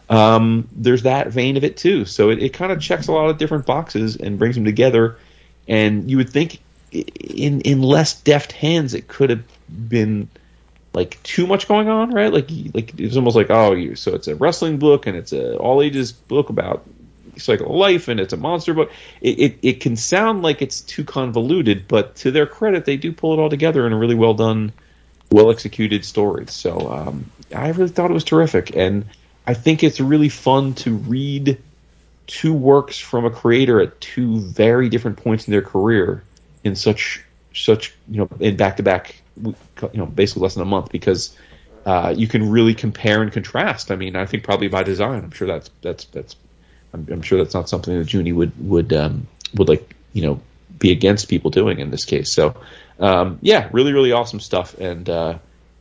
Um, 0.09 0.69
there's 0.73 1.03
that 1.03 1.29
vein 1.29 1.57
of 1.57 1.65
it 1.65 1.77
too. 1.77 2.05
So 2.05 2.31
it, 2.31 2.43
it 2.43 2.53
kind 2.53 2.71
of 2.71 2.81
checks 2.81 3.09
a 3.09 3.13
lot 3.13 3.29
of 3.29 3.39
different 3.39 3.67
boxes 3.67 4.17
and 4.17 4.39
brings 4.39 4.55
them 4.55 4.65
together. 4.65 5.19
And 5.67 6.09
you 6.11 6.17
would 6.19 6.31
think 6.31 6.61
in 6.93 7.61
in 7.63 7.83
less 7.83 8.21
deft 8.21 8.53
hands 8.53 8.95
it 8.95 9.09
could 9.09 9.31
have 9.31 9.43
been 9.69 10.29
like 10.93 11.23
too 11.23 11.47
much 11.47 11.69
going 11.69 11.89
on, 11.89 12.13
right? 12.13 12.33
Like 12.33 12.49
like 12.73 12.99
it's 12.99 13.17
almost 13.17 13.37
like 13.37 13.51
oh, 13.51 13.73
you 13.73 13.97
so 13.97 14.15
it's 14.15 14.29
a 14.29 14.37
wrestling 14.37 14.79
book 14.79 15.07
and 15.07 15.17
it's 15.17 15.33
a 15.33 15.57
all 15.57 15.83
ages 15.83 16.13
book 16.13 16.49
about 16.49 16.87
cycle 17.37 17.77
life 17.77 18.09
and 18.09 18.21
it's 18.21 18.33
a 18.33 18.37
monster 18.37 18.75
book. 18.75 18.91
It, 19.21 19.39
it 19.39 19.59
it 19.63 19.81
can 19.81 19.97
sound 19.97 20.43
like 20.43 20.63
it's 20.63 20.81
too 20.81 21.05
convoluted, 21.05 21.89
but 21.89 22.15
to 22.17 22.31
their 22.31 22.47
credit, 22.47 22.85
they 22.85 22.97
do 22.97 23.13
pull 23.13 23.35
it 23.35 23.43
all 23.43 23.51
together 23.51 23.87
in 23.87 23.93
a 23.93 23.99
really 23.99 24.15
well 24.15 24.35
done 24.35 24.73
well 25.31 25.51
executed 25.51 26.05
stories. 26.05 26.53
So 26.53 26.91
um, 26.93 27.31
I 27.55 27.69
really 27.71 27.89
thought 27.89 28.11
it 28.11 28.15
was 28.15 28.25
terrific, 28.25 28.77
and 28.77 29.07
I 29.47 29.55
think 29.55 29.83
it's 29.83 30.01
really 30.01 30.29
fun 30.29 30.75
to 30.75 30.95
read 30.95 31.59
two 32.27 32.53
works 32.53 32.99
from 32.99 33.25
a 33.25 33.31
creator 33.31 33.81
at 33.81 34.01
two 34.01 34.41
very 34.41 34.89
different 34.89 35.17
points 35.17 35.47
in 35.47 35.53
their 35.53 35.63
career 35.63 36.25
in 36.65 36.75
such 36.75 37.23
such 37.55 37.95
you 38.09 38.19
know 38.19 38.29
in 38.41 38.57
back 38.57 38.77
to 38.77 38.83
back 38.83 39.15
you 39.45 39.55
know 39.95 40.07
basically 40.07 40.43
less 40.43 40.55
than 40.55 40.63
a 40.63 40.67
month 40.67 40.91
because 40.91 41.37
uh, 41.87 42.13
you 42.17 42.27
can 42.27 42.51
really 42.51 42.75
compare 42.75 43.23
and 43.23 43.33
contrast. 43.33 43.93
I 43.93 43.97
mean, 43.97 44.17
I 44.17 44.27
think 44.27 44.43
probably 44.43 44.67
by 44.67 44.83
design. 44.83 45.23
I'm 45.23 45.31
sure 45.31 45.47
that's 45.47 45.71
that's 45.83 46.05
that's 46.07 46.37
I'm, 46.93 47.07
I'm 47.11 47.23
sure 47.23 47.39
that's 47.39 47.55
not 47.55 47.69
something 47.69 47.97
that 47.97 48.09
Juni 48.09 48.35
would 48.35 48.53
would 48.69 48.93
um, 48.93 49.29
would 49.55 49.69
like 49.69 49.95
you 50.13 50.23
know 50.23 50.41
be 50.79 50.91
against 50.91 51.29
people 51.29 51.51
doing 51.51 51.79
in 51.79 51.91
this 51.91 52.05
case. 52.05 52.31
So 52.31 52.57
um, 52.99 53.39
yeah, 53.43 53.69
really, 53.73 53.93
really 53.93 54.13
awesome 54.13 54.41
stuff. 54.41 54.75
And 54.79 55.09
uh, 55.09 55.39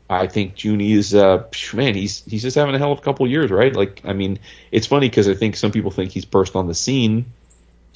I 0.09 0.27
think 0.27 0.55
Juni 0.55 0.91
is 0.91 1.15
uh, 1.15 1.45
man, 1.73 1.95
he's 1.95 2.23
he's 2.25 2.41
just 2.41 2.55
having 2.55 2.75
a 2.75 2.77
hell 2.77 2.91
of 2.91 2.99
a 2.99 3.01
couple 3.01 3.27
years, 3.27 3.51
right? 3.51 3.75
Like, 3.75 4.01
I 4.05 4.13
mean, 4.13 4.39
it's 4.71 4.87
funny 4.87 5.09
because 5.09 5.27
I 5.27 5.33
think 5.33 5.55
some 5.55 5.71
people 5.71 5.91
think 5.91 6.11
he's 6.11 6.25
burst 6.25 6.55
on 6.55 6.67
the 6.67 6.75
scene 6.75 7.25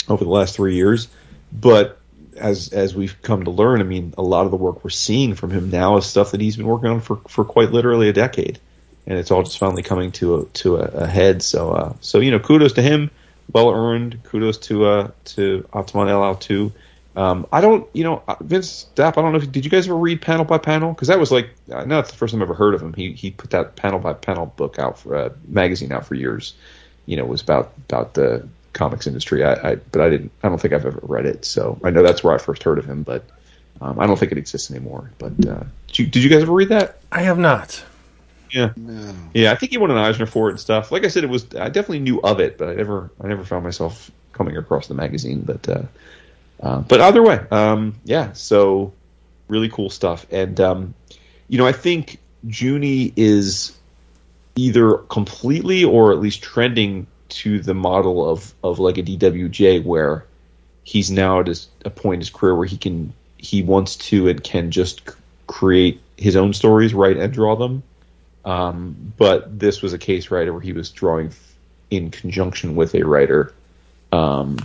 over 0.07 0.23
the 0.23 0.29
last 0.29 0.55
three 0.55 0.75
years, 0.75 1.07
but 1.51 1.99
as 2.35 2.69
as 2.73 2.95
we've 2.95 3.21
come 3.21 3.45
to 3.45 3.51
learn, 3.51 3.81
I 3.81 3.83
mean, 3.83 4.13
a 4.17 4.23
lot 4.23 4.45
of 4.45 4.51
the 4.51 4.57
work 4.57 4.83
we're 4.83 4.89
seeing 4.89 5.35
from 5.35 5.51
him 5.51 5.69
now 5.69 5.97
is 5.97 6.05
stuff 6.05 6.31
that 6.31 6.41
he's 6.41 6.57
been 6.57 6.67
working 6.67 6.89
on 6.89 7.01
for 7.01 7.17
for 7.27 7.45
quite 7.45 7.71
literally 7.71 8.09
a 8.09 8.13
decade, 8.13 8.59
and 9.05 9.19
it's 9.19 9.29
all 9.29 9.43
just 9.43 9.59
finally 9.59 9.83
coming 9.83 10.11
to 10.13 10.35
a 10.35 10.45
to 10.45 10.77
a, 10.77 11.03
a 11.03 11.07
head. 11.07 11.43
So 11.43 11.71
uh, 11.71 11.93
so 12.01 12.19
you 12.19 12.31
know, 12.31 12.39
kudos 12.39 12.73
to 12.73 12.81
him, 12.81 13.11
well 13.51 13.69
earned. 13.69 14.23
Kudos 14.23 14.57
to 14.59 14.85
uh 14.85 15.11
to 15.25 15.67
Otsmane-Elhaou 15.73 16.39
um, 17.19 17.45
I 17.51 17.59
don't, 17.59 17.85
you 17.91 18.05
know, 18.05 18.23
uh, 18.29 18.37
Vince 18.39 18.83
Dap. 18.95 19.17
I 19.17 19.21
don't 19.21 19.33
know. 19.33 19.39
If, 19.39 19.51
did 19.51 19.65
you 19.65 19.69
guys 19.69 19.87
ever 19.87 19.97
read 19.97 20.21
panel 20.21 20.45
by 20.45 20.57
panel? 20.57 20.93
Because 20.93 21.09
that 21.09 21.19
was 21.19 21.31
like, 21.31 21.49
I 21.69 21.83
know 21.83 21.97
that's 21.97 22.11
the 22.11 22.15
first 22.15 22.31
time 22.31 22.41
I've 22.41 22.47
ever 22.47 22.53
heard 22.53 22.73
of 22.73 22.81
him. 22.81 22.93
He 22.93 23.11
he 23.11 23.29
put 23.29 23.49
that 23.49 23.75
panel 23.75 23.99
by 23.99 24.13
panel 24.13 24.45
book 24.45 24.79
out 24.79 24.99
for 24.99 25.17
uh, 25.17 25.29
magazine 25.45 25.91
out 25.91 26.05
for 26.05 26.15
years. 26.15 26.53
You 27.07 27.17
know, 27.17 27.23
it 27.23 27.27
was 27.27 27.41
about 27.41 27.73
about 27.89 28.13
the 28.13 28.47
comics 28.71 29.05
industry. 29.05 29.43
I, 29.43 29.71
I 29.71 29.75
but 29.75 29.99
I 29.99 30.09
didn't. 30.09 30.31
I 30.43 30.47
don't 30.47 30.61
think 30.61 30.73
I've 30.73 30.85
ever 30.85 31.01
read 31.03 31.25
it. 31.25 31.43
So 31.43 31.77
I 31.83 31.89
know 31.89 32.03
that's 32.03 32.23
where 32.23 32.33
I 32.33 32.37
first 32.37 32.63
heard 32.63 32.79
of 32.79 32.85
him, 32.85 33.03
but 33.03 33.25
um, 33.81 33.99
I 33.99 34.07
don't 34.07 34.17
think 34.17 34.31
it 34.31 34.37
exists 34.37 34.71
anymore. 34.71 35.11
But 35.17 35.45
uh, 35.45 35.63
did 35.87 35.99
you 35.99 36.05
did 36.05 36.23
you 36.23 36.29
guys 36.29 36.43
ever 36.43 36.53
read 36.53 36.69
that? 36.69 37.01
I 37.11 37.23
have 37.23 37.37
not. 37.37 37.83
Yeah, 38.49 38.71
no. 38.77 39.13
yeah. 39.33 39.51
I 39.51 39.55
think 39.55 39.73
he 39.73 39.77
won 39.77 39.91
an 39.91 39.97
Eisner 39.97 40.25
for 40.25 40.47
it 40.47 40.51
and 40.51 40.59
stuff. 40.61 40.89
Like 40.89 41.03
I 41.03 41.09
said, 41.09 41.25
it 41.25 41.29
was. 41.29 41.53
I 41.53 41.67
definitely 41.67 41.99
knew 41.99 42.21
of 42.21 42.39
it, 42.39 42.57
but 42.57 42.69
I 42.69 42.75
never 42.75 43.11
I 43.21 43.27
never 43.27 43.43
found 43.43 43.65
myself 43.65 44.09
coming 44.31 44.55
across 44.55 44.87
the 44.87 44.93
magazine. 44.93 45.41
But 45.41 45.67
uh, 45.67 45.81
uh, 46.59 46.79
but 46.79 47.01
either 47.01 47.23
way, 47.23 47.39
um, 47.51 47.95
yeah. 48.03 48.33
So 48.33 48.93
really 49.47 49.69
cool 49.69 49.89
stuff, 49.89 50.25
and 50.31 50.59
um, 50.59 50.93
you 51.47 51.57
know, 51.57 51.65
I 51.65 51.71
think 51.71 52.19
Juni 52.47 53.13
is 53.15 53.77
either 54.55 54.97
completely 54.97 55.83
or 55.83 56.11
at 56.11 56.19
least 56.19 56.41
trending 56.41 57.07
to 57.29 57.59
the 57.59 57.73
model 57.73 58.29
of 58.29 58.53
of 58.63 58.79
like 58.79 58.97
a 58.97 59.03
DWJ 59.03 59.83
where 59.83 60.25
he's 60.83 61.11
now 61.11 61.39
at 61.39 61.67
a 61.85 61.89
point 61.89 62.15
in 62.15 62.21
his 62.21 62.29
career 62.29 62.55
where 62.55 62.67
he 62.67 62.77
can 62.77 63.13
he 63.37 63.61
wants 63.61 63.95
to 63.95 64.27
and 64.27 64.43
can 64.43 64.71
just 64.71 65.01
create 65.47 66.01
his 66.17 66.35
own 66.35 66.53
stories, 66.53 66.93
write 66.93 67.17
and 67.17 67.33
draw 67.33 67.55
them. 67.55 67.83
Um, 68.45 69.13
but 69.17 69.59
this 69.59 69.81
was 69.81 69.93
a 69.93 69.97
case, 69.97 70.31
right, 70.31 70.51
where 70.51 70.61
he 70.61 70.73
was 70.73 70.89
drawing 70.89 71.31
in 71.89 72.11
conjunction 72.11 72.75
with 72.75 72.95
a 72.95 73.03
writer. 73.03 73.53
Um, 74.11 74.57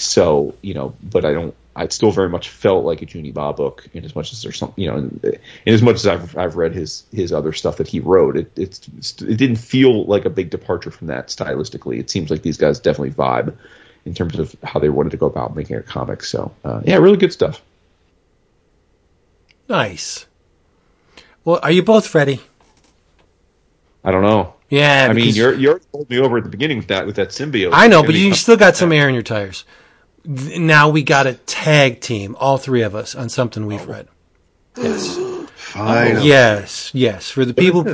so 0.00 0.54
you 0.62 0.74
know, 0.74 0.94
but 1.02 1.24
I 1.24 1.32
don't. 1.32 1.54
I 1.76 1.86
still 1.88 2.10
very 2.10 2.28
much 2.28 2.48
felt 2.48 2.84
like 2.84 3.02
a 3.02 3.06
Juni 3.06 3.32
Ba 3.32 3.52
book, 3.52 3.86
in 3.94 4.04
as 4.04 4.16
much 4.16 4.32
as 4.32 4.42
there's 4.42 4.58
some, 4.58 4.72
you 4.74 4.88
know, 4.88 4.96
in, 4.96 5.20
in 5.64 5.74
as 5.74 5.80
much 5.80 5.96
as 5.96 6.06
I've 6.08 6.36
I've 6.36 6.56
read 6.56 6.74
his 6.74 7.04
his 7.12 7.32
other 7.32 7.52
stuff 7.52 7.76
that 7.76 7.86
he 7.86 8.00
wrote, 8.00 8.36
it 8.36 8.50
it's 8.56 8.88
it 9.22 9.36
didn't 9.36 9.56
feel 9.56 10.04
like 10.06 10.24
a 10.24 10.30
big 10.30 10.50
departure 10.50 10.90
from 10.90 11.06
that 11.06 11.28
stylistically. 11.28 12.00
It 12.00 12.10
seems 12.10 12.30
like 12.30 12.42
these 12.42 12.56
guys 12.56 12.80
definitely 12.80 13.12
vibe 13.12 13.56
in 14.04 14.14
terms 14.14 14.38
of 14.38 14.56
how 14.64 14.80
they 14.80 14.88
wanted 14.88 15.10
to 15.10 15.16
go 15.16 15.26
about 15.26 15.54
making 15.54 15.76
a 15.76 15.82
comic. 15.82 16.24
So 16.24 16.52
uh, 16.64 16.80
yeah, 16.84 16.96
really 16.96 17.16
good 17.16 17.32
stuff. 17.32 17.62
Nice. 19.68 20.26
Well, 21.44 21.60
are 21.62 21.70
you 21.70 21.82
both 21.82 22.14
ready? 22.14 22.40
I 24.02 24.10
don't 24.10 24.22
know. 24.22 24.54
Yeah. 24.68 25.06
I 25.08 25.12
mean, 25.12 25.34
you're 25.34 25.54
you're 25.54 25.78
pulled 25.92 26.10
me 26.10 26.18
over 26.18 26.38
at 26.38 26.44
the 26.44 26.50
beginning 26.50 26.78
with 26.78 26.88
that 26.88 27.06
with 27.06 27.16
that 27.16 27.28
symbiote. 27.28 27.70
I 27.72 27.88
know, 27.88 28.02
but 28.02 28.14
you 28.14 28.34
still 28.34 28.56
got 28.56 28.76
some 28.76 28.92
air 28.92 29.08
in 29.08 29.14
your 29.14 29.22
tires. 29.22 29.64
Th- 30.24 30.58
Now 30.58 30.88
we 30.88 31.02
got 31.02 31.26
a 31.26 31.34
tag 31.34 32.00
team, 32.00 32.36
all 32.38 32.58
three 32.58 32.82
of 32.82 32.94
us, 32.94 33.14
on 33.14 33.28
something 33.28 33.66
we've 33.66 33.82
oh. 33.88 33.92
read. 33.92 34.08
Yes. 34.76 35.16
Fine. 35.56 36.22
Yes, 36.22 36.90
yes. 36.94 37.30
For 37.30 37.44
the 37.44 37.52
people, 37.54 37.84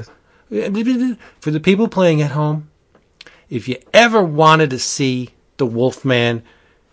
for 1.40 1.50
the 1.50 1.60
people 1.60 1.88
playing 1.88 2.22
at 2.22 2.30
home, 2.32 2.68
if 3.50 3.68
you 3.68 3.76
ever 3.92 4.22
wanted 4.22 4.70
to 4.70 4.78
see 4.78 5.30
the 5.56 5.66
Wolfman 5.66 6.42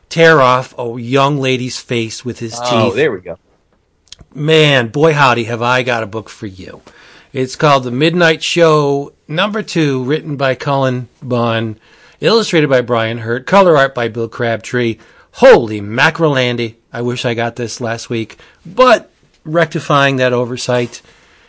tear 0.09 0.41
off 0.41 0.73
a 0.77 0.99
young 0.99 1.39
lady's 1.39 1.79
face 1.79 2.23
with 2.25 2.39
his 2.39 2.57
Oh, 2.61 2.85
teeth, 2.87 2.95
there 2.95 3.11
we 3.11 3.19
go. 3.21 3.37
man, 4.33 4.87
boy 4.89 5.13
howdy, 5.13 5.45
have 5.45 5.61
I 5.61 5.83
got 5.83 6.03
a 6.03 6.07
book 6.07 6.29
for 6.29 6.47
you. 6.47 6.81
It's 7.33 7.55
called 7.55 7.83
The 7.83 7.91
Midnite 7.91 8.41
Show, 8.41 9.13
number 9.27 9.61
two, 9.63 10.03
written 10.03 10.35
by 10.35 10.55
Cullen 10.55 11.07
Bunn, 11.21 11.77
illustrated 12.19 12.69
by 12.69 12.81
Brian 12.81 13.19
Hurtt, 13.19 13.45
color 13.45 13.77
art 13.77 13.95
by 13.95 14.07
Bill 14.09 14.27
Crabtree. 14.27 14.97
Holy 15.33 15.81
mackerel, 15.81 16.37
Andy. 16.37 16.77
I 16.91 17.01
wish 17.01 17.25
I 17.25 17.33
got 17.33 17.55
this 17.55 17.79
last 17.79 18.09
week, 18.09 18.37
but 18.65 19.11
rectifying 19.43 20.17
that 20.17 20.33
oversight. 20.33 21.01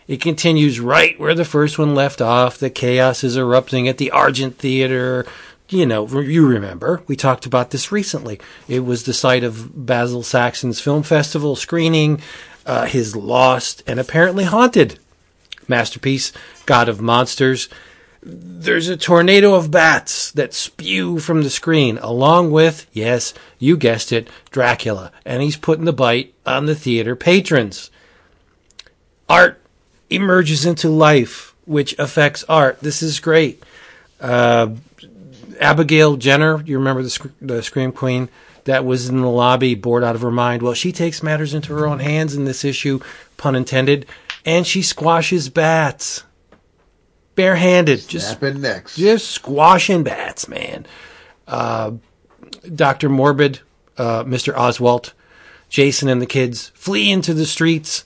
It 0.09 0.21
continues 0.21 0.81
right 0.81 1.19
where 1.19 1.35
the 1.35 1.45
first 1.45 1.79
one 1.79 1.95
left 1.95 2.21
off. 2.21 2.59
The 2.59 2.71
chaos 2.71 3.25
is 3.25 3.37
erupting 3.37 3.89
at 3.89 3.99
the 3.99 4.11
Argent 4.11 4.59
Theater. 4.59 5.27
You 5.69 5.87
know, 5.87 6.07
you 6.21 6.47
remember, 6.47 7.03
we 7.07 7.17
talked 7.17 7.47
about 7.47 7.71
this 7.71 7.91
recently. 7.91 8.41
It 8.69 8.81
was 8.81 9.05
the 9.05 9.15
site 9.15 9.45
of 9.45 9.87
Basil 9.87 10.23
Saxon's 10.23 10.81
film 10.81 11.03
festival 11.03 11.57
screening, 11.57 12.21
uh, 12.67 12.87
his 12.87 13.17
lost 13.17 13.83
and 13.87 13.99
apparently 13.99 14.45
haunted 14.45 14.99
masterpiece, 15.69 16.33
God 16.67 16.89
of 16.89 17.01
Monsters. 17.01 17.69
There's 18.25 18.89
a 18.89 18.97
tornado 18.97 19.55
of 19.55 19.73
bats 19.73 20.31
that 20.33 20.55
spew 20.55 21.19
from 21.19 21.43
the 21.43 21.51
screen, 21.51 21.99
along 21.99 22.53
with, 22.53 22.87
yes, 22.93 23.35
you 23.59 23.77
guessed 23.77 24.13
it, 24.13 24.29
Dracula. 24.51 25.11
And 25.25 25.43
he's 25.43 25.57
putting 25.57 25.87
the 25.87 25.93
bite 25.93 26.33
on 26.47 26.67
the 26.67 26.77
theater 26.77 27.17
patrons. 27.17 27.91
Art 29.29 29.61
emerges 30.09 30.65
into 30.65 30.89
life, 30.89 31.55
which 31.65 31.99
affects 31.99 32.45
art. 32.49 32.79
This 32.81 33.03
is 33.03 33.19
great. 33.19 33.63
Uh, 34.21 34.77
Abigail 35.59 36.17
Jenner, 36.17 36.63
you 36.63 36.79
remember 36.79 37.03
the, 37.03 37.11
sc- 37.11 37.27
the 37.41 37.63
Scream 37.63 37.91
Queen 37.91 38.29
that 38.65 38.85
was 38.85 39.09
in 39.09 39.21
the 39.21 39.29
lobby, 39.29 39.75
bored 39.75 40.05
out 40.05 40.15
of 40.15 40.23
her 40.23 40.31
mind? 40.31 40.63
Well, 40.63 40.75
she 40.75 40.93
takes 40.93 41.25
matters 41.25 41.55
into 41.55 41.75
her 41.75 41.87
own 41.87 41.99
hands 41.99 42.37
in 42.37 42.45
this 42.45 42.65
issue, 42.65 43.01
pun 43.37 43.57
intended, 43.57 44.07
and 44.45 44.65
she 44.65 44.81
squashes 44.81 45.49
bats. 45.49 46.23
Barehanded. 47.35 48.07
Just 48.09 48.39
Snapping 48.39 48.61
next. 48.61 48.97
just 48.97 49.31
squashing 49.31 50.03
bats, 50.03 50.49
man. 50.49 50.87
Uh, 51.47 51.93
Dr. 52.75 53.09
Morbid, 53.09 53.61
uh, 53.99 54.25
Mr. 54.25 54.57
Oswald, 54.57 55.13
Jason 55.69 56.09
and 56.09 56.21
the 56.21 56.27
kids 56.27 56.71
flee 56.75 57.11
into 57.11 57.35
the 57.35 57.47
streets. 57.47 58.05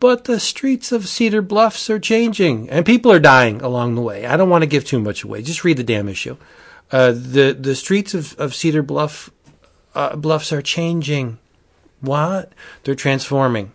But 0.00 0.24
the 0.24 0.38
streets 0.38 0.92
of 0.92 1.08
Cedar 1.08 1.40
Bluffs 1.40 1.88
are 1.88 1.98
changing, 1.98 2.68
and 2.68 2.84
people 2.84 3.10
are 3.10 3.18
dying 3.18 3.62
along 3.62 3.94
the 3.94 4.02
way. 4.02 4.26
I 4.26 4.36
don't 4.36 4.50
want 4.50 4.62
to 4.62 4.66
give 4.68 4.84
too 4.84 5.00
much 5.00 5.24
away. 5.24 5.40
Just 5.40 5.64
read 5.64 5.78
the 5.78 5.84
damn 5.84 6.08
issue. 6.08 6.36
Uh, 6.92 7.12
the 7.12 7.56
the 7.58 7.74
streets 7.74 8.12
of, 8.12 8.38
of 8.38 8.54
Cedar 8.54 8.82
Bluff 8.82 9.30
uh, 9.94 10.14
Bluffs 10.16 10.52
are 10.52 10.60
changing. 10.60 11.38
What? 12.00 12.52
They're 12.82 12.94
transforming 12.94 13.72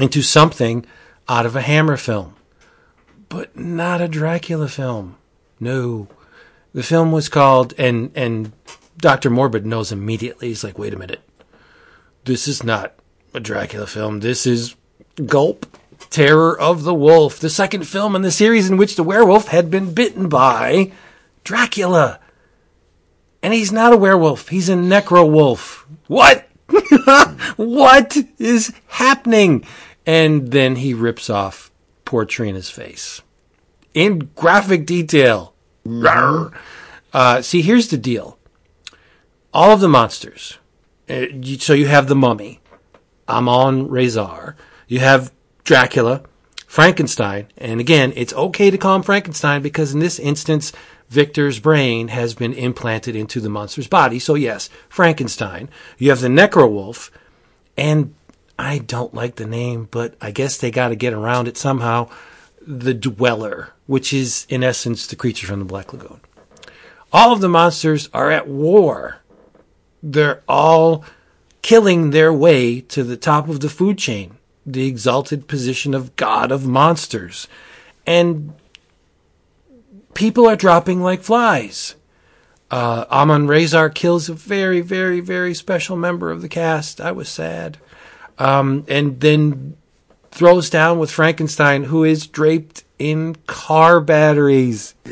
into 0.00 0.20
something 0.22 0.84
out 1.28 1.46
of 1.46 1.54
a 1.54 1.60
Hammer 1.62 1.96
film 1.96 2.35
but 3.28 3.56
not 3.56 4.00
a 4.00 4.08
Dracula 4.08 4.68
film. 4.68 5.16
No. 5.60 6.08
The 6.72 6.82
film 6.82 7.12
was 7.12 7.28
called 7.28 7.74
and 7.78 8.10
and 8.14 8.52
Dr. 8.98 9.30
Morbid 9.30 9.66
knows 9.66 9.92
immediately. 9.92 10.48
He's 10.48 10.64
like, 10.64 10.78
"Wait 10.78 10.94
a 10.94 10.98
minute. 10.98 11.22
This 12.24 12.48
is 12.48 12.62
not 12.62 12.94
a 13.34 13.40
Dracula 13.40 13.86
film. 13.86 14.20
This 14.20 14.46
is 14.46 14.74
Gulp 15.26 15.66
Terror 16.10 16.58
of 16.58 16.84
the 16.84 16.94
Wolf, 16.94 17.38
the 17.38 17.50
second 17.50 17.86
film 17.86 18.16
in 18.16 18.22
the 18.22 18.30
series 18.30 18.70
in 18.70 18.76
which 18.76 18.96
the 18.96 19.02
werewolf 19.02 19.48
had 19.48 19.70
been 19.70 19.94
bitten 19.94 20.28
by 20.28 20.92
Dracula. 21.44 22.20
And 23.42 23.54
he's 23.54 23.72
not 23.72 23.92
a 23.92 23.96
werewolf. 23.96 24.48
He's 24.48 24.68
a 24.68 24.74
necro 24.74 25.30
wolf. 25.30 25.86
What? 26.06 26.48
what 27.56 28.16
is 28.38 28.72
happening? 28.88 29.64
And 30.04 30.50
then 30.50 30.76
he 30.76 30.94
rips 30.94 31.30
off 31.30 31.70
poor 32.06 32.24
Trina's 32.24 32.70
face 32.70 33.20
in 33.96 34.30
graphic 34.34 34.86
detail. 34.86 35.54
Rawr. 35.86 36.54
Uh, 37.12 37.40
see, 37.42 37.62
here's 37.62 37.88
the 37.88 37.96
deal. 37.96 38.38
All 39.52 39.72
of 39.72 39.80
the 39.80 39.88
monsters. 39.88 40.58
Uh, 41.08 41.26
you, 41.32 41.58
so 41.58 41.72
you 41.72 41.86
have 41.86 42.06
the 42.06 42.14
mummy, 42.14 42.60
Amon 43.28 43.88
Rezar. 43.88 44.54
You 44.86 44.98
have 44.98 45.32
Dracula, 45.64 46.22
Frankenstein, 46.66 47.48
and 47.56 47.80
again, 47.80 48.12
it's 48.16 48.34
okay 48.34 48.70
to 48.70 48.78
call 48.78 48.96
him 48.96 49.02
Frankenstein 49.02 49.62
because 49.62 49.94
in 49.94 50.00
this 50.00 50.18
instance, 50.18 50.72
Victor's 51.08 51.58
brain 51.58 52.08
has 52.08 52.34
been 52.34 52.52
implanted 52.52 53.16
into 53.16 53.40
the 53.40 53.48
monster's 53.48 53.88
body. 53.88 54.18
So 54.18 54.34
yes, 54.34 54.68
Frankenstein. 54.88 55.70
You 55.96 56.10
have 56.10 56.20
the 56.20 56.28
Necrowolf, 56.28 57.10
and 57.78 58.14
I 58.58 58.78
don't 58.78 59.14
like 59.14 59.36
the 59.36 59.46
name, 59.46 59.88
but 59.90 60.14
I 60.20 60.30
guess 60.30 60.56
they 60.56 60.70
got 60.70 60.88
to 60.88 60.96
get 60.96 61.12
around 61.12 61.48
it 61.48 61.56
somehow. 61.56 62.08
The 62.66 62.94
Dweller, 62.94 63.72
which 63.86 64.12
is 64.12 64.46
in 64.48 64.64
essence 64.64 65.06
the 65.06 65.16
creature 65.16 65.46
from 65.46 65.60
the 65.60 65.64
Black 65.64 65.92
Lagoon. 65.92 66.20
All 67.12 67.32
of 67.32 67.40
the 67.40 67.48
monsters 67.48 68.08
are 68.12 68.30
at 68.30 68.48
war. 68.48 69.18
They're 70.02 70.42
all 70.48 71.04
killing 71.62 72.10
their 72.10 72.32
way 72.32 72.80
to 72.80 73.02
the 73.02 73.16
top 73.16 73.48
of 73.48 73.60
the 73.60 73.68
food 73.68 73.98
chain, 73.98 74.36
the 74.64 74.86
exalted 74.86 75.48
position 75.48 75.94
of 75.94 76.16
God 76.16 76.50
of 76.50 76.66
monsters. 76.66 77.48
And 78.06 78.54
people 80.14 80.46
are 80.46 80.56
dropping 80.56 81.02
like 81.02 81.22
flies. 81.22 81.94
Uh, 82.70 83.04
Amon 83.10 83.46
Rezar 83.46 83.90
kills 83.90 84.28
a 84.28 84.34
very, 84.34 84.80
very, 84.80 85.20
very 85.20 85.54
special 85.54 85.96
member 85.96 86.30
of 86.30 86.42
the 86.42 86.48
cast. 86.48 87.00
I 87.00 87.12
was 87.12 87.28
sad. 87.28 87.78
Um, 88.38 88.84
and 88.88 89.20
then 89.20 89.76
throws 90.30 90.68
down 90.68 90.98
with 90.98 91.10
Frankenstein, 91.10 91.84
who 91.84 92.04
is 92.04 92.26
draped 92.26 92.84
in 92.98 93.36
car 93.46 94.00
batteries. 94.00 94.94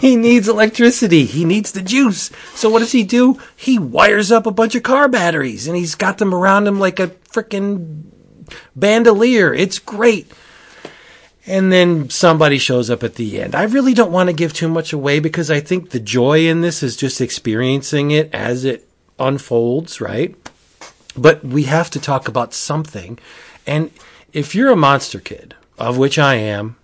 he 0.00 0.16
needs 0.16 0.48
electricity. 0.48 1.24
He 1.24 1.44
needs 1.44 1.72
the 1.72 1.82
juice. 1.82 2.30
So 2.54 2.70
what 2.70 2.80
does 2.80 2.92
he 2.92 3.04
do? 3.04 3.38
He 3.56 3.78
wires 3.78 4.32
up 4.32 4.46
a 4.46 4.50
bunch 4.50 4.74
of 4.74 4.82
car 4.82 5.08
batteries 5.08 5.68
and 5.68 5.76
he's 5.76 5.94
got 5.94 6.18
them 6.18 6.34
around 6.34 6.66
him 6.66 6.80
like 6.80 6.98
a 6.98 7.08
freaking 7.08 8.04
bandolier. 8.74 9.52
It's 9.52 9.78
great. 9.78 10.30
And 11.46 11.72
then 11.72 12.08
somebody 12.08 12.58
shows 12.58 12.88
up 12.88 13.02
at 13.02 13.16
the 13.16 13.40
end. 13.40 13.54
I 13.54 13.64
really 13.64 13.94
don't 13.94 14.12
want 14.12 14.28
to 14.28 14.32
give 14.32 14.52
too 14.52 14.68
much 14.68 14.92
away 14.92 15.18
because 15.18 15.50
I 15.50 15.60
think 15.60 15.90
the 15.90 16.00
joy 16.00 16.46
in 16.46 16.60
this 16.60 16.82
is 16.82 16.96
just 16.96 17.20
experiencing 17.20 18.12
it 18.12 18.32
as 18.32 18.64
it 18.64 18.88
unfolds, 19.18 20.00
right? 20.00 20.36
But 21.16 21.44
we 21.44 21.64
have 21.64 21.90
to 21.90 22.00
talk 22.00 22.28
about 22.28 22.54
something. 22.54 23.18
And 23.66 23.90
if 24.32 24.54
you're 24.54 24.70
a 24.70 24.76
monster 24.76 25.20
kid, 25.20 25.54
of 25.78 25.98
which 25.98 26.18
I 26.18 26.34
am, 26.34 26.76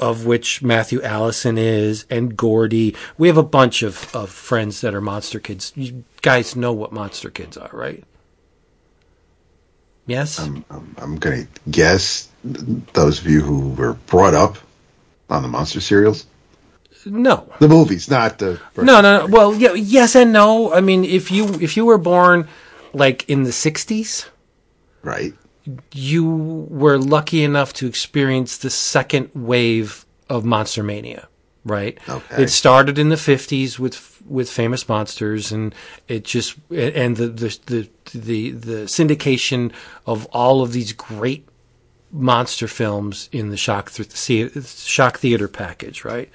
of 0.00 0.26
which 0.26 0.62
Matthew 0.62 1.02
Allison 1.02 1.58
is, 1.58 2.06
and 2.08 2.36
Gordy, 2.36 2.94
we 3.16 3.28
have 3.28 3.36
a 3.36 3.42
bunch 3.42 3.82
of, 3.82 4.14
of 4.14 4.30
friends 4.30 4.80
that 4.80 4.94
are 4.94 5.00
monster 5.00 5.40
kids. 5.40 5.72
You 5.74 6.04
guys 6.22 6.56
know 6.56 6.72
what 6.72 6.92
monster 6.92 7.30
kids 7.30 7.56
are, 7.56 7.70
right? 7.72 8.04
Yes? 10.06 10.38
I'm, 10.38 10.64
I'm 10.96 11.16
going 11.16 11.46
to 11.46 11.70
guess 11.70 12.28
those 12.44 13.20
of 13.20 13.26
you 13.26 13.40
who 13.42 13.70
were 13.70 13.94
brought 13.94 14.34
up 14.34 14.56
on 15.28 15.42
the 15.42 15.48
monster 15.48 15.80
serials, 15.80 16.26
no. 17.04 17.50
the 17.58 17.68
movies, 17.68 18.10
not 18.10 18.38
the. 18.38 18.60
No, 18.76 19.00
no, 19.00 19.20
no. 19.20 19.26
Well, 19.26 19.54
yeah, 19.54 19.72
yes 19.72 20.14
and 20.14 20.32
no. 20.32 20.72
I 20.72 20.80
mean, 20.80 21.04
if 21.04 21.30
you 21.30 21.46
if 21.60 21.76
you 21.76 21.84
were 21.84 21.98
born 21.98 22.48
like 22.92 23.28
in 23.28 23.42
the 23.44 23.50
60s, 23.50 24.28
Right. 25.02 25.34
you 25.92 26.24
were 26.70 26.98
lucky 26.98 27.42
enough 27.44 27.72
to 27.74 27.86
experience 27.86 28.56
the 28.58 28.70
second 28.70 29.30
wave 29.34 30.04
of 30.28 30.44
Monster 30.44 30.82
Mania, 30.82 31.28
right? 31.64 31.98
Okay. 32.08 32.42
It 32.42 32.48
started 32.50 32.98
in 32.98 33.08
the 33.08 33.16
50s 33.16 33.78
with 33.78 34.14
with 34.26 34.50
famous 34.50 34.86
monsters 34.88 35.50
and 35.52 35.74
it 36.06 36.22
just 36.24 36.54
and 36.70 37.16
the 37.16 37.28
the 37.28 37.58
the 37.66 37.88
the, 38.12 38.50
the 38.50 38.76
syndication 38.84 39.72
of 40.06 40.26
all 40.26 40.60
of 40.60 40.72
these 40.72 40.92
great 40.92 41.46
monster 42.12 42.68
films 42.68 43.28
in 43.32 43.48
the 43.50 43.56
shock 43.56 43.90
th- 43.90 44.08
the 44.08 44.62
shock 44.62 45.18
theater 45.18 45.48
package, 45.48 46.04
right? 46.04 46.30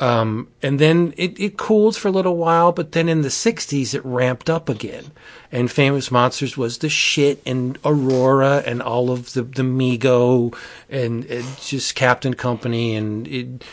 Um, 0.00 0.48
and 0.62 0.78
then 0.78 1.12
it, 1.18 1.38
it 1.38 1.58
cooled 1.58 1.94
for 1.94 2.08
a 2.08 2.10
little 2.10 2.38
while, 2.38 2.72
but 2.72 2.92
then 2.92 3.08
in 3.08 3.20
the 3.20 3.28
60s 3.28 3.94
it 3.94 4.04
ramped 4.04 4.48
up 4.48 4.70
again. 4.70 5.12
And 5.52 5.70
Famous 5.70 6.10
Monsters 6.10 6.56
was 6.56 6.78
the 6.78 6.88
shit, 6.88 7.42
and 7.44 7.78
Aurora, 7.84 8.62
and 8.64 8.80
all 8.80 9.10
of 9.10 9.34
the, 9.34 9.42
the 9.42 9.62
Mego, 9.62 10.56
and, 10.88 11.28
just 11.60 11.94
Captain 11.94 12.32
Company, 12.32 12.96
and 12.96 13.28
it, 13.28 13.64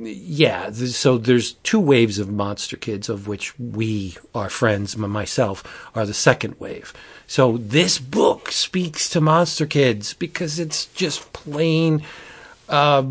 yeah, 0.00 0.70
so 0.72 1.16
there's 1.16 1.52
two 1.52 1.78
waves 1.78 2.18
of 2.18 2.28
monster 2.28 2.76
kids, 2.76 3.08
of 3.08 3.28
which 3.28 3.56
we, 3.58 4.16
our 4.34 4.50
friends, 4.50 4.96
myself, 4.96 5.90
are 5.94 6.04
the 6.04 6.14
second 6.14 6.58
wave. 6.58 6.92
So 7.28 7.56
this 7.58 7.98
book 8.00 8.50
speaks 8.50 9.08
to 9.10 9.20
monster 9.20 9.66
kids 9.66 10.14
because 10.14 10.58
it's 10.58 10.86
just 10.86 11.32
plain, 11.32 12.02
uh, 12.68 13.04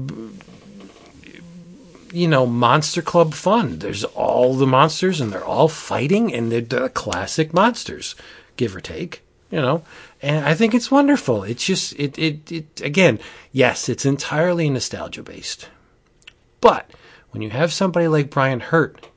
you 2.11 2.27
know, 2.27 2.45
monster 2.45 3.01
club 3.01 3.33
fun. 3.33 3.79
There's 3.79 4.03
all 4.03 4.53
the 4.55 4.67
monsters 4.67 5.21
and 5.21 5.31
they're 5.31 5.43
all 5.43 5.67
fighting 5.67 6.33
and 6.33 6.51
they're 6.51 6.61
the 6.61 6.89
classic 6.89 7.53
monsters, 7.53 8.15
give 8.57 8.75
or 8.75 8.81
take, 8.81 9.23
you 9.49 9.61
know. 9.61 9.83
And 10.21 10.45
I 10.45 10.53
think 10.53 10.73
it's 10.73 10.91
wonderful. 10.91 11.43
It's 11.43 11.65
just, 11.65 11.93
it, 11.93 12.17
it, 12.17 12.51
it 12.51 12.81
again, 12.81 13.19
yes, 13.51 13.89
it's 13.89 14.05
entirely 14.05 14.69
nostalgia 14.69 15.23
based. 15.23 15.69
But 16.59 16.91
when 17.31 17.41
you 17.41 17.49
have 17.49 17.73
somebody 17.73 18.07
like 18.07 18.29
Brian 18.29 18.59
Hurtt 18.59 19.07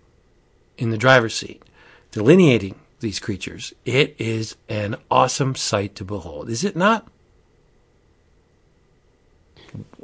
in 0.78 0.90
the 0.90 0.98
driver's 0.98 1.34
seat 1.34 1.62
delineating 2.10 2.76
these 3.00 3.20
creatures, 3.20 3.74
it 3.84 4.14
is 4.18 4.56
an 4.68 4.96
awesome 5.10 5.54
sight 5.54 5.94
to 5.96 6.04
behold. 6.04 6.48
Is 6.48 6.64
it 6.64 6.76
not? 6.76 7.06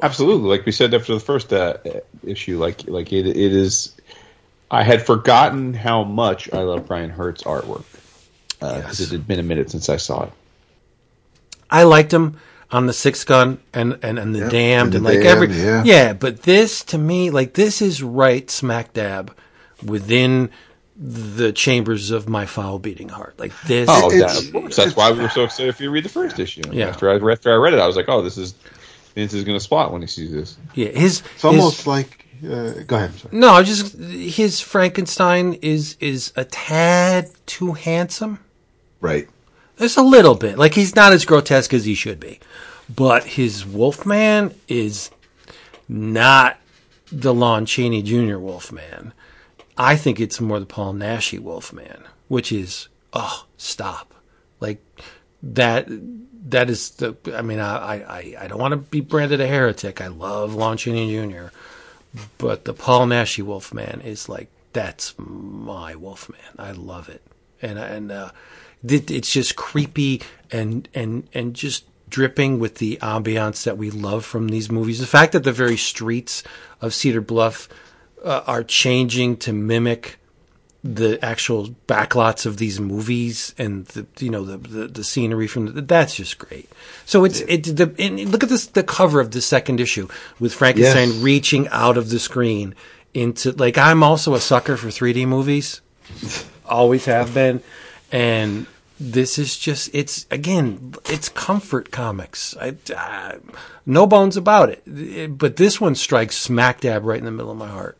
Absolutely, 0.03 0.49
like 0.49 0.67
we 0.67 0.73
said 0.73 0.95
after 0.95 1.15
the 1.15 1.21
first 1.21 1.53
uh, 1.53 1.77
issue, 2.27 2.59
like 2.59 2.89
like 2.89 3.13
it, 3.13 3.27
it 3.27 3.37
is. 3.37 3.95
I 4.71 4.83
had 4.83 5.05
forgotten 5.05 5.75
how 5.75 6.05
much 6.05 6.53
I 6.53 6.59
love 6.59 6.87
Brian 6.87 7.11
Hurtt's 7.11 7.43
artwork 7.43 7.85
because 8.61 9.01
Yes. 9.01 9.01
it 9.01 9.11
had 9.11 9.27
been 9.27 9.41
a 9.41 9.43
minute 9.43 9.71
since 9.71 9.89
I 9.89 9.97
saw 9.97 10.25
it. 10.25 10.33
I 11.71 11.83
liked 11.85 12.13
him 12.13 12.37
on 12.71 12.87
the 12.87 12.93
six 12.93 13.25
gun 13.25 13.59
and, 13.75 13.99
and, 14.03 14.19
and 14.19 14.35
the 14.35 14.41
Yep, 14.41 14.51
damned 14.51 14.95
and 14.95 15.07
and, 15.07 15.17
like 15.17 15.25
every 15.27 15.49
Damned, 15.49 15.87
yeah. 15.87 16.13
but 16.13 16.43
this 16.43 16.85
to 16.85 16.99
me 16.99 17.31
like 17.31 17.55
this 17.55 17.83
is 17.83 18.03
right 18.03 18.49
smack 18.51 18.93
dab 18.93 19.37
within 19.85 20.51
the 20.97 21.51
chambers 21.53 22.11
of 22.11 22.29
my 22.29 22.47
foul 22.47 22.79
beating 22.79 23.09
heart. 23.09 23.35
Like 23.39 23.53
this 23.63 23.89
Oh, 23.91 24.11
that, 24.11 24.39
of 24.39 24.53
course. 24.53 24.77
That's 24.77 24.95
why 24.95 25.11
we 25.11 25.21
were 25.21 25.29
so 25.31 25.45
excited 25.45 25.69
if 25.71 25.81
you 25.81 25.91
read 25.91 26.05
the 26.05 26.11
first 26.11 26.39
issue. 26.39 26.63
Yeah. 26.71 26.89
After 26.89 27.11
I 27.11 27.33
after 27.33 27.51
I 27.53 27.57
read 27.57 27.73
it, 27.75 27.81
I 27.81 27.87
was 27.87 27.97
like, 27.97 28.09
"Oh, 28.09 28.23
this 28.23 28.37
is 28.37 28.55
Vince 29.21 29.35
is 29.35 29.45
going 29.45 29.57
to 29.57 29.63
spot 29.63 29.93
when 29.93 30.01
he 30.01 30.09
sees 30.09 30.33
this." 30.33 30.57
yeah, 30.75 30.89
his 30.89 31.23
It's 31.35 31.45
almost 31.45 31.87
like. 31.87 32.27
Uh, 32.43 32.73
go 32.87 32.97
ahead. 32.97 33.11
I'm 33.11 33.19
sorry. 33.19 33.37
No, 33.37 33.63
just 33.63 33.99
his 33.99 34.61
Frankenstein 34.61 35.55
is 35.61 35.97
is 36.01 36.33
a 36.37 36.45
tad 36.45 37.31
too 37.45 37.73
handsome. 37.73 38.39
Right. 39.01 39.29
There's 39.77 39.99
a 39.99 40.03
little 40.03 40.35
bit. 40.35 40.59
Like 40.59 40.75
he's 40.75 40.97
not 40.97 41.13
as 41.13 41.25
grotesque 41.25 41.75
as 41.75 41.85
he 41.85 41.95
should 41.95 42.19
be. 42.19 42.41
But 42.95 43.25
his 43.25 43.67
Wolfman 43.67 44.55
is 44.69 45.11
not 45.89 46.59
the 47.13 47.35
Lon 47.35 47.67
Chaney 47.67 48.03
Jr. 48.03 48.39
Wolfman. 48.39 49.13
I 49.77 49.97
think 49.97 50.21
it's 50.21 50.41
more 50.41 50.61
the 50.61 50.67
Paul 50.67 50.95
Naschy 50.95 51.39
Wolfman, 51.39 52.05
which 52.29 52.53
is 52.53 52.89
oh, 53.13 53.47
stop. 53.57 54.15
Like 54.61 54.85
that 55.43 55.89
that 56.51 56.71
is 56.71 56.91
the 56.91 57.17
I 57.35 57.43
mean 57.43 57.59
I 57.59 58.03
I, 58.03 58.35
I 58.41 58.49
don't 58.49 58.61
want 58.61 58.73
to 58.73 58.77
be 58.79 59.01
branded 59.01 59.41
a 59.41 59.47
heretic. 59.47 60.01
I 60.01 60.09
love 60.09 60.55
Lon 60.55 60.77
Chaney 60.77 61.11
Jr. 61.11 61.49
But 62.39 62.65
the 62.65 62.75
Paul 62.75 63.07
Naschy 63.07 63.43
Wolfman 63.43 64.01
is 64.01 64.29
like 64.29 64.49
that's 64.73 65.15
my 65.19 65.95
Wolfman. 65.95 66.41
I 66.59 66.73
love 66.73 67.09
it, 67.09 67.23
and 67.63 67.79
and 67.79 68.13
uh, 68.13 68.31
it, 68.87 69.11
it's 69.11 69.33
just 69.33 69.57
creepy 69.57 70.23
and 70.51 70.89
and 70.95 71.29
and 71.33 71.55
just 71.55 71.85
dripping 72.09 72.59
with 72.59 72.77
the 72.77 72.99
ambiance 73.01 73.63
that 73.65 73.79
we 73.79 73.91
love 73.91 74.25
from 74.25 74.49
these 74.49 74.71
movies. 74.71 74.99
The 74.99 75.07
fact 75.07 75.33
that 75.33 75.45
the 75.45 75.53
very 75.53 75.77
streets 75.77 76.43
of 76.81 76.93
Cedar 76.93 77.21
Bluff 77.21 77.69
uh, 78.25 78.43
are 78.47 78.65
changing 78.65 79.37
to 79.39 79.53
mimic 79.53 80.19
the 80.83 81.23
actual 81.23 81.69
backlots 81.87 82.47
of 82.47 82.57
these 82.57 82.81
movies 82.81 83.55
and 83.59 83.85
the 83.89 84.07
you 84.19 84.31
know 84.31 84.45
the 84.45 84.57
the, 84.57 84.87
the 84.89 85.05
scenery 85.05 85.47
from 85.47 85.75
the, 85.75 85.83
that's 85.83 86.15
just 86.15 86.39
great. 86.39 86.71
So 87.05 87.25
it's 87.25 87.41
it 87.43 87.65
the 87.77 87.95
and 87.99 88.19
look 88.33 88.43
at 88.43 88.49
this 88.49 88.67
the 88.67 88.83
cover 88.83 89.21
of 89.21 89.31
the 89.33 89.43
second 89.43 89.79
issue 89.81 90.09
with 90.39 90.55
Frankenstein 90.55 91.09
Yes. 91.11 91.19
reaching 91.23 91.69
out 91.69 91.99
of 91.99 92.09
the 92.09 92.19
screen 92.19 92.75
into 93.13 93.53
like 93.53 93.77
I'm 93.77 94.03
also 94.03 94.35
a 94.35 94.41
sucker 94.41 94.77
for 94.79 94.89
3D 94.89 95.27
movies, 95.29 95.81
always 96.65 97.05
have 97.05 97.35
been, 97.35 97.63
and 98.11 98.67
this 98.99 99.39
is 99.39 99.59
just 99.59 99.91
it's 99.95 100.25
again 100.31 100.95
it's 101.11 101.29
comfort 101.29 101.91
comics. 101.91 102.57
I, 102.59 102.77
I 102.97 103.37
no 103.85 104.07
bones 104.07 104.37
about 104.39 104.71
it, 104.71 104.83
It- 104.87 105.37
but 105.37 105.57
this 105.57 105.79
one 105.81 105.95
strikes 105.95 106.37
smack 106.39 106.81
dab 106.81 107.05
right 107.05 107.19
in 107.19 107.25
the 107.27 107.31
middle 107.31 107.51
of 107.53 107.59
my 107.59 107.69
heart. 107.69 107.99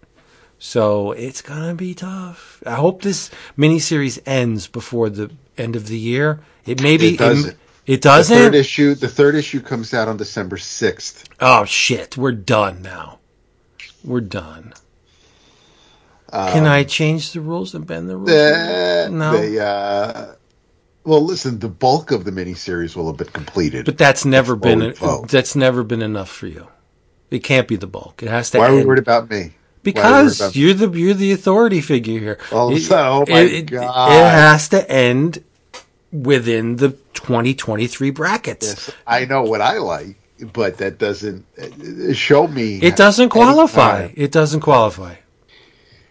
So 0.63 1.13
it's 1.13 1.41
gonna 1.41 1.75
be 1.75 1.95
tough. 1.95 2.63
I 2.67 2.75
hope 2.75 3.01
this 3.01 3.31
miniseries 3.57 4.21
ends 4.27 4.67
before 4.69 5.09
the 5.09 5.31
end 5.57 5.75
of 5.75 5.87
the 5.89 5.99
year. 5.99 6.41
It 6.67 6.83
maybe 6.83 7.15
It 7.15 7.19
doesn't. 7.19 7.57
It, 7.87 8.03
The 8.03 8.09
doesn't. 8.09 8.37
third 8.37 8.55
issue. 8.55 8.95
The 8.95 9.09
third 9.09 9.35
issue 9.35 9.61
comes 9.63 9.95
out 9.95 10.07
on 10.07 10.19
December 10.19 10.59
sixth. 10.59 11.29
oh 11.41 11.65
shit, 11.65 12.17
we're 12.19 12.33
done 12.33 12.83
now. 12.83 13.19
We're 14.05 14.21
done. 14.21 14.75
Can 16.31 16.67
I 16.67 16.85
change 16.85 17.33
the 17.33 17.41
rules 17.41 17.75
and 17.75 17.87
bend 17.87 18.09
the 18.09 18.17
rules? 18.17 18.31
Uh, 18.31 19.09
No. 19.11 19.33
They, 19.37 19.59
uh, 19.59 20.35
well, 21.05 21.23
listen. 21.25 21.59
The 21.59 21.69
bulk 21.71 22.11
of 22.13 22.25
the 22.25 22.31
miniseries 22.31 22.95
will 22.95 23.07
have 23.09 23.17
been 23.17 23.29
completed. 23.29 23.87
but 23.87 23.97
that's 23.99 24.25
never 24.27 24.55
been 24.57 24.93
vote. 24.93 25.29
that's 25.29 25.57
never 25.57 25.83
been 25.83 26.03
enough 26.03 26.31
for 26.31 26.47
you. 26.47 26.69
It 27.31 27.41
can't 27.41 27.67
be 27.67 27.77
the 27.77 27.87
bulk. 27.87 28.23
It 28.23 28.29
has 28.29 28.51
to. 28.51 28.59
Why 28.59 28.69
are 28.69 28.75
we 28.77 28.85
worried 28.85 28.99
about 29.01 29.31
me? 29.31 29.55
Why 29.83 29.93
are 29.93 30.05
we 30.05 30.11
worried 30.13 30.25
Because 30.29 30.41
about- 30.41 30.57
you're 30.57 30.75
the 30.75 30.99
you're 30.99 31.15
the 31.15 31.33
authority 31.33 31.81
figure 31.81 32.19
here. 32.21 32.39
Oh, 32.53 32.71
It- 32.75 32.81
so- 32.81 33.25
oh 33.29 33.33
my 33.33 33.41
it, 33.41 33.53
it- 33.53 33.67
God. 33.71 34.13
It 34.13 34.31
has 34.31 34.69
to 34.71 34.91
end 34.91 35.43
within 36.13 36.77
the 36.77 36.91
2023 37.15 38.11
brackets. 38.11 38.67
Yes, 38.67 38.91
I 39.07 39.25
know 39.27 39.43
what 39.43 39.61
I 39.61 39.79
like, 39.79 40.17
but 40.53 40.79
that 40.79 40.99
doesn't 40.99 41.45
uh, 41.59 42.13
show 42.13 42.47
me. 42.47 42.77
It 42.83 42.97
doesn't 42.97 43.29
qualify. 43.31 44.01
anytime. 44.05 44.15
It 44.17 44.33
doesn't 44.33 44.61
qualify. 44.61 45.15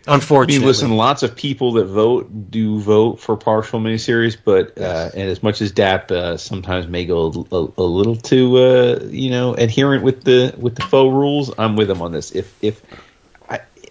I 0.08 0.12
mean, 0.14 0.16
Unfortunately, 0.16 0.66
listen, 0.66 0.96
lots 0.98 1.22
of 1.22 1.36
people 1.36 1.74
that 1.74 1.86
vote 1.86 2.50
do 2.50 2.80
vote 2.80 3.20
for 3.20 3.38
partial 3.38 3.80
miniseries, 3.80 4.36
but 4.44 4.76
uh, 4.80 5.12
and 5.14 5.30
as 5.30 5.44
much 5.44 5.62
as 5.62 5.72
DAP 5.72 6.10
uh, 6.12 6.38
sometimes 6.38 6.88
may 6.88 7.06
go 7.06 7.46
a, 7.52 7.56
a, 7.56 7.74
a 7.78 7.84
little 7.84 8.16
too, 8.16 8.58
uh, 8.58 9.00
you 9.10 9.30
know, 9.30 9.54
adherent 9.54 10.04
with 10.04 10.24
the 10.24 10.56
with 10.58 10.76
the 10.76 10.82
faux 10.84 11.14
rules, 11.14 11.52
I'm 11.60 11.76
with 11.76 11.90
them 11.90 12.02
on 12.02 12.12
this. 12.12 12.32
If 12.32 12.52
if 12.64 12.82
I, 12.92 12.96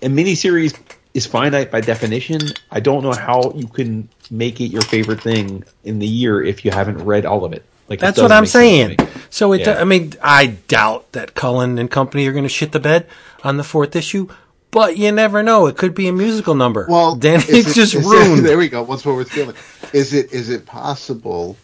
a 0.03 0.07
miniseries 0.09 0.79
is 1.15 1.27
finite 1.27 1.70
by 1.70 1.81
definition, 1.81 2.41
I 2.70 2.81
don't 2.81 3.03
know 3.03 3.12
how 3.12 3.53
you 3.55 3.66
can 3.66 4.09
make 4.31 4.61
it 4.61 4.66
your 4.66 4.83
favorite 4.83 5.23
thing 5.23 5.65
in 5.85 5.99
the 5.99 6.07
year 6.07 6.43
if 6.43 6.65
you 6.65 6.70
haven't 6.70 6.99
read 6.99 7.25
all 7.27 7.45
of 7.45 7.53
it. 7.53 7.65
Like 7.89 8.01
that's 8.01 8.16
doesn't 8.16 8.25
what 8.31 8.33
I'm 8.37 8.43
make 8.43 8.51
sense 8.51 8.99
to 8.99 9.05
saying. 9.07 9.27
So 9.31 9.53
it. 9.53 9.62
Yeah. 9.62 9.81
I 9.81 9.85
mean, 9.85 10.12
I 10.23 10.47
doubt 10.47 11.12
that 11.12 11.35
Cullen 11.35 11.79
and 11.79 11.91
company 11.91 12.27
are 12.27 12.33
going 12.33 12.45
to 12.45 12.49
shit 12.51 12.73
the 12.73 12.81
bed 12.81 13.07
on 13.43 13.57
the 13.57 13.65
fourth 13.65 13.97
issue. 13.97 14.29
But 14.70 14.99
you 14.99 15.11
never 15.12 15.43
know. 15.43 15.66
It 15.66 15.79
could 15.79 15.95
be 15.95 16.09
a 16.09 16.12
musical 16.12 16.55
number. 16.55 16.87
Well, 16.89 17.15
then 17.15 17.41
it's 17.49 17.70
it- 17.70 17.75
just 17.75 17.95
is 17.95 18.05
it- 18.05 18.09
ruined. 18.09 18.45
there 18.45 18.59
we 18.59 18.69
go. 18.69 18.83
What's 18.83 19.07
what 19.07 19.15
we're 19.15 19.25
feeling? 19.25 19.57
Is 19.95 20.12
it 20.12 20.33
is 20.33 20.51
it 20.51 20.66
possible 20.66 21.57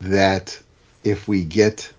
that 0.00 0.58
if 1.02 1.26
we 1.28 1.44
get 1.44 1.92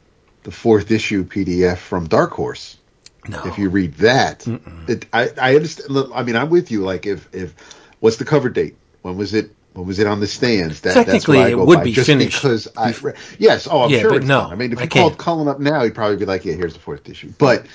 the 0.44 0.52
fourth 0.52 0.90
issue 0.92 1.26
PDF 1.26 1.78
from 1.78 2.08
Dark 2.08 2.32
Horse, 2.32 2.78
no. 3.28 3.42
if 3.46 3.58
you 3.58 3.70
read 3.70 3.94
that, 3.96 4.48
it, 4.88 5.06
I 5.14 5.30
I 5.42 5.56
understand. 5.56 5.90
look, 5.90 6.12
I 6.14 6.24
mean, 6.24 6.36
I'm 6.36 6.50
with 6.50 6.72
you. 6.72 6.82
Like, 6.84 7.06
if 7.06 7.28
if 7.34 7.54
what's 8.00 8.18
the 8.18 8.26
cover 8.26 8.50
date? 8.50 8.76
When 9.02 9.18
was 9.18 9.34
it? 9.34 9.52
When 9.74 9.88
was 9.88 10.00
it 10.00 10.08
on 10.08 10.20
the 10.20 10.28
stands? 10.28 10.82
That, 10.82 10.94
Technically, 10.94 11.38
what 11.38 11.46
I 11.48 11.50
it 11.52 11.58
would 11.60 11.78
by, 11.80 11.84
be 11.86 11.92
just 11.94 12.08
finished. 12.08 12.42
because 12.42 12.68
I 12.76 12.92
re- 13.02 13.14
yes. 13.40 13.68
Oh, 13.72 13.84
I'm 13.84 13.90
Yeah, 13.90 14.02
sure. 14.02 14.10
but 14.10 14.18
it's 14.18 14.26
no, 14.28 14.42
done. 14.42 14.52
I 14.52 14.56
mean, 14.56 14.74
if 14.74 14.80
I 14.80 14.84
you 14.84 14.90
called 14.90 15.14
can't. 15.14 15.20
Cullen 15.20 15.48
up 15.48 15.60
now, 15.60 15.84
he'd 15.84 15.96
probably 15.96 16.18
be 16.18 16.26
like, 16.26 16.44
"Yeah, 16.44 16.54
here's 16.56 16.74
the 16.74 16.80
fourth 16.80 17.08
issue." 17.10 17.32
But 17.38 17.66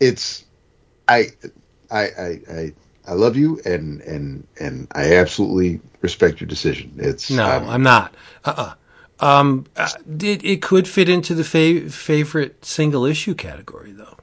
it's 0.00 0.44
I 1.06 1.26
I 1.90 2.02
I 2.02 2.40
I, 2.50 2.72
I 3.06 3.12
love 3.12 3.36
you 3.36 3.60
and 3.64 4.00
and 4.00 4.46
and 4.58 4.88
I 4.92 5.16
absolutely 5.16 5.80
respect 6.00 6.40
your 6.40 6.48
decision. 6.48 6.94
It's 6.98 7.30
No, 7.30 7.48
um, 7.48 7.68
I'm 7.68 7.82
not. 7.82 8.14
Uh-uh. 8.44 8.74
Um, 9.20 9.66
uh, 9.76 9.88
it, 10.20 10.44
it 10.44 10.62
could 10.62 10.88
fit 10.88 11.08
into 11.08 11.34
the 11.34 11.44
fa- 11.44 11.88
favorite 11.90 12.64
single 12.64 13.04
issue 13.04 13.34
category, 13.34 13.92
though. 13.92 14.16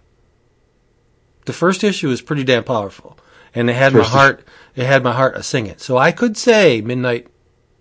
The 1.45 1.53
first 1.53 1.83
issue 1.83 2.09
is 2.09 2.21
pretty 2.21 2.43
damn 2.43 2.63
powerful, 2.63 3.17
and 3.55 3.69
it 3.69 3.73
had 3.73 3.93
First 3.93 4.11
my 4.11 4.17
heart. 4.19 4.47
It 4.75 4.85
had 4.85 5.03
my 5.03 5.11
heart 5.13 5.35
a 5.35 5.43
singing. 5.43 5.75
So 5.77 5.97
I 5.97 6.11
could 6.11 6.37
say 6.37 6.81
Midnite 6.81 7.27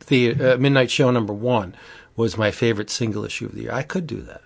the 0.07 0.31
uh, 0.31 0.35
Midnite 0.57 0.91
Show 0.91 1.11
number 1.11 1.33
one 1.33 1.75
was 2.17 2.37
my 2.37 2.51
favorite 2.51 2.91
single 2.91 3.25
issue 3.25 3.47
of 3.47 3.55
the 3.55 3.63
year. 3.63 3.73
I 3.73 3.83
could 3.83 4.07
do 4.07 4.21
that. 4.23 4.43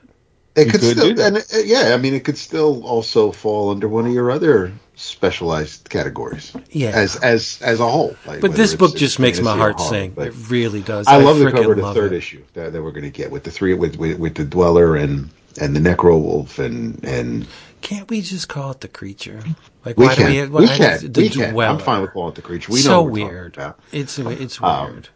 It 0.56 0.66
could, 0.66 0.80
could 0.80 0.90
still, 0.92 1.08
do 1.08 1.14
that. 1.14 1.26
and 1.26 1.36
uh, 1.38 1.64
yeah, 1.64 1.94
I 1.94 1.96
mean, 1.96 2.14
it 2.14 2.24
could 2.24 2.38
still 2.38 2.84
also 2.86 3.32
fall 3.32 3.70
under 3.70 3.88
one 3.88 4.06
of 4.06 4.12
your 4.12 4.30
other 4.30 4.72
specialized 4.94 5.90
categories. 5.90 6.52
Yeah. 6.70 6.90
as 6.90 7.16
as 7.16 7.58
as 7.62 7.80
a 7.80 7.88
whole. 7.88 8.14
Like, 8.26 8.40
But 8.40 8.54
this 8.54 8.74
book 8.74 8.94
just 8.94 9.18
makes 9.18 9.40
my 9.40 9.56
heart 9.56 9.76
horror, 9.80 9.90
sing. 9.90 10.10
but 10.12 10.28
It 10.28 10.34
really 10.48 10.80
does. 10.80 11.08
I 11.08 11.16
love 11.16 11.38
the 11.38 11.50
cover 11.50 11.72
of 11.72 11.78
the 11.78 11.94
third 11.94 12.12
it. 12.12 12.18
issue 12.18 12.44
that, 12.54 12.72
that 12.72 12.82
we're 12.82 12.92
going 12.92 13.02
to 13.02 13.10
get 13.10 13.30
with 13.32 13.42
the 13.42 13.50
three 13.50 13.74
with, 13.74 13.96
with 13.96 14.18
with 14.18 14.36
the 14.36 14.44
dweller 14.44 14.96
and 14.96 15.30
and 15.60 15.74
the 15.74 15.80
necro 15.80 16.20
wolf 16.20 16.58
and 16.60 17.02
and 17.04 17.46
Can't 17.84 18.08
we 18.08 18.22
just 18.22 18.48
call 18.48 18.70
it 18.70 18.80
the 18.80 18.88
creature? 18.88 19.42
Like 19.84 19.98
we 19.98 20.06
why 20.06 20.14
can 20.14 20.32
do 20.32 20.32
we? 20.32 20.42
we, 20.60 20.66
why 20.66 20.66
can 20.74 20.90
does- 20.90 21.02
the 21.02 21.20
we 21.20 21.28
can. 21.28 21.58
I'm 21.60 21.78
fine 21.78 22.00
with 22.00 22.12
calling 22.12 22.32
it 22.32 22.34
the 22.34 22.40
creature. 22.40 22.72
We 22.72 22.78
know 22.78 22.82
so 22.82 23.02
we're 23.02 23.10
weird. 23.28 23.58
It's 23.92 24.18
it's 24.18 24.62
Um, 24.62 24.92
weird. 24.94 25.08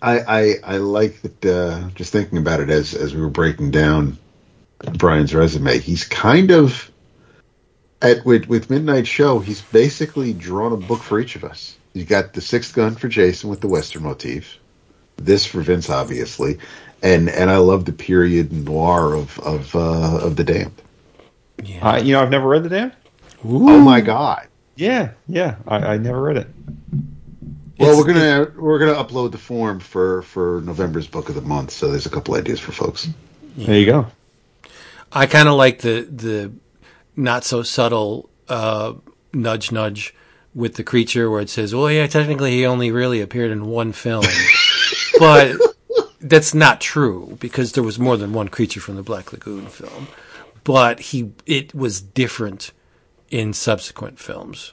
I, 0.00 0.20
I 0.20 0.54
I 0.64 0.76
like 0.78 1.20
that. 1.20 1.44
Uh, 1.44 1.90
just 1.90 2.10
thinking 2.10 2.38
about 2.38 2.60
it 2.60 2.70
as 2.70 2.94
as 2.94 3.14
we 3.14 3.20
were 3.20 3.28
breaking 3.28 3.70
down 3.70 4.16
Brian's 4.94 5.34
resume, 5.34 5.78
he's 5.78 6.04
kind 6.04 6.50
of 6.50 6.90
at 8.00 8.24
with 8.24 8.46
with 8.46 8.68
Midnite 8.68 9.06
Show. 9.06 9.40
He's 9.40 9.60
basically 9.60 10.32
drawn 10.32 10.72
a 10.72 10.78
book 10.78 11.02
for 11.02 11.20
each 11.20 11.36
of 11.36 11.44
us. 11.44 11.76
You 11.92 12.06
got 12.06 12.32
the 12.32 12.40
Sixth 12.40 12.74
Gun 12.74 12.94
for 12.94 13.08
Jason 13.08 13.50
with 13.50 13.60
the 13.60 13.68
Western 13.68 14.04
motif, 14.04 14.56
this 15.18 15.44
for 15.44 15.60
Vince, 15.60 15.90
obviously, 15.90 16.60
and 17.02 17.28
and 17.28 17.50
I 17.50 17.58
love 17.58 17.84
the 17.84 17.92
period 17.92 18.52
noir 18.52 19.12
of 19.12 19.38
of 19.40 19.76
uh, 19.76 20.20
of 20.22 20.36
the 20.36 20.44
Damned. 20.44 20.80
Yeah. 21.62 21.86
I, 21.88 21.98
you 21.98 22.12
know, 22.12 22.22
I've 22.22 22.30
never 22.30 22.48
read 22.48 22.62
the 22.64 22.68
damn. 22.68 22.92
Oh 23.44 23.78
my 23.80 24.00
God! 24.00 24.46
Yeah, 24.76 25.10
yeah, 25.28 25.56
I, 25.66 25.76
I 25.94 25.96
never 25.98 26.20
read 26.22 26.36
it. 26.38 26.46
Well, 27.78 27.90
It's- 27.92 27.96
we're 27.96 28.12
gonna 28.12 28.52
we're 28.60 28.78
gonna 28.78 29.02
upload 29.02 29.32
the 29.32 29.38
form 29.38 29.80
for 29.80 30.22
for 30.22 30.60
November's 30.64 31.06
book 31.06 31.28
of 31.28 31.34
the 31.34 31.40
month. 31.40 31.70
So 31.70 31.90
there's 31.90 32.06
a 32.06 32.10
couple 32.10 32.34
ideas 32.34 32.60
for 32.60 32.72
folks. 32.72 33.08
There 33.56 33.78
you 33.78 33.86
go. 33.86 34.06
I 35.12 35.26
kind 35.26 35.48
of 35.48 35.54
like 35.54 35.80
the 35.80 36.02
the 36.02 36.52
not 37.16 37.44
so 37.44 37.62
subtle 37.62 38.28
uh, 38.48 38.94
nudge 39.32 39.72
nudge 39.72 40.14
with 40.54 40.74
the 40.74 40.84
creature 40.84 41.30
where 41.30 41.40
it 41.40 41.48
says, 41.50 41.74
"Well, 41.74 41.90
yeah, 41.90 42.06
technically 42.06 42.52
he 42.52 42.66
only 42.66 42.90
really 42.90 43.20
appeared 43.20 43.50
in 43.50 43.64
one 43.66 43.92
film," 43.92 44.24
but 45.18 45.56
that's 46.20 46.52
not 46.54 46.80
true 46.80 47.36
because 47.40 47.72
there 47.72 47.82
was 47.82 47.98
more 47.98 48.16
than 48.18 48.32
one 48.34 48.48
creature 48.48 48.80
from 48.80 48.96
the 48.96 49.02
Black 49.02 49.32
Lagoon 49.32 49.66
film. 49.66 50.06
But 50.64 51.00
he 51.00 51.32
it 51.46 51.74
was 51.74 52.00
different 52.00 52.72
in 53.30 53.52
subsequent 53.52 54.18
films. 54.18 54.72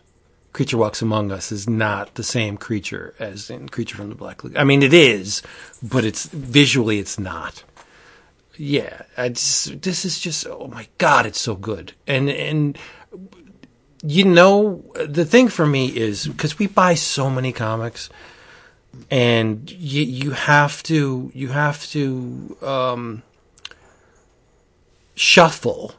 Creature 0.53 0.77
Walks 0.77 1.01
Among 1.01 1.31
Us 1.31 1.51
is 1.51 1.69
not 1.69 2.15
the 2.15 2.23
same 2.23 2.57
creature 2.57 3.14
as 3.19 3.49
in 3.49 3.69
Creature 3.69 3.97
from 3.97 4.09
the 4.09 4.15
Black 4.15 4.43
Lagoon. 4.43 4.57
I 4.59 4.64
mean, 4.64 4.81
it 4.81 4.93
is, 4.93 5.43
but 5.84 6.03
it's 6.03 6.26
visually 6.26 6.97
it's 6.97 7.19
not 7.19 7.64
yeah, 8.57 9.03
just, 9.18 9.81
this 9.81 10.03
is 10.03 10.19
just 10.19 10.47
oh 10.47 10.68
my 10.68 10.88
god, 10.97 11.26
it's 11.26 11.39
so 11.39 11.55
good. 11.55 11.93
And 12.05 12.30
and 12.30 12.77
you 14.03 14.26
know 14.26 14.84
the 14.95 15.26
thing 15.26 15.47
for 15.47 15.65
me 15.65 15.95
is 15.95 16.27
because 16.27 16.59
we 16.59 16.68
buy 16.68 16.95
so 16.95 17.30
many 17.30 17.51
comics, 17.51 18.09
and 19.11 19.69
you 19.72 20.01
you 20.03 20.31
have 20.31 20.81
to 20.84 21.31
you 21.34 21.49
have 21.49 21.85
to 21.88 22.57
um, 22.61 23.23
shuffle 25.18 25.95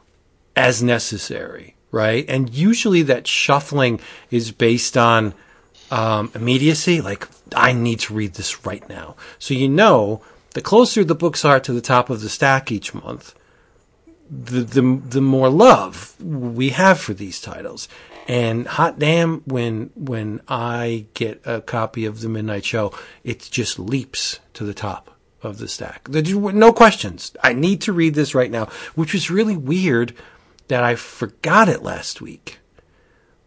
as 0.55 0.81
necessary, 0.81 1.75
right? 1.91 2.25
And 2.27 2.49
usually 2.53 3.01
that 3.03 3.27
shuffling 3.27 3.99
is 4.31 4.51
based 4.51 4.97
on 4.97 5.33
um, 5.91 6.31
immediacy. 6.33 7.01
Like, 7.01 7.27
I 7.55 7.73
need 7.73 7.99
to 8.01 8.13
read 8.13 8.35
this 8.35 8.65
right 8.65 8.87
now. 8.89 9.15
So 9.37 9.53
you 9.53 9.69
know, 9.69 10.21
the 10.51 10.61
closer 10.61 11.03
the 11.03 11.15
books 11.15 11.45
are 11.45 11.59
to 11.59 11.73
the 11.73 11.81
top 11.81 12.09
of 12.09 12.21
the 12.21 12.29
stack 12.29 12.71
each 12.71 12.93
month, 12.93 13.35
the 14.29 14.61
the 14.61 15.01
the 15.09 15.21
more 15.21 15.49
love 15.49 16.15
we 16.21 16.69
have 16.69 16.99
for 16.99 17.13
these 17.13 17.41
titles. 17.41 17.87
And 18.27 18.67
hot 18.67 18.99
damn, 18.99 19.41
when 19.41 19.89
when 19.95 20.41
I 20.47 21.07
get 21.13 21.41
a 21.45 21.61
copy 21.61 22.05
of 22.05 22.21
the 22.21 22.27
Midnite 22.27 22.63
Show, 22.63 22.93
it 23.23 23.47
just 23.51 23.79
leaps 23.79 24.39
to 24.53 24.63
the 24.63 24.73
top 24.73 25.18
of 25.41 25.57
the 25.57 25.67
stack. 25.67 26.07
No 26.09 26.73
questions. 26.73 27.35
I 27.43 27.53
need 27.53 27.81
to 27.81 27.93
read 27.93 28.15
this 28.15 28.35
right 28.35 28.51
now, 28.51 28.65
which 28.95 29.13
was 29.13 29.29
really 29.29 29.57
weird 29.57 30.13
that 30.67 30.83
I 30.83 30.95
forgot 30.95 31.69
it 31.69 31.83
last 31.83 32.21
week 32.21 32.59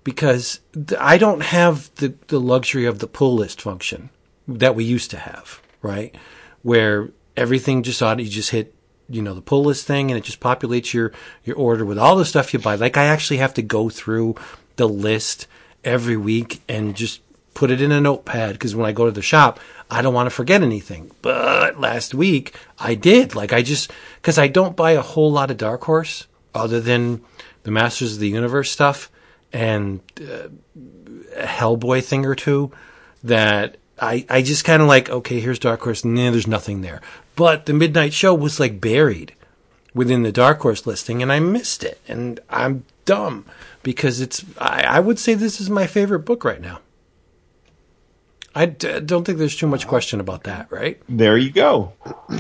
because 0.05 0.61
I 0.99 1.19
don't 1.19 1.43
have 1.43 1.95
the, 1.97 2.15
the 2.29 2.41
luxury 2.41 2.87
of 2.87 2.99
the 2.99 3.07
pull 3.07 3.35
list 3.35 3.61
function 3.61 4.11
that 4.49 4.75
we 4.75 4.85
used 4.85 5.11
to 5.13 5.19
have, 5.19 5.63
right? 5.81 6.15
Where 6.63 7.11
everything 7.37 7.83
just 7.83 8.03
ought 8.03 8.19
you 8.21 8.29
just 8.29 8.51
hit, 8.51 8.75
you 9.09 9.23
know, 9.23 9.35
the 9.35 9.41
pull 9.41 9.65
list 9.65 9.87
thing 9.87 10.11
and 10.11 10.19
it 10.19 10.25
just 10.25 10.41
populates 10.41 10.93
your, 10.93 11.13
your 11.45 11.57
order 11.57 11.85
with 11.85 11.99
all 11.99 12.17
the 12.17 12.25
stuff 12.25 12.53
you 12.53 12.59
buy. 12.59 12.75
Like 12.75 12.97
I 12.97 13.05
actually 13.05 13.37
have 13.39 13.55
to 13.55 13.63
go 13.63 13.89
through 13.89 14.35
the 14.77 14.89
list 14.89 15.47
every 15.85 16.17
week 16.17 16.63
and 16.69 16.97
just 16.97 17.21
put 17.55 17.71
it 17.71 17.81
in 17.81 17.93
a 17.93 18.01
notepad 18.01 18.55
because 18.55 18.75
when 18.75 18.87
I 18.87 18.93
go 18.93 19.07
to 19.07 19.11
the 19.11 19.23
shop, 19.23 19.61
I 19.91 20.03
don't 20.03 20.15
want 20.15 20.27
to 20.27 20.35
forget 20.35 20.63
anything. 20.63 21.11
But 21.23 21.79
last 21.79 22.15
week 22.15 22.55
I 22.79 22.95
did. 22.95 23.35
Like 23.35 23.53
I 23.53 23.63
just, 23.63 23.91
because 24.17 24.39
I 24.39 24.49
don't 24.49 24.77
buy 24.77 24.93
a 24.93 25.03
whole 25.03 25.31
lot 25.31 25.51
of 25.51 25.57
Dark 25.57 25.85
Horse 25.85 26.27
other 26.55 26.81
than 26.81 27.23
the 27.63 27.71
Masters 27.71 28.15
of 28.15 28.21
the 28.21 28.29
Universe 28.29 28.71
stuff 28.71 29.11
and 29.53 30.01
uh, 30.21 30.49
a 31.37 31.47
Hellboy 31.47 32.03
thing 32.03 32.27
or 32.27 32.35
two 32.35 32.73
that 33.23 33.77
I, 34.01 34.27
I 34.29 34.43
just 34.43 34.65
kind 34.65 34.83
of 34.83 34.89
like, 34.89 35.11
okay, 35.11 35.41
here's 35.41 35.59
Dark 35.59 35.83
Horse. 35.83 36.05
Nah, 36.05 36.31
there's 36.31 36.47
nothing 36.47 36.81
there. 36.81 37.01
But 37.37 37.67
the 37.67 37.73
Midnite 37.73 38.13
Show 38.13 38.35
was 38.35 38.59
like 38.59 38.81
buried 38.81 39.35
within 39.95 40.23
the 40.23 40.33
Dark 40.33 40.61
Horse 40.61 40.87
listing 40.87 41.23
and 41.23 41.33
I 41.33 41.39
missed 41.39 41.85
it. 41.85 42.01
And 42.09 42.41
I'm 42.49 42.85
dumb 43.05 43.45
because 43.83 44.21
it's, 44.21 44.45
I, 44.59 44.83
I 44.83 45.01
would 45.01 45.19
say 45.19 45.35
this 45.35 45.61
is 45.61 45.69
my 45.69 45.87
favorite 45.87 46.21
book 46.21 46.45
right 46.45 46.61
now. 46.61 46.81
I 48.55 48.67
d- 48.67 49.01
don't 49.01 49.25
think 49.25 49.39
there's 49.39 49.57
too 49.57 49.67
much 49.67 49.87
question 49.87 50.21
about 50.21 50.45
that, 50.45 50.71
right? 50.71 51.01
There 51.09 51.37
you 51.37 51.51
go. 51.51 51.93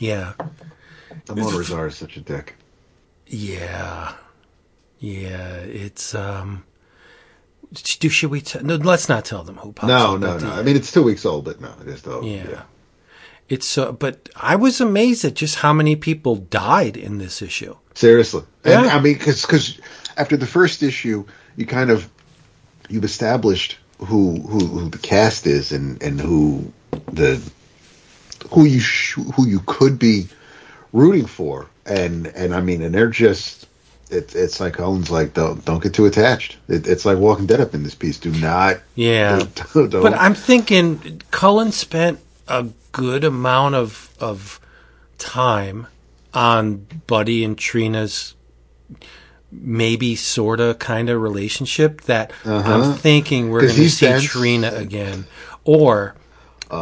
Yeah. 0.00 0.34
The 1.26 1.34
Motorizar 1.34 1.88
is 1.88 1.96
such 1.96 2.16
a 2.16 2.20
dick. 2.20 2.54
Yeah. 3.26 4.12
Yeah. 5.00 5.56
It's, 5.56 6.14
um, 6.14 6.62
do, 7.98 8.08
should 8.08 8.30
we 8.30 8.40
tell, 8.40 8.62
no, 8.62 8.76
let's 8.76 9.08
not 9.08 9.24
tell 9.24 9.42
them 9.42 9.56
who 9.56 9.72
pops 9.72 9.88
No, 9.88 10.14
up 10.14 10.20
no, 10.20 10.38
no. 10.38 10.50
I 10.52 10.62
mean, 10.62 10.76
it's 10.76 10.92
two 10.92 11.02
weeks 11.02 11.26
old, 11.26 11.44
but 11.46 11.60
no, 11.60 11.72
it 11.82 11.88
is 11.88 12.02
though. 12.02 12.22
Yeah. 12.22 12.62
It's 13.48 13.66
so, 13.66 13.90
but 13.92 14.28
I 14.36 14.54
was 14.54 14.80
amazed 14.80 15.24
at 15.24 15.34
just 15.34 15.56
how 15.56 15.72
many 15.72 15.96
people 15.96 16.36
died 16.36 16.96
in 16.96 17.18
this 17.18 17.42
issue. 17.42 17.74
Seriously. 17.94 18.44
And 18.64 18.84
Yeah. 18.84 18.94
I 18.96 19.00
mean, 19.00 19.14
because 19.14 19.42
because 19.42 19.80
after 20.16 20.36
the 20.36 20.46
first 20.46 20.82
issue, 20.84 21.24
you 21.56 21.66
kind 21.66 21.90
of 21.90 22.08
you've 22.88 23.04
established 23.04 23.78
who 23.98 24.40
who, 24.40 24.58
who 24.66 24.88
the 24.90 24.98
cast 24.98 25.46
is 25.46 25.72
and 25.72 26.02
and 26.02 26.20
who 26.20 26.72
the 27.12 27.40
who 28.50 28.64
you 28.64 28.80
sh- 28.80 29.18
who 29.34 29.46
you 29.46 29.60
could 29.66 29.98
be 29.98 30.28
rooting 30.92 31.26
for, 31.26 31.66
and 31.86 32.26
and 32.28 32.54
I 32.54 32.60
mean, 32.60 32.82
and 32.82 32.94
they're 32.94 33.10
just. 33.10 33.66
It, 34.10 34.34
it's 34.34 34.58
like 34.58 34.80
Owen's 34.80 35.10
like 35.10 35.34
don't 35.34 35.62
don't 35.66 35.82
get 35.82 35.92
too 35.92 36.06
attached. 36.06 36.56
It, 36.66 36.86
it's 36.86 37.04
like 37.04 37.18
Walking 37.18 37.44
Dead 37.44 37.60
up 37.60 37.74
in 37.74 37.82
this 37.82 37.94
piece. 37.94 38.18
Do 38.18 38.30
not. 38.32 38.78
Yeah. 38.94 39.36
Don't, 39.74 39.90
don't- 39.90 40.02
But 40.02 40.14
I'm 40.14 40.32
thinking 40.32 41.20
Cullen 41.30 41.72
spent 41.72 42.18
a 42.46 42.68
good 42.92 43.22
amount 43.22 43.74
of 43.74 44.08
of 44.18 44.60
time 45.18 45.88
on 46.32 46.86
Buddy 47.06 47.44
and 47.44 47.58
Trina's 47.58 48.34
maybe 49.50 50.14
sorta 50.14 50.76
kind 50.78 51.08
of 51.08 51.20
relationship 51.20 52.02
that 52.02 52.32
I'm 52.44 52.94
thinking 52.94 53.50
we're 53.50 53.62
going 53.62 53.74
to 53.74 53.90
see. 53.90 54.20
Trina 54.20 54.72
again 54.74 55.26
or 55.64 56.14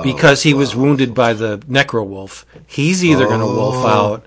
because 0.03 0.43
he 0.43 0.53
was 0.53 0.75
wounded 0.75 1.15
by 1.15 1.33
the 1.33 1.59
necro 1.59 2.05
wolf 2.05 2.45
he's 2.67 3.05
either 3.05 3.27
going 3.27 3.41
to 3.41 3.47
wolf 3.47 3.87
out 3.87 4.27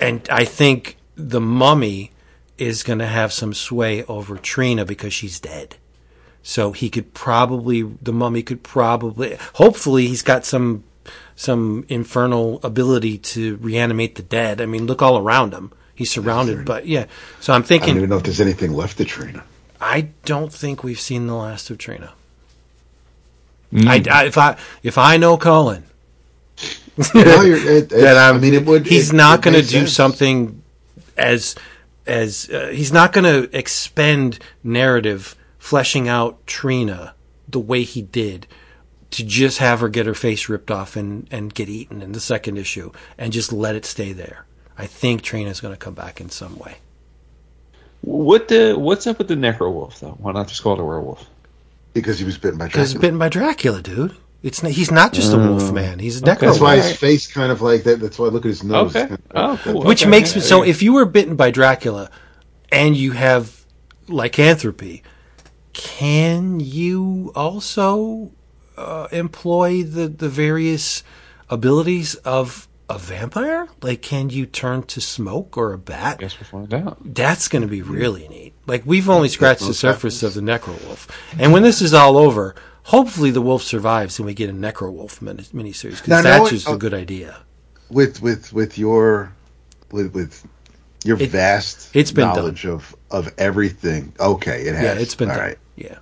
and 0.00 0.28
I 0.30 0.44
think 0.44 0.96
the 1.16 1.40
mummy 1.40 2.12
is 2.56 2.82
going 2.82 2.98
to 2.98 3.06
have 3.06 3.32
some 3.32 3.54
sway 3.54 4.04
over 4.04 4.36
Trina 4.36 4.84
because 4.84 5.14
she's 5.14 5.40
dead. 5.40 5.76
So 6.42 6.72
he 6.72 6.90
could 6.90 7.14
probably, 7.14 7.82
the 7.82 8.12
mummy 8.12 8.42
could 8.42 8.62
probably, 8.62 9.36
hopefully, 9.54 10.06
he's 10.06 10.22
got 10.22 10.44
some 10.44 10.84
some 11.36 11.86
infernal 11.88 12.60
ability 12.64 13.16
to 13.16 13.56
reanimate 13.56 14.16
the 14.16 14.22
dead. 14.22 14.60
I 14.60 14.66
mean, 14.66 14.86
look 14.86 15.02
all 15.02 15.18
around 15.18 15.52
him; 15.52 15.72
he's 15.98 16.10
surrounded. 16.10 16.64
But 16.64 16.86
yeah, 16.86 17.04
so 17.40 17.52
I'm 17.52 17.62
thinking. 17.62 17.90
I 17.90 17.92
don't 17.92 17.96
even 17.98 18.10
know 18.10 18.16
if 18.16 18.22
there's 18.22 18.40
anything 18.40 18.72
left 18.72 18.98
of 19.00 19.06
Trina. 19.08 19.44
I 19.80 20.08
don't 20.24 20.52
think 20.52 20.82
we've 20.82 20.98
seen 21.00 21.26
the 21.26 21.34
last 21.34 21.68
of 21.70 21.76
Trina. 21.78 22.12
Mm. 23.72 23.86
I, 24.08 24.20
I- 24.22 24.24
if 24.26 24.38
I 24.38 24.56
if 24.82 24.96
I 24.96 25.16
know 25.18 25.36
Cullen, 25.36 25.84
No, 27.14 27.42
you're- 27.42 27.60
it- 27.60 27.66
it- 27.84 27.88
that 27.90 28.16
I'm, 28.16 28.36
I 28.36 28.38
mean, 28.38 28.54
it 28.54 28.64
would. 28.64 28.86
he's 28.86 29.10
it- 29.10 29.16
not 29.16 29.42
going 29.42 29.54
to 29.54 29.62
do 29.62 29.80
sense. 29.80 29.92
something 29.92 30.62
as 31.16 31.54
as 32.06 32.48
uh, 32.48 32.68
he's 32.72 32.92
not 32.92 33.12
going 33.12 33.24
to 33.24 33.54
expend 33.56 34.38
narrative 34.64 35.36
fleshing 35.58 36.08
out 36.08 36.44
Trina 36.46 37.14
the 37.46 37.60
way 37.60 37.82
he 37.82 38.00
did 38.02 38.46
to 39.10 39.24
just 39.24 39.58
have 39.58 39.80
her 39.80 39.88
get 39.88 40.06
her 40.06 40.14
face 40.14 40.48
ripped 40.48 40.70
off 40.70 40.96
and 40.96 41.28
and 41.30 41.52
get 41.54 41.68
eaten 41.68 42.00
in 42.02 42.12
the 42.12 42.20
second 42.20 42.56
issue 42.56 42.90
and 43.18 43.32
just 43.32 43.52
let 43.52 43.74
it 43.76 43.84
stay 43.84 44.12
there. 44.12 44.44
I 44.78 44.86
think 44.86 45.22
Trina's 45.22 45.60
going 45.60 45.74
to 45.74 45.78
come 45.78 45.94
back 45.94 46.20
in 46.20 46.30
some 46.30 46.56
way. 46.58 46.76
What 48.00 48.46
the? 48.48 48.74
What's 48.78 49.06
up 49.08 49.18
with 49.18 49.26
the 49.28 49.34
necro 49.34 49.72
wolf 49.72 49.98
though? 50.00 50.16
Why 50.20 50.32
not 50.32 50.46
just 50.48 50.62
call 50.62 50.74
it 50.74 50.80
a 50.80 50.84
werewolf? 50.84 51.28
because 51.94 52.18
he 52.18 52.24
was 52.24 52.38
bitten 52.38 52.58
by 52.58 52.66
Because 52.66 52.94
bitten 52.94 53.18
by 53.18 53.28
Dracula, 53.28 53.82
dude. 53.82 54.14
It's 54.40 54.62
n- 54.62 54.70
he's 54.70 54.92
not 54.92 55.12
just 55.12 55.32
a 55.32 55.36
wolf 55.36 55.72
man. 55.72 55.98
He's 55.98 56.18
a 56.18 56.24
necro. 56.24 56.38
That's 56.40 56.60
why 56.60 56.76
his 56.76 56.96
face 56.96 57.26
kind 57.26 57.50
of 57.50 57.60
like 57.60 57.82
that. 57.84 57.98
That's 57.98 58.16
why 58.20 58.26
I 58.26 58.28
look 58.28 58.44
at 58.44 58.50
his 58.50 58.62
nose. 58.62 58.94
Okay. 58.94 59.12
It's 59.14 59.22
kind 59.32 59.48
of 59.48 59.60
Oh, 59.66 59.72
cool. 59.72 59.82
Which 59.82 60.02
Okay. 60.02 60.10
makes 60.10 60.36
me 60.36 60.40
so 60.40 60.62
if 60.62 60.80
you 60.80 60.92
were 60.92 61.06
bitten 61.06 61.34
by 61.34 61.50
Dracula 61.50 62.08
and 62.70 62.96
you 62.96 63.12
have 63.12 63.64
lycanthropy, 64.06 65.02
can 65.72 66.60
you 66.60 67.32
also 67.34 68.30
uh, 68.76 69.08
employ 69.10 69.82
the, 69.82 70.06
the 70.06 70.28
various 70.28 71.02
abilities 71.50 72.14
of 72.16 72.67
a 72.88 72.98
vampire? 72.98 73.68
Like, 73.82 74.02
can 74.02 74.30
you 74.30 74.46
turn 74.46 74.82
to 74.84 75.00
smoke 75.00 75.56
or 75.56 75.72
a 75.72 75.78
bat? 75.78 76.18
Guess 76.20 76.38
we'll 76.40 76.48
find 76.66 76.72
out. 76.74 76.98
That's 77.04 77.48
going 77.48 77.62
to 77.62 77.68
be 77.68 77.82
really 77.82 78.26
neat. 78.28 78.54
Like, 78.66 78.84
we've 78.86 79.08
only 79.10 79.28
scratched 79.28 79.66
the 79.66 79.74
surface 79.74 80.22
of 80.22 80.34
the 80.34 80.40
Necro 80.40 80.82
Wolf. 80.86 81.06
And 81.38 81.52
when 81.52 81.62
this 81.62 81.82
is 81.82 81.92
all 81.92 82.16
over, 82.16 82.54
hopefully 82.84 83.30
the 83.30 83.42
wolf 83.42 83.62
survives 83.62 84.18
and 84.18 84.26
we 84.26 84.34
get 84.34 84.48
a 84.50 84.52
Necro 84.54 84.90
Wolf 84.92 85.20
mini- 85.20 85.42
miniseries. 85.44 85.96
Because 85.96 86.08
now 86.08 86.22
that's 86.22 86.40
what- 86.42 86.50
just 86.50 86.68
a 86.68 86.76
good 86.76 86.94
idea. 86.94 87.38
with 87.90 88.20
with 88.22 88.52
with 88.52 88.76
your 88.78 89.32
with 89.90 90.12
with 90.14 90.46
your 91.04 91.18
It- 91.20 91.30
vast 91.30 91.88
it's 91.94 92.10
been 92.12 92.28
knowledge 92.28 92.66
of 92.66 92.94
of 93.10 93.32
everything. 93.38 94.12
Okay, 94.20 94.62
it 94.62 94.74
has. 94.74 94.82
Yeah, 94.84 94.92
it's 95.02 95.14
been 95.14 95.30
All 95.30 95.36
done. 95.36 95.44
right. 95.44 95.58
Yeah. 95.76 95.98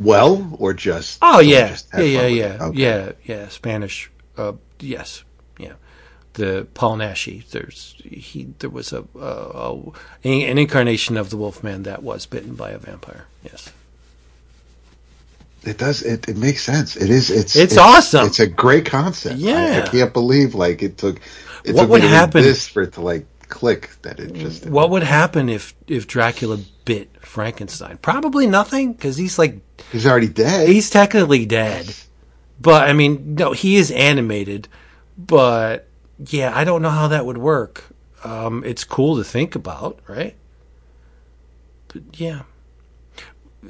Well, 0.00 0.56
or 0.58 0.74
just 0.74 1.18
Oh 1.22 1.38
yeah, 1.40 1.68
just 1.70 1.86
yeah, 1.94 2.00
yeah, 2.02 2.26
yeah. 2.26 2.58
Okay. 2.60 2.78
yeah, 2.80 3.12
yeah. 3.24 3.48
Spanish, 3.48 4.10
uh, 4.36 4.52
yes, 4.80 5.22
yeah. 5.22 5.23
The 6.34 6.66
Paul 6.74 6.98
Naschy. 6.98 7.48
There's 7.48 7.94
he. 8.04 8.48
There 8.58 8.70
was 8.70 8.92
a, 8.92 9.04
a, 9.18 9.18
a 9.24 9.72
an 10.24 10.58
incarnation 10.58 11.16
of 11.16 11.30
the 11.30 11.36
Wolfman 11.36 11.84
that 11.84 12.02
was 12.02 12.26
bitten 12.26 12.54
by 12.54 12.70
a 12.70 12.78
vampire. 12.78 13.26
Yes. 13.42 13.72
It 15.64 15.78
does. 15.78 16.02
It, 16.02 16.28
it 16.28 16.36
makes 16.36 16.62
sense. 16.62 16.96
It 16.96 17.08
is. 17.08 17.30
It's 17.30 17.56
It's 17.56 17.76
awesome. 17.78 18.26
It's 18.26 18.40
a 18.40 18.46
great 18.46 18.84
concept. 18.84 19.36
Yeah. 19.36 19.84
I, 19.86 19.88
can't 19.88 20.12
believe 20.12 20.54
like 20.54 20.82
it 20.82 20.98
took. 20.98 21.20
It 21.64 21.74
What 21.74 21.82
took 21.82 21.90
would 21.90 22.02
me 22.02 22.08
to 22.08 22.12
read 22.12 22.18
happen- 22.18 22.42
This 22.42 22.68
for 22.68 22.82
it 22.82 22.92
to 22.94 23.00
like 23.00 23.26
click 23.48 23.90
that 24.02 24.20
it 24.20 24.34
just. 24.34 24.66
What 24.66 24.90
would 24.90 25.02
happen 25.04 25.48
if 25.48 25.74
if 25.86 26.06
Dracula 26.06 26.58
bit 26.84 27.08
Frankenstein? 27.20 27.96
Probably 27.98 28.46
nothing, 28.46 28.92
because 28.92 29.16
he's 29.16 29.38
like 29.38 29.60
He's 29.92 30.06
already 30.06 30.28
dead. 30.28 30.68
he's 30.68 30.90
technically 30.90 31.46
dead. 31.46 31.94
But 32.60 32.88
I 32.88 32.92
mean, 32.92 33.34
no, 33.36 33.52
he 33.52 33.76
is 33.76 33.90
animated. 33.90 34.68
But 35.16 35.86
yeah, 36.28 36.52
I 36.56 36.64
don't 36.64 36.82
know 36.82 36.90
how 36.90 37.08
that 37.08 37.26
would 37.26 37.38
work. 37.38 37.84
Um, 38.22 38.62
it's 38.64 38.84
cool 38.84 39.16
to 39.16 39.24
think 39.24 39.54
about, 39.54 39.98
right? 40.08 40.34
But 41.88 42.02
yeah, 42.18 42.42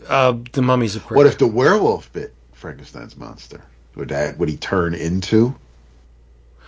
uh, 0.08 0.34
the 0.52 0.62
mummy's 0.62 0.96
a 0.96 1.00
prick. 1.00 1.16
what 1.16 1.26
if 1.26 1.38
the 1.38 1.46
werewolf 1.46 2.12
bit 2.12 2.34
Frankenstein's 2.52 3.16
monster? 3.16 3.62
Would 3.96 4.08
that? 4.08 4.38
Would 4.38 4.48
he 4.48 4.56
turn 4.56 4.94
into? 4.94 5.54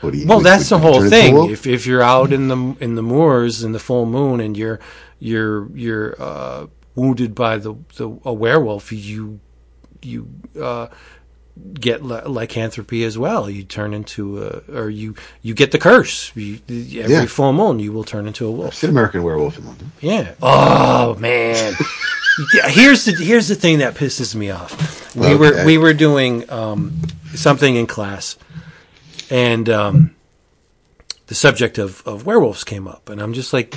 Would 0.03 0.15
he? 0.15 0.25
well, 0.27 0.39
would- 0.39 0.47
that's 0.47 0.71
would 0.71 0.79
the 0.81 0.83
whole 0.83 0.95
turn 0.95 1.05
into 1.07 1.17
a 1.17 1.21
thing. 1.21 1.51
If 1.51 1.67
if 1.67 1.87
you're 1.87 2.03
out 2.03 2.33
in 2.33 2.49
the 2.49 2.77
in 2.81 2.95
the 2.97 3.03
moors 3.03 3.63
in 3.63 3.73
the 3.73 3.79
full 3.79 4.07
moon 4.07 4.41
and 4.41 4.57
you're 4.57 4.81
you're 5.19 5.69
you're 5.75 6.21
uh, 6.21 6.67
wounded 6.95 7.35
by 7.35 7.57
the 7.59 7.75
the 7.97 8.19
a 8.25 8.33
werewolf, 8.33 8.93
you 8.93 9.41
you 10.03 10.29
uh, 10.61 10.89
get 11.75 12.03
lycanthropy 12.03 13.05
as 13.05 13.17
well. 13.19 13.49
You 13.49 13.65
turn 13.65 13.95
into 13.95 14.43
a, 14.45 14.63
or 14.79 14.91
you 14.91 15.15
you 15.43 15.55
get 15.55 15.73
the 15.73 15.79
curse. 15.79 16.31
You, 16.37 16.59
every 16.69 16.83
Yeah. 17.15 17.27
full 17.27 17.53
moon, 17.53 17.79
you 17.81 17.93
will 17.93 18.05
turn 18.05 18.27
into 18.27 18.47
a 18.47 18.51
wolf. 18.51 18.69
I've 18.69 18.75
seen 18.75 18.91
American 18.91 19.23
Werewolf 19.23 19.59
in 19.59 19.67
London. 19.67 19.93
Yeah. 20.01 20.35
Oh 20.43 21.15
man. 21.17 21.75
Yeah, 22.53 22.69
here's 22.69 23.07
the 23.07 23.13
here's 23.13 23.49
the 23.49 23.55
thing 23.55 23.79
that 23.79 23.95
pisses 23.95 24.35
me 24.35 24.51
off. 24.51 25.17
We 25.17 25.35
were 25.35 25.65
we 25.65 25.79
were 25.79 25.95
doing 25.95 26.45
um, 26.51 27.01
something 27.35 27.77
in 27.77 27.87
class, 27.87 28.37
and 29.31 29.67
um, 29.71 30.15
the 31.29 31.35
subject 31.35 31.79
of, 31.79 32.03
of 32.07 32.27
werewolves 32.27 32.63
came 32.63 32.87
up, 32.87 33.09
and 33.09 33.23
I'm 33.23 33.33
just 33.33 33.55
like, 33.55 33.75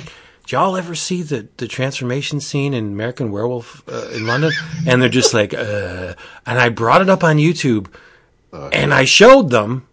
"Did 0.50 0.56
y'all 0.56 0.76
ever 0.76 0.96
see 0.96 1.22
the, 1.22 1.46
the 1.58 1.68
transformation 1.68 2.40
scene 2.40 2.74
in 2.74 2.86
American 2.86 3.30
Werewolf 3.30 3.88
uh, 3.88 4.08
in 4.12 4.26
London?" 4.26 4.50
And 4.84 5.00
they're 5.00 5.08
just 5.08 5.32
like, 5.32 5.54
uh, 5.54 6.14
and 6.44 6.58
I 6.58 6.70
brought 6.70 7.02
it 7.02 7.08
up 7.08 7.22
on 7.22 7.36
YouTube, 7.36 7.86
and 8.52 8.92
I 8.92 9.04
showed 9.04 9.50
them, 9.50 9.86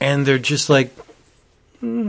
and 0.00 0.26
they're 0.26 0.40
just 0.40 0.68
like, 0.68 0.90
"Hmm. 1.78 2.08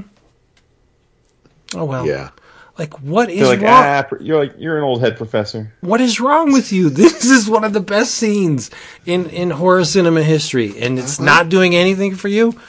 "Oh 1.75 1.85
well." 1.85 2.07
Yeah. 2.07 2.31
Like 2.79 2.95
what 3.01 3.29
is 3.29 3.47
like, 3.47 3.61
wrong? 3.61 3.83
ah, 3.85 4.07
you're 4.21 4.39
like, 4.39 4.55
you're 4.57 4.79
an 4.79 4.83
old 4.83 5.01
head 5.01 5.15
professor. 5.15 5.71
What 5.81 6.01
is 6.01 6.19
wrong 6.19 6.51
with 6.51 6.73
you? 6.73 6.89
This 6.97 7.25
is 7.25 7.47
one 7.47 7.63
of 7.63 7.73
the 7.73 7.79
best 7.79 8.15
scenes 8.15 8.71
in, 9.05 9.29
in 9.29 9.51
horror 9.51 9.85
cinema 9.85 10.23
history, 10.23 10.79
and 10.81 10.97
it's 10.97 11.19
not 11.19 11.49
doing 11.49 11.75
anything 11.75 12.15
for 12.15 12.27
you. 12.27 12.59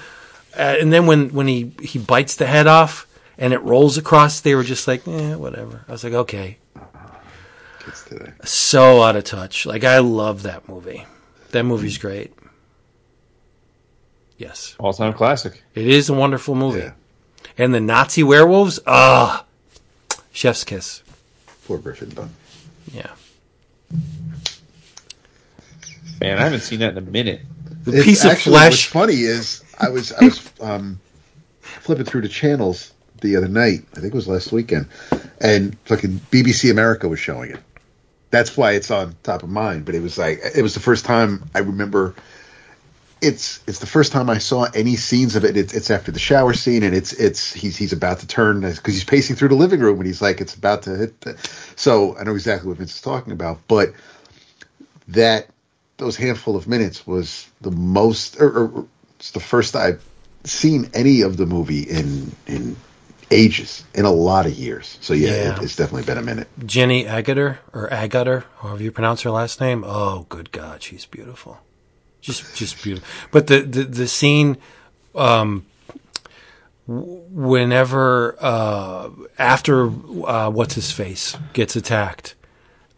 Uh, 0.55 0.77
and 0.79 0.93
then 0.93 1.07
when, 1.07 1.31
when 1.31 1.47
he, 1.47 1.73
he 1.81 1.99
bites 1.99 2.37
the 2.37 2.47
head 2.47 2.67
off 2.67 3.07
and 3.39 3.53
it 3.53 3.63
rolls 3.63 3.97
across, 3.97 4.41
they 4.41 4.55
were 4.55 4.65
just 4.65 4.87
like, 4.89 5.07
eh, 5.07 5.35
whatever. 5.37 5.85
I 5.89 5.93
was 5.93 6.05
like, 6.05 6.13
okay. 6.13 6.59
Kids 7.81 8.05
today. 8.05 8.33
So 8.45 9.03
out 9.03 9.17
of 9.17 9.25
touch. 9.25 9.65
Like, 9.65 9.85
I 9.85 9.99
love 9.99 10.43
that 10.43 10.69
movie. 10.69 11.07
That 11.53 11.65
movie's 11.65 11.97
great. 11.99 12.33
Yes. 14.37 14.77
All 14.79 14.93
time 14.93 15.13
classic. 15.15 15.63
It 15.75 15.87
is 15.87 16.09
a 16.09 16.15
wonderful 16.15 16.55
movie. 16.55 16.81
Yeah. 16.81 16.93
And 17.57 17.75
the 17.75 17.81
Nazi 17.81 18.23
werewolves, 18.23 18.79
ah, 18.87 19.45
chef's 20.33 20.65
kiss. 20.65 21.03
Poor 21.67 21.79
Griffin 21.79 22.11
Dunne. 22.11 22.31
Yeah. 22.93 23.11
Man, 26.21 26.39
I 26.39 26.43
haven't 26.43 26.61
seen 26.61 26.81
that 26.81 26.93
in 26.93 26.99
a 26.99 27.03
minute. 27.03 27.43
The 27.85 27.97
It's 27.97 28.05
piece 28.05 28.25
of 28.25 28.33
actually, 28.33 28.53
What's 28.55 28.67
flesh. 28.85 28.87
funny 28.89 29.15
is 29.23 29.63
I 29.79 29.89
was 29.89 30.13
I 30.13 30.25
was 30.25 30.51
um, 30.61 31.01
flipping 31.61 32.05
through 32.05 32.23
the 32.23 32.29
channels 32.29 32.93
the 33.21 33.37
other 33.37 33.49
night. 33.49 33.85
I 33.93 34.01
think 34.01 34.13
it 34.13 34.15
was 34.15 34.29
last 34.29 34.53
weekend, 34.53 34.89
and 35.41 35.77
fucking 35.85 36.21
BBC 36.31 36.71
America 36.71 37.09
was 37.09 37.21
showing 37.21 37.53
it. 37.53 37.61
That's 38.31 38.57
why 38.57 38.73
it's 38.73 38.91
on 38.91 39.17
top 39.23 39.43
of 39.43 39.49
mind. 39.49 39.85
But 39.85 39.95
it 39.95 40.03
was 40.03 40.19
like 40.19 40.41
it 40.55 40.63
was 40.63 40.75
the 40.75 40.81
first 40.81 41.05
time 41.05 41.49
I 41.55 41.61
remember. 41.61 42.15
It's 43.21 43.61
it's 43.67 43.81
the 43.81 43.87
first 43.87 44.13
time 44.13 44.31
I 44.31 44.39
saw 44.39 44.65
any 44.75 44.95
scenes 44.95 45.35
of 45.35 45.45
it. 45.45 45.57
It's, 45.57 45.75
it's 45.75 45.91
after 45.91 46.13
the 46.13 46.21
shower 46.21 46.55
scene, 46.55 46.85
and 46.85 46.95
it's 46.95 47.13
it's 47.13 47.53
he's 47.53 47.77
he's 47.77 47.93
about 47.93 48.21
to 48.21 48.27
turn 48.27 48.61
because 48.61 48.95
he's 48.95 49.05
pacing 49.05 49.37
through 49.37 49.49
the 49.49 49.57
living 49.57 49.81
room, 49.81 49.99
and 49.99 50.07
he's 50.07 50.23
like 50.23 50.41
it's 50.41 50.55
about 50.55 50.83
to 50.83 50.97
hit. 50.97 51.21
The, 51.23 51.37
so 51.75 52.17
I 52.17 52.25
know 52.25 52.35
exactly 52.35 52.69
what 52.69 52.79
Vince 52.79 52.95
is 52.95 53.01
talking 53.01 53.33
about, 53.33 53.59
but 53.67 53.93
that 55.09 55.49
those 55.97 56.17
handful 56.17 56.55
of 56.57 56.69
minutes 56.69 57.07
was 57.07 57.51
the 57.61 57.71
most, 57.71 58.41
or, 58.41 58.49
or 58.49 58.87
it's 59.19 59.33
the 59.33 59.41
first 59.41 59.77
I've 59.77 60.03
seen 60.45 60.91
any 60.95 61.23
of 61.23 61.37
the 61.37 61.47
movie 61.47 61.83
in 61.83 62.33
in 62.47 62.77
ages, 63.31 63.85
in 63.95 64.05
a 64.05 64.11
lot 64.11 64.47
of 64.47 64.53
years. 64.53 64.99
So 65.01 65.15
yeah, 65.15 65.29
Yeah. 65.29 65.57
It, 65.57 65.63
it's 65.63 65.77
definitely 65.77 66.05
been 66.05 66.19
a 66.19 66.23
minute. 66.23 66.49
Jenny 66.65 67.05
Agutter 67.05 67.59
or 67.73 67.89
Agutter, 67.91 68.45
however 68.61 68.83
you 68.83 68.93
pronounce 68.93 69.23
her 69.23 69.31
last 69.31 69.61
name. 69.61 69.85
Oh, 69.87 70.27
good 70.29 70.51
God, 70.53 70.83
she's 70.83 71.07
beautiful, 71.07 71.59
just 72.21 72.57
just 72.57 72.83
beautiful. 72.83 73.09
But 73.31 73.47
the 73.47 73.61
the, 73.61 73.85
the 73.85 74.09
scene, 74.09 74.57
um, 75.15 75.67
whenever 76.87 78.37
uh, 78.41 79.11
after 79.39 79.87
uh, 80.27 80.51
what's 80.51 80.75
his 80.75 80.91
face 80.91 81.37
gets 81.53 81.77
attacked, 81.77 82.35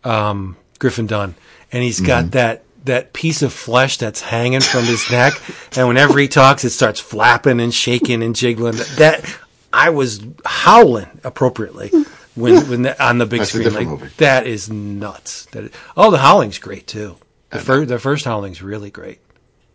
um, 0.05 0.57
Griffin 0.79 1.07
Dunne, 1.07 1.35
and 1.73 1.83
he's 1.83 2.01
got 2.01 2.33
that. 2.33 2.65
That 2.85 3.13
piece 3.13 3.43
of 3.43 3.53
flesh 3.53 3.99
that's 3.99 4.23
hanging 4.23 4.63
from 4.63 4.85
his 4.85 5.11
neck, 5.11 5.35
and 5.77 5.87
whenever 5.87 6.19
he 6.19 6.29
talks, 6.29 6.65
it 6.65 6.71
starts 6.71 6.99
flapping 6.99 7.61
and 7.61 7.75
shaking 7.75 8.23
and 8.23 8.35
jiggling. 8.35 8.77
That 8.97 9.23
I 9.73 9.91
was 9.91 10.21
howling 10.45 11.21
appropriately 11.25 11.91
when 12.35 12.69
when 12.69 12.83
the, 12.83 13.05
on 13.05 13.19
the 13.19 13.27
big 13.27 13.41
That's 13.41 13.51
screen. 13.53 13.73
Like 13.73 13.87
movie. 13.87 14.09
that 14.19 14.47
is 14.47 14.71
nuts. 14.71 15.47
That 15.47 15.65
is, 15.65 15.71
oh, 15.97 16.11
the 16.11 16.19
howling's 16.19 16.59
great 16.59 16.87
too. 16.87 17.17
The 17.51 17.59
first 17.59 17.89
the 17.89 17.99
first 17.99 18.25
howling's 18.25 18.63
really 18.63 18.91
great. 18.91 19.21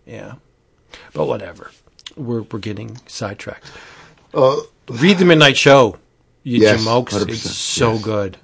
Yeah, 0.05 0.35
but 1.13 1.25
whatever. 1.25 1.71
We're 2.15 2.43
we're 2.43 2.59
getting 2.59 2.97
sidetracked. 3.07 3.69
Uh, 4.33 4.57
Read 4.89 5.17
the 5.17 5.25
Midnite 5.25 5.55
Show. 5.55 5.97
You 6.43 6.59
Yes, 6.59 6.85
jamokes. 6.85 7.27
It's 7.27 7.49
so 7.49 7.93
yes. 7.93 8.03
good. 8.03 8.37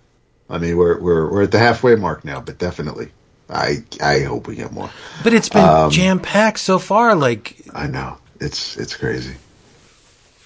I 0.49 0.57
mean, 0.57 0.75
we're 0.75 0.99
we're 0.99 1.31
we're 1.31 1.43
at 1.43 1.51
the 1.51 1.59
halfway 1.59 1.95
mark 1.95 2.25
now, 2.25 2.41
but 2.41 2.57
definitely, 2.57 3.11
I 3.49 3.83
I 4.01 4.19
hope 4.21 4.47
we 4.47 4.55
get 4.55 4.71
more. 4.73 4.89
But 5.23 5.33
it's 5.33 5.47
been 5.49 5.63
Um, 5.63 5.91
jam 5.91 6.19
packed 6.19 6.59
so 6.59 6.79
far. 6.79 7.15
Like 7.15 7.55
I 7.73 7.87
know 7.87 8.17
it's 8.41 8.75
it's 8.77 8.95
crazy. 8.95 9.35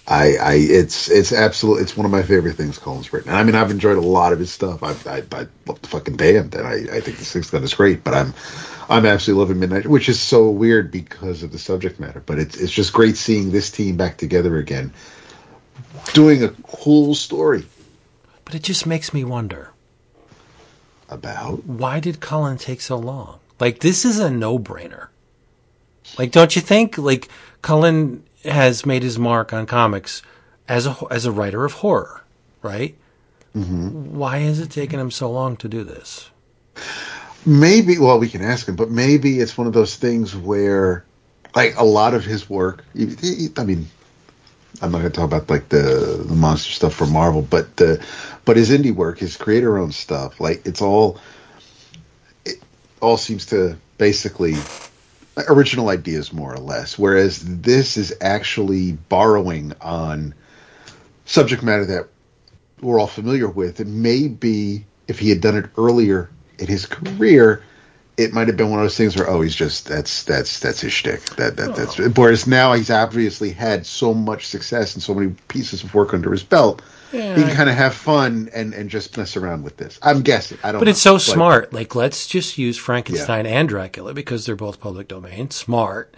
I 0.07 0.35
I 0.35 0.53
it's 0.55 1.09
it's 1.09 1.31
absolutely, 1.33 1.83
It's 1.83 1.97
one 1.97 2.05
of 2.05 2.11
my 2.11 2.21
favorite 2.21 2.55
things 2.55 2.77
Cullen's 2.77 3.11
written. 3.11 3.29
And 3.29 3.39
I 3.39 3.43
mean, 3.43 3.55
I've 3.55 3.71
enjoyed 3.71 3.97
a 3.97 4.01
lot 4.01 4.33
of 4.33 4.39
his 4.39 4.51
stuff. 4.51 4.83
I 4.83 4.91
I, 5.09 5.23
I 5.31 5.47
love 5.65 5.81
the 5.81 5.87
fucking 5.87 6.15
band, 6.15 6.53
and 6.55 6.67
I 6.67 6.97
I 6.97 7.01
think 7.01 7.17
the 7.17 7.25
Sixth 7.25 7.51
Gun 7.51 7.63
is 7.63 7.73
great. 7.73 8.03
But 8.03 8.13
I'm 8.13 8.33
I'm 8.87 9.05
absolutely 9.05 9.55
loving 9.55 9.69
Midnite, 9.69 9.87
which 9.87 10.07
is 10.09 10.19
so 10.19 10.49
weird 10.49 10.91
because 10.91 11.41
of 11.41 11.51
the 11.51 11.57
subject 11.57 11.99
matter. 11.99 12.21
But 12.23 12.37
it's 12.37 12.55
it's 12.57 12.71
just 12.71 12.93
great 12.93 13.17
seeing 13.17 13.51
this 13.51 13.71
team 13.71 13.97
back 13.97 14.17
together 14.17 14.57
again. 14.57 14.93
doing 16.13 16.43
a 16.43 16.49
cool 16.67 17.15
story 17.15 17.65
But 18.45 18.53
it 18.55 18.63
just 18.63 18.85
makes 18.85 19.11
me 19.13 19.23
wonder 19.23 19.71
about. 21.09 21.65
why 21.65 21.99
did 21.99 22.19
Cullen 22.19 22.57
take 22.57 22.81
so 22.81 22.97
long? 22.97 23.39
Like 23.59 23.79
this 23.79 24.05
is 24.05 24.19
a 24.19 24.29
no-brainer. 24.29 25.07
Like 26.17 26.31
don't 26.31 26.55
you 26.55 26.61
think 26.61 26.97
like 26.97 27.29
Cullen 27.61 28.23
has 28.45 28.85
made 28.85 29.03
his 29.03 29.17
mark 29.19 29.53
on 29.53 29.65
comics 29.65 30.21
as 30.67 30.85
a 30.87 30.95
as 31.11 31.25
a 31.25 31.31
writer 31.31 31.65
of 31.65 31.73
horror, 31.73 32.23
right? 32.61 32.95
Mm-hmm. 33.55 34.15
Why 34.15 34.39
has 34.39 34.59
it 34.59 34.69
taken 34.71 34.99
him 34.99 35.11
so 35.11 35.31
long 35.31 35.55
to 35.57 35.67
do 35.69 35.83
this? 35.83 36.29
Maybe, 37.45 37.99
well, 37.99 38.19
we 38.19 38.27
can 38.27 38.41
ask 38.41 38.67
him, 38.67 38.75
but 38.75 38.89
maybe 38.89 39.39
it's 39.39 39.57
one 39.57 39.67
of 39.67 39.73
those 39.73 39.95
things 39.95 40.35
where, 40.35 41.05
like, 41.55 41.77
a 41.77 41.85
lot 41.85 42.13
of 42.15 42.25
his 42.25 42.49
work. 42.49 42.83
he- 42.95 43.15
he- 43.21 43.49
I 43.55 43.63
mean, 43.63 43.87
I'm 44.81 44.91
not 44.91 44.99
going 44.99 45.11
to 45.11 45.15
talk 45.15 45.25
about 45.25 45.49
like 45.49 45.69
the 45.69 46.23
the 46.27 46.35
monster 46.35 46.71
stuff 46.71 46.93
for 46.93 47.05
Marvel, 47.05 47.41
but 47.41 47.77
the 47.77 48.03
but 48.43 48.57
his 48.57 48.69
indie 48.71 48.93
work, 48.93 49.19
his 49.19 49.37
creator-owned 49.37 49.93
stuff, 49.93 50.39
like 50.41 50.65
it's 50.65 50.81
all 50.81 51.19
it 52.45 52.57
all 53.01 53.17
seems 53.17 53.45
to 53.47 53.77
basically 53.97 54.55
original 55.37 55.89
ideas 55.89 56.31
more 56.31 56.53
or 56.53 56.59
less. 56.59 56.97
Whereas 56.97 57.41
this 57.43 57.97
is 57.97 58.15
actually 58.21 58.93
borrowing 58.93 59.73
on 59.81 60.33
subject 61.25 61.63
matter 61.63 61.85
that 61.85 62.07
we're 62.81 62.99
all 62.99 63.07
familiar 63.07 63.49
with. 63.49 63.79
It 63.79 63.87
may 63.87 64.27
be 64.27 64.85
if 65.07 65.19
he 65.19 65.29
had 65.29 65.41
done 65.41 65.57
it 65.57 65.69
earlier 65.77 66.29
in 66.59 66.67
his 66.67 66.85
career, 66.85 67.63
it 68.17 68.33
might 68.33 68.47
have 68.47 68.57
been 68.57 68.69
one 68.69 68.79
of 68.79 68.85
those 68.85 68.97
things 68.97 69.15
where 69.15 69.29
oh 69.29 69.41
he's 69.41 69.55
just 69.55 69.87
that's 69.87 70.23
that's 70.23 70.59
that's 70.59 70.81
his 70.81 70.93
shtick. 70.93 71.21
That 71.35 71.57
that 71.57 71.75
that's 71.75 71.99
oh. 71.99 72.09
whereas 72.09 72.47
now 72.47 72.73
he's 72.73 72.89
obviously 72.89 73.51
had 73.51 73.85
so 73.85 74.13
much 74.13 74.47
success 74.47 74.93
and 74.93 75.03
so 75.03 75.13
many 75.13 75.35
pieces 75.47 75.83
of 75.83 75.93
work 75.93 76.13
under 76.13 76.31
his 76.31 76.43
belt. 76.43 76.81
He 77.35 77.43
can 77.43 77.55
kind 77.55 77.69
of 77.69 77.75
have 77.75 77.93
fun 77.93 78.49
and 78.53 78.73
and 78.73 78.89
just 78.89 79.17
mess 79.17 79.35
around 79.37 79.63
with 79.63 79.77
this. 79.77 79.99
I'm 80.01 80.21
guessing. 80.21 80.57
I 80.63 80.71
don't. 80.71 80.79
But 80.81 80.85
know. 80.85 80.91
it's 80.91 81.01
so 81.01 81.17
smart. 81.17 81.73
Like, 81.73 81.95
let's 81.95 82.27
just 82.27 82.57
use 82.57 82.77
Frankenstein 82.77 83.45
Yeah. 83.45 83.59
and 83.59 83.69
Dracula 83.69 84.13
because 84.13 84.45
they're 84.45 84.55
both 84.55 84.79
public 84.79 85.07
domain. 85.07 85.51
Smart. 85.51 86.13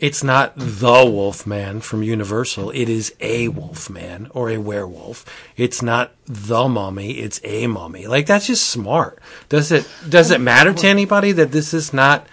It's 0.00 0.22
not 0.22 0.52
the 0.56 1.04
Wolfman 1.04 1.80
from 1.80 2.04
Universal. 2.04 2.70
It 2.70 2.88
is 2.88 3.12
a 3.20 3.48
Wolfman 3.48 4.28
or 4.30 4.48
a 4.48 4.58
werewolf. 4.58 5.24
It's 5.56 5.82
not 5.82 6.12
the 6.24 6.68
mummy. 6.68 7.18
It's 7.18 7.40
a 7.42 7.66
mummy. 7.66 8.06
Like 8.06 8.26
that's 8.26 8.46
just 8.46 8.68
smart. 8.68 9.18
Does 9.48 9.72
it 9.72 9.88
does 10.08 10.30
it 10.30 10.40
matter 10.40 10.72
to 10.72 10.86
anybody 10.86 11.32
that 11.32 11.50
this 11.50 11.74
is 11.74 11.92
not 11.92 12.28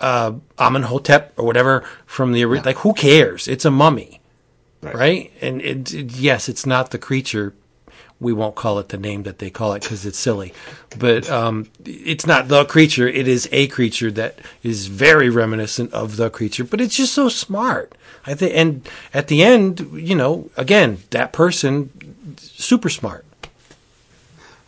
uh, 0.00 0.32
Amenhotep 0.58 1.32
or 1.36 1.46
whatever 1.46 1.84
from 2.06 2.32
the 2.32 2.44
ori- 2.44 2.60
like? 2.60 2.78
Who 2.78 2.92
cares? 2.92 3.46
It's 3.46 3.64
a 3.64 3.70
mummy, 3.70 4.15
Right. 4.86 4.94
right? 4.94 5.32
And 5.40 5.60
it, 5.60 5.94
it- 5.94 6.12
yes, 6.12 6.48
it's 6.48 6.66
not 6.66 6.90
the 6.90 6.98
creature 6.98 7.54
we 8.18 8.32
won't 8.32 8.54
call 8.54 8.78
it 8.78 8.88
the 8.88 8.96
name 8.96 9.24
that 9.24 9.38
they 9.38 9.50
call 9.50 9.74
it 9.74 9.82
because 9.82 10.06
it's 10.06 10.18
silly. 10.18 10.52
But 10.98 11.28
um, 11.28 11.68
it's 11.84 12.26
not 12.26 12.48
the 12.48 12.64
creature. 12.64 13.06
It 13.06 13.28
is 13.28 13.48
a 13.52 13.66
creature 13.68 14.10
that 14.12 14.38
is 14.62 14.86
very 14.86 15.28
reminiscent 15.28 15.92
of 15.92 16.16
the 16.16 16.30
creature. 16.30 16.64
But 16.64 16.80
it's 16.80 16.96
just 16.96 17.12
so 17.12 17.28
smart. 17.28 17.94
I 18.26 18.34
think, 18.34 18.54
and 18.54 18.88
at 19.14 19.28
the 19.28 19.42
end, 19.42 19.90
you 19.92 20.14
know, 20.14 20.50
again, 20.56 20.98
that 21.10 21.32
person, 21.32 22.36
super 22.38 22.88
smart. 22.88 23.24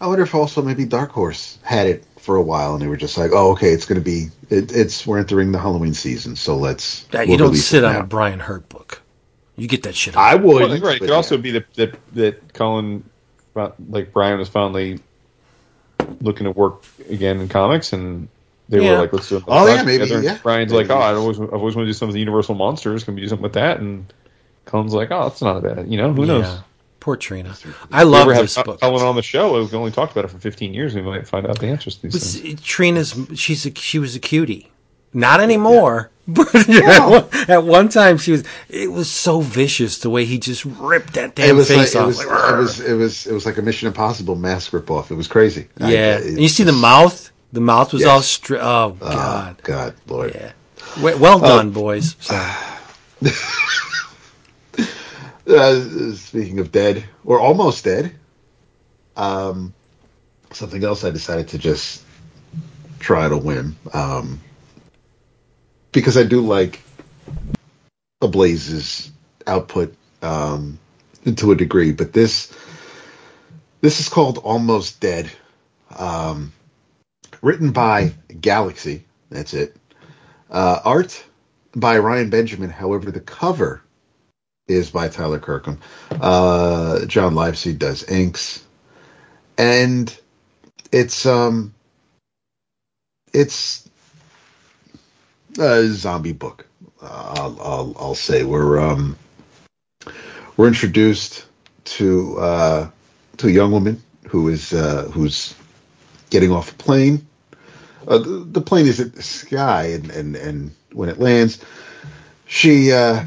I 0.00 0.06
wonder 0.06 0.22
if 0.22 0.34
also 0.34 0.62
maybe 0.62 0.84
Dark 0.84 1.10
Horse 1.10 1.58
had 1.62 1.86
it 1.88 2.04
for 2.20 2.36
a 2.36 2.42
while, 2.42 2.74
and 2.74 2.82
they 2.82 2.86
were 2.86 2.96
just 2.96 3.18
like, 3.18 3.32
"Oh, 3.32 3.52
okay, 3.52 3.70
it's 3.70 3.84
going 3.84 4.00
to 4.00 4.04
be 4.04 4.28
it, 4.48 4.70
it's 4.70 5.04
we're 5.06 5.18
entering 5.18 5.50
the 5.50 5.58
Halloween 5.58 5.94
season, 5.94 6.36
so 6.36 6.56
let's." 6.56 7.02
That 7.04 7.26
we'll 7.26 7.30
you 7.30 7.38
don't 7.38 7.56
sit 7.56 7.82
on 7.82 7.94
now." 7.94 8.00
a 8.00 8.04
Brian 8.04 8.38
Hurtt 8.38 8.68
book. 8.68 9.02
You 9.58 9.66
get 9.68 9.82
that 9.82 9.94
shit. 9.94 10.16
I 10.16 10.34
would. 10.36 10.44
Well, 10.44 10.78
right. 10.80 10.96
It 10.96 11.00
could 11.00 11.08
yeah. 11.10 11.14
also 11.16 11.36
be 11.36 11.50
that, 11.52 11.74
that 11.74 11.98
that 12.14 12.52
Cullen, 12.54 13.04
uh, 13.56 13.70
like 13.90 14.12
Brian, 14.12 14.38
was 14.38 14.48
finally 14.48 15.00
looking 16.20 16.44
to 16.44 16.52
work 16.52 16.84
again 17.10 17.40
in 17.40 17.48
comics, 17.48 17.92
and 17.92 18.28
they 18.68 18.82
Yeah. 18.82 18.92
were 18.92 18.98
like, 18.98 19.12
"Let's 19.12 19.28
do." 19.28 19.36
another 19.36 19.52
Oh, 19.52 19.66
yeah, 19.66 19.82
maybe, 19.82 19.98
together. 20.04 20.14
And 20.16 20.24
yeah. 20.24 20.38
Brian's 20.42 20.72
Maybe. 20.72 20.88
like, 20.88 20.96
"Oh, 20.96 21.00
I 21.00 21.14
always, 21.14 21.40
I've 21.40 21.52
always 21.52 21.74
wanted 21.74 21.86
to 21.86 21.90
do 21.90 21.94
something 21.94 22.08
with 22.08 22.14
the 22.14 22.20
Universal 22.20 22.54
monsters. 22.54 23.04
Can 23.04 23.14
we 23.16 23.20
do 23.20 23.28
something 23.28 23.42
with 23.42 23.54
that?" 23.54 23.80
And 23.80 24.06
Cullen's 24.64 24.94
like, 24.94 25.10
"Oh, 25.10 25.24
that's 25.28 25.42
not 25.42 25.56
a 25.56 25.60
bad. 25.60 25.88
You 25.90 25.96
know, 25.98 26.12
who 26.12 26.24
knows?" 26.24 26.44
Yeah. 26.44 26.60
Poor 27.00 27.16
Trina. 27.16 27.50
I 27.50 27.52
If 27.52 27.64
we 27.64 28.10
love 28.12 28.22
ever 28.22 28.34
have 28.34 28.42
this 28.44 28.56
book. 28.62 28.80
Cullen 28.80 29.02
on 29.06 29.16
the 29.16 29.22
show. 29.22 29.58
We've 29.58 29.72
only 29.74 29.90
talked 29.92 30.12
about 30.12 30.24
it 30.24 30.28
for 30.28 30.38
15 30.38 30.74
years. 30.74 30.94
We 30.94 31.00
might 31.02 31.26
find 31.26 31.46
out 31.46 31.58
the 31.58 31.66
answers 31.68 31.96
to 31.96 32.02
these 32.02 32.12
But 32.12 32.22
things. 32.42 32.60
Trina's 32.62 33.14
she's 33.34 33.64
a, 33.66 33.74
she 33.74 33.98
was 33.98 34.14
a 34.14 34.18
cutie. 34.20 34.68
Not 35.12 35.40
anymore. 35.40 36.10
But 36.30 36.54
at, 36.54 37.08
one, 37.08 37.26
at 37.48 37.64
one 37.64 37.88
time 37.88 38.18
she 38.18 38.32
was. 38.32 38.44
It 38.68 38.92
was 38.92 39.10
so 39.10 39.40
vicious 39.40 39.96
the 40.00 40.10
way 40.10 40.26
he 40.26 40.38
just 40.38 40.62
ripped 40.66 41.14
that 41.14 41.34
damn 41.34 41.56
was 41.56 41.70
like 41.70 41.78
face 41.78 41.94
it 41.94 41.98
off. 41.98 42.06
was, 42.08 42.18
like, 42.18 42.26
it 42.28 42.56
was 42.58 42.80
it 42.80 42.92
was 42.92 43.26
it 43.26 43.32
was 43.32 43.46
like 43.46 43.56
a 43.56 43.62
Mission 43.62 43.88
Impossible 43.88 44.34
mask 44.36 44.72
ripoff. 44.72 45.10
It 45.10 45.14
was 45.14 45.26
crazy. 45.26 45.68
I- 45.80 45.90
yeah, 45.90 46.18
it- 46.18 46.26
and 46.26 46.38
you 46.42 46.48
see 46.50 46.64
the 46.64 46.72
mouth. 46.72 47.30
The 47.54 47.62
mouth 47.62 47.94
was 47.94 48.02
Yes. 48.02 48.10
all. 48.10 48.20
Stri- 48.20 48.60
oh 48.60 48.98
Oh, 49.00 49.10
God. 49.10 49.56
God, 49.62 49.94
Lord. 50.06 50.34
Yeah. 50.34 50.52
We- 51.02 51.14
Well 51.14 51.38
done, 51.38 51.70
boys. 51.70 52.14
So, 52.20 52.34
Uh, 55.48 56.12
speaking 56.14 56.58
of 56.60 56.70
dead 56.70 57.04
or 57.24 57.40
almost 57.40 57.84
dead, 57.84 58.14
um, 59.16 59.72
something 60.52 60.84
else 60.84 61.04
I 61.04 61.10
decided 61.10 61.48
to 61.48 61.58
just 61.58 62.02
try 62.98 63.26
to 63.30 63.36
win 63.38 63.74
um, 63.94 64.42
because 65.92 66.16
I 66.16 66.24
do 66.24 66.40
like 66.40 66.80
Ablaze's 68.22 69.10
output 69.46 69.94
um, 70.22 70.78
to 71.36 71.52
a 71.52 71.56
degree, 71.56 71.92
but 71.92 72.12
this 72.12 72.52
this 73.80 74.00
is 74.00 74.08
called 74.08 74.38
Almost 74.38 75.00
Dead, 75.00 75.30
um, 75.96 76.52
written 77.40 77.72
by 77.72 78.12
Galaxy. 78.40 79.04
That's 79.30 79.54
it. 79.54 79.76
Uh, 80.50 80.80
art 80.84 81.24
by 81.74 81.98
Ryan 81.98 82.30
Benjamin. 82.30 82.70
However, 82.70 83.10
the 83.10 83.20
cover 83.20 83.82
is 84.66 84.90
by 84.90 85.08
Tyler 85.08 85.38
Kirkham. 85.38 85.80
Uh, 86.10 87.04
John 87.06 87.34
Livesey 87.34 87.72
does 87.72 88.04
inks, 88.04 88.64
and 89.56 90.14
it's 90.90 91.24
um, 91.26 91.74
it's 93.32 93.87
a 95.58 95.86
zombie 95.88 96.32
book. 96.32 96.66
Uh, 97.00 97.34
I'll, 97.36 97.60
I'll 97.60 97.96
I'll 97.98 98.14
say 98.14 98.44
we're 98.44 98.80
um, 98.80 99.16
we're 100.56 100.68
introduced 100.68 101.46
to 101.84 102.38
uh, 102.38 102.90
to 103.38 103.46
a 103.46 103.50
young 103.50 103.72
woman 103.72 104.02
who 104.28 104.48
is 104.48 104.72
uh, 104.72 105.04
who's 105.12 105.54
getting 106.30 106.52
off 106.52 106.72
a 106.72 106.74
plane. 106.74 107.26
Uh, 108.06 108.18
the, 108.18 108.46
the 108.50 108.60
plane 108.60 108.86
is 108.86 109.00
in 109.00 109.10
the 109.10 109.22
sky, 109.22 109.86
and, 109.88 110.10
and, 110.10 110.36
and 110.36 110.74
when 110.92 111.08
it 111.08 111.18
lands, 111.18 111.62
she 112.46 112.92
uh, 112.92 113.24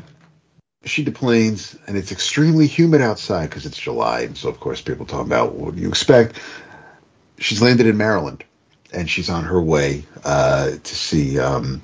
she 0.86 1.04
deplanes, 1.04 1.78
and 1.88 1.98
it's 1.98 2.12
extremely 2.12 2.68
humid 2.68 3.02
outside 3.02 3.50
because 3.50 3.66
it's 3.66 3.78
July, 3.78 4.22
and 4.22 4.38
so 4.38 4.50
of 4.50 4.60
course 4.60 4.82
people 4.82 5.06
talk 5.06 5.26
about 5.26 5.54
what 5.54 5.76
do 5.76 5.82
you 5.82 5.90
expect. 5.90 6.40
She's 7.40 7.62
landed 7.62 7.88
in 7.88 7.98
Maryland, 7.98 8.44
and 8.92 9.10
she's 9.10 9.30
on 9.30 9.44
her 9.44 9.62
way 9.62 10.06
uh, 10.24 10.72
to 10.72 10.96
see 10.96 11.40
um, 11.40 11.82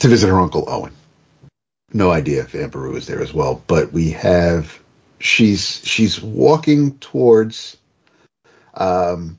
to 0.00 0.08
visit 0.08 0.28
her 0.28 0.40
uncle 0.40 0.64
Owen. 0.68 0.92
No 1.92 2.10
idea 2.10 2.42
if 2.42 2.54
Aunt 2.54 2.72
Beru 2.72 2.96
is 2.96 3.06
there 3.06 3.22
as 3.22 3.32
well, 3.32 3.62
but 3.66 3.92
we 3.92 4.10
have 4.10 4.78
she's 5.18 5.80
she's 5.84 6.20
walking 6.20 6.98
towards 6.98 7.76
um 8.74 9.38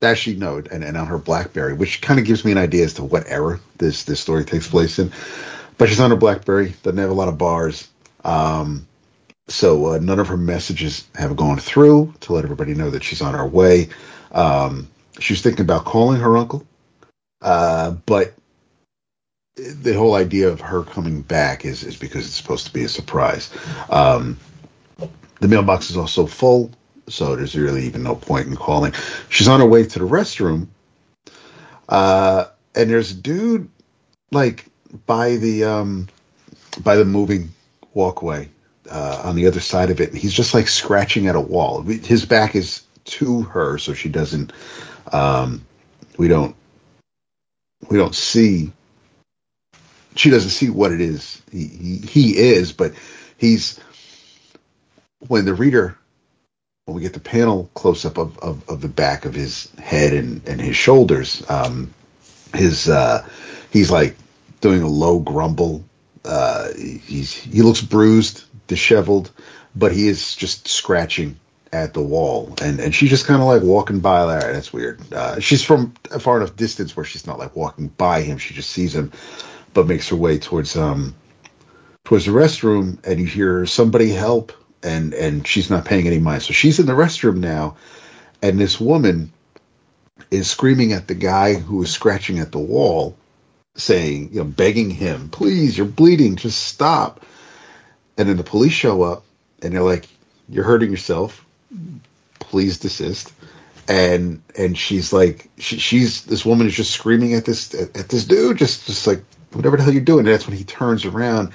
Dashy 0.00 0.36
Note 0.36 0.68
and, 0.70 0.82
and 0.82 0.96
on 0.96 1.06
her 1.06 1.18
Blackberry, 1.18 1.74
which 1.74 2.00
kind 2.00 2.18
of 2.18 2.26
gives 2.26 2.44
me 2.44 2.52
an 2.52 2.58
idea 2.58 2.84
as 2.84 2.94
to 2.94 3.04
what 3.04 3.28
era 3.28 3.60
this 3.78 4.04
this 4.04 4.20
story 4.20 4.44
takes 4.44 4.68
place 4.68 4.98
in. 4.98 5.12
But 5.78 5.88
she's 5.88 6.00
on 6.00 6.10
her 6.10 6.16
Blackberry, 6.16 6.74
doesn't 6.82 6.98
have 6.98 7.10
a 7.10 7.14
lot 7.14 7.28
of 7.28 7.38
bars. 7.38 7.88
Um, 8.24 8.86
so 9.48 9.94
uh, 9.94 9.98
none 9.98 10.18
of 10.18 10.28
her 10.28 10.36
messages 10.36 11.06
have 11.14 11.36
gone 11.36 11.58
through 11.58 12.14
to 12.20 12.32
let 12.32 12.44
everybody 12.44 12.74
know 12.74 12.90
that 12.90 13.02
she's 13.02 13.22
on 13.22 13.34
her 13.34 13.46
way. 13.46 13.88
Um, 14.30 14.88
she 15.18 15.32
was 15.32 15.42
thinking 15.42 15.62
about 15.62 15.84
calling 15.84 16.20
her 16.20 16.36
uncle, 16.36 16.66
uh, 17.40 17.92
but 17.92 18.34
the 19.56 19.92
whole 19.94 20.14
idea 20.14 20.48
of 20.48 20.60
her 20.60 20.82
coming 20.82 21.22
back 21.22 21.64
is, 21.64 21.84
is 21.84 21.96
because 21.96 22.26
it's 22.26 22.34
supposed 22.34 22.66
to 22.66 22.72
be 22.72 22.84
a 22.84 22.88
surprise. 22.88 23.50
Um, 23.90 24.38
the 25.40 25.48
mailbox 25.48 25.90
is 25.90 25.96
also 25.96 26.26
full, 26.26 26.70
so 27.08 27.36
there's 27.36 27.54
really 27.54 27.84
even 27.84 28.02
no 28.02 28.14
point 28.14 28.46
in 28.46 28.56
calling. 28.56 28.92
She's 29.28 29.48
on 29.48 29.60
her 29.60 29.66
way 29.66 29.84
to 29.84 29.98
the 29.98 30.06
restroom, 30.06 30.68
uh, 31.88 32.46
and 32.74 32.88
there's 32.88 33.10
a 33.10 33.14
dude 33.14 33.68
like 34.30 34.66
by 35.06 35.36
the 35.36 35.64
um, 35.64 36.08
by 36.82 36.96
the 36.96 37.04
moving 37.04 37.52
walkway 37.92 38.48
uh, 38.90 39.22
on 39.24 39.36
the 39.36 39.46
other 39.46 39.60
side 39.60 39.90
of 39.90 40.00
it, 40.00 40.10
and 40.10 40.18
he's 40.18 40.32
just 40.32 40.54
like 40.54 40.68
scratching 40.68 41.26
at 41.26 41.36
a 41.36 41.40
wall. 41.40 41.82
His 41.82 42.24
back 42.24 42.54
is 42.54 42.82
to 43.04 43.42
her, 43.42 43.78
so 43.78 43.94
she 43.94 44.08
doesn't. 44.08 44.52
Um, 45.12 45.66
we 46.16 46.28
don't. 46.28 46.54
We 47.90 47.98
don't 47.98 48.14
see. 48.14 48.72
She 50.16 50.30
doesn't 50.30 50.50
see 50.50 50.70
what 50.70 50.92
it 50.92 51.00
is. 51.00 51.40
He 51.50 51.66
he, 51.66 51.96
he 51.98 52.36
is, 52.36 52.72
but 52.72 52.92
he's 53.38 53.80
when 55.28 55.44
the 55.44 55.54
reader 55.54 55.96
when 56.84 56.96
we 56.96 57.02
get 57.02 57.12
the 57.12 57.20
panel 57.20 57.70
close 57.74 58.04
up 58.04 58.18
of, 58.18 58.38
of, 58.40 58.68
of 58.68 58.80
the 58.80 58.88
back 58.88 59.24
of 59.24 59.34
his 59.34 59.70
head 59.78 60.12
and, 60.12 60.46
and 60.48 60.60
his 60.60 60.74
shoulders, 60.76 61.48
um, 61.48 61.94
his 62.54 62.88
uh, 62.88 63.26
he's 63.70 63.90
like 63.90 64.16
doing 64.60 64.82
a 64.82 64.88
low 64.88 65.18
grumble. 65.18 65.84
Uh, 66.24 66.72
he's 66.74 67.32
he 67.32 67.62
looks 67.62 67.80
bruised, 67.80 68.44
disheveled, 68.66 69.30
but 69.74 69.92
he 69.92 70.08
is 70.08 70.34
just 70.34 70.68
scratching 70.68 71.38
at 71.72 71.94
the 71.94 72.02
wall, 72.02 72.54
and 72.60 72.80
and 72.80 72.94
she's 72.94 73.10
just 73.10 73.26
kind 73.26 73.40
of 73.40 73.46
like 73.46 73.62
walking 73.62 74.00
by. 74.00 74.26
There, 74.26 74.52
that's 74.52 74.72
weird. 74.72 75.00
Uh, 75.12 75.40
she's 75.40 75.62
from 75.62 75.94
a 76.10 76.18
far 76.18 76.36
enough 76.36 76.56
distance 76.56 76.96
where 76.96 77.04
she's 77.04 77.26
not 77.26 77.38
like 77.38 77.56
walking 77.56 77.88
by 77.88 78.22
him. 78.22 78.38
She 78.38 78.54
just 78.54 78.70
sees 78.70 78.94
him, 78.94 79.12
but 79.74 79.86
makes 79.86 80.08
her 80.08 80.16
way 80.16 80.38
towards 80.38 80.76
um 80.76 81.14
towards 82.04 82.26
the 82.26 82.32
restroom, 82.32 83.04
and 83.06 83.20
you 83.20 83.26
hear 83.26 83.66
somebody 83.66 84.10
help, 84.10 84.52
and 84.82 85.14
and 85.14 85.46
she's 85.46 85.70
not 85.70 85.84
paying 85.84 86.06
any 86.06 86.18
mind. 86.18 86.42
So 86.42 86.52
she's 86.52 86.78
in 86.78 86.86
the 86.86 86.92
restroom 86.92 87.36
now, 87.38 87.76
and 88.42 88.58
this 88.58 88.80
woman 88.80 89.32
is 90.30 90.50
screaming 90.50 90.92
at 90.92 91.08
the 91.08 91.14
guy 91.14 91.54
who 91.54 91.82
is 91.82 91.90
scratching 91.90 92.38
at 92.38 92.52
the 92.52 92.58
wall, 92.58 93.16
saying, 93.74 94.30
you 94.32 94.40
know, 94.40 94.44
begging 94.44 94.90
him, 94.90 95.28
please, 95.28 95.76
you're 95.76 95.86
bleeding, 95.86 96.36
just 96.36 96.62
stop. 96.62 97.24
And 98.16 98.28
then 98.28 98.36
the 98.36 98.44
police 98.44 98.72
show 98.72 99.02
up 99.02 99.24
and 99.62 99.72
they're 99.72 99.82
like, 99.82 100.08
you're 100.48 100.64
hurting 100.64 100.90
yourself. 100.90 101.44
Please 102.38 102.78
desist. 102.78 103.32
And 103.88 104.42
and 104.56 104.76
she's 104.78 105.12
like, 105.12 105.50
she, 105.58 105.78
she's 105.78 106.24
this 106.24 106.44
woman 106.44 106.66
is 106.66 106.74
just 106.74 106.92
screaming 106.92 107.34
at 107.34 107.44
this 107.44 107.74
at, 107.74 107.96
at 107.96 108.08
this 108.08 108.24
dude, 108.24 108.58
just 108.58 108.86
just 108.86 109.06
like 109.06 109.24
whatever 109.54 109.76
the 109.76 109.82
hell 109.82 109.92
you're 109.92 110.02
doing. 110.02 110.26
And 110.26 110.28
that's 110.28 110.46
when 110.46 110.56
he 110.56 110.64
turns 110.64 111.04
around 111.04 111.52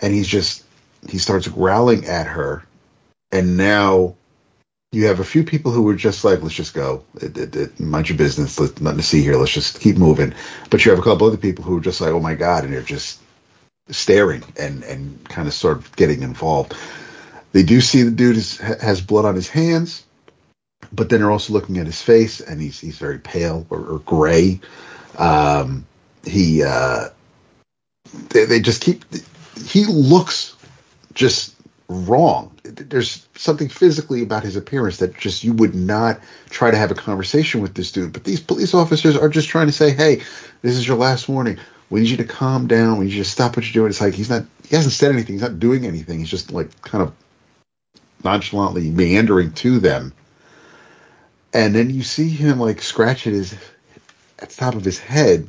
and 0.00 0.12
he's 0.12 0.28
just 0.28 0.64
he 1.08 1.18
starts 1.18 1.48
growling 1.48 2.06
at 2.06 2.26
her. 2.26 2.64
And 3.30 3.56
now 3.56 4.14
you 4.92 5.06
have 5.06 5.20
a 5.20 5.24
few 5.24 5.42
people 5.42 5.72
who 5.72 5.82
were 5.82 5.94
just 5.94 6.22
like, 6.24 6.42
let's 6.42 6.54
just 6.54 6.74
go. 6.74 7.02
It, 7.20 7.36
it, 7.36 7.56
it, 7.56 7.80
mind 7.80 8.08
your 8.10 8.18
business. 8.18 8.60
Let's, 8.60 8.80
nothing 8.80 8.98
to 8.98 9.02
see 9.02 9.22
here. 9.22 9.36
Let's 9.36 9.52
just 9.52 9.80
keep 9.80 9.96
moving. 9.96 10.34
But 10.70 10.84
you 10.84 10.90
have 10.90 11.00
a 11.00 11.02
couple 11.02 11.26
other 11.26 11.38
people 11.38 11.64
who 11.64 11.78
are 11.78 11.82
just 11.82 12.00
like, 12.00 12.10
oh 12.10 12.20
my 12.20 12.34
God. 12.34 12.64
And 12.64 12.72
they're 12.72 12.82
just 12.82 13.20
staring 13.88 14.44
and, 14.58 14.84
and 14.84 15.26
kind 15.28 15.48
of 15.48 15.54
sort 15.54 15.78
of 15.78 15.96
getting 15.96 16.22
involved. 16.22 16.76
They 17.52 17.62
do 17.62 17.80
see 17.80 18.02
the 18.02 18.10
dude 18.10 18.36
is, 18.36 18.58
has 18.58 19.00
blood 19.00 19.24
on 19.24 19.34
his 19.34 19.48
hands, 19.48 20.04
but 20.92 21.08
then 21.08 21.20
they're 21.20 21.30
also 21.30 21.52
looking 21.52 21.78
at 21.78 21.86
his 21.86 22.00
face 22.00 22.40
and 22.40 22.60
he's, 22.60 22.78
he's 22.78 22.98
very 22.98 23.18
pale 23.18 23.66
or, 23.70 23.80
or 23.80 23.98
gray. 24.00 24.60
Um, 25.18 25.86
he, 26.24 26.62
uh, 26.62 27.08
they, 28.30 28.44
they 28.44 28.60
just 28.60 28.82
keep, 28.82 29.04
he 29.66 29.84
looks 29.84 30.56
just 31.14 31.54
wrong. 31.88 32.56
There's 32.64 33.26
something 33.34 33.68
physically 33.68 34.22
about 34.22 34.42
his 34.42 34.56
appearance 34.56 34.98
that 34.98 35.16
just 35.16 35.44
you 35.44 35.52
would 35.54 35.74
not 35.74 36.20
try 36.50 36.70
to 36.70 36.76
have 36.76 36.90
a 36.90 36.94
conversation 36.94 37.60
with 37.60 37.74
this 37.74 37.92
dude. 37.92 38.12
But 38.12 38.24
these 38.24 38.40
police 38.40 38.74
officers 38.74 39.16
are 39.16 39.28
just 39.28 39.48
trying 39.48 39.66
to 39.66 39.72
say, 39.72 39.90
"Hey, 39.90 40.22
this 40.62 40.76
is 40.76 40.86
your 40.86 40.96
last 40.96 41.28
warning. 41.28 41.58
We 41.90 42.00
need 42.00 42.10
you 42.10 42.16
to 42.18 42.24
calm 42.24 42.66
down. 42.66 42.98
We 42.98 43.06
need 43.06 43.14
you 43.14 43.24
to 43.24 43.28
stop 43.28 43.56
what 43.56 43.66
you're 43.66 43.82
doing." 43.82 43.90
It's 43.90 44.00
like 44.00 44.14
he's 44.14 44.30
not. 44.30 44.44
He 44.68 44.76
hasn't 44.76 44.94
said 44.94 45.12
anything. 45.12 45.34
He's 45.34 45.42
not 45.42 45.58
doing 45.58 45.86
anything. 45.86 46.18
He's 46.18 46.30
just 46.30 46.52
like 46.52 46.80
kind 46.82 47.02
of 47.02 47.12
nonchalantly 48.24 48.90
meandering 48.90 49.52
to 49.52 49.78
them. 49.78 50.12
And 51.52 51.74
then 51.74 51.90
you 51.90 52.02
see 52.02 52.28
him 52.28 52.58
like 52.58 52.80
scratch 52.80 53.26
at 53.26 53.32
his 53.34 53.54
at 54.38 54.50
the 54.50 54.56
top 54.56 54.74
of 54.74 54.84
his 54.84 54.98
head, 54.98 55.48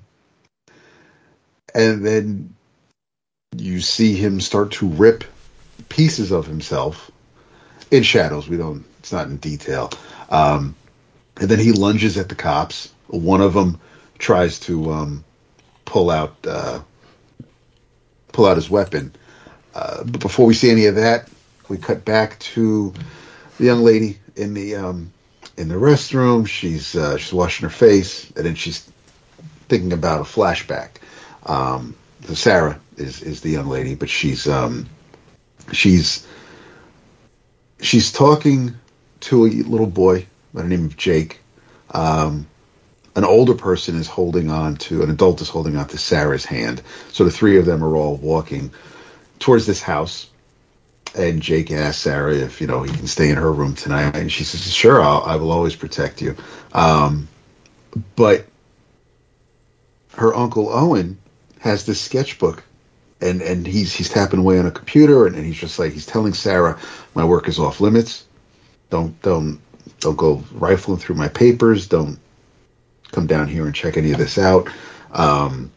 and 1.74 2.06
then 2.06 2.53
you 3.58 3.82
see 3.82 4.16
him 4.16 4.42
start 4.42 4.72
to 4.74 4.88
rip 4.88 5.24
pieces 5.90 6.32
of 6.32 6.48
himself 6.48 7.12
in 7.92 8.04
shadows. 8.04 8.48
We 8.48 8.58
don't. 8.58 8.86
It's 9.00 9.12
not 9.12 9.28
in 9.28 9.38
detail. 9.38 9.92
Um, 10.30 10.76
and 11.40 11.50
then 11.50 11.60
he 11.60 11.72
lunges 11.72 12.18
at 12.18 12.30
the 12.30 12.36
cops. 12.36 12.92
One 13.08 13.42
of 13.42 13.54
them 13.54 13.80
tries 14.18 14.60
to 14.62 14.92
um, 14.92 15.24
pull 15.86 16.10
out 16.10 16.36
uh, 16.48 16.82
pull 18.32 18.46
out 18.46 18.58
his 18.58 18.70
weapon. 18.70 19.14
Uh, 19.76 20.04
but 20.04 20.22
before 20.22 20.46
we 20.46 20.54
see 20.54 20.70
any 20.70 20.86
of 20.86 20.96
that, 20.96 21.30
we 21.68 21.78
cut 21.78 22.06
back 22.06 22.40
to 22.40 22.94
the 23.58 23.66
young 23.66 23.84
lady 23.84 24.20
in 24.36 24.54
the 24.54 24.76
um, 24.76 25.12
in 25.58 25.68
the 25.68 25.76
restroom. 25.76 26.48
She's 26.48 26.96
uh, 26.96 27.18
she's 27.18 27.34
washing 27.34 27.64
her 27.68 27.74
face, 27.74 28.32
and 28.32 28.46
then 28.46 28.56
she's 28.56 28.90
thinking 29.68 29.94
about 29.94 30.22
a 30.22 30.24
flashback. 30.24 30.90
Um, 31.46 31.96
Sarah 32.34 32.80
is 32.98 33.22
is 33.22 33.42
the 33.42 33.50
young 33.50 33.68
lady, 33.68 33.96
but 33.96 34.10
she's 34.10 34.48
um, 34.48 34.88
she's 35.72 36.26
she's 37.82 38.12
talking 38.12 38.74
to 39.22 39.46
a 39.46 39.50
little 39.50 39.88
boy 39.88 40.26
by 40.54 40.62
the 40.62 40.68
name 40.68 40.86
of 40.86 40.98
Jake. 40.98 41.40
Um, 41.92 42.48
an 43.16 43.24
older 43.24 43.54
person 43.54 44.00
is 44.00 44.08
holding 44.08 44.50
on 44.50 44.78
to 44.78 45.04
an 45.04 45.10
adult 45.10 45.42
is 45.42 45.50
holding 45.50 45.78
on 45.78 45.88
to 45.90 45.98
Sarah's 45.98 46.46
hand. 46.46 46.82
So 47.12 47.24
the 47.24 47.32
three 47.32 47.58
of 47.58 47.66
them 47.66 47.84
are 47.84 47.96
all 47.96 48.16
walking 48.16 48.72
towards 49.40 49.66
this 49.66 49.82
house. 49.82 50.28
And 51.16 51.44
Jake 51.44 51.70
asks 51.70 52.02
Sarah 52.02 52.34
if 52.34 52.60
you 52.60 52.66
know 52.66 52.82
he 52.82 52.92
can 52.92 53.06
stay 53.06 53.30
in 53.30 53.38
her 53.38 53.52
room 53.52 53.76
tonight, 53.76 54.16
and 54.16 54.32
she 54.32 54.44
says, 54.44 54.74
"Sure, 54.74 55.00
I'll, 55.00 55.22
I 55.22 55.36
will 55.36 55.52
always 55.52 55.76
protect 55.76 56.24
you." 56.24 56.36
Um, 56.74 57.28
but 58.16 58.48
her 60.16 60.34
uncle 60.34 60.70
Owen 60.70 61.20
has 61.64 61.86
this 61.86 62.02
sketchbook 62.02 62.62
and 63.22 63.42
and 63.42 63.66
he's 63.66 63.94
he's 63.94 64.10
tapping 64.10 64.42
away 64.42 64.60
on 64.60 64.66
a 64.66 64.72
computer 64.72 65.26
and, 65.26 65.38
and 65.38 65.46
he's 65.46 65.56
just 65.56 65.80
like 65.80 65.94
he's 65.94 66.06
telling 66.06 66.34
Sarah 66.34 66.78
my 67.16 67.24
work 67.24 67.48
is 67.48 67.58
off 67.58 67.80
limits. 67.80 68.26
Don't 68.90 69.20
don't 69.22 69.62
don't 70.02 70.18
go 70.18 70.44
rifling 70.52 70.98
through 70.98 71.16
my 71.16 71.30
papers. 71.30 71.88
Don't 71.88 72.20
come 73.14 73.28
down 73.28 73.48
here 73.48 73.66
and 73.66 73.74
check 73.74 73.96
any 73.96 74.12
of 74.12 74.18
this 74.18 74.38
out. 74.38 74.68
Um, 75.14 75.72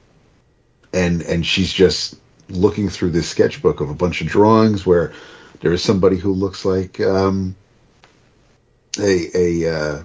and 0.92 1.22
and 1.22 1.46
she's 1.46 1.72
just 1.72 2.16
looking 2.48 2.88
through 2.88 3.10
this 3.10 3.28
sketchbook 3.28 3.80
of 3.80 3.88
a 3.88 3.94
bunch 3.94 4.20
of 4.20 4.26
drawings 4.26 4.84
where 4.84 5.12
there 5.60 5.72
is 5.72 5.84
somebody 5.84 6.16
who 6.16 6.32
looks 6.32 6.64
like 6.64 6.98
um, 7.00 7.54
a 8.98 9.28
a 9.36 9.72
uh, 9.72 10.02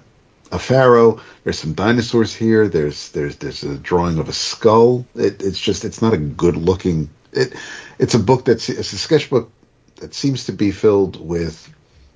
a 0.52 0.58
pharaoh. 0.58 1.20
There's 1.42 1.58
some 1.58 1.72
dinosaurs 1.72 2.34
here. 2.34 2.68
There's 2.68 3.10
there's 3.10 3.36
there's 3.36 3.64
a 3.64 3.76
drawing 3.76 4.18
of 4.18 4.28
a 4.28 4.32
skull. 4.32 5.06
It, 5.16 5.42
it's 5.42 5.60
just 5.60 5.84
it's 5.84 6.00
not 6.00 6.12
a 6.12 6.18
good 6.18 6.56
looking 6.56 7.10
it 7.32 7.54
it's 7.98 8.14
a 8.14 8.18
book 8.18 8.44
that's 8.44 8.68
it's 8.68 8.92
a 8.92 8.98
sketchbook 8.98 9.50
that 9.96 10.14
seems 10.14 10.46
to 10.46 10.52
be 10.52 10.70
filled 10.70 11.20
with 11.20 11.72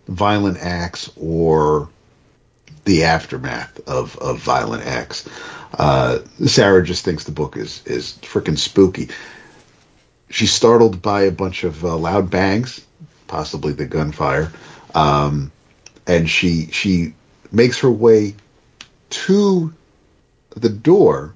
violent 0.09 0.59
acts 0.59 1.11
or 1.17 1.89
the 2.85 3.05
aftermath 3.05 3.81
of, 3.89 4.17
of 4.19 4.39
violent 4.39 4.85
acts. 4.87 5.29
Uh, 5.77 6.19
Sarah 6.47 6.85
just 6.85 7.05
thinks 7.05 7.25
the 7.25 7.33
book 7.33 7.57
is 7.57 7.83
is 7.87 8.19
freaking 8.23 8.59
spooky. 8.59 9.09
She's 10.29 10.53
startled 10.53 11.03
by 11.03 11.23
a 11.23 11.31
bunch 11.31 11.65
of 11.65 11.85
uh, 11.85 11.97
loud 11.97 12.31
bangs, 12.31 12.85
possibly 13.27 13.73
the 13.73 13.87
gunfire, 13.87 14.53
um, 14.95 15.53
and 16.07 16.29
she 16.29 16.67
she 16.67 17.15
makes 17.53 17.81
her 17.81 17.91
way 17.91 18.35
to 19.11 19.73
the 20.51 20.69
door, 20.69 21.35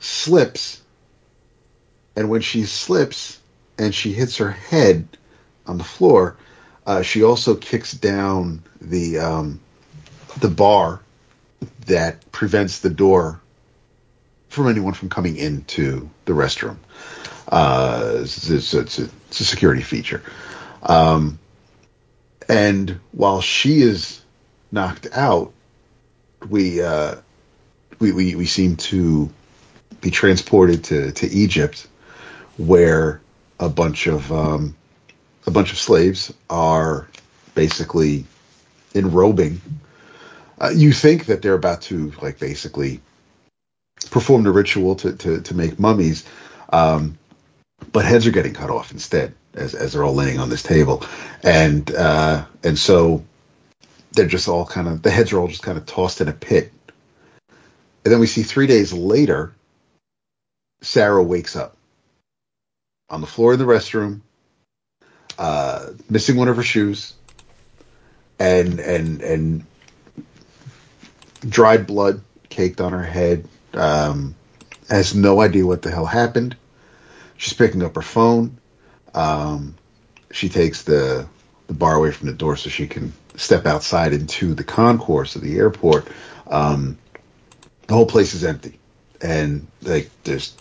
slips, 0.00 0.82
and 2.16 2.28
when 2.28 2.40
she 2.40 2.64
slips 2.64 3.40
and 3.78 3.94
she 3.94 4.12
hits 4.12 4.36
her 4.36 4.50
head 4.50 5.08
on 5.66 5.78
the 5.78 5.84
floor, 5.84 6.36
uh, 6.86 7.02
she 7.02 7.22
also 7.22 7.54
kicks 7.54 7.92
down 7.92 8.62
the 8.80 9.18
um, 9.18 9.60
the 10.40 10.48
bar 10.48 11.00
that 11.86 12.30
prevents 12.30 12.80
the 12.80 12.90
door 12.90 13.40
from 14.48 14.68
anyone 14.68 14.92
from 14.92 15.08
coming 15.08 15.36
into 15.36 16.08
the 16.26 16.32
restroom. 16.32 16.76
Uh, 17.48 18.18
it's, 18.20 18.48
it's, 18.48 18.74
a, 18.74 18.80
it's, 18.80 18.98
a, 18.98 19.08
security 19.30 19.82
feature. 19.82 20.22
Um, 20.82 21.38
and 22.48 23.00
while 23.12 23.40
she 23.40 23.82
is 23.82 24.23
knocked 24.74 25.08
out, 25.12 25.52
we, 26.48 26.82
uh, 26.82 27.14
we, 28.00 28.12
we, 28.12 28.34
we 28.34 28.44
seem 28.44 28.76
to 28.76 29.30
be 30.00 30.10
transported 30.10 30.84
to, 30.84 31.12
to 31.12 31.26
Egypt 31.28 31.86
where 32.58 33.20
a 33.58 33.68
bunch 33.68 34.06
of 34.06 34.30
um, 34.32 34.76
a 35.46 35.50
bunch 35.50 35.72
of 35.72 35.78
slaves 35.78 36.32
are 36.50 37.08
basically 37.54 38.24
enrobing. 38.94 39.58
Uh, 40.60 40.70
you 40.74 40.92
think 40.92 41.26
that 41.26 41.42
they're 41.42 41.54
about 41.54 41.82
to 41.82 42.12
like 42.20 42.38
basically 42.38 43.00
perform 44.10 44.42
the 44.42 44.50
ritual 44.50 44.96
to 44.96 45.12
to, 45.16 45.40
to 45.40 45.54
make 45.54 45.78
mummies, 45.78 46.24
um, 46.72 47.18
but 47.92 48.04
heads 48.04 48.26
are 48.26 48.32
getting 48.32 48.54
cut 48.54 48.70
off 48.70 48.92
instead 48.92 49.34
as 49.54 49.74
as 49.74 49.92
they're 49.92 50.04
all 50.04 50.14
laying 50.14 50.38
on 50.38 50.50
this 50.50 50.62
table, 50.62 51.04
and 51.42 51.94
uh, 51.94 52.44
and 52.62 52.78
so 52.78 53.24
they're 54.14 54.26
just 54.26 54.48
all 54.48 54.66
kind 54.66 54.88
of 54.88 55.02
the 55.02 55.10
heads 55.10 55.32
are 55.32 55.38
all 55.38 55.48
just 55.48 55.62
kind 55.62 55.78
of 55.78 55.86
tossed 55.86 56.20
in 56.20 56.28
a 56.28 56.32
pit, 56.32 56.72
and 58.04 58.12
then 58.12 58.20
we 58.20 58.26
see 58.26 58.42
three 58.42 58.66
days 58.66 58.92
later, 58.92 59.52
Sarah 60.82 61.22
wakes 61.22 61.56
up 61.56 61.76
on 63.10 63.20
the 63.20 63.26
floor 63.26 63.52
of 63.52 63.58
the 63.58 63.64
restroom 63.64 64.20
uh, 65.38 65.90
missing 66.08 66.36
one 66.36 66.48
of 66.48 66.56
her 66.56 66.62
shoes, 66.62 67.14
and 68.38 68.78
and 68.80 69.20
and 69.22 69.64
dried 71.48 71.86
blood 71.86 72.20
caked 72.48 72.80
on 72.80 72.92
her 72.92 73.02
head. 73.02 73.48
Um, 73.72 74.34
has 74.88 75.14
no 75.14 75.40
idea 75.40 75.66
what 75.66 75.82
the 75.82 75.90
hell 75.90 76.06
happened. 76.06 76.56
She's 77.36 77.54
picking 77.54 77.82
up 77.82 77.94
her 77.96 78.02
phone. 78.02 78.58
Um, 79.14 79.74
she 80.30 80.48
takes 80.48 80.82
the 80.82 81.26
the 81.66 81.74
bar 81.74 81.94
away 81.94 82.12
from 82.12 82.28
the 82.28 82.34
door 82.34 82.56
so 82.56 82.70
she 82.70 82.86
can 82.86 83.12
step 83.36 83.66
outside 83.66 84.12
into 84.12 84.54
the 84.54 84.64
concourse 84.64 85.36
of 85.36 85.42
the 85.42 85.56
airport. 85.56 86.08
Um, 86.46 86.98
the 87.86 87.94
whole 87.94 88.06
place 88.06 88.34
is 88.34 88.44
empty, 88.44 88.78
and 89.20 89.66
like 89.82 90.10
there's 90.24 90.56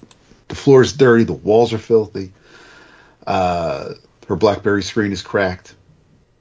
the 0.48 0.56
floor 0.56 0.82
is 0.82 0.94
dirty, 0.94 1.24
the 1.24 1.34
walls 1.34 1.74
are 1.74 1.78
filthy. 1.78 2.32
Uh, 3.26 3.94
her 4.28 4.36
BlackBerry 4.36 4.84
screen 4.84 5.12
is 5.12 5.22
cracked, 5.22 5.76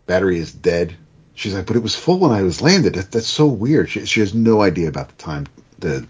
battery 0.06 0.38
is 0.38 0.52
dead. 0.52 0.96
She's 1.34 1.54
like, 1.54 1.66
but 1.66 1.76
it 1.76 1.82
was 1.82 1.94
full 1.94 2.18
when 2.18 2.30
I 2.30 2.42
was 2.42 2.60
landed. 2.60 2.94
That, 2.94 3.10
that's 3.10 3.26
so 3.26 3.46
weird. 3.46 3.88
She, 3.88 4.04
she 4.04 4.20
has 4.20 4.34
no 4.34 4.60
idea 4.60 4.88
about 4.88 5.08
the 5.08 5.14
time 5.22 5.46
the 5.78 6.06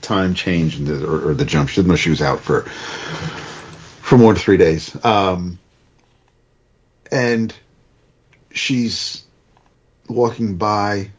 time 0.00 0.34
change 0.34 0.76
and 0.76 0.86
the, 0.86 1.06
or, 1.06 1.30
or 1.30 1.34
the 1.34 1.44
jump. 1.44 1.68
She 1.68 1.76
didn't 1.76 1.88
know 1.88 1.96
she 1.96 2.10
was 2.10 2.22
out 2.22 2.40
for 2.40 2.62
for 2.62 4.18
more 4.18 4.32
than 4.32 4.42
three 4.42 4.56
days. 4.56 4.96
Um, 5.04 5.58
and 7.10 7.54
she's 8.54 9.24
walking 10.08 10.56
by 10.56 11.10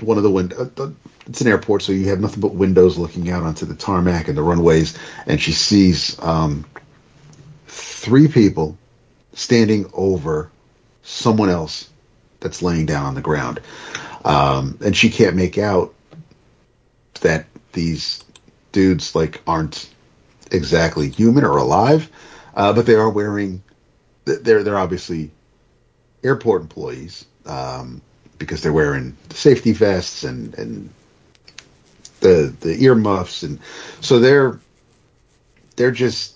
one 0.00 0.16
of 0.16 0.22
the 0.22 0.30
windows. 0.30 0.70
Uh, 0.78 0.90
it's 1.26 1.40
an 1.40 1.48
airport, 1.48 1.82
so 1.82 1.92
you 1.92 2.08
have 2.08 2.20
nothing 2.20 2.40
but 2.40 2.54
windows 2.54 2.98
looking 2.98 3.30
out 3.30 3.42
onto 3.42 3.64
the 3.66 3.74
tarmac 3.74 4.28
and 4.28 4.36
the 4.36 4.42
runways. 4.42 4.98
And 5.26 5.40
she 5.40 5.52
sees 5.52 6.20
um, 6.20 6.66
three 7.66 8.28
people 8.28 8.76
standing 9.32 9.90
over 9.94 10.50
someone 11.02 11.50
else 11.50 11.88
that's 12.40 12.62
laying 12.62 12.86
down 12.86 13.06
on 13.06 13.14
the 13.14 13.20
ground. 13.22 13.60
Um, 14.24 14.78
and 14.84 14.96
she 14.96 15.10
can't 15.10 15.36
make 15.36 15.58
out 15.58 15.94
that 17.20 17.46
these 17.72 18.22
dudes 18.72 19.14
like 19.14 19.40
aren't 19.46 19.88
exactly 20.50 21.08
human 21.08 21.44
or 21.44 21.56
alive, 21.56 22.10
uh, 22.54 22.72
but 22.72 22.86
they 22.86 22.94
are 22.94 23.10
wearing. 23.10 23.62
They're 24.24 24.62
they're 24.62 24.78
obviously 24.78 25.30
airport 26.24 26.62
employees 26.62 27.24
um, 27.46 28.00
because 28.38 28.62
they're 28.62 28.72
wearing 28.72 29.16
safety 29.30 29.72
vests 29.72 30.24
and 30.24 30.54
and 30.58 30.90
the 32.20 32.54
the 32.60 32.82
earmuffs 32.82 33.42
and 33.42 33.58
so 34.00 34.18
they're 34.18 34.58
they're 35.76 35.90
just 35.90 36.34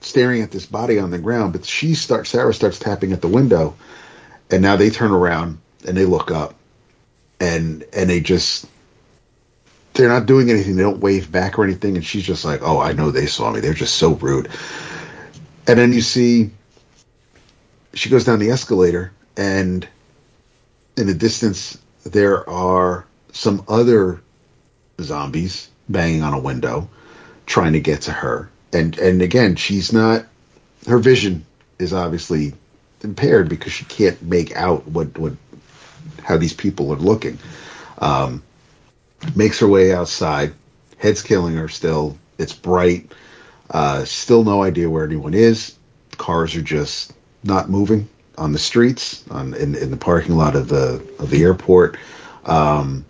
staring 0.00 0.42
at 0.42 0.50
this 0.50 0.66
body 0.66 0.98
on 0.98 1.10
the 1.10 1.18
ground. 1.18 1.52
But 1.52 1.64
she 1.64 1.94
starts 1.94 2.30
Sarah 2.30 2.54
starts 2.54 2.78
tapping 2.78 3.12
at 3.12 3.20
the 3.20 3.28
window, 3.28 3.76
and 4.50 4.62
now 4.62 4.76
they 4.76 4.90
turn 4.90 5.12
around 5.12 5.58
and 5.86 5.96
they 5.96 6.04
look 6.04 6.30
up, 6.30 6.54
and 7.40 7.84
and 7.92 8.10
they 8.10 8.20
just 8.20 8.66
they're 9.94 10.08
not 10.08 10.26
doing 10.26 10.50
anything. 10.50 10.76
They 10.76 10.82
don't 10.82 11.00
wave 11.00 11.30
back 11.30 11.58
or 11.58 11.64
anything. 11.64 11.96
And 11.96 12.04
she's 12.04 12.22
just 12.22 12.44
like, 12.44 12.60
oh, 12.62 12.78
I 12.80 12.92
know 12.92 13.10
they 13.10 13.26
saw 13.26 13.50
me. 13.50 13.60
They're 13.60 13.74
just 13.74 13.96
so 13.96 14.14
rude. 14.14 14.48
And 15.66 15.78
then 15.78 15.92
you 15.92 16.00
see 16.00 16.50
she 17.98 18.08
goes 18.10 18.24
down 18.24 18.38
the 18.38 18.50
escalator, 18.50 19.12
and 19.36 19.86
in 20.96 21.06
the 21.08 21.14
distance, 21.14 21.76
there 22.04 22.48
are 22.48 23.04
some 23.32 23.64
other 23.68 24.20
zombies 25.00 25.68
banging 25.88 26.22
on 26.22 26.32
a 26.32 26.38
window, 26.38 26.88
trying 27.46 27.72
to 27.72 27.80
get 27.80 28.02
to 28.02 28.12
her. 28.12 28.48
And 28.72 28.96
and 28.98 29.20
again, 29.20 29.56
she's 29.56 29.92
not. 29.92 30.26
Her 30.86 30.98
vision 30.98 31.44
is 31.78 31.92
obviously 31.92 32.54
impaired 33.02 33.48
because 33.48 33.72
she 33.72 33.84
can't 33.84 34.20
make 34.22 34.54
out 34.54 34.86
what 34.86 35.18
what 35.18 35.32
how 36.22 36.36
these 36.36 36.54
people 36.54 36.92
are 36.92 36.96
looking. 36.96 37.38
Um, 37.98 38.44
makes 39.34 39.58
her 39.58 39.68
way 39.68 39.92
outside. 39.92 40.54
Head's 40.98 41.22
killing 41.22 41.56
her 41.56 41.68
still. 41.68 42.16
It's 42.38 42.52
bright. 42.52 43.10
Uh, 43.70 44.04
still 44.04 44.44
no 44.44 44.62
idea 44.62 44.88
where 44.88 45.04
anyone 45.04 45.34
is. 45.34 45.76
Cars 46.16 46.54
are 46.54 46.62
just 46.62 47.12
not 47.42 47.70
moving 47.70 48.08
on 48.36 48.52
the 48.52 48.58
streets, 48.58 49.24
on 49.30 49.54
in, 49.54 49.74
in 49.74 49.90
the 49.90 49.96
parking 49.96 50.36
lot 50.36 50.56
of 50.56 50.68
the 50.68 51.02
of 51.18 51.30
the 51.30 51.42
airport. 51.42 51.96
Um, 52.44 53.04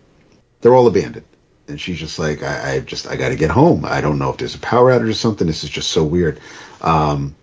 they're 0.61 0.75
all 0.75 0.87
abandoned, 0.87 1.27
and 1.69 1.81
she's 1.81 1.99
just 1.99 2.19
like, 2.19 2.43
I, 2.43 2.75
I 2.75 2.81
just 2.81 3.07
I 3.07 3.17
got 3.17 3.29
to 3.29 3.37
get 3.37 3.51
home. 3.51 3.85
I 3.85 4.01
don't 4.01 4.19
know 4.19 4.31
if 4.31 4.39
there's 4.39 4.55
a 4.55 4.61
power 4.61 4.91
outage 4.91 5.11
or 5.11 5.15
something. 5.15 5.47
This 5.47 5.65
is 5.65 5.71
just 5.71 5.91
so 5.91 6.05
weird. 6.05 6.41
Um, 6.81 7.35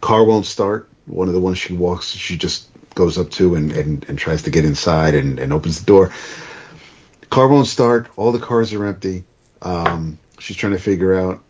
car 0.00 0.24
won't 0.24 0.46
start. 0.46 0.88
One 1.06 1.28
of 1.28 1.34
the 1.34 1.40
ones 1.40 1.58
she 1.58 1.72
walks, 1.72 2.10
she 2.10 2.36
just 2.36 2.68
goes 2.94 3.18
up 3.18 3.30
to 3.30 3.54
and, 3.54 3.72
and, 3.72 4.08
and 4.08 4.18
tries 4.18 4.42
to 4.42 4.50
get 4.50 4.64
inside 4.64 5.14
and, 5.14 5.38
and 5.38 5.52
opens 5.52 5.80
the 5.80 5.86
door. 5.86 6.12
Car 7.30 7.48
won't 7.48 7.66
start. 7.66 8.08
All 8.16 8.32
the 8.32 8.38
cars 8.38 8.72
are 8.72 8.84
empty. 8.84 9.24
Um, 9.62 10.18
she's 10.38 10.56
trying 10.56 10.72
to 10.72 10.78
figure 10.78 11.14
out 11.14 11.42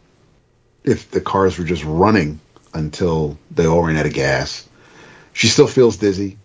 if 0.84 1.10
the 1.10 1.20
cars 1.20 1.58
were 1.58 1.64
just 1.64 1.84
running 1.84 2.40
until 2.74 3.38
they 3.50 3.66
all 3.66 3.82
ran 3.82 3.96
out 3.96 4.06
of 4.06 4.12
gas. 4.12 4.68
She 5.32 5.48
still 5.48 5.66
feels 5.66 5.96
dizzy. 5.96 6.38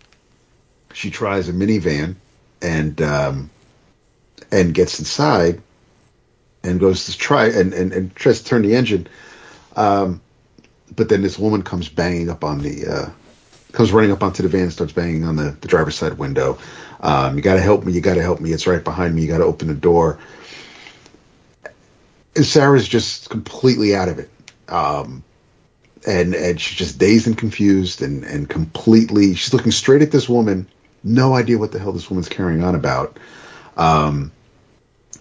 She 0.92 1.10
tries 1.10 1.48
a 1.48 1.52
minivan 1.52 2.16
and 2.62 3.00
um, 3.02 3.50
and 4.50 4.74
gets 4.74 4.98
inside 4.98 5.60
and 6.62 6.80
goes 6.80 7.06
to 7.06 7.16
try 7.16 7.46
and, 7.46 7.72
and, 7.72 7.92
and 7.92 8.14
tries 8.14 8.40
to 8.40 8.44
turn 8.44 8.62
the 8.62 8.74
engine. 8.74 9.06
Um, 9.76 10.20
but 10.94 11.08
then 11.08 11.22
this 11.22 11.38
woman 11.38 11.62
comes 11.62 11.88
banging 11.88 12.30
up 12.30 12.44
on 12.44 12.60
the 12.60 12.86
uh, 12.86 13.10
comes 13.72 13.92
running 13.92 14.12
up 14.12 14.22
onto 14.22 14.42
the 14.42 14.48
van 14.48 14.62
and 14.62 14.72
starts 14.72 14.92
banging 14.92 15.24
on 15.24 15.36
the, 15.36 15.56
the 15.60 15.68
driver's 15.68 15.96
side 15.96 16.14
window. 16.14 16.58
Um, 17.00 17.36
you 17.36 17.42
got 17.42 17.54
to 17.54 17.60
help 17.60 17.84
me. 17.84 17.92
You 17.92 18.00
got 18.00 18.14
to 18.14 18.22
help 18.22 18.40
me. 18.40 18.52
It's 18.52 18.66
right 18.66 18.82
behind 18.82 19.14
me. 19.14 19.22
You 19.22 19.28
got 19.28 19.38
to 19.38 19.44
open 19.44 19.68
the 19.68 19.74
door. 19.74 20.18
And 22.34 22.44
Sarah's 22.44 22.88
just 22.88 23.30
completely 23.30 23.94
out 23.94 24.08
of 24.08 24.18
it. 24.18 24.30
Um, 24.68 25.22
and 26.06 26.34
and 26.34 26.60
she's 26.60 26.78
just 26.78 26.98
dazed 26.98 27.26
and 27.26 27.36
confused 27.36 28.00
and 28.00 28.24
and 28.24 28.48
completely 28.48 29.34
she's 29.34 29.52
looking 29.52 29.72
straight 29.72 30.02
at 30.02 30.10
this 30.12 30.28
woman 30.28 30.68
no 31.02 31.34
idea 31.34 31.58
what 31.58 31.72
the 31.72 31.78
hell 31.78 31.92
this 31.92 32.10
woman's 32.10 32.28
carrying 32.28 32.64
on 32.64 32.74
about. 32.74 33.18
Um, 33.76 34.32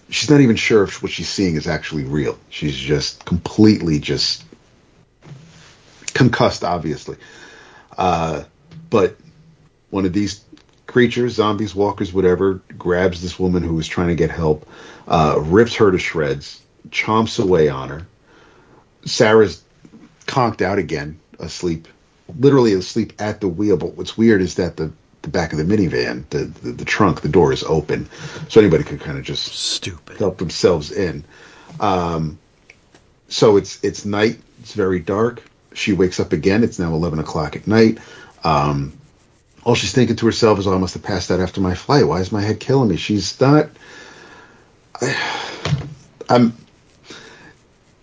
she's 0.09 0.29
not 0.29 0.41
even 0.41 0.55
sure 0.55 0.83
if 0.83 1.03
what 1.03 1.11
she's 1.11 1.29
seeing 1.29 1.55
is 1.55 1.67
actually 1.67 2.05
real. 2.05 2.37
She's 2.49 2.75
just 2.75 3.23
completely 3.23 3.99
just 3.99 4.43
concussed 6.13 6.63
obviously. 6.63 7.17
Uh, 7.97 8.43
but 8.89 9.15
one 9.89 10.05
of 10.05 10.13
these 10.13 10.43
creatures 10.87 11.33
zombies 11.33 11.75
walkers 11.75 12.13
whatever 12.13 12.61
grabs 12.77 13.21
this 13.21 13.37
woman 13.39 13.63
who 13.63 13.77
is 13.79 13.87
trying 13.87 14.07
to 14.07 14.15
get 14.15 14.31
help 14.31 14.67
uh, 15.07 15.35
rips 15.39 15.75
her 15.75 15.91
to 15.91 15.99
shreds 15.99 16.61
chomps 16.89 17.41
away 17.43 17.69
on 17.69 17.89
her. 17.89 18.07
Sarah's 19.05 19.61
conked 20.25 20.61
out 20.61 20.77
again, 20.77 21.19
asleep, 21.39 21.87
literally 22.39 22.73
asleep 22.73 23.13
at 23.19 23.41
the 23.41 23.47
wheel. 23.47 23.77
But 23.77 23.95
what's 23.95 24.17
weird 24.17 24.41
is 24.41 24.55
that 24.55 24.77
the 24.77 24.91
the 25.21 25.29
back 25.29 25.51
of 25.53 25.57
the 25.57 25.63
minivan, 25.63 26.23
the 26.29 26.45
the, 26.45 26.71
the 26.71 26.85
trunk, 26.85 27.21
the 27.21 27.29
door 27.29 27.51
is 27.51 27.63
open, 27.63 28.07
so 28.49 28.59
anybody 28.59 28.83
could 28.83 28.99
kind 29.01 29.17
of 29.17 29.23
just 29.23 29.45
Stupid. 29.47 30.17
help 30.17 30.37
themselves 30.37 30.91
in. 30.91 31.23
Um, 31.79 32.37
so 33.27 33.57
it's 33.57 33.83
it's 33.83 34.05
night. 34.05 34.39
It's 34.61 34.73
very 34.73 34.99
dark. 34.99 35.41
She 35.73 35.93
wakes 35.93 36.19
up 36.19 36.31
again. 36.31 36.63
It's 36.63 36.79
now 36.79 36.93
eleven 36.93 37.19
o'clock 37.19 37.55
at 37.55 37.67
night. 37.67 37.97
Um, 38.43 38.93
all 39.63 39.73
she's 39.75 39.91
thinking 39.93 40.15
to 40.17 40.25
herself 40.27 40.59
is, 40.59 40.67
"Oh, 40.67 40.75
I 40.75 40.77
must 40.77 40.93
have 40.93 41.03
passed 41.03 41.31
out 41.31 41.39
after 41.39 41.59
my 41.59 41.73
flight. 41.73 42.07
Why 42.07 42.19
is 42.19 42.31
my 42.31 42.41
head 42.41 42.59
killing 42.59 42.89
me?" 42.89 42.97
She's 42.97 43.39
not. 43.41 43.69
I, 45.01 45.15
I'm 46.29 46.53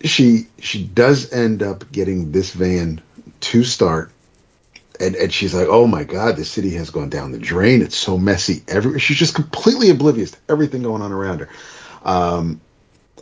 she 0.05 0.47
she 0.59 0.85
does 0.85 1.33
end 1.33 1.63
up 1.63 1.91
getting 1.93 2.33
this 2.33 2.53
van 2.53 3.01
to 3.41 3.65
start. 3.65 4.11
And 5.01 5.17
and 5.17 5.33
she's 5.33 5.55
like 5.55 5.69
oh 5.69 5.87
my 5.87 6.05
god 6.05 6.37
the 6.37 6.45
city 6.45 6.71
has 6.75 6.91
gone 6.91 7.09
down 7.09 7.33
the 7.33 7.39
drain. 7.39 7.83
It's 7.83 7.97
so 7.97 8.19
messy. 8.19 8.63
Everywhere 8.69 8.99
she's 8.99 9.17
just 9.17 9.35
completely 9.35 9.91
oblivious 9.91 10.33
to 10.33 10.39
everything 10.49 10.83
going 10.83 11.03
on 11.03 11.13
around 11.13 11.41
her. 11.41 11.49
Um 12.05 12.61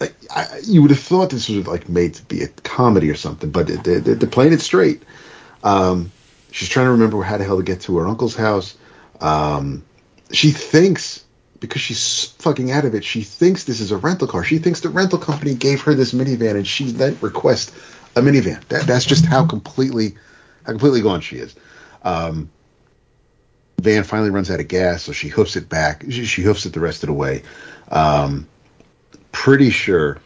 like 0.00 0.14
I, 0.34 0.60
you 0.64 0.82
would 0.82 0.90
have 0.90 1.00
thought 1.00 1.30
this 1.30 1.48
was 1.48 1.66
like 1.66 1.88
made 1.88 2.14
to 2.14 2.24
be 2.24 2.42
a 2.42 2.48
comedy 2.48 3.10
or 3.10 3.14
something 3.14 3.50
but 3.50 3.66
they're, 3.66 4.00
they're 4.00 4.28
playing 4.28 4.52
it 4.52 4.60
straight. 4.60 5.02
Um 5.62 6.10
she's 6.50 6.68
trying 6.68 6.86
to 6.86 6.92
remember 6.92 7.22
how 7.22 7.36
the 7.36 7.44
hell 7.44 7.58
to 7.58 7.62
get 7.62 7.82
to 7.82 7.96
her 7.98 8.06
uncle's 8.06 8.36
house. 8.36 8.76
Um 9.20 9.84
she 10.32 10.50
thinks 10.50 11.24
because 11.60 11.82
she's 11.82 12.24
fucking 12.38 12.70
out 12.70 12.84
of 12.84 12.94
it, 12.94 13.04
she 13.04 13.22
thinks 13.22 13.64
this 13.64 13.80
is 13.80 13.92
a 13.92 13.96
rental 13.96 14.26
car. 14.26 14.42
She 14.42 14.58
thinks 14.58 14.80
the 14.80 14.88
rental 14.88 15.18
company 15.18 15.54
gave 15.54 15.82
her 15.82 15.94
this 15.94 16.12
minivan, 16.12 16.56
and 16.56 16.66
she 16.66 16.90
then 16.90 17.16
requests 17.20 17.70
a 18.16 18.20
minivan. 18.20 18.66
That, 18.68 18.86
that's 18.86 19.04
just 19.04 19.26
how 19.26 19.46
completely 19.46 20.16
how 20.64 20.72
completely 20.72 21.02
gone 21.02 21.20
she 21.20 21.36
is. 21.36 21.54
Um, 22.02 22.50
van 23.80 24.04
finally 24.04 24.30
runs 24.30 24.50
out 24.50 24.60
of 24.60 24.68
gas, 24.68 25.02
so 25.02 25.12
she 25.12 25.28
hoofs 25.28 25.56
it 25.56 25.68
back. 25.68 26.04
She, 26.08 26.24
she 26.24 26.42
hoofs 26.42 26.66
it 26.66 26.72
the 26.72 26.80
rest 26.80 27.02
of 27.02 27.08
the 27.08 27.14
way. 27.14 27.42
Um, 27.90 28.48
pretty 29.32 29.70
sure 29.70 30.18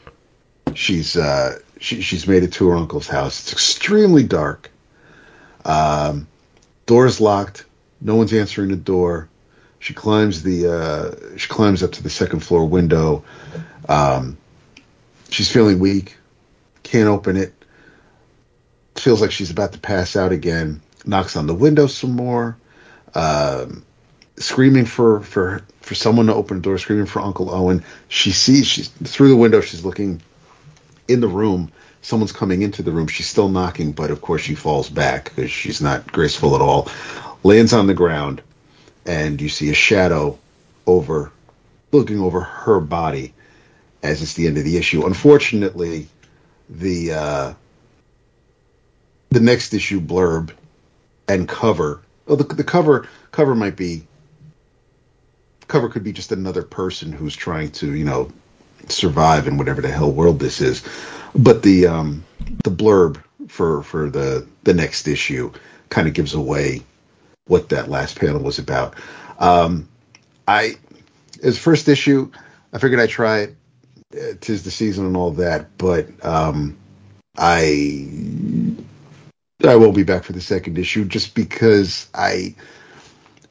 she's 0.74 1.16
uh, 1.16 1.58
she, 1.80 2.00
she's 2.00 2.26
made 2.26 2.42
it 2.42 2.52
to 2.54 2.68
her 2.68 2.76
uncle's 2.76 3.08
house. 3.08 3.40
It's 3.42 3.52
extremely 3.52 4.22
dark. 4.22 4.70
Um, 5.64 6.28
door's 6.86 7.20
locked. 7.20 7.64
No 8.00 8.16
one's 8.16 8.32
answering 8.32 8.70
the 8.70 8.76
door. 8.76 9.28
She 9.84 9.92
climbs 9.92 10.42
the 10.42 10.72
uh, 10.72 11.36
she 11.36 11.46
climbs 11.46 11.82
up 11.82 11.92
to 11.92 12.02
the 12.02 12.08
second 12.08 12.40
floor 12.40 12.64
window. 12.64 13.22
Um, 13.86 14.38
she's 15.28 15.52
feeling 15.52 15.78
weak. 15.78 16.16
Can't 16.84 17.06
open 17.06 17.36
it. 17.36 17.52
Feels 18.94 19.20
like 19.20 19.30
she's 19.30 19.50
about 19.50 19.74
to 19.74 19.78
pass 19.78 20.16
out 20.16 20.32
again. 20.32 20.80
Knocks 21.04 21.36
on 21.36 21.46
the 21.46 21.54
window 21.54 21.86
some 21.86 22.12
more. 22.12 22.56
Um, 23.14 23.84
screaming 24.38 24.86
for 24.86 25.20
for 25.20 25.60
for 25.82 25.94
someone 25.94 26.28
to 26.28 26.34
open 26.34 26.56
the 26.56 26.62
door, 26.62 26.78
screaming 26.78 27.04
for 27.04 27.20
Uncle 27.20 27.54
Owen. 27.54 27.84
She 28.08 28.30
sees 28.30 28.66
she's 28.66 28.88
through 28.88 29.28
the 29.28 29.36
window. 29.36 29.60
She's 29.60 29.84
looking 29.84 30.22
in 31.08 31.20
the 31.20 31.28
room. 31.28 31.70
Someone's 32.00 32.32
coming 32.32 32.62
into 32.62 32.82
the 32.82 32.90
room. 32.90 33.06
She's 33.06 33.28
still 33.28 33.50
knocking, 33.50 33.92
but 33.92 34.10
of 34.10 34.22
course 34.22 34.40
she 34.40 34.54
falls 34.54 34.88
back 34.88 35.24
because 35.24 35.50
she's 35.50 35.82
not 35.82 36.10
graceful 36.10 36.54
at 36.54 36.62
all. 36.62 36.88
Lands 37.42 37.74
on 37.74 37.86
the 37.86 37.92
ground, 37.92 38.40
and 39.06 39.40
you 39.40 39.48
see 39.48 39.70
a 39.70 39.74
shadow 39.74 40.38
over, 40.86 41.32
looking 41.92 42.20
over 42.20 42.40
her 42.40 42.80
body, 42.80 43.34
as 44.02 44.22
it's 44.22 44.34
the 44.34 44.46
end 44.46 44.58
of 44.58 44.64
the 44.64 44.76
issue. 44.76 45.06
Unfortunately, 45.06 46.08
the 46.68 47.12
uh, 47.12 47.54
the 49.30 49.40
next 49.40 49.74
issue 49.74 50.00
blurb 50.00 50.52
and 51.28 51.48
cover. 51.48 52.00
Well, 52.26 52.36
the, 52.36 52.44
the 52.44 52.64
cover 52.64 53.08
cover 53.30 53.54
might 53.54 53.76
be 53.76 54.06
cover 55.66 55.88
could 55.88 56.04
be 56.04 56.12
just 56.12 56.32
another 56.32 56.62
person 56.62 57.12
who's 57.12 57.34
trying 57.34 57.70
to 57.72 57.94
you 57.94 58.04
know 58.04 58.30
survive 58.88 59.48
in 59.48 59.56
whatever 59.56 59.80
the 59.80 59.90
hell 59.90 60.12
world 60.12 60.38
this 60.38 60.60
is. 60.60 60.82
But 61.34 61.62
the 61.62 61.86
um, 61.86 62.24
the 62.62 62.70
blurb 62.70 63.22
for 63.48 63.82
for 63.82 64.10
the 64.10 64.46
the 64.62 64.74
next 64.74 65.08
issue 65.08 65.52
kind 65.88 66.08
of 66.08 66.14
gives 66.14 66.34
away 66.34 66.82
what 67.46 67.70
that 67.70 67.88
last 67.88 68.18
panel 68.18 68.42
was 68.42 68.58
about. 68.58 68.94
Um, 69.38 69.88
I 70.46 70.74
as 71.42 71.58
first 71.58 71.88
issue, 71.88 72.30
I 72.72 72.78
figured 72.78 73.00
I'd 73.00 73.10
try 73.10 73.40
it. 73.40 73.56
Tis 74.40 74.62
the 74.62 74.70
season 74.70 75.06
and 75.06 75.16
all 75.16 75.32
that, 75.32 75.76
but 75.76 76.06
um, 76.24 76.76
I 77.36 78.08
I 79.64 79.76
won't 79.76 79.96
be 79.96 80.04
back 80.04 80.24
for 80.24 80.32
the 80.32 80.40
second 80.40 80.78
issue 80.78 81.04
just 81.04 81.34
because 81.34 82.08
I 82.14 82.54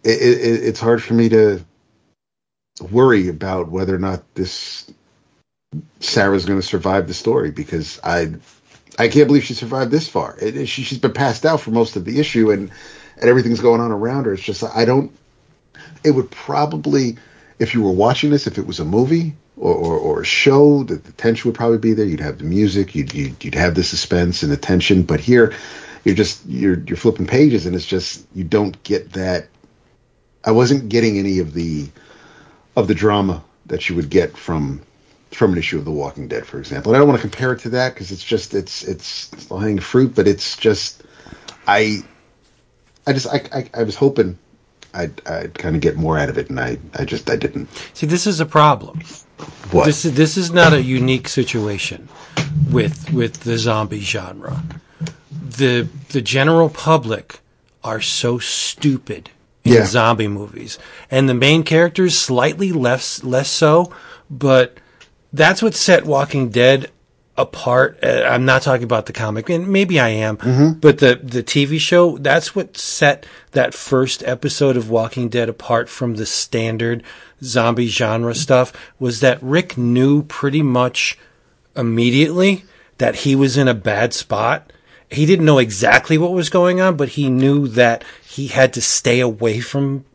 it, 0.03 0.21
it, 0.21 0.63
it's 0.63 0.79
hard 0.79 1.03
for 1.03 1.13
me 1.13 1.29
to 1.29 1.65
worry 2.91 3.27
about 3.27 3.69
whether 3.69 3.93
or 3.93 3.99
not 3.99 4.23
this 4.35 4.89
Sarah's 5.99 6.45
going 6.45 6.59
to 6.59 6.65
survive 6.65 7.07
the 7.07 7.13
story 7.13 7.51
because 7.51 7.99
I 8.03 8.35
I 8.97 9.07
can't 9.07 9.27
believe 9.27 9.43
she 9.43 9.53
survived 9.53 9.91
this 9.91 10.07
far. 10.07 10.37
It, 10.39 10.67
she, 10.67 10.83
she's 10.83 10.99
been 10.99 11.13
passed 11.13 11.45
out 11.45 11.61
for 11.61 11.71
most 11.71 11.95
of 11.95 12.05
the 12.05 12.19
issue 12.19 12.51
and 12.51 12.71
and 13.23 13.29
everything's 13.29 13.61
going 13.61 13.79
on 13.79 13.91
around 13.91 14.25
her. 14.25 14.33
It's 14.33 14.43
just 14.43 14.63
I 14.63 14.83
don't. 14.83 15.11
It 16.03 16.11
would 16.11 16.29
probably 16.29 17.17
if 17.57 17.73
you 17.73 17.81
were 17.81 17.91
watching 17.91 18.29
this, 18.29 18.47
if 18.47 18.57
it 18.57 18.67
was 18.67 18.81
a 18.81 18.85
movie 18.85 19.33
or, 19.55 19.73
or, 19.73 19.97
or 19.97 20.21
a 20.21 20.25
show, 20.25 20.83
the, 20.83 20.95
the 20.95 21.13
tension 21.13 21.49
would 21.49 21.55
probably 21.55 21.77
be 21.77 21.93
there. 21.93 22.05
You'd 22.05 22.19
have 22.19 22.39
the 22.39 22.43
music, 22.43 22.95
you'd, 22.95 23.13
you'd 23.13 23.41
you'd 23.41 23.55
have 23.55 23.75
the 23.75 23.83
suspense 23.83 24.43
and 24.43 24.51
the 24.51 24.57
tension. 24.57 25.03
But 25.03 25.21
here, 25.21 25.53
you're 26.03 26.15
just 26.15 26.45
you're 26.45 26.79
you're 26.79 26.97
flipping 26.97 27.25
pages 27.25 27.65
and 27.65 27.75
it's 27.75 27.85
just 27.85 28.27
you 28.35 28.43
don't 28.43 28.81
get 28.83 29.13
that. 29.13 29.47
I 30.43 30.51
wasn't 30.51 30.89
getting 30.89 31.17
any 31.17 31.39
of 31.39 31.53
the 31.53 31.89
of 32.75 32.89
the 32.89 32.95
drama 32.95 33.41
that 33.67 33.87
you 33.87 33.95
would 33.95 34.09
get 34.09 34.35
from 34.35 34.81
from 35.31 35.53
an 35.53 35.57
issue 35.57 35.79
of 35.79 35.85
The 35.85 35.91
Walking 35.91 36.27
Dead, 36.27 36.45
for 36.45 36.59
example. 36.59 36.91
And 36.91 36.97
I 36.97 36.99
don't 36.99 37.07
want 37.07 37.21
to 37.21 37.27
compare 37.27 37.53
it 37.53 37.59
to 37.61 37.69
that 37.69 37.93
because 37.93 38.11
it's 38.11 38.23
just 38.23 38.53
it's 38.53 38.83
it's, 38.83 39.49
low 39.49 39.59
hanging 39.59 39.79
fruit, 39.79 40.13
but 40.13 40.27
it's 40.27 40.57
just 40.57 41.01
I 41.65 42.03
I 43.07 43.13
just 43.13 43.27
I 43.27 43.41
I, 43.53 43.69
I 43.73 43.83
was 43.83 43.95
hoping 43.95 44.37
I'd 44.93 45.21
I'd 45.27 45.53
kind 45.57 45.75
of 45.75 45.81
get 45.81 45.95
more 45.97 46.17
out 46.17 46.29
of 46.29 46.37
it, 46.37 46.49
and 46.49 46.59
I 46.59 46.77
I 46.93 47.05
just 47.05 47.29
I 47.29 47.35
didn't. 47.35 47.67
See, 47.93 48.05
this 48.05 48.27
is 48.27 48.39
a 48.39 48.45
problem. 48.45 49.01
What? 49.71 49.85
This 49.85 50.05
is 50.05 50.13
this 50.13 50.37
is 50.37 50.51
not 50.51 50.73
a 50.73 50.81
unique 50.81 51.27
situation 51.27 52.07
with 52.71 53.11
with 53.11 53.41
the 53.41 53.57
zombie 53.57 53.99
genre. 54.01 54.63
The 55.31 55.87
the 56.09 56.21
general 56.21 56.69
public 56.69 57.39
are 57.83 58.01
so 58.01 58.39
stupid 58.39 59.29
in 59.63 59.73
Yeah. 59.73 59.85
zombie 59.85 60.27
movies, 60.27 60.77
and 61.11 61.27
the 61.27 61.33
main 61.33 61.63
characters 61.63 62.17
slightly 62.17 62.71
less 62.71 63.23
less 63.23 63.49
so. 63.49 63.91
But 64.29 64.77
that's 65.31 65.61
what 65.61 65.73
set 65.75 66.05
Walking 66.05 66.49
Dead 66.49 66.91
apart. 67.37 67.99
Uh, 68.03 68.23
I'm 68.23 68.45
not 68.45 68.61
talking 68.61 68.83
about 68.83 69.05
the 69.05 69.13
comic, 69.13 69.49
and 69.49 69.67
maybe 69.67 69.99
I 69.99 70.09
am, 70.09 70.37
but 70.79 70.99
the 70.99 71.19
the 71.21 71.43
TV 71.43 71.79
show. 71.79 72.17
That's 72.17 72.55
what 72.55 72.77
set 72.77 73.25
that 73.51 73.73
first 73.73 74.23
episode 74.23 74.77
of 74.77 74.89
Walking 74.89 75.29
Dead 75.29 75.49
apart 75.49 75.89
from 75.89 76.15
the 76.15 76.25
standard 76.25 77.03
zombie 77.43 77.87
genre 77.87 78.35
stuff. 78.35 78.73
Was 78.99 79.19
that 79.21 79.41
Rick 79.41 79.77
knew 79.77 80.23
pretty 80.23 80.61
much 80.61 81.17
immediately 81.75 82.63
that 82.97 83.15
he 83.17 83.35
was 83.35 83.57
in 83.57 83.67
a 83.67 83.73
bad 83.73 84.13
spot. 84.13 84.71
He 85.09 85.25
didn't 85.25 85.45
know 85.45 85.59
exactly 85.59 86.17
what 86.17 86.31
was 86.31 86.49
going 86.49 86.81
on, 86.81 86.95
but 86.97 87.09
he 87.09 87.29
knew 87.29 87.67
that 87.69 88.03
he 88.25 88.47
had 88.47 88.73
to 88.73 88.81
stay 88.81 89.19
away 89.19 89.59
from 89.59 90.05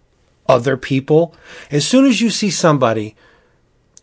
other 0.49 0.77
people. 0.77 1.35
As 1.71 1.87
soon 1.87 2.05
as 2.07 2.21
you 2.21 2.31
see 2.31 2.51
somebody 2.51 3.15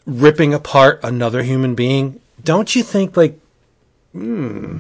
ripping 0.05 0.53
apart 0.53 0.99
another 1.03 1.43
human 1.43 1.75
being, 1.75 2.21
don't 2.45 2.75
you 2.75 2.83
think 2.83 3.17
like, 3.17 3.39
hmm, 4.13 4.77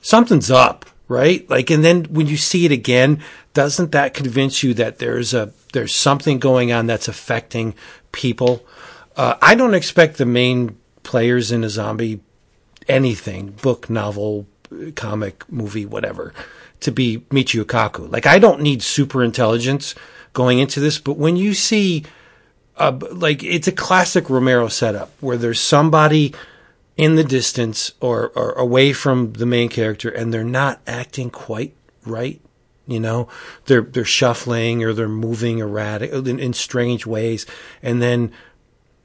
something's 0.00 0.50
up, 0.50 0.86
right? 1.08 1.48
Like, 1.50 1.70
and 1.70 1.84
then 1.84 2.04
when 2.04 2.26
you 2.28 2.36
see 2.36 2.64
it 2.64 2.72
again, 2.72 3.22
doesn't 3.52 3.92
that 3.92 4.14
convince 4.14 4.62
you 4.62 4.72
that 4.74 4.98
there's 4.98 5.34
a 5.34 5.52
there's 5.74 5.94
something 5.94 6.38
going 6.38 6.72
on 6.72 6.86
that's 6.86 7.08
affecting 7.08 7.74
people? 8.12 8.64
Uh, 9.16 9.34
I 9.42 9.54
don't 9.54 9.74
expect 9.74 10.16
the 10.16 10.24
main 10.24 10.78
players 11.02 11.52
in 11.52 11.64
a 11.64 11.68
zombie 11.68 12.20
anything 12.88 13.50
book, 13.62 13.90
novel, 13.90 14.46
comic, 14.94 15.44
movie, 15.52 15.84
whatever 15.84 16.32
to 16.80 16.90
be 16.90 17.18
Michio 17.30 17.64
Kaku. 17.64 18.10
Like, 18.10 18.26
I 18.26 18.38
don't 18.38 18.60
need 18.60 18.82
super 18.82 19.22
intelligence 19.22 19.94
going 20.32 20.58
into 20.58 20.80
this, 20.80 20.98
but 20.98 21.16
when 21.16 21.36
you 21.36 21.54
see 21.54 22.04
uh, 22.76 22.98
like 23.10 23.42
it's 23.42 23.68
a 23.68 23.72
classic 23.72 24.30
Romero 24.30 24.68
setup 24.68 25.10
where 25.20 25.36
there's 25.36 25.60
somebody 25.60 26.34
in 27.02 27.16
the 27.16 27.24
distance 27.24 27.92
or, 28.00 28.30
or 28.34 28.52
away 28.52 28.92
from 28.92 29.32
the 29.32 29.46
main 29.46 29.68
character 29.68 30.08
and 30.08 30.32
they're 30.32 30.44
not 30.62 30.80
acting 30.86 31.30
quite 31.30 31.74
right. 32.06 32.40
You 32.86 33.00
know, 33.00 33.28
they're 33.66 33.82
they're 33.92 34.04
shuffling 34.04 34.82
or 34.84 34.92
they're 34.92 35.08
moving 35.08 35.58
erratic 35.58 36.10
in, 36.12 36.38
in 36.40 36.52
strange 36.52 37.06
ways, 37.06 37.46
and 37.82 38.02
then 38.02 38.32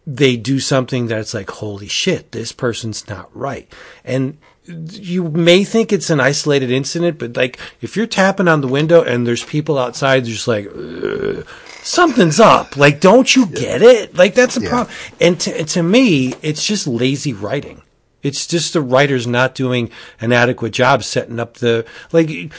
they 0.05 0.35
do 0.35 0.59
something 0.59 1.07
that's 1.07 1.33
like, 1.33 1.49
holy 1.61 1.87
shit, 1.87 2.31
this 2.31 2.51
person's 2.51 3.07
not 3.07 3.29
right. 3.35 3.71
And 4.03 4.37
you 4.65 5.23
may 5.49 5.63
think 5.63 5.91
it's 5.93 6.09
an 6.09 6.19
isolated 6.19 6.71
incident, 6.71 7.19
but 7.19 7.37
like 7.37 7.59
if 7.81 7.95
you're 7.95 8.07
tapping 8.07 8.47
on 8.47 8.61
the 8.61 8.67
window 8.67 9.01
and 9.03 9.25
there's 9.27 9.43
people 9.43 9.77
outside, 9.77 10.23
they're 10.25 10.33
just 10.33 10.47
like, 10.47 10.67
uh, 10.67 11.43
something's 11.83 12.39
up. 12.39 12.75
Like, 12.77 12.99
don't 12.99 13.33
you 13.35 13.45
get 13.45 13.81
it? 13.81 14.15
Like, 14.17 14.33
that's 14.33 14.57
a 14.57 14.61
Yeah. 14.61 14.69
problem. 14.69 14.95
And 15.21 15.39
to, 15.41 15.63
to 15.63 15.83
me, 15.83 16.33
it's 16.41 16.65
just 16.65 16.87
lazy 16.87 17.33
writing. 17.33 17.81
It's 18.27 18.45
just 18.45 18.73
the 18.73 18.81
writers 18.81 19.25
not 19.25 19.55
doing 19.55 19.89
an 20.19 20.31
adequate 20.31 20.73
job 20.73 21.03
setting 21.03 21.39
up 21.39 21.55
the, 21.55 21.85
like, 22.11 22.51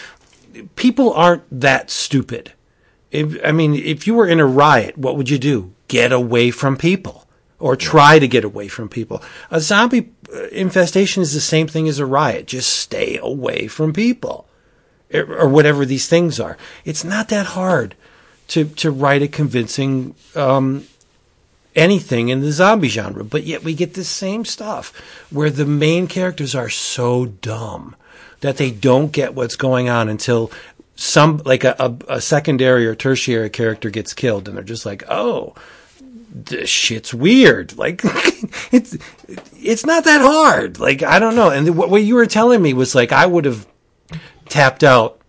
people 0.74 1.12
aren't 1.12 1.44
that 1.60 1.90
stupid. 1.90 2.52
If, 3.10 3.38
I 3.44 3.52
mean, 3.52 3.74
if 3.74 4.06
you 4.06 4.14
were 4.14 4.26
in 4.26 4.40
a 4.40 4.46
riot, 4.46 4.98
what 4.98 5.16
would 5.16 5.30
you 5.30 5.38
do? 5.38 5.72
Get 5.86 6.12
away 6.12 6.50
from 6.50 6.76
people 6.76 7.26
or 7.58 7.76
try 7.76 8.18
to 8.18 8.28
get 8.28 8.44
away 8.44 8.68
from 8.68 8.88
people. 8.88 9.22
A 9.50 9.60
zombie 9.60 10.10
uh, 10.32 10.48
infestation 10.48 11.22
is 11.22 11.32
the 11.32 11.40
same 11.40 11.66
thing 11.66 11.88
as 11.88 11.98
a 11.98 12.06
riot. 12.06 12.46
Just 12.46 12.72
stay 12.72 13.18
away 13.18 13.66
from 13.66 13.92
people 13.92 14.46
or, 15.12 15.40
or 15.40 15.48
whatever 15.48 15.84
these 15.84 16.08
things 16.08 16.38
are. 16.38 16.56
It's 16.84 17.04
not 17.04 17.28
that 17.28 17.46
hard 17.46 17.94
to, 18.48 18.64
to 18.64 18.90
write 18.90 19.22
a 19.22 19.28
convincing, 19.28 20.14
um, 20.34 20.86
anything 21.78 22.28
in 22.28 22.40
the 22.40 22.52
zombie 22.52 22.88
genre, 22.88 23.24
but 23.24 23.44
yet 23.44 23.62
we 23.62 23.74
get 23.74 23.94
the 23.94 24.04
same 24.04 24.44
stuff 24.44 24.92
where 25.30 25.50
the 25.50 25.64
main 25.64 26.06
characters 26.06 26.54
are 26.54 26.68
so 26.68 27.26
dumb 27.26 27.94
that 28.40 28.56
they 28.56 28.70
don't 28.70 29.12
get 29.12 29.34
what's 29.34 29.56
going 29.56 29.88
on 29.88 30.08
until 30.08 30.50
some 30.96 31.40
like 31.44 31.64
a, 31.64 31.76
a, 31.78 32.16
a 32.16 32.20
secondary 32.20 32.86
or 32.86 32.94
tertiary 32.94 33.50
character 33.50 33.88
gets 33.88 34.12
killed 34.12 34.48
and 34.48 34.56
they're 34.56 34.64
just 34.64 34.84
like, 34.84 35.04
oh, 35.08 35.54
this 36.30 36.68
shit's 36.68 37.14
weird. 37.14 37.76
Like 37.78 38.00
it's 38.72 38.96
it's 39.56 39.86
not 39.86 40.04
that 40.04 40.20
hard. 40.20 40.78
Like 40.78 41.02
I 41.02 41.18
don't 41.18 41.36
know. 41.36 41.50
And 41.50 41.76
what, 41.76 41.90
what 41.90 42.02
you 42.02 42.16
were 42.16 42.26
telling 42.26 42.60
me 42.60 42.74
was 42.74 42.94
like 42.94 43.12
I 43.12 43.26
would 43.26 43.44
have 43.44 43.66
tapped 44.48 44.82
out 44.82 45.20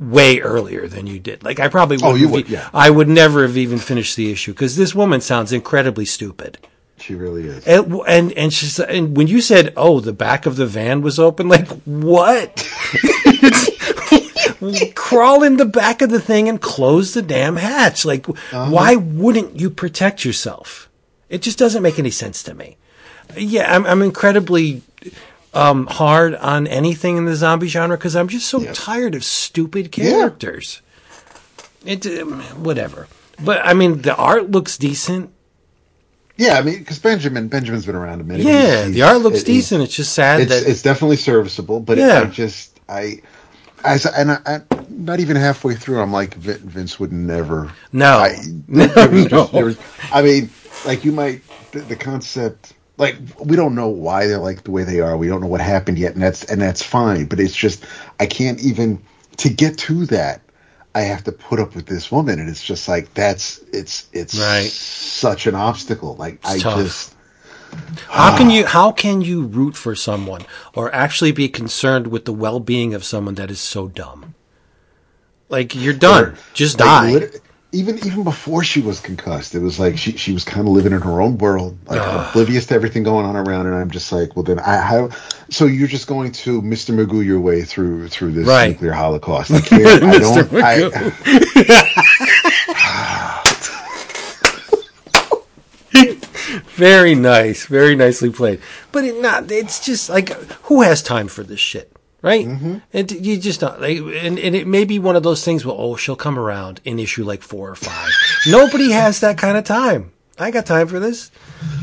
way 0.00 0.40
earlier 0.40 0.88
than 0.88 1.06
you 1.06 1.20
did. 1.20 1.44
Like 1.44 1.60
I 1.60 1.68
probably 1.68 1.98
Oh, 2.02 2.12
wouldn't 2.12 2.20
you 2.20 2.28
would, 2.28 2.48
yeah. 2.48 2.70
I 2.72 2.90
would 2.90 3.08
never 3.08 3.42
have 3.42 3.56
even 3.56 3.78
finished 3.78 4.16
the 4.16 4.32
issue 4.32 4.52
because 4.52 4.76
this 4.76 4.94
woman 4.94 5.20
sounds 5.20 5.52
incredibly 5.52 6.06
stupid. 6.06 6.58
She 6.96 7.14
really 7.14 7.46
is. 7.46 7.66
And 7.66 7.94
and 8.08 8.32
and 8.32 8.52
she 8.52 8.66
said, 8.66 8.90
and 8.90 9.16
when 9.16 9.26
you 9.26 9.40
said, 9.40 9.72
"Oh, 9.76 10.00
the 10.00 10.12
back 10.12 10.44
of 10.44 10.56
the 10.56 10.66
van 10.66 11.00
was 11.00 11.18
open," 11.18 11.48
like 11.48 11.66
what? 11.84 12.56
Crawl 14.94 15.42
in 15.42 15.56
the 15.56 15.64
back 15.64 16.02
of 16.02 16.10
the 16.10 16.20
thing 16.20 16.48
and 16.48 16.60
close 16.60 17.14
the 17.14 17.22
damn 17.22 17.56
hatch. 17.56 18.04
Like, 18.04 18.28
uh-huh. 18.28 18.68
why 18.68 18.96
wouldn't 18.96 19.58
you 19.58 19.70
protect 19.70 20.24
yourself? 20.24 20.88
It 21.30 21.42
just 21.42 21.58
doesn't 21.58 21.82
make 21.82 21.98
any 21.98 22.10
sense 22.10 22.42
to 22.44 22.54
me. 22.54 22.76
Yeah, 23.36 23.74
I'm, 23.74 23.86
I'm 23.86 24.02
incredibly 24.02 24.82
um, 25.54 25.86
hard 25.86 26.34
on 26.36 26.66
anything 26.66 27.16
in 27.16 27.24
the 27.24 27.34
zombie 27.34 27.68
genre 27.68 27.96
because 27.96 28.14
I'm 28.16 28.28
just 28.28 28.46
so 28.48 28.64
tired 28.72 29.14
of 29.14 29.24
stupid 29.24 29.90
characters. 29.92 30.80
It 31.84 32.06
um, 32.06 32.40
whatever. 32.62 33.08
But 33.42 33.64
I 33.64 33.74
mean, 33.74 34.02
the 34.02 34.14
art 34.14 34.50
looks 34.50 34.76
decent. 34.76 35.30
Yeah, 36.36 36.54
I 36.58 36.62
mean, 36.62 36.78
because 36.78 36.98
Benjamin 36.98 37.48
Benjamin's 37.48 37.84
been 37.86 37.94
around 37.96 38.20
a 38.20 38.24
minute. 38.24 38.46
Yeah, 38.46 38.82
He's- 38.84 38.94
the 38.94 39.02
art 39.02 39.20
looks 39.22 39.40
it- 39.40 39.46
decent. 39.46 39.82
It's 39.82 39.94
just 39.94 40.12
sad 40.12 40.40
It's 40.40 40.50
that 40.50 40.66
it's 40.70 40.82
definitely 40.82 41.16
serviceable, 41.16 41.80
but 41.80 41.98
Yeah. 41.98 42.20
it, 42.20 42.26
I 42.26 42.30
just 42.30 42.80
I. 42.88 43.20
As, 43.82 44.04
and 44.04 44.32
I, 44.32 44.38
I, 44.44 44.60
not 44.90 45.20
even 45.20 45.36
halfway 45.36 45.74
through, 45.74 46.00
I'm 46.00 46.12
like 46.12 46.34
Vince 46.34 47.00
would 47.00 47.12
never. 47.12 47.72
No. 47.94 48.18
I, 48.18 48.36
No, 48.68 48.86
just- 49.26 49.52
no. 49.54 49.64
was- 49.64 49.78
I 50.12 50.20
mean, 50.22 50.50
like 50.84 51.02
you 51.04 51.12
might 51.12 51.40
the, 51.72 51.80
the 51.80 51.96
concept. 51.96 52.74
Like 53.00 53.16
we 53.42 53.56
don't 53.56 53.74
know 53.74 53.88
why 53.88 54.26
they're 54.28 54.38
like 54.38 54.64
the 54.64 54.70
way 54.72 54.84
they 54.84 55.00
are. 55.00 55.16
We 55.16 55.28
don't 55.28 55.40
know 55.40 55.48
what 55.48 55.62
happened 55.62 55.98
yet, 55.98 56.14
and 56.14 56.22
that's 56.22 56.44
and 56.44 56.60
that's 56.62 56.82
fine. 56.84 57.26
But 57.26 57.40
it's 57.40 57.56
just 57.56 57.84
I 58.20 58.26
can't 58.26 58.60
even 58.62 59.00
to 59.38 59.48
get 59.50 59.78
to 59.78 60.06
that. 60.06 60.42
I 60.94 61.02
have 61.02 61.24
to 61.24 61.32
put 61.32 61.60
up 61.60 61.74
with 61.76 61.86
this 61.86 62.12
woman, 62.12 62.40
and 62.40 62.48
it's 62.50 62.62
just 62.62 62.88
like 62.88 63.14
that's 63.14 63.58
it's 63.72 64.08
it's 64.12 64.34
Right. 64.38 64.70
such 64.70 65.46
an 65.46 65.54
obstacle. 65.54 66.16
Like 66.16 66.40
I 66.44 66.58
tough. 66.58 66.78
just 66.78 67.16
How 68.08 68.36
can 68.36 68.48
ah. 68.48 68.50
you 68.50 68.66
how 68.66 68.92
can 68.92 69.22
you 69.22 69.44
root 69.44 69.76
for 69.76 69.94
someone 69.96 70.42
or 70.74 70.94
actually 70.94 71.32
be 71.32 71.48
concerned 71.48 72.08
with 72.08 72.24
the 72.26 72.32
well 72.34 72.60
being 72.60 72.94
of 72.94 73.04
someone 73.04 73.36
that 73.36 73.50
is 73.50 73.60
so 73.60 73.88
dumb? 73.88 74.34
Like 75.48 75.74
you're 75.74 75.94
done. 75.94 76.36
Just 76.54 76.78
Like, 76.78 77.20
die. 77.32 77.40
Even 77.72 77.98
even 77.98 78.24
before 78.24 78.64
she 78.64 78.80
was 78.80 78.98
concussed, 79.00 79.54
it 79.54 79.60
was 79.60 79.78
like 79.78 79.96
she 79.96 80.16
she 80.16 80.32
was 80.32 80.44
kind 80.44 80.66
of 80.66 80.72
living 80.72 80.92
in 80.92 81.00
her 81.02 81.20
own 81.20 81.38
world, 81.38 81.78
like 81.86 82.00
oblivious 82.02 82.66
to 82.66 82.74
everything 82.74 83.02
going 83.04 83.24
on 83.24 83.36
around. 83.36 83.66
And 83.66 83.76
I'm 83.76 83.90
just 83.90 84.10
like, 84.10 84.34
well, 84.34 84.42
then 84.42 84.58
I 84.58 84.78
how? 84.78 85.10
So 85.50 85.66
you're 85.66 85.88
just 85.88 86.06
going 86.08 86.32
to 86.32 86.60
Mr. 86.62 86.94
Magoo 86.94 87.24
your 87.24 87.40
way 87.40 87.62
through 87.62 88.08
through 88.08 88.32
this 88.32 88.46
Right. 88.46 88.70
nuclear 88.70 88.92
holocaust? 88.92 89.50
I 89.52 89.60
can't. 89.60 90.02
I 90.02 90.18
don't. 90.18 90.48
I, 90.52 90.90
Very 96.74 97.14
nice. 97.14 97.66
Very 97.66 97.94
nicely 97.94 98.30
played. 98.30 98.60
But 98.90 99.04
it 99.04 99.20
not 99.20 99.50
it's 99.50 99.84
just 99.84 100.08
like 100.08 100.30
who 100.64 100.82
has 100.82 101.02
time 101.02 101.28
for 101.28 101.42
this 101.44 101.60
shit? 101.60 101.92
Right? 102.22 102.46
Mm-hmm. 102.46 102.78
And 102.92 103.10
you 103.10 103.38
just 103.38 103.60
don't 103.60 103.80
like 103.80 103.96
and, 103.98 104.38
and 104.38 104.54
it 104.54 104.66
may 104.66 104.84
be 104.84 104.98
one 104.98 105.16
of 105.16 105.22
those 105.22 105.44
things 105.44 105.64
where 105.64 105.74
oh 105.76 105.96
she'll 105.96 106.16
come 106.16 106.38
around 106.38 106.80
in 106.84 106.98
issue 106.98 107.24
like 107.24 107.42
four 107.42 107.70
or 107.70 107.74
five. 107.74 108.10
Nobody 108.46 108.92
has 108.92 109.20
that 109.20 109.38
kind 109.38 109.56
of 109.56 109.64
time. 109.64 110.12
I 110.38 110.50
got 110.50 110.66
time 110.66 110.88
for 110.88 111.00
this. 111.00 111.30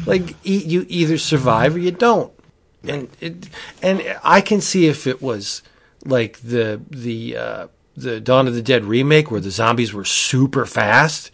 Like 0.06 0.36
e- 0.46 0.64
you 0.64 0.86
either 0.90 1.18
survive 1.18 1.76
or 1.76 1.80
you 1.80 1.92
don't. 1.92 2.32
And 2.84 3.10
it 3.20 3.50
and 3.82 4.18
I 4.24 4.42
can 4.42 4.62
see 4.62 4.88
if 4.88 5.08
it 5.08 5.22
was 5.22 5.64
like 6.06 6.40
the 6.40 6.82
the 6.90 7.38
uh 7.38 7.68
the 7.96 8.20
Dawn 8.20 8.48
of 8.48 8.54
the 8.54 8.62
Dead 8.62 8.86
remake 8.86 9.32
where 9.32 9.42
the 9.42 9.50
zombies 9.50 9.92
were 9.92 10.06
super 10.06 10.66
fast, 10.68 11.32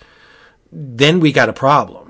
then 0.71 1.19
we 1.19 1.31
got 1.33 1.49
a 1.49 1.53
problem. 1.53 2.02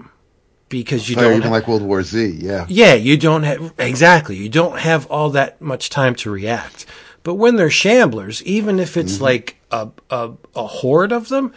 Because 0.80 1.10
you 1.10 1.16
don't 1.16 1.32
even 1.32 1.44
ha- 1.44 1.50
like 1.50 1.68
World 1.68 1.82
War 1.82 2.04
Z. 2.04 2.38
Yeah. 2.40 2.66
yeah, 2.70 2.94
you 2.94 3.18
don't 3.18 3.44
have 3.44 3.74
exactly. 3.78 4.36
You 4.36 4.50
don't 4.50 4.80
have 4.80 5.06
all 5.08 5.30
that 5.32 5.62
much 5.62 5.90
time 5.90 6.16
to 6.16 6.32
react. 6.32 6.86
But 7.24 7.36
when 7.36 7.56
they're 7.56 7.70
shamblers, 7.70 8.42
even 8.44 8.80
if 8.80 8.98
it's 8.98 9.16
mm-hmm. 9.16 9.24
like 9.24 9.58
a, 9.72 9.90
a 10.10 10.32
a 10.56 10.68
horde 10.68 11.12
of 11.12 11.30
them, 11.30 11.54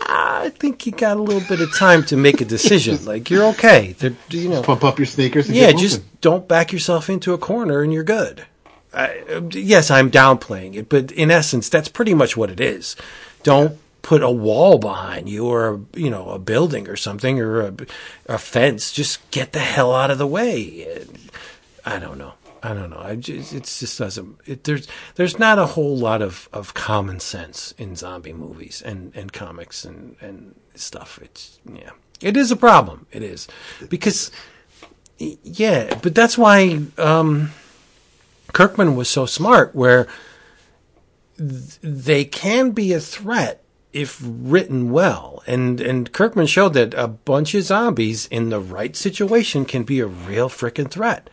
I 0.00 0.50
think 0.50 0.86
you 0.86 0.92
got 0.92 1.16
a 1.16 1.22
little 1.22 1.46
bit 1.48 1.60
of 1.60 1.76
time 1.76 2.04
to 2.04 2.16
make 2.16 2.40
a 2.40 2.44
decision. 2.44 3.04
like 3.04 3.30
you're 3.30 3.44
okay. 3.48 3.94
They're 3.98 4.16
you 4.30 4.48
know 4.48 4.62
Pump 4.62 4.84
up 4.84 4.98
your 4.98 5.06
sneakers. 5.06 5.48
And 5.48 5.56
yeah, 5.56 5.72
just 5.72 6.02
don't 6.20 6.46
back 6.46 6.72
yourself 6.72 7.08
into 7.08 7.32
a 7.32 7.38
corner 7.38 7.82
and 7.82 7.92
you're 7.92 8.04
good. 8.04 8.44
I, 8.94 9.42
yes, 9.52 9.90
I'm 9.90 10.10
downplaying 10.10 10.74
it, 10.74 10.88
but 10.88 11.12
in 11.12 11.30
essence, 11.30 11.68
that's 11.68 11.88
pretty 11.88 12.14
much 12.14 12.36
what 12.36 12.50
it 12.50 12.58
is. 12.58 12.96
Don't 13.42 13.78
put 14.02 14.22
a 14.22 14.30
wall 14.30 14.78
behind 14.78 15.28
you 15.28 15.46
or 15.46 15.74
a, 15.74 15.98
you 15.98 16.10
know 16.10 16.30
a 16.30 16.38
building 16.38 16.88
or 16.88 16.96
something 16.96 17.40
or 17.40 17.60
a, 17.60 17.74
a 18.26 18.38
fence. 18.38 18.92
Just 18.92 19.30
get 19.30 19.52
the 19.52 19.58
hell 19.58 19.94
out 19.94 20.10
of 20.10 20.18
the 20.18 20.26
way. 20.26 21.04
I 21.84 21.98
don't 21.98 22.18
know. 22.18 22.34
I 22.62 22.74
don't 22.74 22.90
know. 22.90 22.98
I 22.98 23.14
just, 23.16 23.52
it 23.52 23.64
just 23.64 23.98
doesn't. 23.98 24.38
It, 24.46 24.64
there's 24.64 24.88
there's 25.14 25.38
not 25.38 25.58
a 25.58 25.66
whole 25.66 25.96
lot 25.96 26.22
of, 26.22 26.48
of 26.52 26.74
common 26.74 27.20
sense 27.20 27.72
in 27.78 27.96
zombie 27.96 28.32
movies 28.32 28.82
and, 28.84 29.14
and 29.14 29.32
comics 29.32 29.84
and, 29.84 30.16
and 30.20 30.54
stuff. 30.74 31.18
It's 31.22 31.60
yeah, 31.72 31.90
it 32.20 32.36
is 32.36 32.50
a 32.50 32.56
problem. 32.56 33.06
It 33.12 33.22
is 33.22 33.48
because 33.88 34.30
yeah, 35.18 35.98
but 36.02 36.14
that's 36.14 36.38
why 36.38 36.80
um, 36.96 37.52
Kirkman 38.52 38.96
was 38.96 39.08
so 39.08 39.26
smart, 39.26 39.74
where 39.74 40.08
th- 41.36 41.78
they 41.80 42.24
can 42.24 42.70
be 42.70 42.92
a 42.92 43.00
threat 43.00 43.62
if 43.92 44.20
written 44.22 44.90
well, 44.90 45.42
and 45.46 45.80
and 45.80 46.12
Kirkman 46.12 46.46
showed 46.46 46.74
that 46.74 46.94
a 46.94 47.08
bunch 47.08 47.54
of 47.54 47.64
zombies 47.64 48.26
in 48.26 48.50
the 48.50 48.60
right 48.60 48.94
situation 48.94 49.64
can 49.64 49.82
be 49.82 50.00
a 50.00 50.06
real 50.06 50.48
freaking 50.48 50.90
threat, 50.90 51.30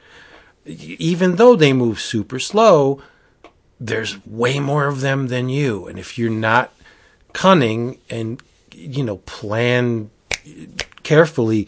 even 0.65 1.35
though 1.35 1.55
they 1.55 1.73
move 1.73 1.99
super 1.99 2.39
slow. 2.39 3.01
There's 3.77 4.25
way 4.25 4.59
more 4.59 4.87
of 4.87 5.01
them 5.01 5.27
than 5.27 5.49
you, 5.49 5.85
and 5.85 5.99
if 5.99 6.17
you're 6.17 6.29
not 6.29 6.71
cunning 7.33 7.99
and 8.09 8.41
you 8.71 9.03
know 9.03 9.17
plan 9.17 10.09
carefully 11.03 11.67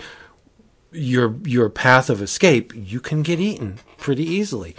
your 0.92 1.36
your 1.44 1.70
path 1.70 2.10
of 2.10 2.22
escape, 2.22 2.74
you 2.74 3.02
can 3.02 3.24
get 3.24 3.40
eaten 3.40 3.80
pretty 3.98 4.24
easily. 4.24 4.76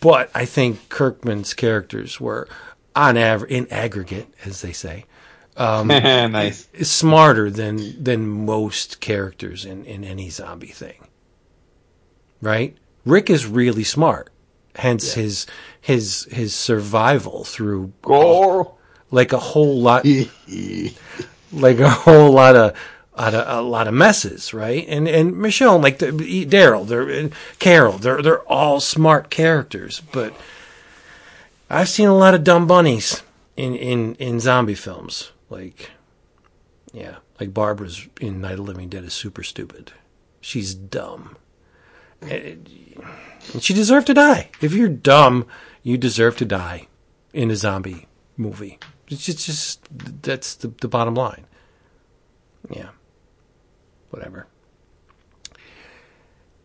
But 0.00 0.30
I 0.34 0.44
think 0.44 0.88
Kirkman's 0.88 1.54
characters 1.54 2.20
were 2.20 2.48
on 2.98 3.16
average, 3.16 3.50
in 3.50 3.68
aggregate, 3.70 4.26
as 4.44 4.60
they 4.60 4.72
say, 4.72 5.04
um, 5.56 5.86
nice. 6.32 6.68
smarter 6.82 7.48
than 7.48 8.02
than 8.02 8.28
most 8.28 9.00
characters 9.00 9.64
in 9.64 9.84
in 9.84 10.04
any 10.04 10.30
zombie 10.30 10.66
thing. 10.66 11.06
Right? 12.40 12.76
Rick 13.04 13.30
is 13.30 13.46
really 13.46 13.84
smart. 13.84 14.30
Hence 14.74 15.14
his 15.14 15.46
his 15.80 16.24
his 16.30 16.54
survival 16.54 17.44
through 17.44 17.92
Gore. 18.02 18.74
like 19.10 19.32
a 19.32 19.38
whole 19.38 19.80
lot 19.80 20.04
like 21.52 21.78
a 21.78 21.90
whole 21.90 22.32
lot 22.32 22.56
of 22.56 22.76
of, 23.14 23.34
a 23.34 23.60
lot 23.62 23.88
of 23.88 23.94
messes, 23.94 24.52
right? 24.52 24.84
And 24.88 25.08
and 25.08 25.34
Michonne, 25.34 25.82
like 25.82 25.98
the, 25.98 26.06
Daryl, 26.46 26.86
they're 26.86 27.08
and 27.08 27.32
Carol, 27.58 27.98
they're 27.98 28.22
they're 28.22 28.42
all 28.42 28.80
smart 28.80 29.30
characters, 29.30 30.02
but 30.12 30.34
I've 31.70 31.88
seen 31.88 32.08
a 32.08 32.16
lot 32.16 32.34
of 32.34 32.44
dumb 32.44 32.66
bunnies 32.66 33.22
in 33.56 33.74
in 33.74 34.14
in 34.16 34.40
zombie 34.40 34.74
films. 34.74 35.32
Like, 35.50 35.90
yeah, 36.92 37.16
like 37.40 37.54
Barbara's 37.54 38.06
in 38.20 38.40
Night 38.40 38.58
of 38.58 38.66
Living 38.66 38.88
Dead 38.88 39.04
is 39.04 39.14
super 39.14 39.42
stupid. 39.42 39.92
She's 40.40 40.74
dumb. 40.74 41.36
And 42.20 42.68
and 43.52 43.62
she 43.62 43.74
deserved 43.74 44.06
to 44.08 44.14
die. 44.14 44.50
If 44.60 44.72
you're 44.72 44.88
dumb, 44.88 45.46
you 45.82 45.96
deserve 45.96 46.36
to 46.38 46.44
die 46.44 46.88
in 47.32 47.50
a 47.50 47.56
zombie 47.56 48.08
movie. 48.36 48.78
It's 49.08 49.24
just, 49.24 49.46
just 49.46 49.88
that's 50.22 50.54
the, 50.54 50.68
the 50.68 50.88
bottom 50.88 51.14
line. 51.14 51.46
Yeah. 52.70 52.90
Whatever. 54.10 54.46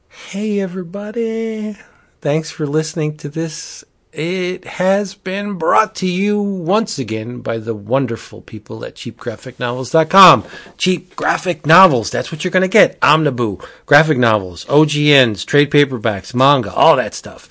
Hey, 0.09 0.59
everybody. 0.59 1.77
Thanks 2.21 2.51
for 2.51 2.65
listening 2.65 3.17
to 3.17 3.30
this. 3.30 3.84
It 4.14 4.65
has 4.65 5.15
been 5.15 5.53
brought 5.56 5.95
to 5.95 6.07
you 6.07 6.40
once 6.40 6.99
again 6.99 7.40
by 7.40 7.57
the 7.57 7.73
wonderful 7.73 8.41
people 8.41 8.85
at 8.85 8.94
cheapgraphicnovels.com. 8.94 10.45
Cheap 10.77 11.15
graphic 11.15 11.65
novels. 11.65 12.11
That's 12.11 12.31
what 12.31 12.44
you're 12.44 12.52
going 12.52 12.61
to 12.61 12.68
get. 12.68 12.99
Omniboo, 13.02 13.60
graphic 13.88 14.19
novels, 14.19 14.65
OGNs, 14.65 15.44
trade 15.48 15.72
paperbacks, 15.72 16.35
manga, 16.35 16.72
all 16.72 16.95
that 16.98 17.15
stuff 17.15 17.49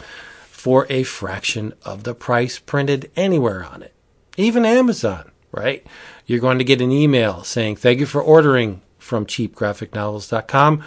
for 0.50 0.86
a 0.88 1.02
fraction 1.02 1.74
of 1.82 2.04
the 2.04 2.14
price 2.14 2.60
printed 2.60 3.10
anywhere 3.16 3.64
on 3.64 3.82
it. 3.82 3.92
Even 4.36 4.64
Amazon, 4.64 5.32
right? 5.50 5.84
You're 6.26 6.38
going 6.38 6.58
to 6.58 6.64
get 6.64 6.80
an 6.80 6.92
email 6.92 7.42
saying, 7.42 7.74
thank 7.74 7.98
you 7.98 8.06
for 8.06 8.22
ordering 8.22 8.82
from 8.98 9.26
cheapgraphicnovels.com. 9.26 10.84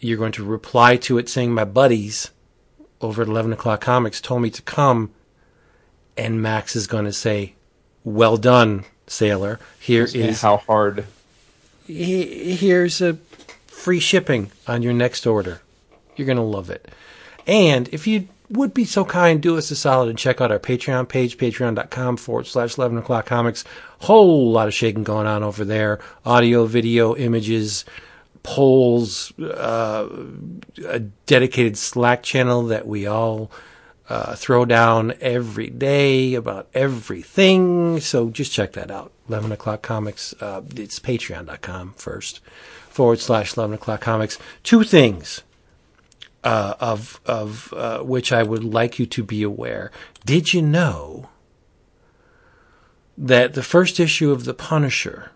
You're 0.00 0.18
going 0.18 0.32
to 0.32 0.44
reply 0.44 0.96
to 0.96 1.18
it 1.18 1.28
saying, 1.28 1.54
my 1.54 1.64
buddies 1.64 2.32
over 3.00 3.22
at 3.22 3.28
11 3.28 3.52
o'clock 3.52 3.80
comics 3.80 4.20
told 4.20 4.42
me 4.42 4.50
to 4.50 4.62
come. 4.62 5.10
And 6.16 6.42
Max 6.42 6.74
is 6.74 6.86
going 6.86 7.04
to 7.04 7.12
say, 7.12 7.54
well 8.04 8.36
done, 8.36 8.84
sailor. 9.06 9.60
Here 9.78 10.04
is 10.12 10.40
how 10.42 10.56
hard. 10.58 11.04
he- 11.86 12.56
here's 12.56 13.00
a 13.00 13.14
free 13.66 14.00
shipping 14.00 14.50
on 14.66 14.82
your 14.82 14.92
next 14.92 15.26
order. 15.26 15.60
You're 16.16 16.26
going 16.26 16.36
to 16.36 16.42
love 16.42 16.70
it. 16.70 16.88
And 17.46 17.88
if 17.92 18.06
you 18.06 18.28
would 18.50 18.74
be 18.74 18.84
so 18.84 19.04
kind, 19.04 19.40
do 19.40 19.56
us 19.56 19.70
a 19.70 19.76
solid 19.76 20.08
and 20.08 20.18
check 20.18 20.40
out 20.40 20.50
our 20.50 20.58
Patreon 20.58 21.08
page, 21.08 21.38
patreon.com 21.38 22.16
forward 22.16 22.46
slash 22.46 22.76
11 22.76 22.98
o'clock 22.98 23.26
comics. 23.26 23.64
Whole 24.00 24.50
lot 24.50 24.68
of 24.68 24.74
shaking 24.74 25.04
going 25.04 25.26
on 25.26 25.42
over 25.42 25.64
there. 25.64 26.00
Audio, 26.26 26.66
video, 26.66 27.14
images, 27.14 27.84
polls, 28.48 29.38
uh, 29.38 30.08
a 30.86 31.00
dedicated 31.26 31.76
Slack 31.76 32.22
channel 32.22 32.62
that 32.68 32.86
we 32.86 33.06
all 33.06 33.50
uh, 34.08 34.34
throw 34.36 34.64
down 34.64 35.12
every 35.20 35.68
day 35.68 36.32
about 36.32 36.66
everything. 36.72 38.00
So 38.00 38.30
just 38.30 38.50
check 38.50 38.72
that 38.72 38.90
out. 38.90 39.12
11 39.28 39.52
o'clock 39.52 39.82
comics. 39.82 40.32
Uh, 40.40 40.62
it's 40.74 40.98
patreon.com 40.98 41.92
first 41.98 42.40
forward 42.88 43.20
slash 43.20 43.54
11 43.54 43.74
o'clock 43.74 44.00
comics. 44.00 44.38
Two 44.62 44.82
things 44.82 45.42
uh, 46.42 46.72
of 46.80 47.20
of 47.26 47.74
uh, 47.74 47.98
which 47.98 48.32
I 48.32 48.42
would 48.42 48.64
like 48.64 48.98
you 48.98 49.04
to 49.04 49.22
be 49.22 49.42
aware. 49.42 49.92
Did 50.24 50.54
you 50.54 50.62
know 50.62 51.28
that 53.18 53.52
the 53.52 53.62
first 53.62 54.00
issue 54.00 54.30
of 54.30 54.46
The 54.46 54.54
Punisher 54.54 55.32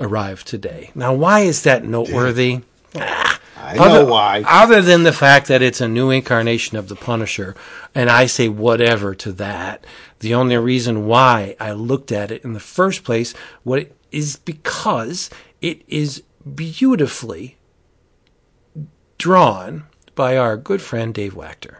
arrived 0.00 0.46
today? 0.46 0.90
Now, 0.94 1.14
why 1.14 1.40
is 1.40 1.62
that 1.62 1.84
noteworthy? 1.84 2.62
Ah, 2.94 3.40
I 3.56 3.74
know 3.74 3.82
other, 3.82 4.06
why. 4.06 4.44
Other 4.46 4.80
than 4.82 5.02
the 5.02 5.12
fact 5.12 5.48
that 5.48 5.62
it's 5.62 5.80
a 5.80 5.88
new 5.88 6.10
incarnation 6.10 6.76
of 6.76 6.88
the 6.88 6.96
Punisher, 6.96 7.54
and 7.94 8.08
I 8.08 8.26
say 8.26 8.48
whatever 8.48 9.14
to 9.16 9.32
that. 9.32 9.84
The 10.20 10.34
only 10.34 10.56
reason 10.56 11.06
why 11.06 11.56
I 11.60 11.72
looked 11.72 12.12
at 12.12 12.30
it 12.30 12.44
in 12.44 12.52
the 12.52 12.60
first 12.60 13.04
place 13.04 13.34
what 13.62 13.90
is 14.10 14.36
because 14.36 15.30
it 15.60 15.82
is 15.86 16.22
beautifully 16.54 17.58
drawn 19.18 19.84
by 20.14 20.36
our 20.36 20.56
good 20.56 20.80
friend 20.80 21.12
Dave 21.12 21.34
Wachter. 21.34 21.76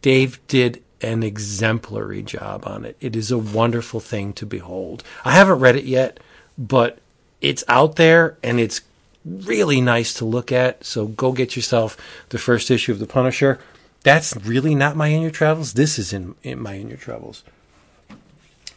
Dave 0.00 0.40
did 0.48 0.82
an 1.02 1.22
exemplary 1.22 2.22
job 2.22 2.64
on 2.66 2.84
it. 2.84 2.96
It 3.00 3.16
is 3.16 3.30
a 3.30 3.38
wonderful 3.38 4.00
thing 4.00 4.32
to 4.34 4.46
behold. 4.46 5.02
I 5.24 5.32
haven't 5.32 5.58
read 5.58 5.76
it 5.76 5.84
yet, 5.84 6.20
but 6.56 6.98
it's 7.40 7.64
out 7.68 7.96
there 7.96 8.38
and 8.42 8.60
it's 8.60 8.80
really 9.24 9.80
nice 9.80 10.14
to 10.14 10.24
look 10.24 10.52
at. 10.52 10.84
So 10.84 11.06
go 11.06 11.32
get 11.32 11.56
yourself 11.56 11.96
the 12.30 12.38
first 12.38 12.70
issue 12.70 12.92
of 12.92 12.98
The 12.98 13.06
Punisher. 13.06 13.58
That's 14.02 14.36
really 14.36 14.74
not 14.74 14.96
my 14.96 15.08
In 15.08 15.22
Your 15.22 15.30
Travels. 15.30 15.74
This 15.74 15.98
is 15.98 16.12
in, 16.12 16.34
in 16.42 16.60
my 16.60 16.74
In 16.74 16.88
Your 16.88 16.98
Travels. 16.98 17.44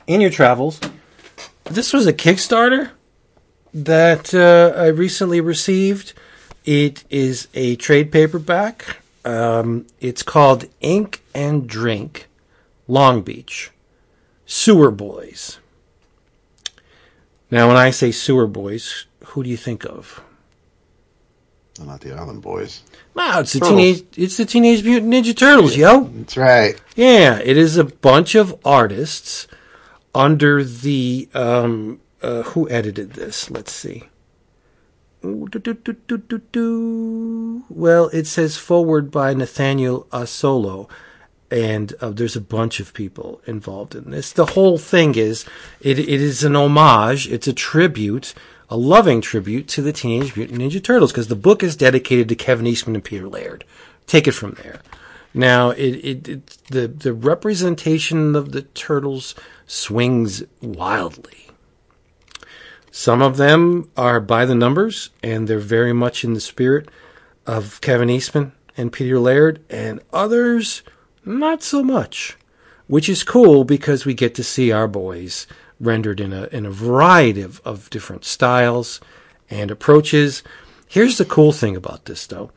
In 0.07 0.21
Your 0.21 0.29
Travels. 0.29 0.79
This 1.65 1.93
was 1.93 2.05
a 2.05 2.13
Kickstarter 2.13 2.91
that 3.73 4.33
uh, 4.33 4.79
I 4.79 4.87
recently 4.87 5.41
received. 5.41 6.13
It 6.63 7.03
is 7.09 7.47
a 7.53 7.75
trade 7.75 8.11
paperback. 8.11 8.97
Um, 9.25 9.87
it's 9.99 10.23
called 10.23 10.65
Ink 10.81 11.23
and 11.33 11.67
Drink, 11.67 12.27
Long 12.87 13.23
Beach, 13.23 13.71
Sewer 14.45 14.91
Boyz. 14.91 15.57
Now, 17.49 17.67
when 17.67 17.77
I 17.77 17.89
say 17.89 18.11
Sewer 18.11 18.47
Boyz, 18.47 19.05
who 19.25 19.43
do 19.43 19.49
you 19.49 19.57
think 19.57 19.83
of? 19.83 20.21
Well, 21.79 21.87
not 21.87 22.01
the 22.01 22.13
Island 22.13 22.41
Boys. 22.41 22.83
Wow, 23.15 23.41
it's 23.41 23.53
the 23.53 23.59
Turtles. 23.59 23.77
teenage 23.77 24.05
it's 24.15 24.37
the 24.37 24.45
Teenage 24.45 24.83
Mutant 24.83 25.11
Ninja 25.11 25.35
Turtles, 25.35 25.75
yo. 25.75 26.03
That's 26.03 26.37
right. 26.37 26.79
Yeah, 26.95 27.39
it 27.39 27.57
is 27.57 27.75
a 27.75 27.83
bunch 27.83 28.35
of 28.35 28.57
artists 28.63 29.47
under 30.13 30.63
the 30.63 31.27
um 31.33 31.99
uh, 32.21 32.43
who 32.43 32.69
edited 32.69 33.13
this? 33.13 33.51
Let's 33.51 33.71
see. 33.71 34.03
Do, 35.25 35.59
do, 35.59 35.73
do, 35.73 35.93
do, 36.07 36.17
do, 36.17 36.41
do. 36.51 37.63
Well, 37.69 38.09
it 38.13 38.27
says 38.27 38.57
forward 38.57 39.09
by 39.09 39.33
Nathaniel 39.33 40.05
Asolo, 40.11 40.87
and 41.49 41.93
uh, 41.99 42.11
there's 42.11 42.35
a 42.35 42.41
bunch 42.41 42.79
of 42.79 42.93
people 42.93 43.41
involved 43.47 43.95
in 43.95 44.11
this. 44.11 44.31
The 44.31 44.47
whole 44.47 44.77
thing 44.77 45.15
is, 45.15 45.43
it, 45.81 45.97
it 45.97 46.09
is 46.09 46.43
an 46.43 46.55
homage. 46.55 47.27
It's 47.27 47.47
a 47.47 47.53
tribute, 47.53 48.35
a 48.69 48.77
loving 48.77 49.19
tribute 49.19 49.67
to 49.69 49.81
the 49.81 49.93
Teenage 49.93 50.35
Mutant 50.35 50.59
Ninja 50.59 50.83
Turtles, 50.83 51.11
because 51.11 51.27
the 51.27 51.35
book 51.35 51.63
is 51.63 51.75
dedicated 51.75 52.29
to 52.29 52.35
Kevin 52.35 52.67
Eastman 52.67 52.95
and 52.95 53.03
Peter 53.03 53.27
Laird. 53.27 53.63
Take 54.05 54.27
it 54.27 54.33
from 54.33 54.51
there. 54.61 54.81
Now, 55.33 55.71
it, 55.71 55.95
it, 55.95 56.27
it 56.27 56.57
the 56.69 56.87
the 56.87 57.13
representation 57.13 58.35
of 58.35 58.51
the 58.51 58.61
turtles 58.61 59.33
swings 59.65 60.43
wildly. 60.61 61.44
Some 62.97 63.21
of 63.21 63.35
them 63.35 63.89
are 63.97 64.21
by 64.21 64.45
the 64.45 64.55
numbers, 64.55 65.09
and 65.21 65.49
they're 65.49 65.59
very 65.59 65.91
much 65.91 66.23
in 66.23 66.33
the 66.33 66.39
spirit 66.39 66.87
of 67.45 67.81
Kevin 67.81 68.09
Eastman 68.09 68.53
and 68.77 68.89
Peter 68.89 69.19
Laird, 69.19 69.61
and 69.69 69.99
others 70.13 70.81
not 71.25 71.61
so 71.61 71.83
much, 71.83 72.37
which 72.87 73.09
is 73.09 73.21
cool 73.21 73.65
because 73.65 74.05
we 74.05 74.13
get 74.13 74.33
to 74.35 74.45
see 74.45 74.71
our 74.71 74.87
boys 74.87 75.45
rendered 75.77 76.21
in 76.21 76.31
a 76.31 76.45
in 76.53 76.65
a 76.65 76.71
variety 76.71 77.41
of, 77.41 77.59
of 77.65 77.89
different 77.89 78.23
styles 78.23 79.01
and 79.49 79.71
approaches. 79.71 80.41
Here's 80.87 81.17
the 81.17 81.25
cool 81.25 81.51
thing 81.51 81.75
about 81.75 82.05
this, 82.05 82.25
though. 82.25 82.51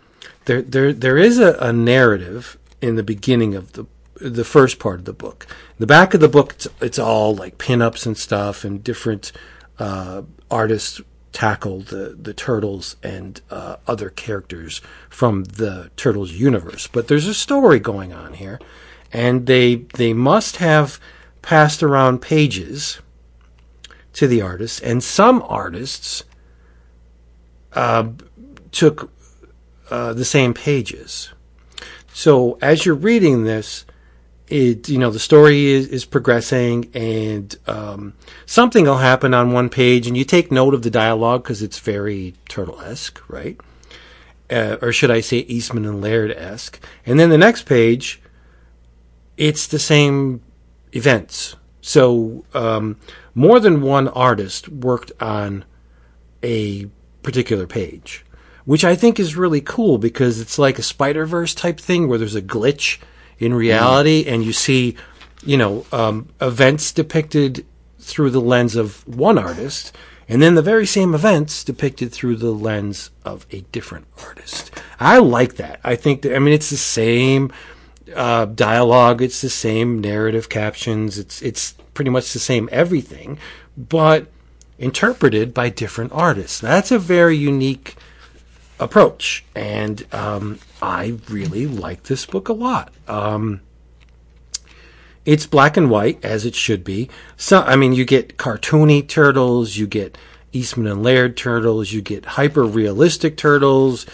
There 0.45 0.63
there 0.63 0.93
there 0.93 1.19
is 1.19 1.41
a, 1.41 1.55
a 1.55 1.73
narrative 1.73 2.57
in 2.81 2.95
the 2.95 3.03
beginning 3.03 3.57
of 3.57 3.73
the 3.73 3.87
the 4.15 4.45
first 4.45 4.79
part 4.79 5.01
of 5.01 5.05
the 5.05 5.13
book. 5.13 5.49
The 5.81 5.87
back 5.87 6.15
of 6.15 6.21
the 6.21 6.29
book, 6.29 6.53
it's, 6.53 6.69
it's 6.81 6.99
all 7.01 7.35
like 7.35 7.59
pinups 7.59 8.07
and 8.07 8.17
stuff, 8.17 8.63
and 8.63 8.85
different 8.85 9.33
uh, 9.79 10.23
artists 10.51 11.01
tackle 11.33 11.81
the 11.81 12.17
the 12.21 12.35
turtles 12.35 12.97
and 13.03 13.41
uh, 13.51 13.77
other 13.87 14.11
characters 14.11 14.81
from 15.09 15.45
the 15.45 15.91
turtles 15.97 16.33
universe. 16.33 16.87
But 16.87 17.09
there's 17.09 17.27
a 17.27 17.35
story 17.35 17.79
going 17.79 18.13
on 18.13 18.35
here, 18.35 18.59
and 19.13 19.47
they 19.47 19.77
they 19.95 20.13
must 20.13 20.57
have 20.57 20.99
passed 21.43 21.83
around 21.83 22.21
pages 22.21 23.01
to 24.15 24.27
the 24.27 24.43
artists, 24.43 24.81
and 24.81 25.03
some 25.03 25.43
artists 25.47 26.25
uh, 27.73 28.09
took 28.73 29.11
uh, 29.91 30.13
the 30.13 30.25
same 30.25 30.55
pages. 30.55 31.33
So 32.13 32.59
as 32.61 32.85
you're 32.85 32.97
reading 32.97 33.45
this, 33.45 33.85
it 34.49 34.89
you 34.89 34.99
know 34.99 35.11
the 35.11 35.19
story 35.19 35.67
is, 35.67 35.87
is 35.89 36.05
progressing 36.05 36.91
and 36.95 37.57
um, 37.67 38.15
something 38.47 38.85
will 38.85 38.99
happen 38.99 39.35
on 39.35 39.53
one 39.53 39.69
page 39.69 40.07
and 40.07 40.17
you 40.17 40.25
take 40.25 40.51
note 40.51 40.75
of 40.75 40.83
the 40.83 40.91
dialogue 40.91 41.43
because 41.43 41.63
it's 41.63 41.79
very 41.79 42.35
turtle-esque 42.49 43.21
right? 43.29 43.61
Uh, 44.51 44.77
or 44.81 44.93
should 44.93 45.11
i 45.11 45.21
say 45.21 45.39
eastman 45.39 45.85
and 45.85 46.01
laird-esque. 46.01 46.81
And 47.05 47.21
then 47.21 47.31
the 47.31 47.39
next 47.39 47.65
page 47.65 48.21
it's 49.37 49.67
the 49.69 49.79
same 49.79 50.41
events. 50.93 51.55
So 51.81 52.45
um, 52.55 52.97
more 53.35 53.61
than 53.61 53.83
one 53.83 54.09
artist 54.09 54.69
worked 54.69 55.13
on 55.21 55.65
a 56.43 56.87
particular 57.23 57.67
page 57.67 58.25
which 58.65 58.85
i 58.85 58.95
think 58.95 59.19
is 59.19 59.37
really 59.37 59.61
cool 59.61 59.99
because 59.99 60.41
it's 60.41 60.59
like 60.59 60.79
a 60.79 60.83
spider-verse 60.83 61.55
type 61.55 61.81
thing 61.81 62.07
where 62.07 62.19
there's 62.19 62.37
a 62.37 62.43
glitch 62.43 62.99
in 63.39 63.55
reality, 63.55 64.25
and 64.27 64.45
you 64.45 64.53
see, 64.53 64.97
you 65.45 65.57
know, 65.57 65.87
um, 65.93 66.29
events 66.41 66.93
depicted 66.93 67.65
through 67.99 68.31
the 68.31 68.41
lens 68.41 68.77
of 68.77 69.07
one 69.07 69.39
artist, 69.39 69.97
and 70.29 70.43
then 70.43 70.55
the 70.55 70.63
very 70.63 70.87
same 70.87 71.15
events 71.15 71.65
depicted 71.65 72.13
through 72.13 72.37
the 72.37 72.51
lens 72.51 73.11
of 73.25 73.47
a 73.51 73.61
different 73.73 74.07
artist. 74.27 74.71
I 75.01 75.19
like 75.19 75.57
that. 75.57 75.81
I 75.85 75.97
think 75.97 76.23
that, 76.23 76.35
I 76.35 76.39
mean, 76.39 76.55
it's 76.55 76.71
the 76.71 76.77
same 76.77 77.53
uh, 78.15 78.47
dialogue, 78.47 79.23
it's 79.23 79.41
the 79.41 79.51
same 79.51 80.01
narrative 80.01 80.49
captions, 80.49 81.19
it's 81.19 81.41
it's 81.43 81.73
pretty 81.95 82.11
much 82.11 82.33
the 82.33 82.39
same 82.39 82.69
everything, 82.73 83.39
but 83.77 84.27
interpreted 84.79 85.53
by 85.53 85.69
different 85.69 86.13
artists. 86.13 86.61
That's 86.61 86.93
a 86.93 86.99
very 86.99 87.37
unique 87.37 87.97
approach, 88.81 89.45
and 89.55 90.07
um, 90.15 90.59
I 90.81 91.19
really 91.29 91.67
like 91.67 92.05
this 92.05 92.27
book 92.27 92.49
a 92.49 92.53
lot. 92.53 92.93
Um, 93.07 93.61
it's 95.25 95.47
black 95.47 95.77
and 95.77 95.91
white 95.91 96.25
as 96.25 96.47
it 96.47 96.55
should 96.55 96.85
be. 96.85 97.11
So 97.37 97.61
I 97.61 97.77
mean, 97.77 97.93
you 97.93 98.05
get 98.05 98.39
cartoony 98.39 99.07
turtles, 99.07 99.77
you 99.77 99.87
get 99.87 100.17
Eastman 100.53 100.87
and 100.87 101.03
Laird 101.03 101.37
turtles, 101.37 101.93
you 101.93 102.01
get 102.01 102.25
hyper 102.25 102.65
realistic 102.65 103.37
turtles, 103.37 104.07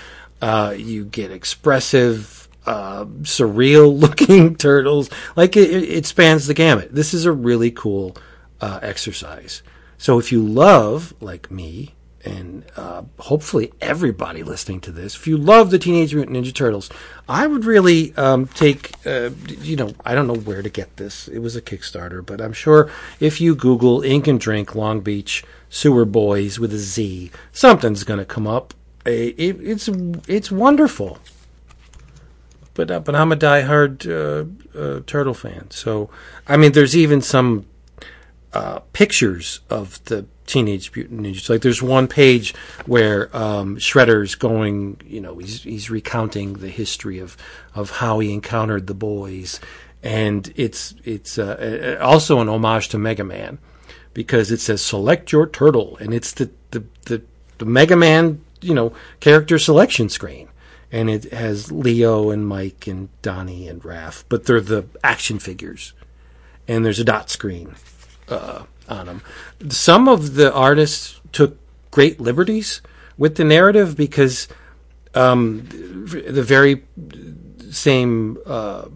uh, 0.43 0.75
you 0.77 1.05
get 1.05 1.31
expressive, 1.31 2.49
uh, 2.67 3.05
surreal 3.23 3.97
looking 4.01 4.57
turtles. 4.57 5.11
Like 5.37 5.57
it, 5.57 5.71
it 5.71 6.07
spans 6.07 6.47
the 6.47 6.55
gamut. 6.55 6.95
This 6.95 7.15
is 7.15 7.25
a 7.25 7.33
really 7.33 7.71
cool 7.71 8.17
uh, 8.61 8.81
exercise. 8.83 9.63
So 9.99 10.19
if 10.19 10.33
you 10.33 10.43
love, 10.43 11.15
like 11.21 11.51
me, 11.51 11.95
and 12.25 12.65
uh, 12.77 13.03
hopefully 13.19 13.73
everybody 13.81 14.43
listening 14.43 14.81
to 14.83 14.93
this, 14.93 15.15
if 15.15 15.27
you 15.27 15.37
love 15.37 15.71
the 15.71 15.79
Teenage 15.79 16.15
Mutant 16.15 16.37
Ninja 16.37 16.55
Turtles, 16.55 16.91
I 17.29 17.47
would 17.47 17.65
really 17.65 18.15
um, 18.17 18.47
take, 18.47 18.93
uh, 19.07 19.31
you 19.61 19.77
know, 19.77 19.93
I 20.05 20.15
don't 20.15 20.27
know 20.27 20.35
where 20.35 20.63
to 20.63 20.71
get 20.71 20.97
this. 20.97 21.29
It 21.29 21.41
was 21.41 21.57
a 21.57 21.63
Kickstarter, 21.63 22.25
but 22.25 22.41
I'm 22.41 22.53
sure 22.53 22.91
if 23.21 23.41
you 23.41 23.55
Google 23.55 24.03
Ink 24.03 24.27
and 24.27 24.41
Drink 24.41 24.75
Long 24.75 25.01
Beach 25.01 25.45
Sewer 25.69 26.07
Boyz 26.07 26.59
with 26.59 26.73
a 26.73 26.79
Z, 26.79 27.31
something's 27.53 28.05
going 28.05 28.19
to 28.19 28.25
come 28.25 28.47
up. 28.47 28.75
It, 29.05 29.35
it's 29.39 29.89
it's 30.27 30.51
wonderful. 30.51 31.19
But 32.73 32.91
uh, 32.91 33.01
but 33.01 33.15
I'm 33.15 33.33
a 33.33 33.37
diehard 33.37 34.07
uh, 34.09 34.79
uh, 34.79 35.01
turtle 35.07 35.35
fan, 35.35 35.71
so 35.71 36.11
I 36.49 36.57
mean, 36.57 36.73
there's 36.73 36.97
even 36.97 37.21
some 37.21 37.67
uh, 38.55 38.79
pictures 38.93 39.61
of 39.69 40.03
the 40.05 40.27
Teenage 40.47 40.95
Mutant 40.95 41.23
Ninjas. 41.23 41.51
Like 41.51 41.63
there's 41.63 41.83
one 41.83 42.07
page 42.07 42.55
where 42.87 43.35
um, 43.37 43.77
Shredder's 43.77 44.37
going, 44.37 45.01
you 45.05 45.21
know, 45.21 45.39
he's 45.39 45.63
he's 45.65 45.91
recounting 45.91 46.55
the 46.55 46.69
history 46.69 47.19
of 47.19 47.37
of 47.75 47.91
how 47.91 48.21
he 48.21 48.33
encountered 48.33 48.87
the 48.87 48.95
boys, 48.95 49.59
and 50.03 50.53
it's 50.55 50.95
it's 51.05 51.37
uh, 51.39 51.99
also 52.01 52.41
an 52.41 52.49
homage 52.49 52.89
to 52.91 52.99
Mega 52.99 53.25
Man 53.25 53.59
because 54.13 54.53
it 54.53 54.61
says 54.61 54.81
select 54.81 55.33
your 55.33 55.49
turtle, 55.49 55.97
and 55.99 56.15
it's 56.15 56.33
the 56.33 56.51
the 56.71 56.85
the, 57.07 57.23
the 57.59 57.65
Mega 57.65 57.97
Man 57.97 58.41
you 58.61 58.75
know 58.75 58.93
character 59.21 59.59
selection 59.59 60.09
screen. 60.09 60.49
And 60.93 61.11
it 61.11 61.33
has 61.33 61.73
Leo 61.73 62.31
and 62.31 62.47
Mike 62.47 62.87
and 62.87 63.09
Donnie 63.21 63.67
and 63.67 63.83
Raph, 63.83 64.23
but 64.29 64.47
they're 64.47 64.61
the 64.61 64.85
action 65.03 65.41
figures. 65.41 65.93
And 66.69 66.85
there's 66.85 67.01
a 67.01 67.05
dot 67.05 67.31
screen 67.31 67.75
uh, 68.29 68.65
on 68.89 69.07
them. 69.07 69.23
Some 69.69 70.09
of 70.09 70.35
the 70.35 70.53
artists 70.53 71.21
took 71.33 71.59
great 71.91 72.21
liberties 72.21 72.81
with 73.17 73.37
the 73.37 73.45
narrative 73.45 73.97
because 73.97 74.49
um, 75.15 75.67
the 75.71 76.43
very 76.43 76.85
same 77.71 78.39
uh, 78.47 78.87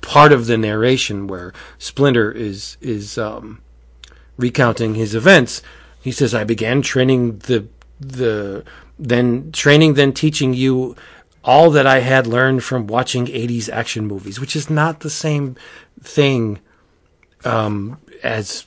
part 0.00 0.32
of 0.32 0.46
the 0.46 0.58
narration 0.58 1.26
where 1.26 1.52
Splinter 1.78 2.30
is 2.30 2.76
is 2.80 3.18
um, 3.18 3.60
recounting 4.36 4.94
his 4.94 5.14
events, 5.14 5.62
he 6.02 6.12
says, 6.12 6.34
"I 6.34 6.44
began 6.44 6.82
training 6.82 7.38
the 7.38 7.66
the 8.00 8.64
then 8.98 9.52
training, 9.52 9.94
then 9.94 10.12
teaching 10.12 10.54
you." 10.54 10.96
All 11.44 11.70
that 11.70 11.86
I 11.86 12.00
had 12.00 12.26
learned 12.26 12.62
from 12.62 12.88
watching 12.88 13.24
80s 13.26 13.70
action 13.70 14.06
movies, 14.06 14.38
which 14.38 14.54
is 14.54 14.68
not 14.68 15.00
the 15.00 15.08
same 15.08 15.56
thing 16.02 16.58
um, 17.44 17.98
as 18.22 18.66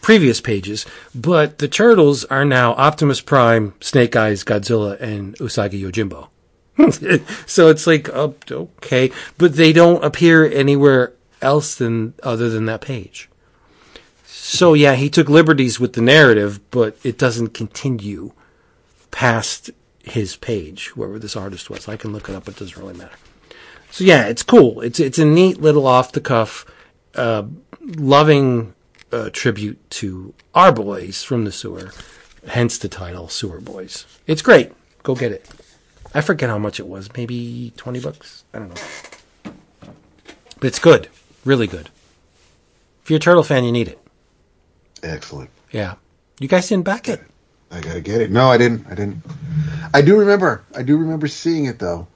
previous 0.00 0.40
pages, 0.40 0.86
but 1.14 1.58
the 1.58 1.68
turtles 1.68 2.24
are 2.26 2.44
now 2.44 2.72
Optimus 2.74 3.20
Prime, 3.20 3.74
Snake 3.80 4.14
Eyes, 4.14 4.44
Godzilla, 4.44 5.00
and 5.00 5.36
Usagi 5.38 5.82
Yojimbo. 5.82 6.28
so 7.46 7.68
it's 7.68 7.86
like, 7.86 8.08
oh, 8.10 8.34
okay, 8.50 9.10
but 9.38 9.54
they 9.54 9.72
don't 9.72 10.04
appear 10.04 10.44
anywhere 10.44 11.12
else 11.42 11.74
than 11.74 12.14
other 12.22 12.48
than 12.50 12.66
that 12.66 12.82
page. 12.82 13.28
So 14.26 14.74
yeah, 14.74 14.94
he 14.94 15.10
took 15.10 15.28
liberties 15.28 15.80
with 15.80 15.94
the 15.94 16.02
narrative, 16.02 16.60
but 16.70 16.96
it 17.02 17.18
doesn't 17.18 17.48
continue 17.48 18.32
past 19.10 19.70
his 20.04 20.36
page, 20.36 20.88
whoever 20.88 21.18
this 21.18 21.34
artist 21.34 21.68
was. 21.68 21.88
I 21.88 21.96
can 21.96 22.12
look 22.12 22.28
it 22.28 22.36
up; 22.36 22.46
it 22.46 22.56
doesn't 22.56 22.76
really 22.76 22.94
matter. 22.94 23.16
So 23.90 24.04
yeah, 24.04 24.26
it's 24.26 24.42
cool. 24.44 24.80
It's 24.82 25.00
it's 25.00 25.18
a 25.18 25.24
neat 25.24 25.60
little 25.60 25.86
off 25.86 26.12
the 26.12 26.20
cuff 26.20 26.64
uh, 27.16 27.44
loving 27.80 28.74
uh, 29.12 29.30
tribute 29.32 29.90
to 29.90 30.34
our 30.54 30.72
boys 30.72 31.22
from 31.22 31.44
the 31.44 31.52
sewer, 31.52 31.92
hence 32.46 32.78
the 32.78 32.88
title 32.88 33.28
Sewer 33.28 33.60
Boyz. 33.60 34.04
It's 34.26 34.42
great. 34.42 34.72
Go 35.02 35.14
get 35.14 35.32
it. 35.32 35.48
I 36.14 36.20
forget 36.20 36.48
how 36.48 36.58
much 36.58 36.80
it 36.80 36.86
was. 36.86 37.10
Maybe 37.16 37.72
20 37.76 38.00
bucks? 38.00 38.44
I 38.54 38.58
don't 38.58 38.68
know. 38.68 39.52
But 40.58 40.68
it's 40.68 40.78
good. 40.78 41.08
Really 41.44 41.66
good. 41.66 41.90
If 43.02 43.10
you're 43.10 43.18
a 43.18 43.20
turtle 43.20 43.42
fan, 43.42 43.64
you 43.64 43.72
need 43.72 43.88
it. 43.88 43.98
Excellent. 45.02 45.50
Yeah. 45.70 45.94
You 46.40 46.48
guys 46.48 46.68
didn't 46.68 46.84
back 46.84 47.08
it. 47.08 47.20
I 47.70 47.80
gotta 47.80 48.00
get 48.00 48.20
it. 48.20 48.30
No, 48.30 48.50
I 48.50 48.58
didn't. 48.58 48.86
I 48.86 48.94
didn't. 48.94 49.22
I 49.92 50.00
do 50.02 50.18
remember. 50.18 50.64
I 50.74 50.82
do 50.82 50.96
remember 50.96 51.28
seeing 51.28 51.66
it 51.66 51.78
though. 51.78 52.06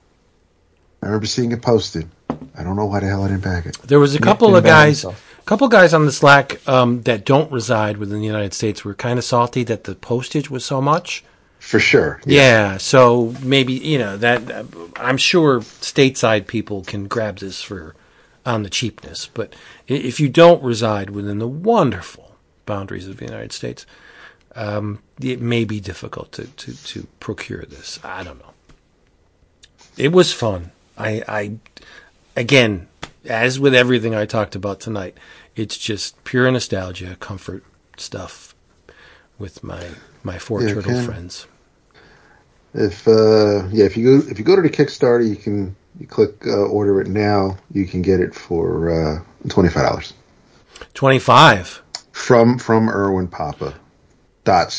I 1.01 1.07
remember 1.07 1.25
seeing 1.25 1.51
it 1.51 1.61
posted. 1.61 2.09
I 2.55 2.63
don't 2.63 2.75
know 2.75 2.85
why 2.85 2.99
the 2.99 3.07
hell 3.07 3.23
I 3.23 3.27
didn't 3.27 3.43
back 3.43 3.65
it. 3.65 3.77
There 3.83 3.99
was 3.99 4.15
a 4.15 4.19
couple 4.19 4.55
of 4.55 4.63
guys, 4.63 5.03
a 5.03 5.15
couple 5.45 5.67
guys 5.67 5.93
on 5.93 6.05
the 6.05 6.11
Slack 6.11 6.67
um, 6.67 7.01
that 7.03 7.25
don't 7.25 7.51
reside 7.51 7.97
within 7.97 8.19
the 8.19 8.25
United 8.25 8.53
States 8.53 8.85
were 8.85 8.93
kind 8.93 9.17
of 9.17 9.25
salty 9.25 9.63
that 9.63 9.85
the 9.85 9.95
postage 9.95 10.49
was 10.49 10.65
so 10.65 10.81
much. 10.81 11.23
For 11.59 11.79
sure. 11.79 12.21
Yeah, 12.25 12.77
so 12.77 13.35
maybe 13.43 13.73
you 13.73 13.99
know 13.99 14.17
that 14.17 14.49
uh, 14.49 14.63
I'm 14.95 15.17
sure 15.17 15.59
stateside 15.59 16.47
people 16.47 16.83
can 16.83 17.07
grab 17.07 17.37
this 17.37 17.61
for 17.61 17.95
on 18.45 18.63
the 18.63 18.69
cheapness, 18.69 19.29
but 19.31 19.55
if 19.87 20.19
you 20.19 20.27
don't 20.27 20.63
reside 20.63 21.11
within 21.11 21.37
the 21.37 21.47
wonderful 21.47 22.35
boundaries 22.65 23.07
of 23.07 23.17
the 23.17 23.25
United 23.25 23.51
States, 23.51 23.85
um, 24.55 24.99
it 25.21 25.39
may 25.39 25.63
be 25.63 25.79
difficult 25.79 26.31
to, 26.31 26.47
to, 26.47 26.83
to 26.83 27.07
procure 27.19 27.63
this. 27.63 27.99
I 28.03 28.23
don't 28.23 28.39
know. 28.39 28.53
It 29.97 30.11
was 30.11 30.33
fun. 30.33 30.71
I, 30.97 31.23
I 31.27 31.57
again, 32.35 32.87
as 33.25 33.59
with 33.59 33.75
everything 33.75 34.15
I 34.15 34.25
talked 34.25 34.55
about 34.55 34.79
tonight, 34.79 35.17
it's 35.55 35.77
just 35.77 36.21
pure 36.23 36.49
nostalgia, 36.51 37.15
comfort 37.17 37.63
stuff 37.97 38.55
with 39.37 39.63
my 39.63 39.89
my 40.23 40.37
four 40.37 40.61
Yeah, 40.63 40.73
turtle 40.73 41.01
friends. 41.01 41.47
If 42.73 43.07
uh, 43.07 43.67
yeah, 43.69 43.85
if 43.85 43.97
you 43.97 44.19
go 44.19 44.27
if 44.29 44.39
you 44.39 44.45
go 44.45 44.55
to 44.55 44.61
the 44.61 44.69
Kickstarter, 44.69 45.27
you 45.27 45.35
can 45.35 45.75
you 45.99 46.07
click 46.07 46.45
uh, 46.47 46.51
order 46.51 47.01
it 47.01 47.07
now. 47.07 47.57
You 47.71 47.85
can 47.85 48.01
get 48.01 48.19
it 48.19 48.33
for 48.33 48.89
uh, 48.89 49.23
twenty 49.49 49.69
five 49.69 49.87
dollars 49.87 50.13
Twenty 50.93 51.19
five. 51.19 51.81
from 52.11 52.57
from 52.57 52.89
Erwin 52.89 53.27
Papa 53.27 53.73
dot 54.45 54.71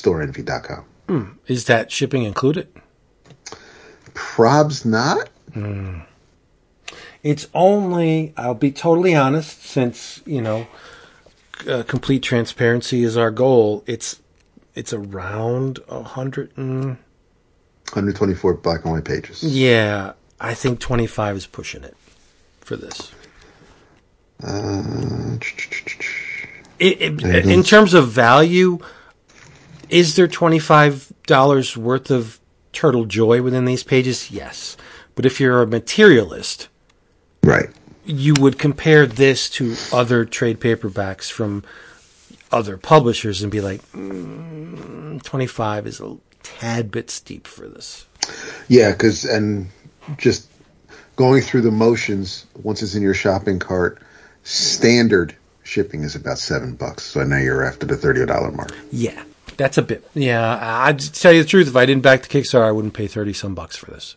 com. 0.65 1.39
Is 1.47 1.67
that 1.67 1.93
shipping 1.93 2.23
included? 2.23 2.69
Probs 4.15 4.87
not. 4.87 5.29
It's 7.23 7.47
only, 7.55 8.33
I'll 8.37 8.55
be 8.55 8.73
totally 8.73 9.15
honest, 9.15 9.63
since, 9.63 10.21
you 10.27 10.41
know, 10.43 10.67
uh, 11.69 11.85
complete 11.85 12.23
transparency 12.23 13.05
is 13.05 13.17
our 13.17 13.31
goal. 13.31 13.85
It's 13.87 14.21
it's 14.75 14.93
around 14.93 15.79
a 15.89 16.03
hundred 16.03 16.51
and 16.57 16.97
124 17.93 18.55
black 18.55 18.85
and 18.85 18.93
white 18.95 19.05
pages. 19.05 19.43
yeah, 19.45 20.15
I 20.41 20.55
think 20.55 20.81
25 20.81 21.37
is 21.37 21.47
pushing 21.47 21.85
it 21.85 21.97
for 22.61 22.77
this. 22.77 23.13
Uh, 24.43 25.37
It, 26.79 27.23
it, 27.23 27.47
in 27.47 27.63
terms 27.63 27.95
of 27.95 28.09
value, 28.09 28.81
is 29.89 30.17
there 30.17 30.27
$25 30.27 31.77
worth 31.77 32.11
of 32.11 32.41
turtle 32.73 33.05
joy 33.05 33.41
within 33.41 33.67
these 33.67 33.85
pages? 33.85 34.33
Yes. 34.33 34.77
But 35.15 35.27
if 35.27 35.39
you're 35.39 35.63
a 35.63 35.67
materialist, 35.67 36.69
right. 37.45 37.69
you 38.05 38.35
would 38.41 38.59
compare 38.59 39.07
this 39.07 39.49
to 39.51 39.75
other 39.93 40.25
trade 40.25 40.61
paperbacks 40.61 41.31
from 41.31 41.65
other 42.51 42.77
publishers 42.77 43.43
and 43.43 43.51
be 43.51 43.61
like, 43.61 43.81
mm, 43.93 45.23
25 45.23 45.87
is 45.87 46.01
a 46.01 46.17
tad 46.43 46.91
bit 46.91 47.11
steep 47.11 47.47
for 47.47 47.67
this. 47.69 48.07
Yeah, 48.69 48.93
because 48.93 49.25
and 49.25 49.69
just 50.19 50.49
going 51.17 51.43
through 51.43 51.63
the 51.63 51.71
motions 51.71 52.47
once 52.63 52.83
it's 52.83 52.95
in 52.95 53.03
your 53.03 53.15
shopping 53.15 53.59
cart, 53.59 54.01
standard 54.45 55.35
shipping 55.65 56.03
is 56.03 56.15
about 56.15 56.39
seven 56.39 56.75
bucks. 56.75 57.05
So 57.05 57.25
now 57.25 57.39
you're 57.39 57.65
after 57.65 57.87
the 57.87 57.97
thirty 57.97 58.25
dollar 58.27 58.51
mark. 58.53 58.73
Yeah, 58.91 59.23
that's 59.57 59.79
a 59.79 59.83
bit. 59.83 60.05
Yeah, 60.15 60.59
I'd 60.61 61.01
tell 61.01 61.33
you 61.33 61.43
the 61.43 61.49
truth. 61.49 61.69
If 61.69 61.77
I 61.77 61.87
didn't 61.87 62.03
back 62.03 62.23
the 62.23 62.29
Kickstarter, 62.29 62.67
I 62.67 62.73
wouldn't 62.73 62.95
pay 62.95 63.07
30 63.07 63.33
some 63.33 63.55
bucks 63.55 63.77
for 63.77 63.91
this. 63.91 64.17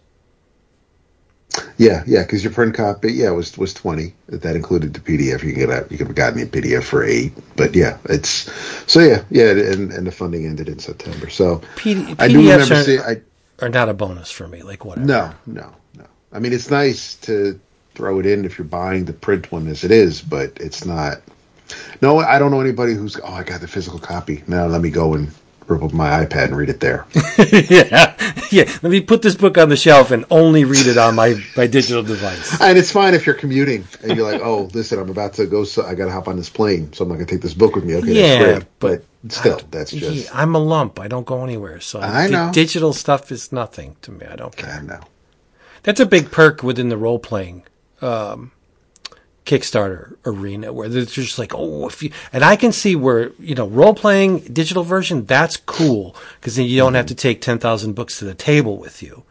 Yeah, 1.77 2.03
yeah, 2.07 2.23
because 2.23 2.43
your 2.43 2.53
print 2.53 2.75
copy, 2.75 3.13
yeah, 3.13 3.31
was 3.31 3.57
was 3.57 3.73
twenty. 3.73 4.13
That 4.27 4.55
included 4.55 4.93
the 4.93 4.99
PDF. 4.99 5.43
You 5.43 5.53
can 5.53 5.67
get 5.67 5.69
a, 5.69 5.87
you 5.89 5.97
could 5.97 6.07
have 6.07 6.15
gotten 6.15 6.41
a 6.41 6.45
PDF 6.45 6.83
for 6.83 7.03
eight. 7.03 7.33
But 7.55 7.75
yeah, 7.75 7.97
it's 8.05 8.51
so 8.91 8.99
yeah, 8.99 9.23
yeah, 9.29 9.51
and 9.51 9.91
and 9.91 10.07
the 10.07 10.11
funding 10.11 10.45
ended 10.45 10.69
in 10.69 10.79
September. 10.79 11.29
So 11.29 11.61
P- 11.75 12.15
I 12.19 12.27
do 12.27 12.41
PDFs 12.41 12.49
remember 12.51 12.75
are, 12.75 12.83
seeing. 12.83 12.99
I 13.01 13.21
are 13.59 13.69
not 13.69 13.89
a 13.89 13.93
bonus 13.93 14.31
for 14.31 14.47
me. 14.47 14.63
Like 14.63 14.85
whatever. 14.85 15.07
no, 15.07 15.33
no, 15.45 15.73
no. 15.97 16.05
I 16.31 16.39
mean, 16.39 16.53
it's 16.53 16.69
nice 16.69 17.15
to 17.17 17.59
throw 17.93 18.19
it 18.19 18.25
in 18.25 18.45
if 18.45 18.57
you're 18.57 18.65
buying 18.65 19.05
the 19.05 19.13
print 19.13 19.51
one 19.51 19.67
as 19.67 19.83
it 19.83 19.91
is, 19.91 20.21
but 20.21 20.53
it's 20.59 20.85
not. 20.85 21.21
No, 22.01 22.19
I 22.19 22.39
don't 22.39 22.51
know 22.51 22.61
anybody 22.61 22.93
who's. 22.93 23.17
Oh, 23.17 23.33
I 23.33 23.43
got 23.43 23.61
the 23.61 23.67
physical 23.67 23.99
copy. 23.99 24.43
Now 24.47 24.65
let 24.67 24.81
me 24.81 24.89
go 24.89 25.13
and 25.13 25.31
up 25.69 25.93
my 25.93 26.25
iPad 26.25 26.45
and 26.45 26.57
read 26.57 26.69
it 26.69 26.79
there. 26.79 27.05
yeah, 27.37 28.15
yeah. 28.51 28.63
Let 28.81 28.83
me 28.83 29.01
put 29.01 29.21
this 29.21 29.35
book 29.35 29.57
on 29.57 29.69
the 29.69 29.75
shelf 29.75 30.11
and 30.11 30.25
only 30.29 30.63
read 30.63 30.85
it 30.87 30.97
on 30.97 31.15
my, 31.15 31.35
my 31.57 31.67
digital 31.67 32.03
device. 32.03 32.59
And 32.65 32.77
it's 32.77 32.91
fine 32.91 33.13
if 33.13 33.25
you're 33.25 33.35
commuting 33.35 33.85
and 34.03 34.15
you're 34.17 34.29
like, 34.31 34.41
oh, 34.41 34.69
listen, 34.73 34.99
I'm 34.99 35.09
about 35.09 35.33
to 35.33 35.45
go, 35.47 35.63
so 35.63 35.83
I 35.85 35.95
got 35.95 36.05
to 36.05 36.11
hop 36.11 36.27
on 36.27 36.35
this 36.37 36.49
plane, 36.49 36.91
so 36.93 37.03
I'm 37.03 37.09
not 37.09 37.15
going 37.15 37.27
to 37.27 37.33
take 37.33 37.41
this 37.41 37.53
book 37.53 37.75
with 37.75 37.83
me. 37.85 37.95
Okay, 37.95 38.13
Yeah, 38.13 38.37
that's 38.37 38.59
great. 38.63 38.67
but 38.79 39.03
But 39.23 39.31
still, 39.31 39.61
that's 39.71 39.93
Yeah, 39.93 40.09
just, 40.11 40.35
I'm 40.35 40.55
a 40.55 40.59
lump. 40.59 40.99
I 40.99 41.07
don't 41.07 41.25
go 41.25 41.43
anywhere. 41.43 41.79
So 41.79 41.99
I 41.99 42.27
know. 42.27 42.51
digital 42.51 42.93
stuff 42.93 43.31
is 43.31 43.51
nothing 43.51 43.95
to 44.03 44.11
me. 44.11 44.25
I 44.25 44.35
don't 44.35 44.55
care. 44.55 44.75
don't 44.77 44.87
know. 44.87 45.01
That's 45.83 45.99
a 45.99 46.05
big 46.05 46.31
perk 46.31 46.63
within 46.63 46.89
the 46.89 46.97
role 46.97 47.19
playing 47.19 47.63
um, 48.01 48.51
Kickstarter 49.45 50.15
arena 50.25 50.73
where 50.73 50.89
they're 50.89 51.05
just 51.05 51.37
like, 51.37 51.53
oh, 51.53 51.87
if 51.87 52.01
you, 52.01 52.11
and 52.33 52.43
I 52.43 52.55
can 52.55 52.71
see 52.71 52.95
where, 52.95 53.31
you 53.39 53.53
know, 53.55 53.67
role 53.67 53.93
playing 53.93 54.39
digital 54.39 54.83
version, 54.83 55.25
that's 55.25 55.55
cool 55.57 56.15
because 56.39 56.55
then 56.55 56.65
you 56.65 56.77
don't 56.77 56.95
have 56.95 57.05
to 57.07 57.15
take 57.15 57.41
10,000 57.41 57.93
books 57.93 58.19
to 58.19 58.25
the 58.25 58.33
table 58.33 58.77
with 58.77 59.03
you 59.03 59.23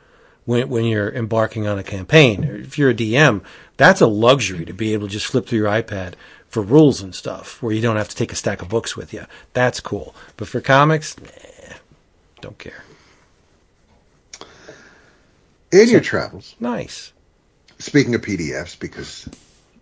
when, 0.45 0.69
when 0.69 0.85
you're 0.85 1.13
embarking 1.13 1.67
on 1.67 1.79
a 1.79 1.83
campaign. 1.83 2.45
Or 2.45 2.55
if 2.57 2.79
you're 2.79 2.91
a 2.91 2.95
DM, 2.95 3.43
that's 3.77 4.01
a 4.01 4.07
luxury 4.07 4.65
to 4.65 4.73
be 4.73 4.93
able 4.93 5.09
to 5.09 5.13
just 5.13 5.27
flip 5.27 5.47
through 5.47 5.59
your 5.59 5.69
iPad 5.69 6.15
for 6.49 6.63
rules 6.63 7.01
and 7.03 7.13
stuff 7.13 7.61
where 7.61 7.73
you 7.73 7.83
don't 7.83 7.97
have 7.97 8.09
to 8.09 8.15
take 8.17 8.31
a 8.33 8.37
stack 8.37 8.63
of 8.63 8.69
books 8.69 8.97
with 8.97 9.13
you. 9.13 9.25
That's 9.53 9.81
cool. 9.81 10.15
But 10.37 10.47
for 10.47 10.61
comics, 10.61 11.17
nah, 11.21 11.75
don't 12.41 12.59
care. 12.59 12.85
In 15.73 15.89
your 15.89 16.01
travels, 16.01 16.55
Nice. 16.61 17.13
speaking 17.81 18.15
of 18.15 18.21
PDFs, 18.21 18.79
because 18.79 19.29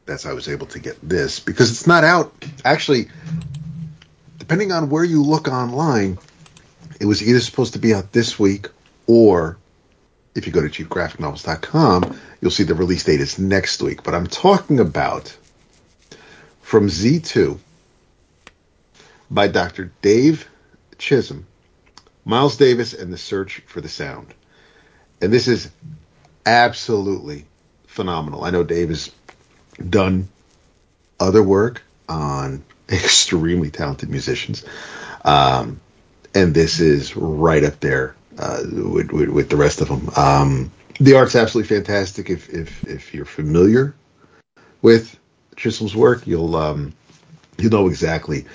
that's 0.06 0.24
how 0.24 0.30
I 0.30 0.34
was 0.34 0.48
able 0.48 0.66
to 0.68 0.78
get 0.78 0.98
this, 1.02 1.40
because 1.40 1.70
it's 1.70 1.86
not 1.86 2.04
out. 2.04 2.32
Actually, 2.64 3.08
depending 4.38 4.72
on 4.72 4.90
where 4.90 5.04
you 5.04 5.22
look 5.22 5.48
online, 5.48 6.18
it 7.00 7.06
was 7.06 7.22
either 7.22 7.40
supposed 7.40 7.74
to 7.74 7.78
be 7.78 7.94
out 7.94 8.12
this 8.12 8.38
week 8.38 8.68
or 9.06 9.56
if 10.34 10.46
you 10.46 10.52
go 10.52 10.66
to 10.66 10.68
cheapgraphicnovels.com, 10.68 12.18
you'll 12.40 12.50
see 12.50 12.62
the 12.62 12.74
release 12.74 13.04
date 13.04 13.20
is 13.20 13.38
next 13.38 13.82
week. 13.82 14.02
But 14.02 14.14
I'm 14.14 14.26
talking 14.26 14.80
about 14.80 15.36
from 16.62 16.88
Z2 16.88 17.58
by 19.30 19.48
Dr. 19.48 19.92
Dave 20.00 20.48
Chisholm, 20.98 21.46
Miles 22.24 22.56
Davis, 22.56 22.94
and 22.94 23.12
the 23.12 23.18
Search 23.18 23.60
for 23.66 23.80
the 23.80 23.88
Sound. 23.88 24.32
And 25.20 25.32
this 25.32 25.48
is 25.48 25.70
absolutely 26.46 27.44
phenomenal. 27.86 28.44
I 28.44 28.50
know 28.50 28.64
Dave 28.64 28.88
has 28.88 29.10
done 29.88 30.28
other 31.20 31.42
work 31.42 31.82
on 32.08 32.62
extremely 32.90 33.70
talented 33.70 34.10
musicians. 34.10 34.64
Um, 35.24 35.80
and 36.34 36.54
this 36.54 36.80
is 36.80 37.16
right 37.16 37.62
up 37.62 37.80
there 37.80 38.14
uh, 38.38 38.62
with, 38.72 39.12
with, 39.12 39.28
with 39.28 39.50
the 39.50 39.56
rest 39.56 39.80
of 39.80 39.88
them. 39.88 40.08
Um, 40.16 40.70
the 40.98 41.14
art's 41.14 41.36
absolutely 41.36 41.74
fantastic. 41.74 42.30
If, 42.30 42.48
if, 42.50 42.84
if 42.84 43.14
you're 43.14 43.24
familiar 43.24 43.94
with 44.82 45.18
Chisholm's 45.56 45.94
work, 45.94 46.26
you'll, 46.26 46.56
um, 46.56 46.92
you'll 47.58 47.72
know 47.72 47.88
exactly 47.88 48.46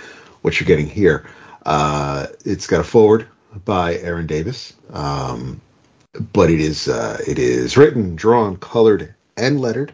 what 0.41 0.59
you're 0.59 0.67
getting 0.67 0.89
here. 0.89 1.25
Uh, 1.65 2.27
it's 2.45 2.67
got 2.67 2.79
a 2.79 2.83
forward 2.83 3.27
by 3.65 3.95
Erin 3.95 4.27
Davis. 4.27 4.73
Um, 4.91 5.61
but 6.33 6.49
it 6.49 6.59
is 6.59 6.87
uh, 6.87 7.17
it 7.27 7.39
is 7.39 7.77
written, 7.77 8.15
drawn, 8.15 8.57
colored, 8.57 9.13
and 9.35 9.61
lettered 9.61 9.93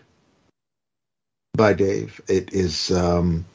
by 1.56 1.74
Dave. 1.74 2.20
It 2.28 2.52
is 2.52 2.90
um, 2.90 3.46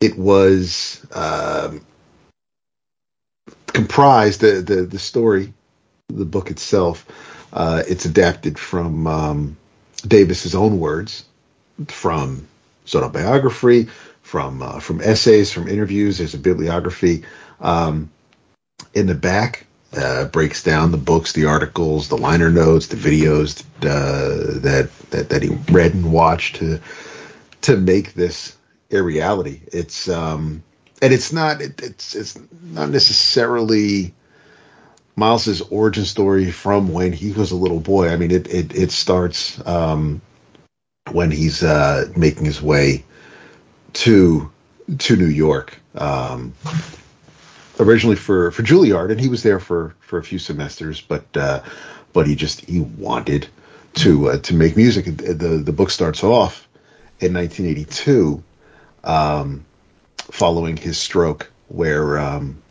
it 0.00 0.16
was 0.16 1.06
um, 1.12 1.84
comprised 3.66 4.40
the, 4.40 4.62
the 4.62 4.82
the 4.82 4.98
story, 4.98 5.52
the 6.08 6.24
book 6.24 6.50
itself. 6.50 7.06
Uh, 7.52 7.82
it's 7.86 8.06
adapted 8.06 8.58
from 8.58 9.06
um, 9.06 9.56
Davis's 10.06 10.54
own 10.54 10.80
words, 10.80 11.26
from 11.88 12.48
his 12.84 12.94
autobiography, 12.94 13.88
from 14.22 14.62
uh, 14.62 14.80
from 14.80 15.02
essays, 15.02 15.52
from 15.52 15.68
interviews. 15.68 16.18
There's 16.18 16.32
a 16.32 16.38
bibliography 16.38 17.24
um, 17.60 18.10
in 18.94 19.06
the 19.06 19.14
back 19.14 19.66
uh, 19.94 20.24
breaks 20.24 20.62
down 20.62 20.90
the 20.90 20.96
books, 20.96 21.32
the 21.32 21.44
articles, 21.44 22.08
the 22.08 22.16
liner 22.16 22.50
notes, 22.50 22.86
the 22.86 22.96
videos 22.96 23.62
uh, 23.82 24.60
that, 24.60 24.90
that 25.10 25.28
that 25.28 25.42
he 25.42 25.50
read 25.70 25.92
and 25.92 26.12
watched 26.12 26.56
to 26.56 26.80
to 27.62 27.76
make 27.76 28.14
this 28.14 28.56
a 28.90 29.02
reality. 29.02 29.60
It's 29.72 30.08
um, 30.08 30.62
and 31.00 31.12
it's 31.12 31.32
not 31.32 31.60
it, 31.60 31.82
it's 31.82 32.14
it's 32.14 32.38
not 32.62 32.90
necessarily 32.90 34.14
Miles's 35.16 35.60
origin 35.62 36.04
story 36.04 36.50
from 36.50 36.92
when 36.92 37.12
he 37.12 37.32
was 37.32 37.50
a 37.50 37.56
little 37.56 37.80
boy. 37.80 38.08
I 38.08 38.16
mean, 38.16 38.30
it 38.30 38.48
it 38.48 38.74
it 38.74 38.92
starts 38.92 39.64
um, 39.66 40.20
when 41.10 41.30
he's 41.30 41.62
uh, 41.62 42.10
making 42.16 42.44
his 42.44 42.62
way 42.62 43.04
to 43.94 44.50
to 44.98 45.16
New 45.16 45.26
York. 45.26 45.78
Um, 45.94 46.54
originally 47.80 48.16
for 48.16 48.50
for 48.50 48.62
Juilliard, 48.62 49.10
and 49.10 49.20
he 49.20 49.28
was 49.28 49.42
there 49.42 49.60
for 49.60 49.94
for 50.00 50.18
a 50.18 50.24
few 50.24 50.38
semesters, 50.38 51.00
but 51.00 51.24
uh, 51.36 51.62
but 52.12 52.26
he 52.26 52.34
just 52.34 52.62
he 52.62 52.80
wanted 52.80 53.48
to 53.94 54.30
uh, 54.30 54.38
to 54.38 54.54
make 54.54 54.76
music. 54.76 55.04
The 55.04 55.62
the 55.64 55.72
book 55.72 55.90
starts 55.90 56.24
off 56.24 56.68
in 57.22 57.34
1982, 57.34 58.42
um, 59.04 59.64
following 60.16 60.76
his 60.76 60.98
stroke, 60.98 61.50
where 61.68 62.18
um, 62.18 62.62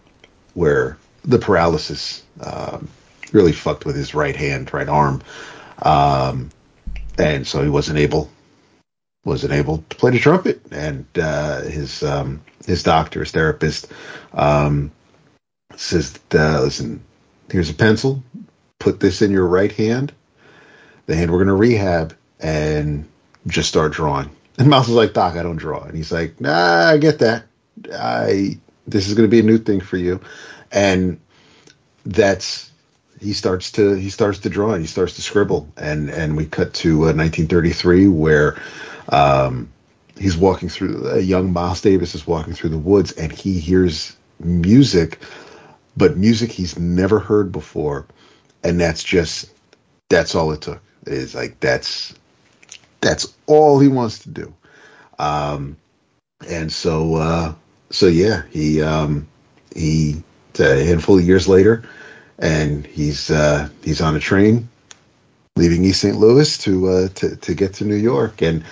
where 0.54 0.98
the 1.24 1.40
paralysis 1.40 2.24
um, 2.42 2.88
really 3.32 3.52
fucked 3.52 3.86
with 3.86 3.96
his 3.96 4.14
right 4.14 4.36
hand, 4.36 4.74
right 4.74 4.90
arm, 4.90 5.22
um, 5.82 6.50
and 7.18 7.46
so 7.46 7.64
he 7.64 7.70
wasn't 7.70 7.98
able 7.98 8.30
wasn't 9.24 9.54
able 9.54 9.84
to 9.90 9.96
play 9.96 10.12
the 10.12 10.20
trumpet, 10.20 10.62
and 10.72 11.06
uh, 11.18 11.62
his 11.62 12.04
um, 12.04 12.42
his 12.66 12.84
doctor, 12.84 13.20
his 13.22 13.32
therapist, 13.32 13.88
um, 14.34 14.92
says, 15.76 16.20
uh, 16.34 16.62
"Listen, 16.62 17.04
here's 17.52 17.70
a 17.70 17.74
pencil. 17.74 18.24
Put 18.80 19.00
this 19.00 19.22
in 19.22 19.32
your 19.32 19.46
right 19.46 19.72
hand. 19.72 20.12
The 21.06 21.16
hand 21.16 21.32
we're 21.32 21.38
going 21.38 21.48
to 21.48 21.54
rehab, 21.54 22.16
and 22.40 23.08
just 23.48 23.70
start 23.70 23.94
drawing." 23.94 24.30
And 24.58 24.70
Miles 24.70 24.90
is 24.90 24.96
like, 24.96 25.14
"Doc, 25.14 25.36
I 25.36 25.44
don't 25.44 25.58
draw," 25.58 25.82
and 25.84 25.96
he's 25.96 26.12
like, 26.12 26.40
"Nah, 26.42 26.90
I 26.90 26.98
get 26.98 27.20
that. 27.20 27.46
I 27.94 28.58
this 28.88 29.08
is 29.08 29.14
going 29.14 29.28
to 29.28 29.32
be 29.32 29.40
a 29.40 29.44
new 29.44 29.58
thing 29.58 29.80
for 29.80 29.98
you," 29.98 30.22
and 30.72 31.20
that's 32.06 32.72
he 33.22 33.34
starts 33.34 33.72
to 33.74 33.94
he 33.94 34.10
starts 34.10 34.40
to 34.40 34.50
draw 34.50 34.74
and 34.74 34.82
he 34.82 34.88
starts 34.88 35.16
to 35.16 35.22
scribble. 35.22 35.68
And 35.78 36.10
and 36.10 36.36
we 36.36 36.46
cut 36.46 36.74
to 36.76 37.04
uh, 37.04 37.14
1933 37.14 38.08
where 38.08 38.60
um, 39.10 39.72
he's 40.18 40.36
walking 40.36 40.70
through 40.70 41.08
a 41.08 41.20
young 41.20 41.54
Miles 41.54 41.82
Davis 41.82 42.16
is 42.16 42.26
walking 42.26 42.54
through 42.54 42.72
the 42.72 42.78
woods 42.78 43.12
and 43.12 43.32
he 43.32 43.60
hears 43.60 44.18
music 44.40 45.20
but 45.96 46.18
music 46.18 46.52
he's 46.52 46.80
never 46.80 47.20
heard 47.20 47.52
before. 47.52 48.08
And 48.64 48.80
that's 48.80 49.04
just 49.04 49.52
that's 50.10 50.36
all 50.36 50.52
it 50.52 50.62
took 50.62 50.82
is 51.06 51.36
like 51.36 51.60
that's 51.60 52.14
that's 53.02 53.34
all 53.48 53.80
he 53.80 53.88
wants 53.88 54.20
to 54.20 54.30
do 54.30 54.54
um 55.20 55.76
and 56.48 56.72
so 56.72 57.16
uh 57.16 57.54
so 57.90 58.08
yeah 58.08 58.44
he 58.52 58.82
um 58.82 59.28
he 59.76 60.24
a 60.60 60.84
handful 60.86 61.18
of 61.18 61.26
years 61.26 61.48
later 61.48 61.84
and 62.40 62.86
he's 62.86 63.32
uh 63.32 63.68
he's 63.84 64.02
on 64.02 64.16
a 64.16 64.20
train 64.20 64.68
leaving 65.56 65.84
East 65.84 66.02
St. 66.02 66.16
Louis 66.16 66.58
to 66.60 66.88
uh 66.88 67.08
to 67.10 67.36
to 67.38 67.54
get 67.54 67.74
to 67.76 67.86
New 67.86 67.96
York 67.96 68.42
and 68.42 68.64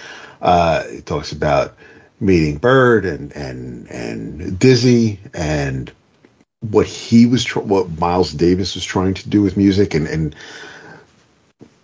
uh 0.41 0.83
he 0.87 1.01
talks 1.01 1.31
about 1.31 1.75
meeting 2.19 2.57
Bird 2.57 3.05
and 3.05 3.35
and 3.35 3.89
and 3.89 4.59
Dizzy 4.59 5.19
and 5.33 5.91
what 6.61 6.85
he 6.85 7.25
was 7.25 7.43
tr- 7.43 7.59
what 7.59 7.97
Miles 7.99 8.31
Davis 8.31 8.75
was 8.75 8.83
trying 8.83 9.13
to 9.15 9.29
do 9.29 9.41
with 9.41 9.57
music 9.57 9.93
and 9.93 10.07
and 10.07 10.35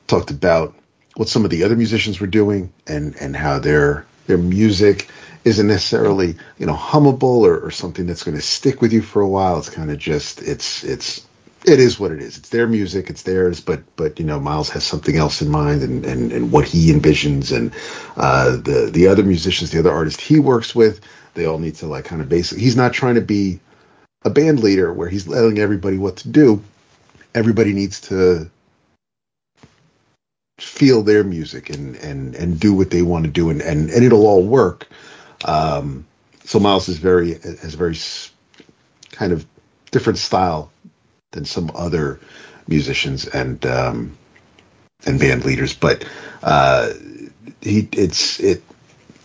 talked 0.07 0.31
about 0.31 0.75
what 1.15 1.29
some 1.29 1.45
of 1.45 1.51
the 1.51 1.63
other 1.63 1.75
musicians 1.75 2.19
were 2.19 2.27
doing 2.27 2.71
and 2.87 3.15
and 3.17 3.35
how 3.35 3.59
their 3.59 4.05
their 4.27 4.37
music 4.37 5.09
isn't 5.43 5.67
necessarily 5.67 6.35
you 6.57 6.65
know 6.65 6.73
hummable 6.73 7.41
or, 7.41 7.59
or 7.59 7.71
something 7.71 8.07
that's 8.07 8.23
going 8.23 8.37
to 8.37 8.41
stick 8.41 8.81
with 8.81 8.93
you 8.93 9.01
for 9.01 9.21
a 9.21 9.27
while. 9.27 9.57
It's 9.57 9.69
kind 9.69 9.91
of 9.91 9.97
just 9.97 10.41
it's 10.41 10.83
it's 10.83 11.25
it 11.65 11.79
is 11.79 11.99
what 11.99 12.11
it 12.11 12.21
is. 12.21 12.37
It's 12.37 12.49
their 12.49 12.67
music 12.67 13.09
it's 13.09 13.23
theirs 13.23 13.61
but 13.61 13.83
but 13.95 14.19
you 14.19 14.25
know 14.25 14.39
miles 14.39 14.69
has 14.69 14.83
something 14.83 15.15
else 15.15 15.41
in 15.41 15.49
mind 15.49 15.81
and 15.83 16.05
and, 16.05 16.31
and 16.31 16.51
what 16.51 16.67
he 16.67 16.91
envisions 16.91 17.55
and 17.55 17.73
uh 18.17 18.51
the 18.57 18.89
the 18.91 19.07
other 19.07 19.23
musicians 19.23 19.71
the 19.71 19.79
other 19.79 19.91
artists 19.91 20.21
he 20.21 20.39
works 20.39 20.75
with 20.75 21.01
they 21.33 21.45
all 21.45 21.59
need 21.59 21.75
to 21.75 21.87
like 21.87 22.05
kind 22.05 22.21
of 22.21 22.29
basically 22.29 22.63
he's 22.63 22.75
not 22.75 22.93
trying 22.93 23.15
to 23.15 23.21
be 23.21 23.59
a 24.25 24.29
band 24.29 24.59
leader 24.59 24.91
where 24.91 25.07
he's 25.07 25.25
telling 25.25 25.59
everybody 25.59 25.97
what 25.97 26.17
to 26.17 26.29
do. 26.29 26.61
Everybody 27.35 27.73
needs 27.73 28.01
to 28.01 28.49
feel 30.57 31.03
their 31.03 31.23
music 31.23 31.69
and 31.69 31.95
and 31.97 32.35
and 32.35 32.59
do 32.59 32.73
what 32.73 32.89
they 32.89 33.01
want 33.01 33.25
to 33.25 33.31
do 33.31 33.49
and 33.49 33.61
and, 33.61 33.89
and 33.89 34.05
it'll 34.05 34.25
all 34.25 34.43
work 34.43 34.87
um 35.43 36.05
so 36.43 36.59
miles 36.59 36.87
is 36.87 36.97
very 36.97 37.33
has 37.33 37.73
a 37.73 37.77
very 37.77 37.97
kind 39.11 39.31
of 39.31 39.45
different 39.91 40.19
style 40.19 40.71
than 41.31 41.45
some 41.45 41.71
other 41.75 42.19
musicians 42.67 43.27
and 43.27 43.65
um, 43.65 44.17
and 45.05 45.19
band 45.19 45.45
leaders, 45.45 45.73
but 45.73 46.05
uh, 46.43 46.91
he 47.61 47.87
it's 47.91 48.39
it 48.39 48.63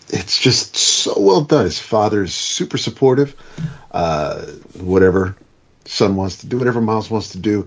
it's 0.09 0.39
just 0.39 0.77
so 0.77 1.15
well 1.19 1.43
done. 1.43 1.65
His 1.65 1.78
father's 1.78 2.35
super 2.35 2.78
supportive. 2.78 3.35
Uh, 3.90 4.47
whatever 4.78 5.36
son 5.85 6.16
wants 6.16 6.39
to 6.39 6.47
do, 6.47 6.59
whatever 6.59 6.81
Miles 6.81 7.11
wants 7.11 7.31
to 7.31 7.39
do, 7.39 7.66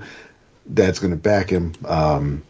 dad's 0.72 1.00
going 1.00 1.12
to 1.12 1.18
back 1.18 1.50
him. 1.50 1.74
Um, 1.86 2.44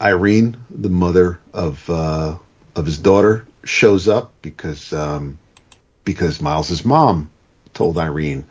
Irene, 0.00 0.56
the 0.70 0.88
mother 0.88 1.40
of 1.52 1.88
uh, 1.88 2.36
of 2.74 2.86
his 2.86 2.98
daughter, 2.98 3.46
shows 3.64 4.08
up 4.08 4.32
because 4.42 4.92
um, 4.92 5.38
because 6.04 6.40
Miles's 6.40 6.84
mom 6.84 7.30
told 7.74 7.98
Irene 7.98 8.44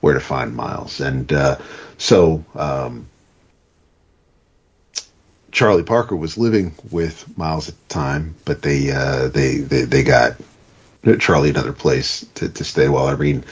where 0.00 0.14
to 0.14 0.20
find 0.20 0.54
Miles, 0.54 1.00
and 1.00 1.32
uh, 1.32 1.58
so 1.98 2.44
um, 2.54 3.08
Charlie 5.50 5.82
Parker 5.82 6.16
was 6.16 6.38
living 6.38 6.74
with 6.90 7.36
Miles 7.36 7.68
at 7.68 7.74
the 7.88 7.94
time, 7.94 8.34
but 8.44 8.62
they 8.62 8.90
uh, 8.90 9.28
they, 9.28 9.58
they 9.58 9.82
they 9.84 10.02
got 10.02 10.36
Charlie 11.18 11.50
another 11.50 11.72
place 11.72 12.24
to, 12.34 12.48
to 12.48 12.64
stay 12.64 12.88
while 12.88 13.08
Irene 13.08 13.44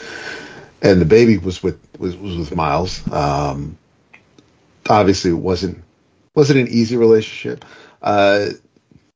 and 0.83 1.01
the 1.01 1.07
baby 1.07 1.39
was 1.39 1.63
with 1.63 1.79
was, 1.99 2.17
was 2.17 2.37
with 2.37 2.55
Miles. 2.55 3.07
Um, 3.13 3.77
obviously, 4.89 5.31
it 5.31 5.35
wasn't 5.35 5.83
wasn't 6.41 6.59
an 6.59 6.69
easy 6.69 6.97
relationship. 6.97 7.67
Uh, 8.01 8.47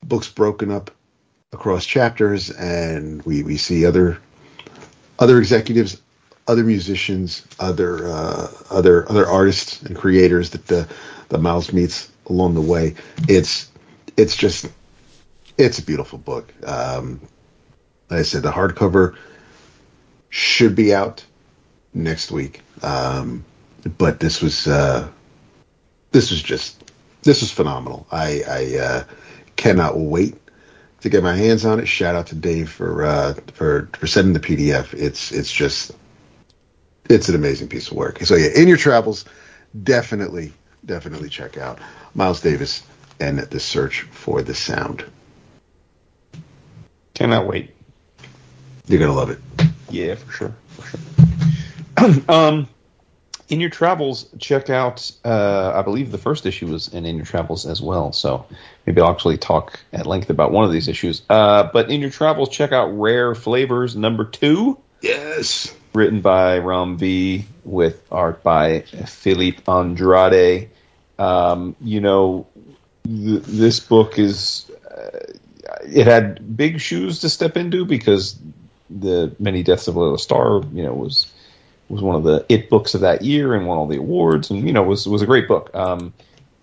books 0.03 0.29
broken 0.29 0.71
up 0.71 0.91
across 1.55 1.87
chapters, 1.87 2.51
and 2.51 3.23
we 3.23 3.43
we 3.43 3.57
see 3.57 3.87
other 3.87 4.19
other 5.19 5.39
executives, 5.39 6.03
other 6.47 6.63
musicians, 6.63 7.47
other 7.59 8.07
uh, 8.07 8.49
other 8.69 9.09
other 9.09 9.27
artists 9.27 9.81
and 9.81 9.97
creators 9.97 10.51
that 10.51 10.67
the 10.67 10.87
the 11.31 11.39
Miles 11.39 11.73
meets 11.73 12.11
along 12.27 12.57
the 12.57 12.61
way. 12.61 12.95
It's 13.27 13.71
it's 14.19 14.37
just 14.37 14.67
it's 15.57 15.79
a 15.79 15.83
beautiful 15.83 16.19
book. 16.19 16.53
Um, 16.63 17.23
like 18.11 18.21
I 18.21 18.23
said, 18.23 18.43
the 18.43 18.53
hardcover 18.53 19.17
should 20.29 20.77
be 20.77 20.95
out 20.95 21.25
next 21.95 22.31
week, 22.31 22.61
um, 22.83 23.47
but 23.97 24.21
this 24.21 24.43
was 24.43 24.67
uh, 24.67 25.09
this 26.13 26.31
was 26.31 26.43
just 26.43 26.84
this 27.25 27.43
is 27.43 27.51
phenomenal. 27.51 28.07
I, 28.13 28.43
I 28.49 28.79
uh, 28.79 29.05
cannot 29.57 29.99
wait 29.99 30.37
to 31.01 31.09
get 31.09 31.23
my 31.23 31.37
hands 31.37 31.65
on 31.65 31.81
it. 31.81 31.87
Shout 31.87 32.15
out 32.15 32.29
to 32.29 32.35
Dave 32.35 32.71
for 32.71 33.05
uh, 33.05 33.35
for 33.53 33.89
for 33.93 34.07
sending 34.07 34.33
the 34.33 34.41
PDF. 34.41 34.95
It's 34.95 35.33
it's 35.33 35.53
just 35.53 35.93
it's 37.11 37.29
an 37.29 37.35
amazing 37.35 37.69
piece 37.69 37.91
of 37.91 37.97
work. 37.97 38.21
So 38.21 38.37
yeah, 38.37 38.49
in 38.55 38.69
your 38.69 38.77
travels, 38.77 39.25
definitely 39.83 40.53
definitely 40.87 41.29
check 41.29 41.57
out 41.57 41.79
Miles 42.15 42.41
Davis 42.41 42.83
and 43.21 43.39
the 43.39 43.61
search 43.61 44.03
for 44.03 44.43
the 44.43 44.55
sound. 44.55 45.05
Cannot 47.15 47.47
wait. 47.47 47.75
You're 48.87 49.01
gonna 49.01 49.13
love 49.13 49.31
it. 49.31 49.39
Yeah, 49.91 50.15
for 50.17 50.33
sure. 50.33 50.55
For 50.69 50.87
sure. 50.87 52.23
um, 52.29 52.69
in 53.49 53.61
your 53.61 53.71
travels, 53.71 54.27
check 54.39 54.71
out. 54.71 55.11
Uh, 55.25 55.73
I 55.75 55.83
believe 55.83 56.11
the 56.11 56.19
first 56.19 56.47
issue 56.47 56.67
was 56.67 56.89
in 56.89 57.05
In 57.05 57.17
Your 57.17 57.27
Travels 57.27 57.67
as 57.67 57.81
well. 57.81 58.13
So 58.13 58.47
maybe 58.87 59.01
I'll 59.01 59.11
actually 59.11 59.39
talk 59.39 59.81
at 59.93 60.07
length 60.07 60.31
about 60.31 60.51
one 60.51 60.65
of 60.65 60.73
these 60.73 60.89
issues. 60.89 61.23
Uh, 61.29 61.69
but 61.73 61.91
in 61.91 62.01
your 62.01 62.11
travels, 62.11 62.49
check 62.49 62.73
out 62.73 62.87
Rare 62.99 63.35
Flavors 63.35 63.97
number 63.97 64.25
two. 64.25 64.79
Yes. 65.03 65.75
Written 65.93 66.21
by 66.21 66.59
Ram 66.59 66.97
V 66.97 67.45
with 67.65 68.03
art 68.11 68.43
by 68.43 68.81
Filipe 68.81 69.69
Andrade. 69.69 70.71
Um, 71.19 71.77
you 71.81 72.01
know, 72.01 72.47
th- 73.05 73.43
this 73.43 73.81
book 73.81 74.19
is. 74.19 74.71
Uh, 74.91 75.19
it 75.87 76.07
had 76.07 76.57
big 76.57 76.81
shoes 76.81 77.21
to 77.21 77.29
step 77.29 77.57
into 77.57 77.85
because 77.85 78.39
the 78.91 79.35
Many 79.39 79.63
Deaths 79.63 79.89
of 79.89 79.97
Laila 79.97 80.19
Starr, 80.19 80.63
you 80.73 80.83
know, 80.83 80.93
was 80.93 81.27
was 81.95 82.03
one 82.03 82.17
of 82.17 82.25
the 82.25 82.45
it 82.49 82.69
books 82.69 82.95
of 82.95 83.03
that 83.03 83.23
year 83.23 83.55
and 83.55 83.69
won 83.69 83.79
all 83.79 83.87
the 83.87 83.99
awards 83.99 84.51
and 84.51 84.67
you 84.67 84.73
know 84.73 84.83
was 84.83 85.07
was 85.07 85.23
a 85.23 85.27
great 85.27 85.47
book. 85.47 85.71
Um, 85.75 86.13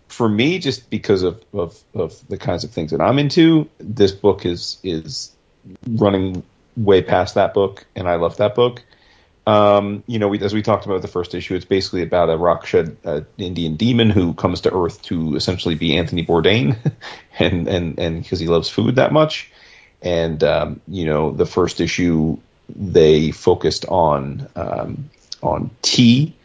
for 0.09 0.27
me 0.27 0.59
just 0.59 0.89
because 0.89 1.23
of, 1.23 1.41
of 1.53 1.81
of 1.95 2.27
the 2.27 2.37
kinds 2.37 2.65
of 2.65 2.71
things 2.71 2.91
that 2.91 2.99
I'm 2.99 3.17
into 3.17 3.69
this 3.79 4.11
book 4.11 4.45
is 4.45 4.77
is 4.83 5.31
running 5.87 6.43
way 6.75 7.01
past 7.01 7.35
that 7.35 7.53
book 7.53 7.85
and 7.95 8.09
I 8.09 8.15
love 8.15 8.37
that 8.37 8.55
book. 8.55 8.83
Um, 9.47 10.03
you 10.05 10.19
know 10.19 10.27
we, 10.27 10.39
as 10.41 10.53
we 10.53 10.61
talked 10.61 10.85
about 10.85 11.01
the 11.01 11.07
first 11.07 11.33
issue 11.33 11.55
it's 11.55 11.65
basically 11.65 12.03
about 12.03 12.29
a 12.29 12.33
Raksha 12.33 12.95
uh, 13.05 13.21
Indian 13.37 13.77
demon 13.77 14.09
who 14.09 14.33
comes 14.33 14.61
to 14.61 14.75
earth 14.75 15.01
to 15.03 15.35
essentially 15.35 15.75
be 15.75 15.95
Anthony 15.97 16.25
Bourdain 16.25 16.75
and 17.39 17.69
and 17.69 17.97
and 17.97 18.21
because 18.21 18.41
he 18.41 18.47
loves 18.47 18.69
food 18.69 18.97
that 18.97 19.13
much. 19.13 19.49
And 20.01 20.43
um, 20.43 20.81
you 20.89 21.05
know 21.05 21.31
the 21.31 21.45
first 21.45 21.79
issue 21.79 22.37
they 22.75 23.31
focused 23.31 23.85
on 23.85 24.47
um, 24.55 25.09
on 25.41 25.71
tea 25.81 26.35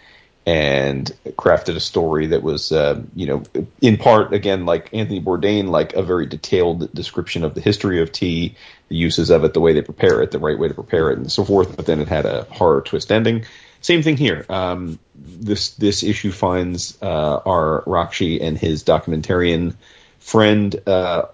and 0.46 1.12
crafted 1.30 1.74
a 1.74 1.80
story 1.80 2.28
that 2.28 2.42
was, 2.42 2.70
uh, 2.70 3.02
you 3.16 3.26
know, 3.26 3.42
in 3.80 3.96
part 3.96 4.32
again 4.32 4.64
like 4.64 4.94
Anthony 4.94 5.20
Bourdain, 5.20 5.68
like 5.68 5.94
a 5.94 6.02
very 6.02 6.24
detailed 6.24 6.92
description 6.94 7.42
of 7.42 7.54
the 7.54 7.60
history 7.60 8.00
of 8.00 8.12
tea, 8.12 8.54
the 8.88 8.94
uses 8.96 9.30
of 9.30 9.42
it, 9.42 9.54
the 9.54 9.60
way 9.60 9.72
they 9.72 9.82
prepare 9.82 10.22
it, 10.22 10.30
the 10.30 10.38
right 10.38 10.58
way 10.58 10.68
to 10.68 10.74
prepare 10.74 11.10
it, 11.10 11.18
and 11.18 11.32
so 11.32 11.44
forth. 11.44 11.76
But 11.76 11.86
then 11.86 12.00
it 12.00 12.06
had 12.06 12.26
a 12.26 12.44
horror 12.44 12.80
twist 12.80 13.10
ending. 13.10 13.44
Same 13.80 14.02
thing 14.02 14.16
here. 14.16 14.46
Um, 14.48 15.00
this 15.16 15.70
this 15.70 16.04
issue 16.04 16.30
finds 16.30 16.96
uh, 17.02 17.40
our 17.44 17.82
Rakshi 17.82 18.40
and 18.40 18.56
his 18.56 18.84
documentarian 18.84 19.74
friend 20.20 20.76
uh, 20.86 21.26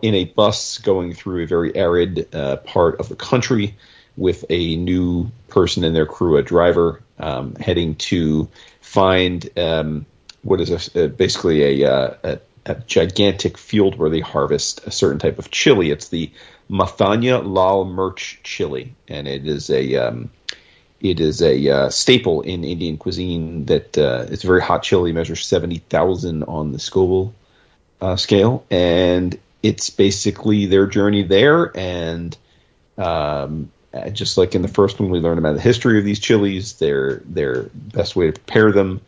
in 0.00 0.14
a 0.14 0.24
bus 0.24 0.78
going 0.78 1.12
through 1.12 1.44
a 1.44 1.46
very 1.46 1.76
arid 1.76 2.34
uh, 2.34 2.56
part 2.56 2.98
of 2.98 3.10
the 3.10 3.16
country 3.16 3.74
with 4.16 4.44
a 4.48 4.76
new 4.76 5.30
person 5.48 5.84
in 5.84 5.92
their 5.92 6.06
crew, 6.06 6.36
a 6.36 6.42
driver, 6.42 7.02
um, 7.18 7.54
heading 7.56 7.94
to 7.96 8.48
find 8.80 9.48
um, 9.58 10.06
what 10.42 10.60
is 10.60 10.94
a, 10.94 11.08
basically 11.08 11.82
a, 11.82 11.90
uh, 11.90 12.14
a, 12.22 12.38
a, 12.66 12.74
gigantic 12.86 13.58
field 13.58 13.96
where 13.96 14.10
they 14.10 14.20
harvest 14.20 14.86
a 14.86 14.90
certain 14.90 15.18
type 15.18 15.38
of 15.38 15.50
chili. 15.50 15.90
It's 15.90 16.08
the 16.08 16.30
Mathania 16.70 17.44
Lal 17.44 17.84
Mirch 17.84 18.40
chili, 18.42 18.94
and 19.08 19.26
it 19.28 19.46
is 19.46 19.70
a 19.70 19.96
um, 19.96 20.30
it 21.00 21.20
is 21.20 21.42
a 21.42 21.68
uh, 21.68 21.90
staple 21.90 22.40
in 22.42 22.64
Indian 22.64 22.96
cuisine. 22.96 23.66
That 23.66 23.98
uh, 23.98 24.26
it's 24.30 24.44
a 24.44 24.46
very 24.46 24.62
hot 24.62 24.82
chili, 24.82 25.12
measures 25.12 25.46
seventy 25.46 25.78
thousand 25.78 26.44
on 26.44 26.72
the 26.72 26.78
Scoville 26.78 27.34
uh, 28.00 28.16
scale, 28.16 28.64
and 28.70 29.38
it's 29.62 29.90
basically 29.90 30.66
their 30.66 30.86
journey 30.86 31.22
there 31.22 31.76
and 31.76 32.36
um, 32.98 33.70
uh, 33.94 34.10
just 34.10 34.36
like 34.36 34.54
in 34.54 34.62
the 34.62 34.68
first 34.68 34.98
one, 34.98 35.10
we 35.10 35.20
learn 35.20 35.38
about 35.38 35.54
the 35.54 35.60
history 35.60 35.98
of 35.98 36.04
these 36.04 36.18
chilies, 36.18 36.74
their 36.74 37.16
their 37.24 37.64
best 37.74 38.16
way 38.16 38.26
to 38.26 38.32
prepare 38.32 38.72
them. 38.72 39.00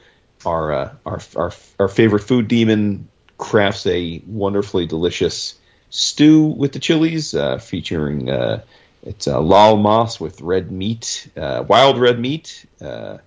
Our 0.44 0.72
uh, 0.72 0.94
our, 1.04 1.20
our 1.34 1.52
our 1.80 1.88
favorite 1.88 2.22
food 2.22 2.46
demon 2.46 3.08
crafts 3.38 3.86
a 3.86 4.22
wonderfully 4.26 4.86
delicious 4.86 5.54
stew 5.90 6.44
with 6.46 6.72
the 6.72 6.78
chilies, 6.78 7.34
uh, 7.34 7.58
featuring 7.58 8.30
uh, 8.30 8.62
it's 9.02 9.26
laal 9.26 9.76
maas 9.76 10.20
with 10.20 10.40
red 10.40 10.70
meat, 10.70 11.28
uh, 11.36 11.64
wild 11.66 11.98
red 11.98 12.18
meat, 12.20 12.64
uh, 12.80 13.18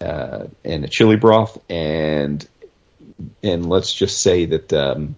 and 0.00 0.84
a 0.84 0.88
chili 0.88 1.16
broth, 1.16 1.58
and 1.68 2.46
and 3.42 3.68
let's 3.68 3.92
just 3.92 4.22
say 4.22 4.46
that 4.46 4.72
um, 4.72 5.16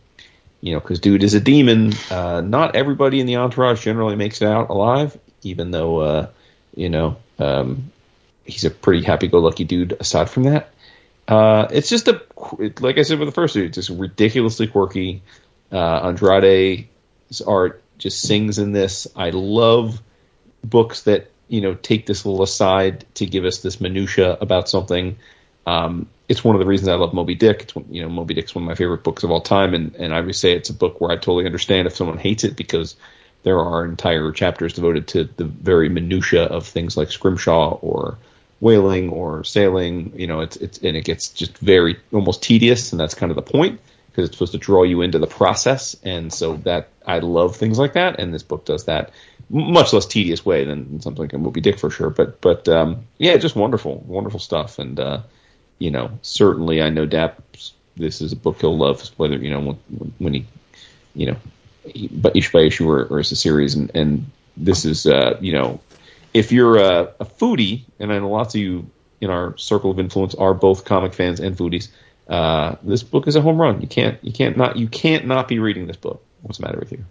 you 0.60 0.72
know 0.72 0.80
because 0.80 0.98
dude 0.98 1.22
is 1.22 1.34
a 1.34 1.40
demon. 1.40 1.92
Uh, 2.10 2.40
not 2.40 2.74
everybody 2.74 3.20
in 3.20 3.26
the 3.26 3.36
entourage 3.36 3.82
generally 3.82 4.16
makes 4.16 4.42
it 4.42 4.48
out 4.48 4.70
alive, 4.70 5.16
even 5.44 5.70
though 5.70 6.00
uh, 6.00 6.26
you 6.74 6.88
know 6.88 7.16
um, 7.38 7.92
he's 8.44 8.64
a 8.64 8.70
pretty 8.70 9.04
happy-go-lucky 9.04 9.64
dude. 9.64 9.96
Aside 9.98 10.30
from 10.30 10.44
that, 10.44 10.70
uh, 11.28 11.68
it's 11.70 11.88
just 11.88 12.08
a 12.08 12.22
like 12.80 12.98
I 12.98 13.02
said 13.02 13.18
with 13.18 13.28
the 13.28 13.32
first 13.34 13.54
dude, 13.54 13.66
it's 13.66 13.76
just 13.76 13.90
ridiculously 13.90 14.66
quirky. 14.66 15.22
Uh, 15.72 16.00
Andrade's 16.08 17.40
art 17.46 17.82
just 17.98 18.20
sings 18.20 18.58
in 18.58 18.72
this. 18.72 19.06
I 19.16 19.30
love 19.30 20.00
books 20.62 21.02
that 21.02 21.30
you 21.48 21.60
know 21.60 21.74
take 21.74 22.06
this 22.06 22.24
little 22.24 22.42
aside 22.42 23.04
to 23.14 23.26
give 23.26 23.44
us 23.44 23.58
this 23.58 23.80
minutia 23.80 24.36
about 24.40 24.68
something. 24.68 25.16
Um, 25.66 26.08
it's 26.28 26.42
one 26.42 26.54
of 26.54 26.60
the 26.60 26.66
reasons 26.66 26.88
I 26.88 26.94
love 26.94 27.14
Moby 27.14 27.34
Dick. 27.34 27.62
It's 27.62 27.74
you 27.90 28.02
know 28.02 28.08
Moby 28.08 28.34
Dick's 28.34 28.54
one 28.54 28.64
of 28.64 28.68
my 28.68 28.74
favorite 28.74 29.02
books 29.02 29.24
of 29.24 29.30
all 29.30 29.40
time, 29.40 29.74
and 29.74 29.94
and 29.96 30.14
I 30.14 30.20
would 30.20 30.34
say 30.34 30.52
it's 30.52 30.70
a 30.70 30.74
book 30.74 31.00
where 31.00 31.10
I 31.10 31.16
totally 31.16 31.46
understand 31.46 31.86
if 31.86 31.96
someone 31.96 32.18
hates 32.18 32.44
it 32.44 32.56
because 32.56 32.96
there 33.44 33.60
are 33.60 33.84
entire 33.84 34.32
chapters 34.32 34.72
devoted 34.72 35.06
to 35.08 35.24
the 35.36 35.44
very 35.44 35.88
minutia 35.88 36.44
of 36.44 36.66
things 36.66 36.96
like 36.96 37.12
scrimshaw 37.12 37.74
or 37.74 38.18
whaling 38.60 39.10
or 39.10 39.44
sailing. 39.44 40.12
You 40.18 40.26
know, 40.26 40.40
it's 40.40 40.56
it's 40.56 40.78
and 40.78 40.96
it 40.96 41.04
gets 41.04 41.28
just 41.28 41.56
very 41.58 41.98
almost 42.12 42.42
tedious, 42.42 42.92
and 42.92 42.98
that's 43.00 43.14
kind 43.14 43.30
of 43.30 43.36
the 43.36 43.42
point. 43.42 43.80
because 44.10 44.28
it's 44.28 44.36
supposed 44.36 44.52
to 44.52 44.58
draw 44.58 44.82
you 44.82 45.02
into 45.02 45.18
the 45.18 45.26
process, 45.26 45.94
and 46.02 46.32
so 46.32 46.56
that 46.58 46.88
I 47.06 47.18
love 47.18 47.56
things 47.56 47.78
like 47.78 47.92
that, 47.92 48.18
and 48.18 48.32
this 48.32 48.42
book 48.42 48.64
does 48.64 48.86
that 48.86 49.12
much 49.50 49.92
less 49.92 50.06
tedious 50.06 50.44
way 50.44 50.64
than 50.64 51.00
something 51.00 51.24
like 51.24 51.34
Moby 51.34 51.60
Dick 51.60 51.78
for 51.78 51.90
sure. 51.90 52.10
But 52.10 52.40
but 52.40 52.68
um, 52.68 53.06
yeah, 53.18 53.36
just 53.36 53.56
wonderful, 53.56 54.02
wonderful 54.06 54.40
stuff, 54.40 54.78
and 54.78 54.98
uh, 54.98 55.20
you 55.78 55.90
know 55.90 56.18
certainly 56.22 56.82
I 56.82 56.88
know 56.88 57.06
Dap. 57.06 57.42
This 57.96 58.20
is 58.20 58.32
a 58.32 58.36
book 58.36 58.60
he'll 58.60 58.76
love, 58.76 59.06
whether 59.18 59.36
you 59.36 59.50
know 59.50 59.60
when, 59.60 60.14
when 60.18 60.34
he 60.34 60.46
you 61.14 61.26
know 61.26 61.36
but 62.10 62.36
issue 62.36 62.52
by 62.52 62.60
issue 62.60 62.88
or, 62.90 63.04
or 63.06 63.18
as 63.20 63.32
a 63.32 63.36
series, 63.36 63.74
and, 63.74 63.90
and 63.94 64.30
this 64.56 64.84
is 64.84 65.06
uh, 65.06 65.38
you 65.40 65.52
know 65.52 65.80
if 66.32 66.50
you're 66.52 66.76
a, 66.78 67.12
a 67.20 67.24
foodie, 67.24 67.82
and 67.98 68.12
I 68.12 68.18
know 68.18 68.30
lots 68.30 68.54
of 68.54 68.60
you 68.60 68.90
in 69.20 69.30
our 69.30 69.56
circle 69.56 69.90
of 69.90 69.98
influence 70.00 70.34
are 70.34 70.52
both 70.54 70.84
comic 70.84 71.14
fans 71.14 71.40
and 71.40 71.56
foodies. 71.56 71.88
Uh, 72.28 72.76
this 72.82 73.02
book 73.02 73.26
is 73.28 73.36
a 73.36 73.40
home 73.42 73.60
run. 73.60 73.80
You 73.80 73.86
can't 73.86 74.22
you 74.24 74.32
can't 74.32 74.56
not 74.56 74.76
you 74.76 74.88
can't 74.88 75.26
not 75.26 75.46
be 75.48 75.58
reading 75.58 75.86
this 75.86 75.96
book. 75.96 76.22
What's 76.42 76.58
the 76.58 76.66
matter 76.66 76.78
with 76.78 76.92
you? 76.92 77.04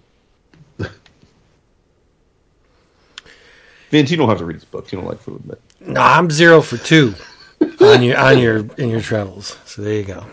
Vince, 3.89 4.09
you 4.09 4.17
don't 4.17 4.29
have 4.29 4.39
to 4.39 4.45
read 4.45 4.55
this 4.55 4.65
book. 4.65 4.91
You 4.91 4.97
don't 4.99 5.07
like 5.07 5.19
food, 5.19 5.43
but 5.45 5.59
No, 5.79 6.01
I'm 6.01 6.31
zero 6.31 6.61
for 6.61 6.77
two 6.77 7.13
on 7.79 8.01
your 8.01 8.17
on 8.17 8.39
your 8.39 8.65
in 8.77 8.89
your 8.89 9.01
travels. 9.01 9.55
So 9.65 9.81
there 9.83 9.93
you 9.93 10.03
go. 10.03 10.25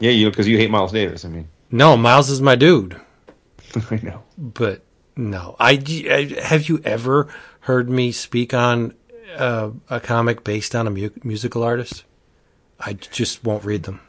yeah, 0.00 0.10
you 0.10 0.24
know 0.24 0.30
because 0.30 0.48
you 0.48 0.58
hate 0.58 0.70
Miles 0.70 0.90
Davis. 0.92 1.24
I 1.24 1.28
mean, 1.28 1.48
No, 1.70 1.96
Miles 1.96 2.28
is 2.28 2.40
my 2.42 2.56
dude, 2.56 3.00
I 3.90 4.00
know. 4.02 4.22
but 4.38 4.82
no. 5.16 5.56
I, 5.58 5.72
I- 6.10 6.40
have 6.42 6.68
you 6.68 6.80
ever 6.84 7.28
heard 7.60 7.88
me 7.88 8.12
speak 8.12 8.52
on 8.54 8.94
uh, 9.36 9.70
a 9.90 10.00
comic 10.00 10.44
based 10.44 10.74
on 10.74 10.86
a 10.86 10.90
mu- 10.90 11.10
musical 11.22 11.62
artist? 11.62 12.04
I 12.78 12.92
just 12.94 13.44
won't 13.44 13.64
read 13.64 13.84
them. 13.84 14.00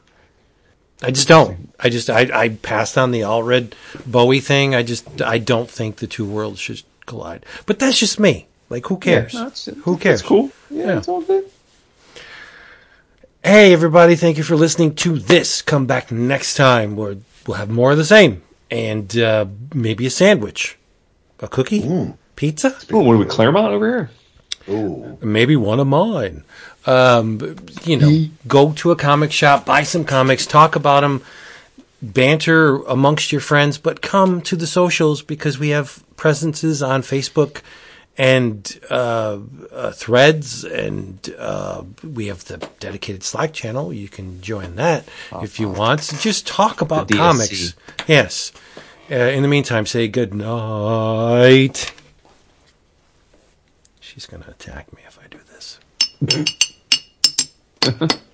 I 1.03 1.11
just 1.11 1.27
don't. 1.27 1.73
I 1.79 1.89
just 1.89 2.09
I, 2.09 2.29
I 2.33 2.49
passed 2.49 2.97
on 2.97 3.11
the 3.11 3.23
all 3.23 3.43
red 3.43 3.75
Bowie 4.05 4.39
thing. 4.39 4.73
I 4.75 4.81
just 4.83 5.21
I 5.21 5.37
don't 5.39 5.69
think 5.69 5.97
the 5.97 6.07
two 6.07 6.25
worlds 6.25 6.59
should 6.59 6.81
collide. 7.05 7.45
But 7.65 7.79
that's 7.79 7.99
just 7.99 8.19
me. 8.19 8.47
Like 8.69 8.85
who 8.87 8.97
cares? 8.97 9.33
Yeah, 9.33 9.49
no, 9.67 9.73
who 9.83 9.97
cares? 9.97 10.21
It's 10.21 10.27
cool. 10.27 10.51
Yeah, 10.71 10.85
Yeah. 10.87 10.97
it's 10.97 11.07
all 11.07 11.21
good. 11.21 11.45
Hey, 13.43 13.73
everybody, 13.73 14.15
thank 14.15 14.37
you 14.37 14.43
for 14.43 14.55
listening 14.55 14.95
to 14.95 15.19
this. 15.19 15.61
Come 15.61 15.85
back 15.85 16.11
next 16.11 16.55
time 16.55 16.95
where 16.95 17.17
we'll 17.45 17.57
have 17.57 17.69
more 17.69 17.91
of 17.91 17.97
the 17.97 18.05
same 18.05 18.41
and 18.71 19.17
uh, 19.17 19.45
maybe 19.73 20.05
a 20.05 20.09
sandwich, 20.09 20.77
a 21.39 21.47
cookie, 21.47 22.13
pizza, 22.35 22.75
Oh, 22.91 22.99
what 22.99 23.13
are 23.13 23.17
we 23.17 23.25
Claremont 23.25 23.73
over 23.73 23.87
here? 23.87 24.09
Ooh. 24.67 25.17
maybe 25.21 25.55
one 25.55 25.79
of 25.79 25.87
mine. 25.87 26.43
Um, 26.87 27.55
you 27.83 27.97
know, 27.97 28.25
go 28.47 28.73
to 28.73 28.91
a 28.91 28.95
comic 28.95 29.31
shop, 29.31 29.65
buy 29.65 29.83
some 29.83 30.05
comics, 30.05 30.45
talk 30.45 30.75
about 30.75 31.01
them, 31.01 31.21
banter 32.01 32.77
amongst 32.83 33.31
your 33.31 33.41
friends, 33.41 33.77
but 33.77 34.01
come 34.01 34.41
to 34.41 34.55
the 34.55 34.67
socials 34.67 35.21
because 35.21 35.57
we 35.59 35.69
have 35.69 36.03
presences 36.17 36.81
on 36.83 37.01
Facebook 37.01 37.61
and 38.17 38.79
uh, 38.89 39.39
uh, 39.71 39.91
threads, 39.91 40.63
and 40.63 41.33
uh, 41.37 41.83
we 42.03 42.27
have 42.27 42.45
the 42.45 42.57
dedicated 42.79 43.23
Slack 43.23 43.53
channel. 43.53 43.91
You 43.91 44.07
can 44.07 44.41
join 44.41 44.75
that 44.75 45.05
if 45.41 45.59
you 45.59 45.69
want. 45.69 46.01
So 46.01 46.17
just 46.17 46.47
talk 46.47 46.81
about 46.81 47.09
comics. 47.09 47.75
Yes. 48.07 48.51
Uh, 49.11 49.15
in 49.15 49.41
the 49.43 49.47
meantime, 49.47 49.85
say 49.85 50.07
good 50.07 50.33
night. 50.33 51.93
She's 53.99 54.25
going 54.25 54.43
to 54.43 54.49
attack 54.49 54.91
me 54.93 55.01
if 55.05 55.19
I 55.19 55.27
do 55.27 55.39
this. 55.51 55.79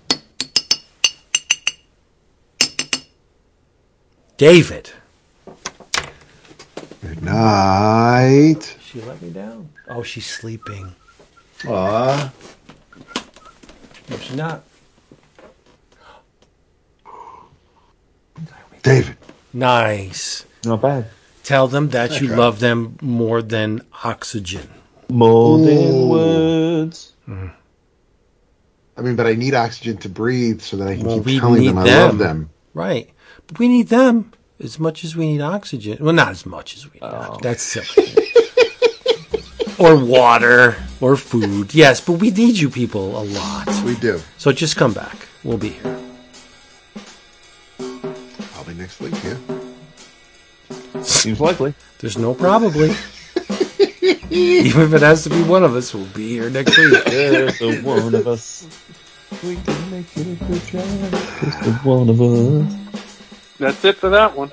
David. 4.37 4.91
Good 7.01 7.23
night. 7.23 8.77
She 8.91 8.99
let 9.01 9.21
me 9.21 9.29
down. 9.29 9.69
Oh, 9.87 10.03
she's 10.03 10.25
sleeping. 10.25 10.93
Aw. 11.65 12.33
No, 14.09 14.17
she's 14.17 14.35
not. 14.35 14.63
David. 18.83 19.15
Nice. 19.53 20.45
Not 20.65 20.81
bad. 20.81 21.05
Tell 21.43 21.69
them 21.69 21.89
that 21.89 22.19
you 22.19 22.29
right. 22.29 22.37
love 22.37 22.59
them 22.59 22.97
more 23.01 23.41
than 23.41 23.81
oxygen. 24.03 24.67
More 25.09 25.57
Ooh. 25.57 25.65
than 25.65 26.09
words. 26.09 27.13
Mm. 27.29 27.53
I 28.97 29.01
mean, 29.01 29.15
but 29.15 29.25
I 29.25 29.35
need 29.35 29.53
oxygen 29.53 29.97
to 29.97 30.09
breathe 30.09 30.59
so 30.59 30.75
that 30.77 30.87
I 30.89 30.95
can 30.97 31.05
Well, 31.05 31.23
keep 31.23 31.39
telling 31.39 31.65
them 31.65 31.75
need 31.75 31.89
I 31.89 32.05
love 32.07 32.17
them. 32.17 32.49
Right. 32.73 33.09
But 33.47 33.57
we 33.57 33.69
need 33.69 33.87
them 33.87 34.33
as 34.59 34.79
much 34.79 35.05
as 35.05 35.15
we 35.15 35.31
need 35.31 35.41
oxygen. 35.41 35.97
Well, 36.01 36.13
not 36.13 36.29
as 36.29 36.45
much 36.45 36.75
as 36.75 36.85
we 36.85 36.99
need. 36.99 37.03
Oh. 37.03 37.15
oxygen. 37.15 37.37
That's 37.41 37.63
silly. 37.63 38.27
or 39.81 39.95
water 39.97 40.75
or 41.01 41.15
food. 41.17 41.73
Yes, 41.73 41.99
but 41.99 42.13
we 42.13 42.29
need 42.29 42.57
you 42.57 42.69
people 42.69 43.19
a 43.19 43.23
lot. 43.23 43.83
We 43.83 43.95
do. 43.95 44.21
So 44.37 44.51
just 44.51 44.77
come 44.77 44.93
back. 44.93 45.27
We'll 45.43 45.57
be 45.57 45.69
here. 45.69 45.99
Probably 48.53 48.75
next 48.75 48.99
week, 48.99 49.15
yeah. 49.23 49.37
Seems 51.01 51.39
likely. 51.41 51.73
There's 51.97 52.17
no 52.17 52.35
probably. 52.35 52.89
Even 54.29 54.81
if 54.83 54.93
it 54.93 55.01
has 55.01 55.23
to 55.23 55.29
be 55.29 55.41
one 55.43 55.63
of 55.63 55.75
us, 55.75 55.93
we'll 55.93 56.05
be 56.07 56.29
here 56.29 56.49
next 56.49 56.77
week. 56.77 57.03
There's 57.05 57.57
the 57.59 57.81
one 57.81 58.13
of 58.13 58.27
us. 58.27 58.67
We 59.43 59.55
can 59.55 59.91
make 59.91 60.15
it 60.15 60.27
if 60.27 60.41
we 60.49 60.59
try. 60.59 60.81
There's 60.81 61.57
the 61.65 61.79
one 61.83 62.07
of 62.07 62.21
us. 62.21 62.75
That's 63.57 63.83
it 63.83 63.97
for 63.97 64.09
that 64.09 64.35
one. 64.37 64.51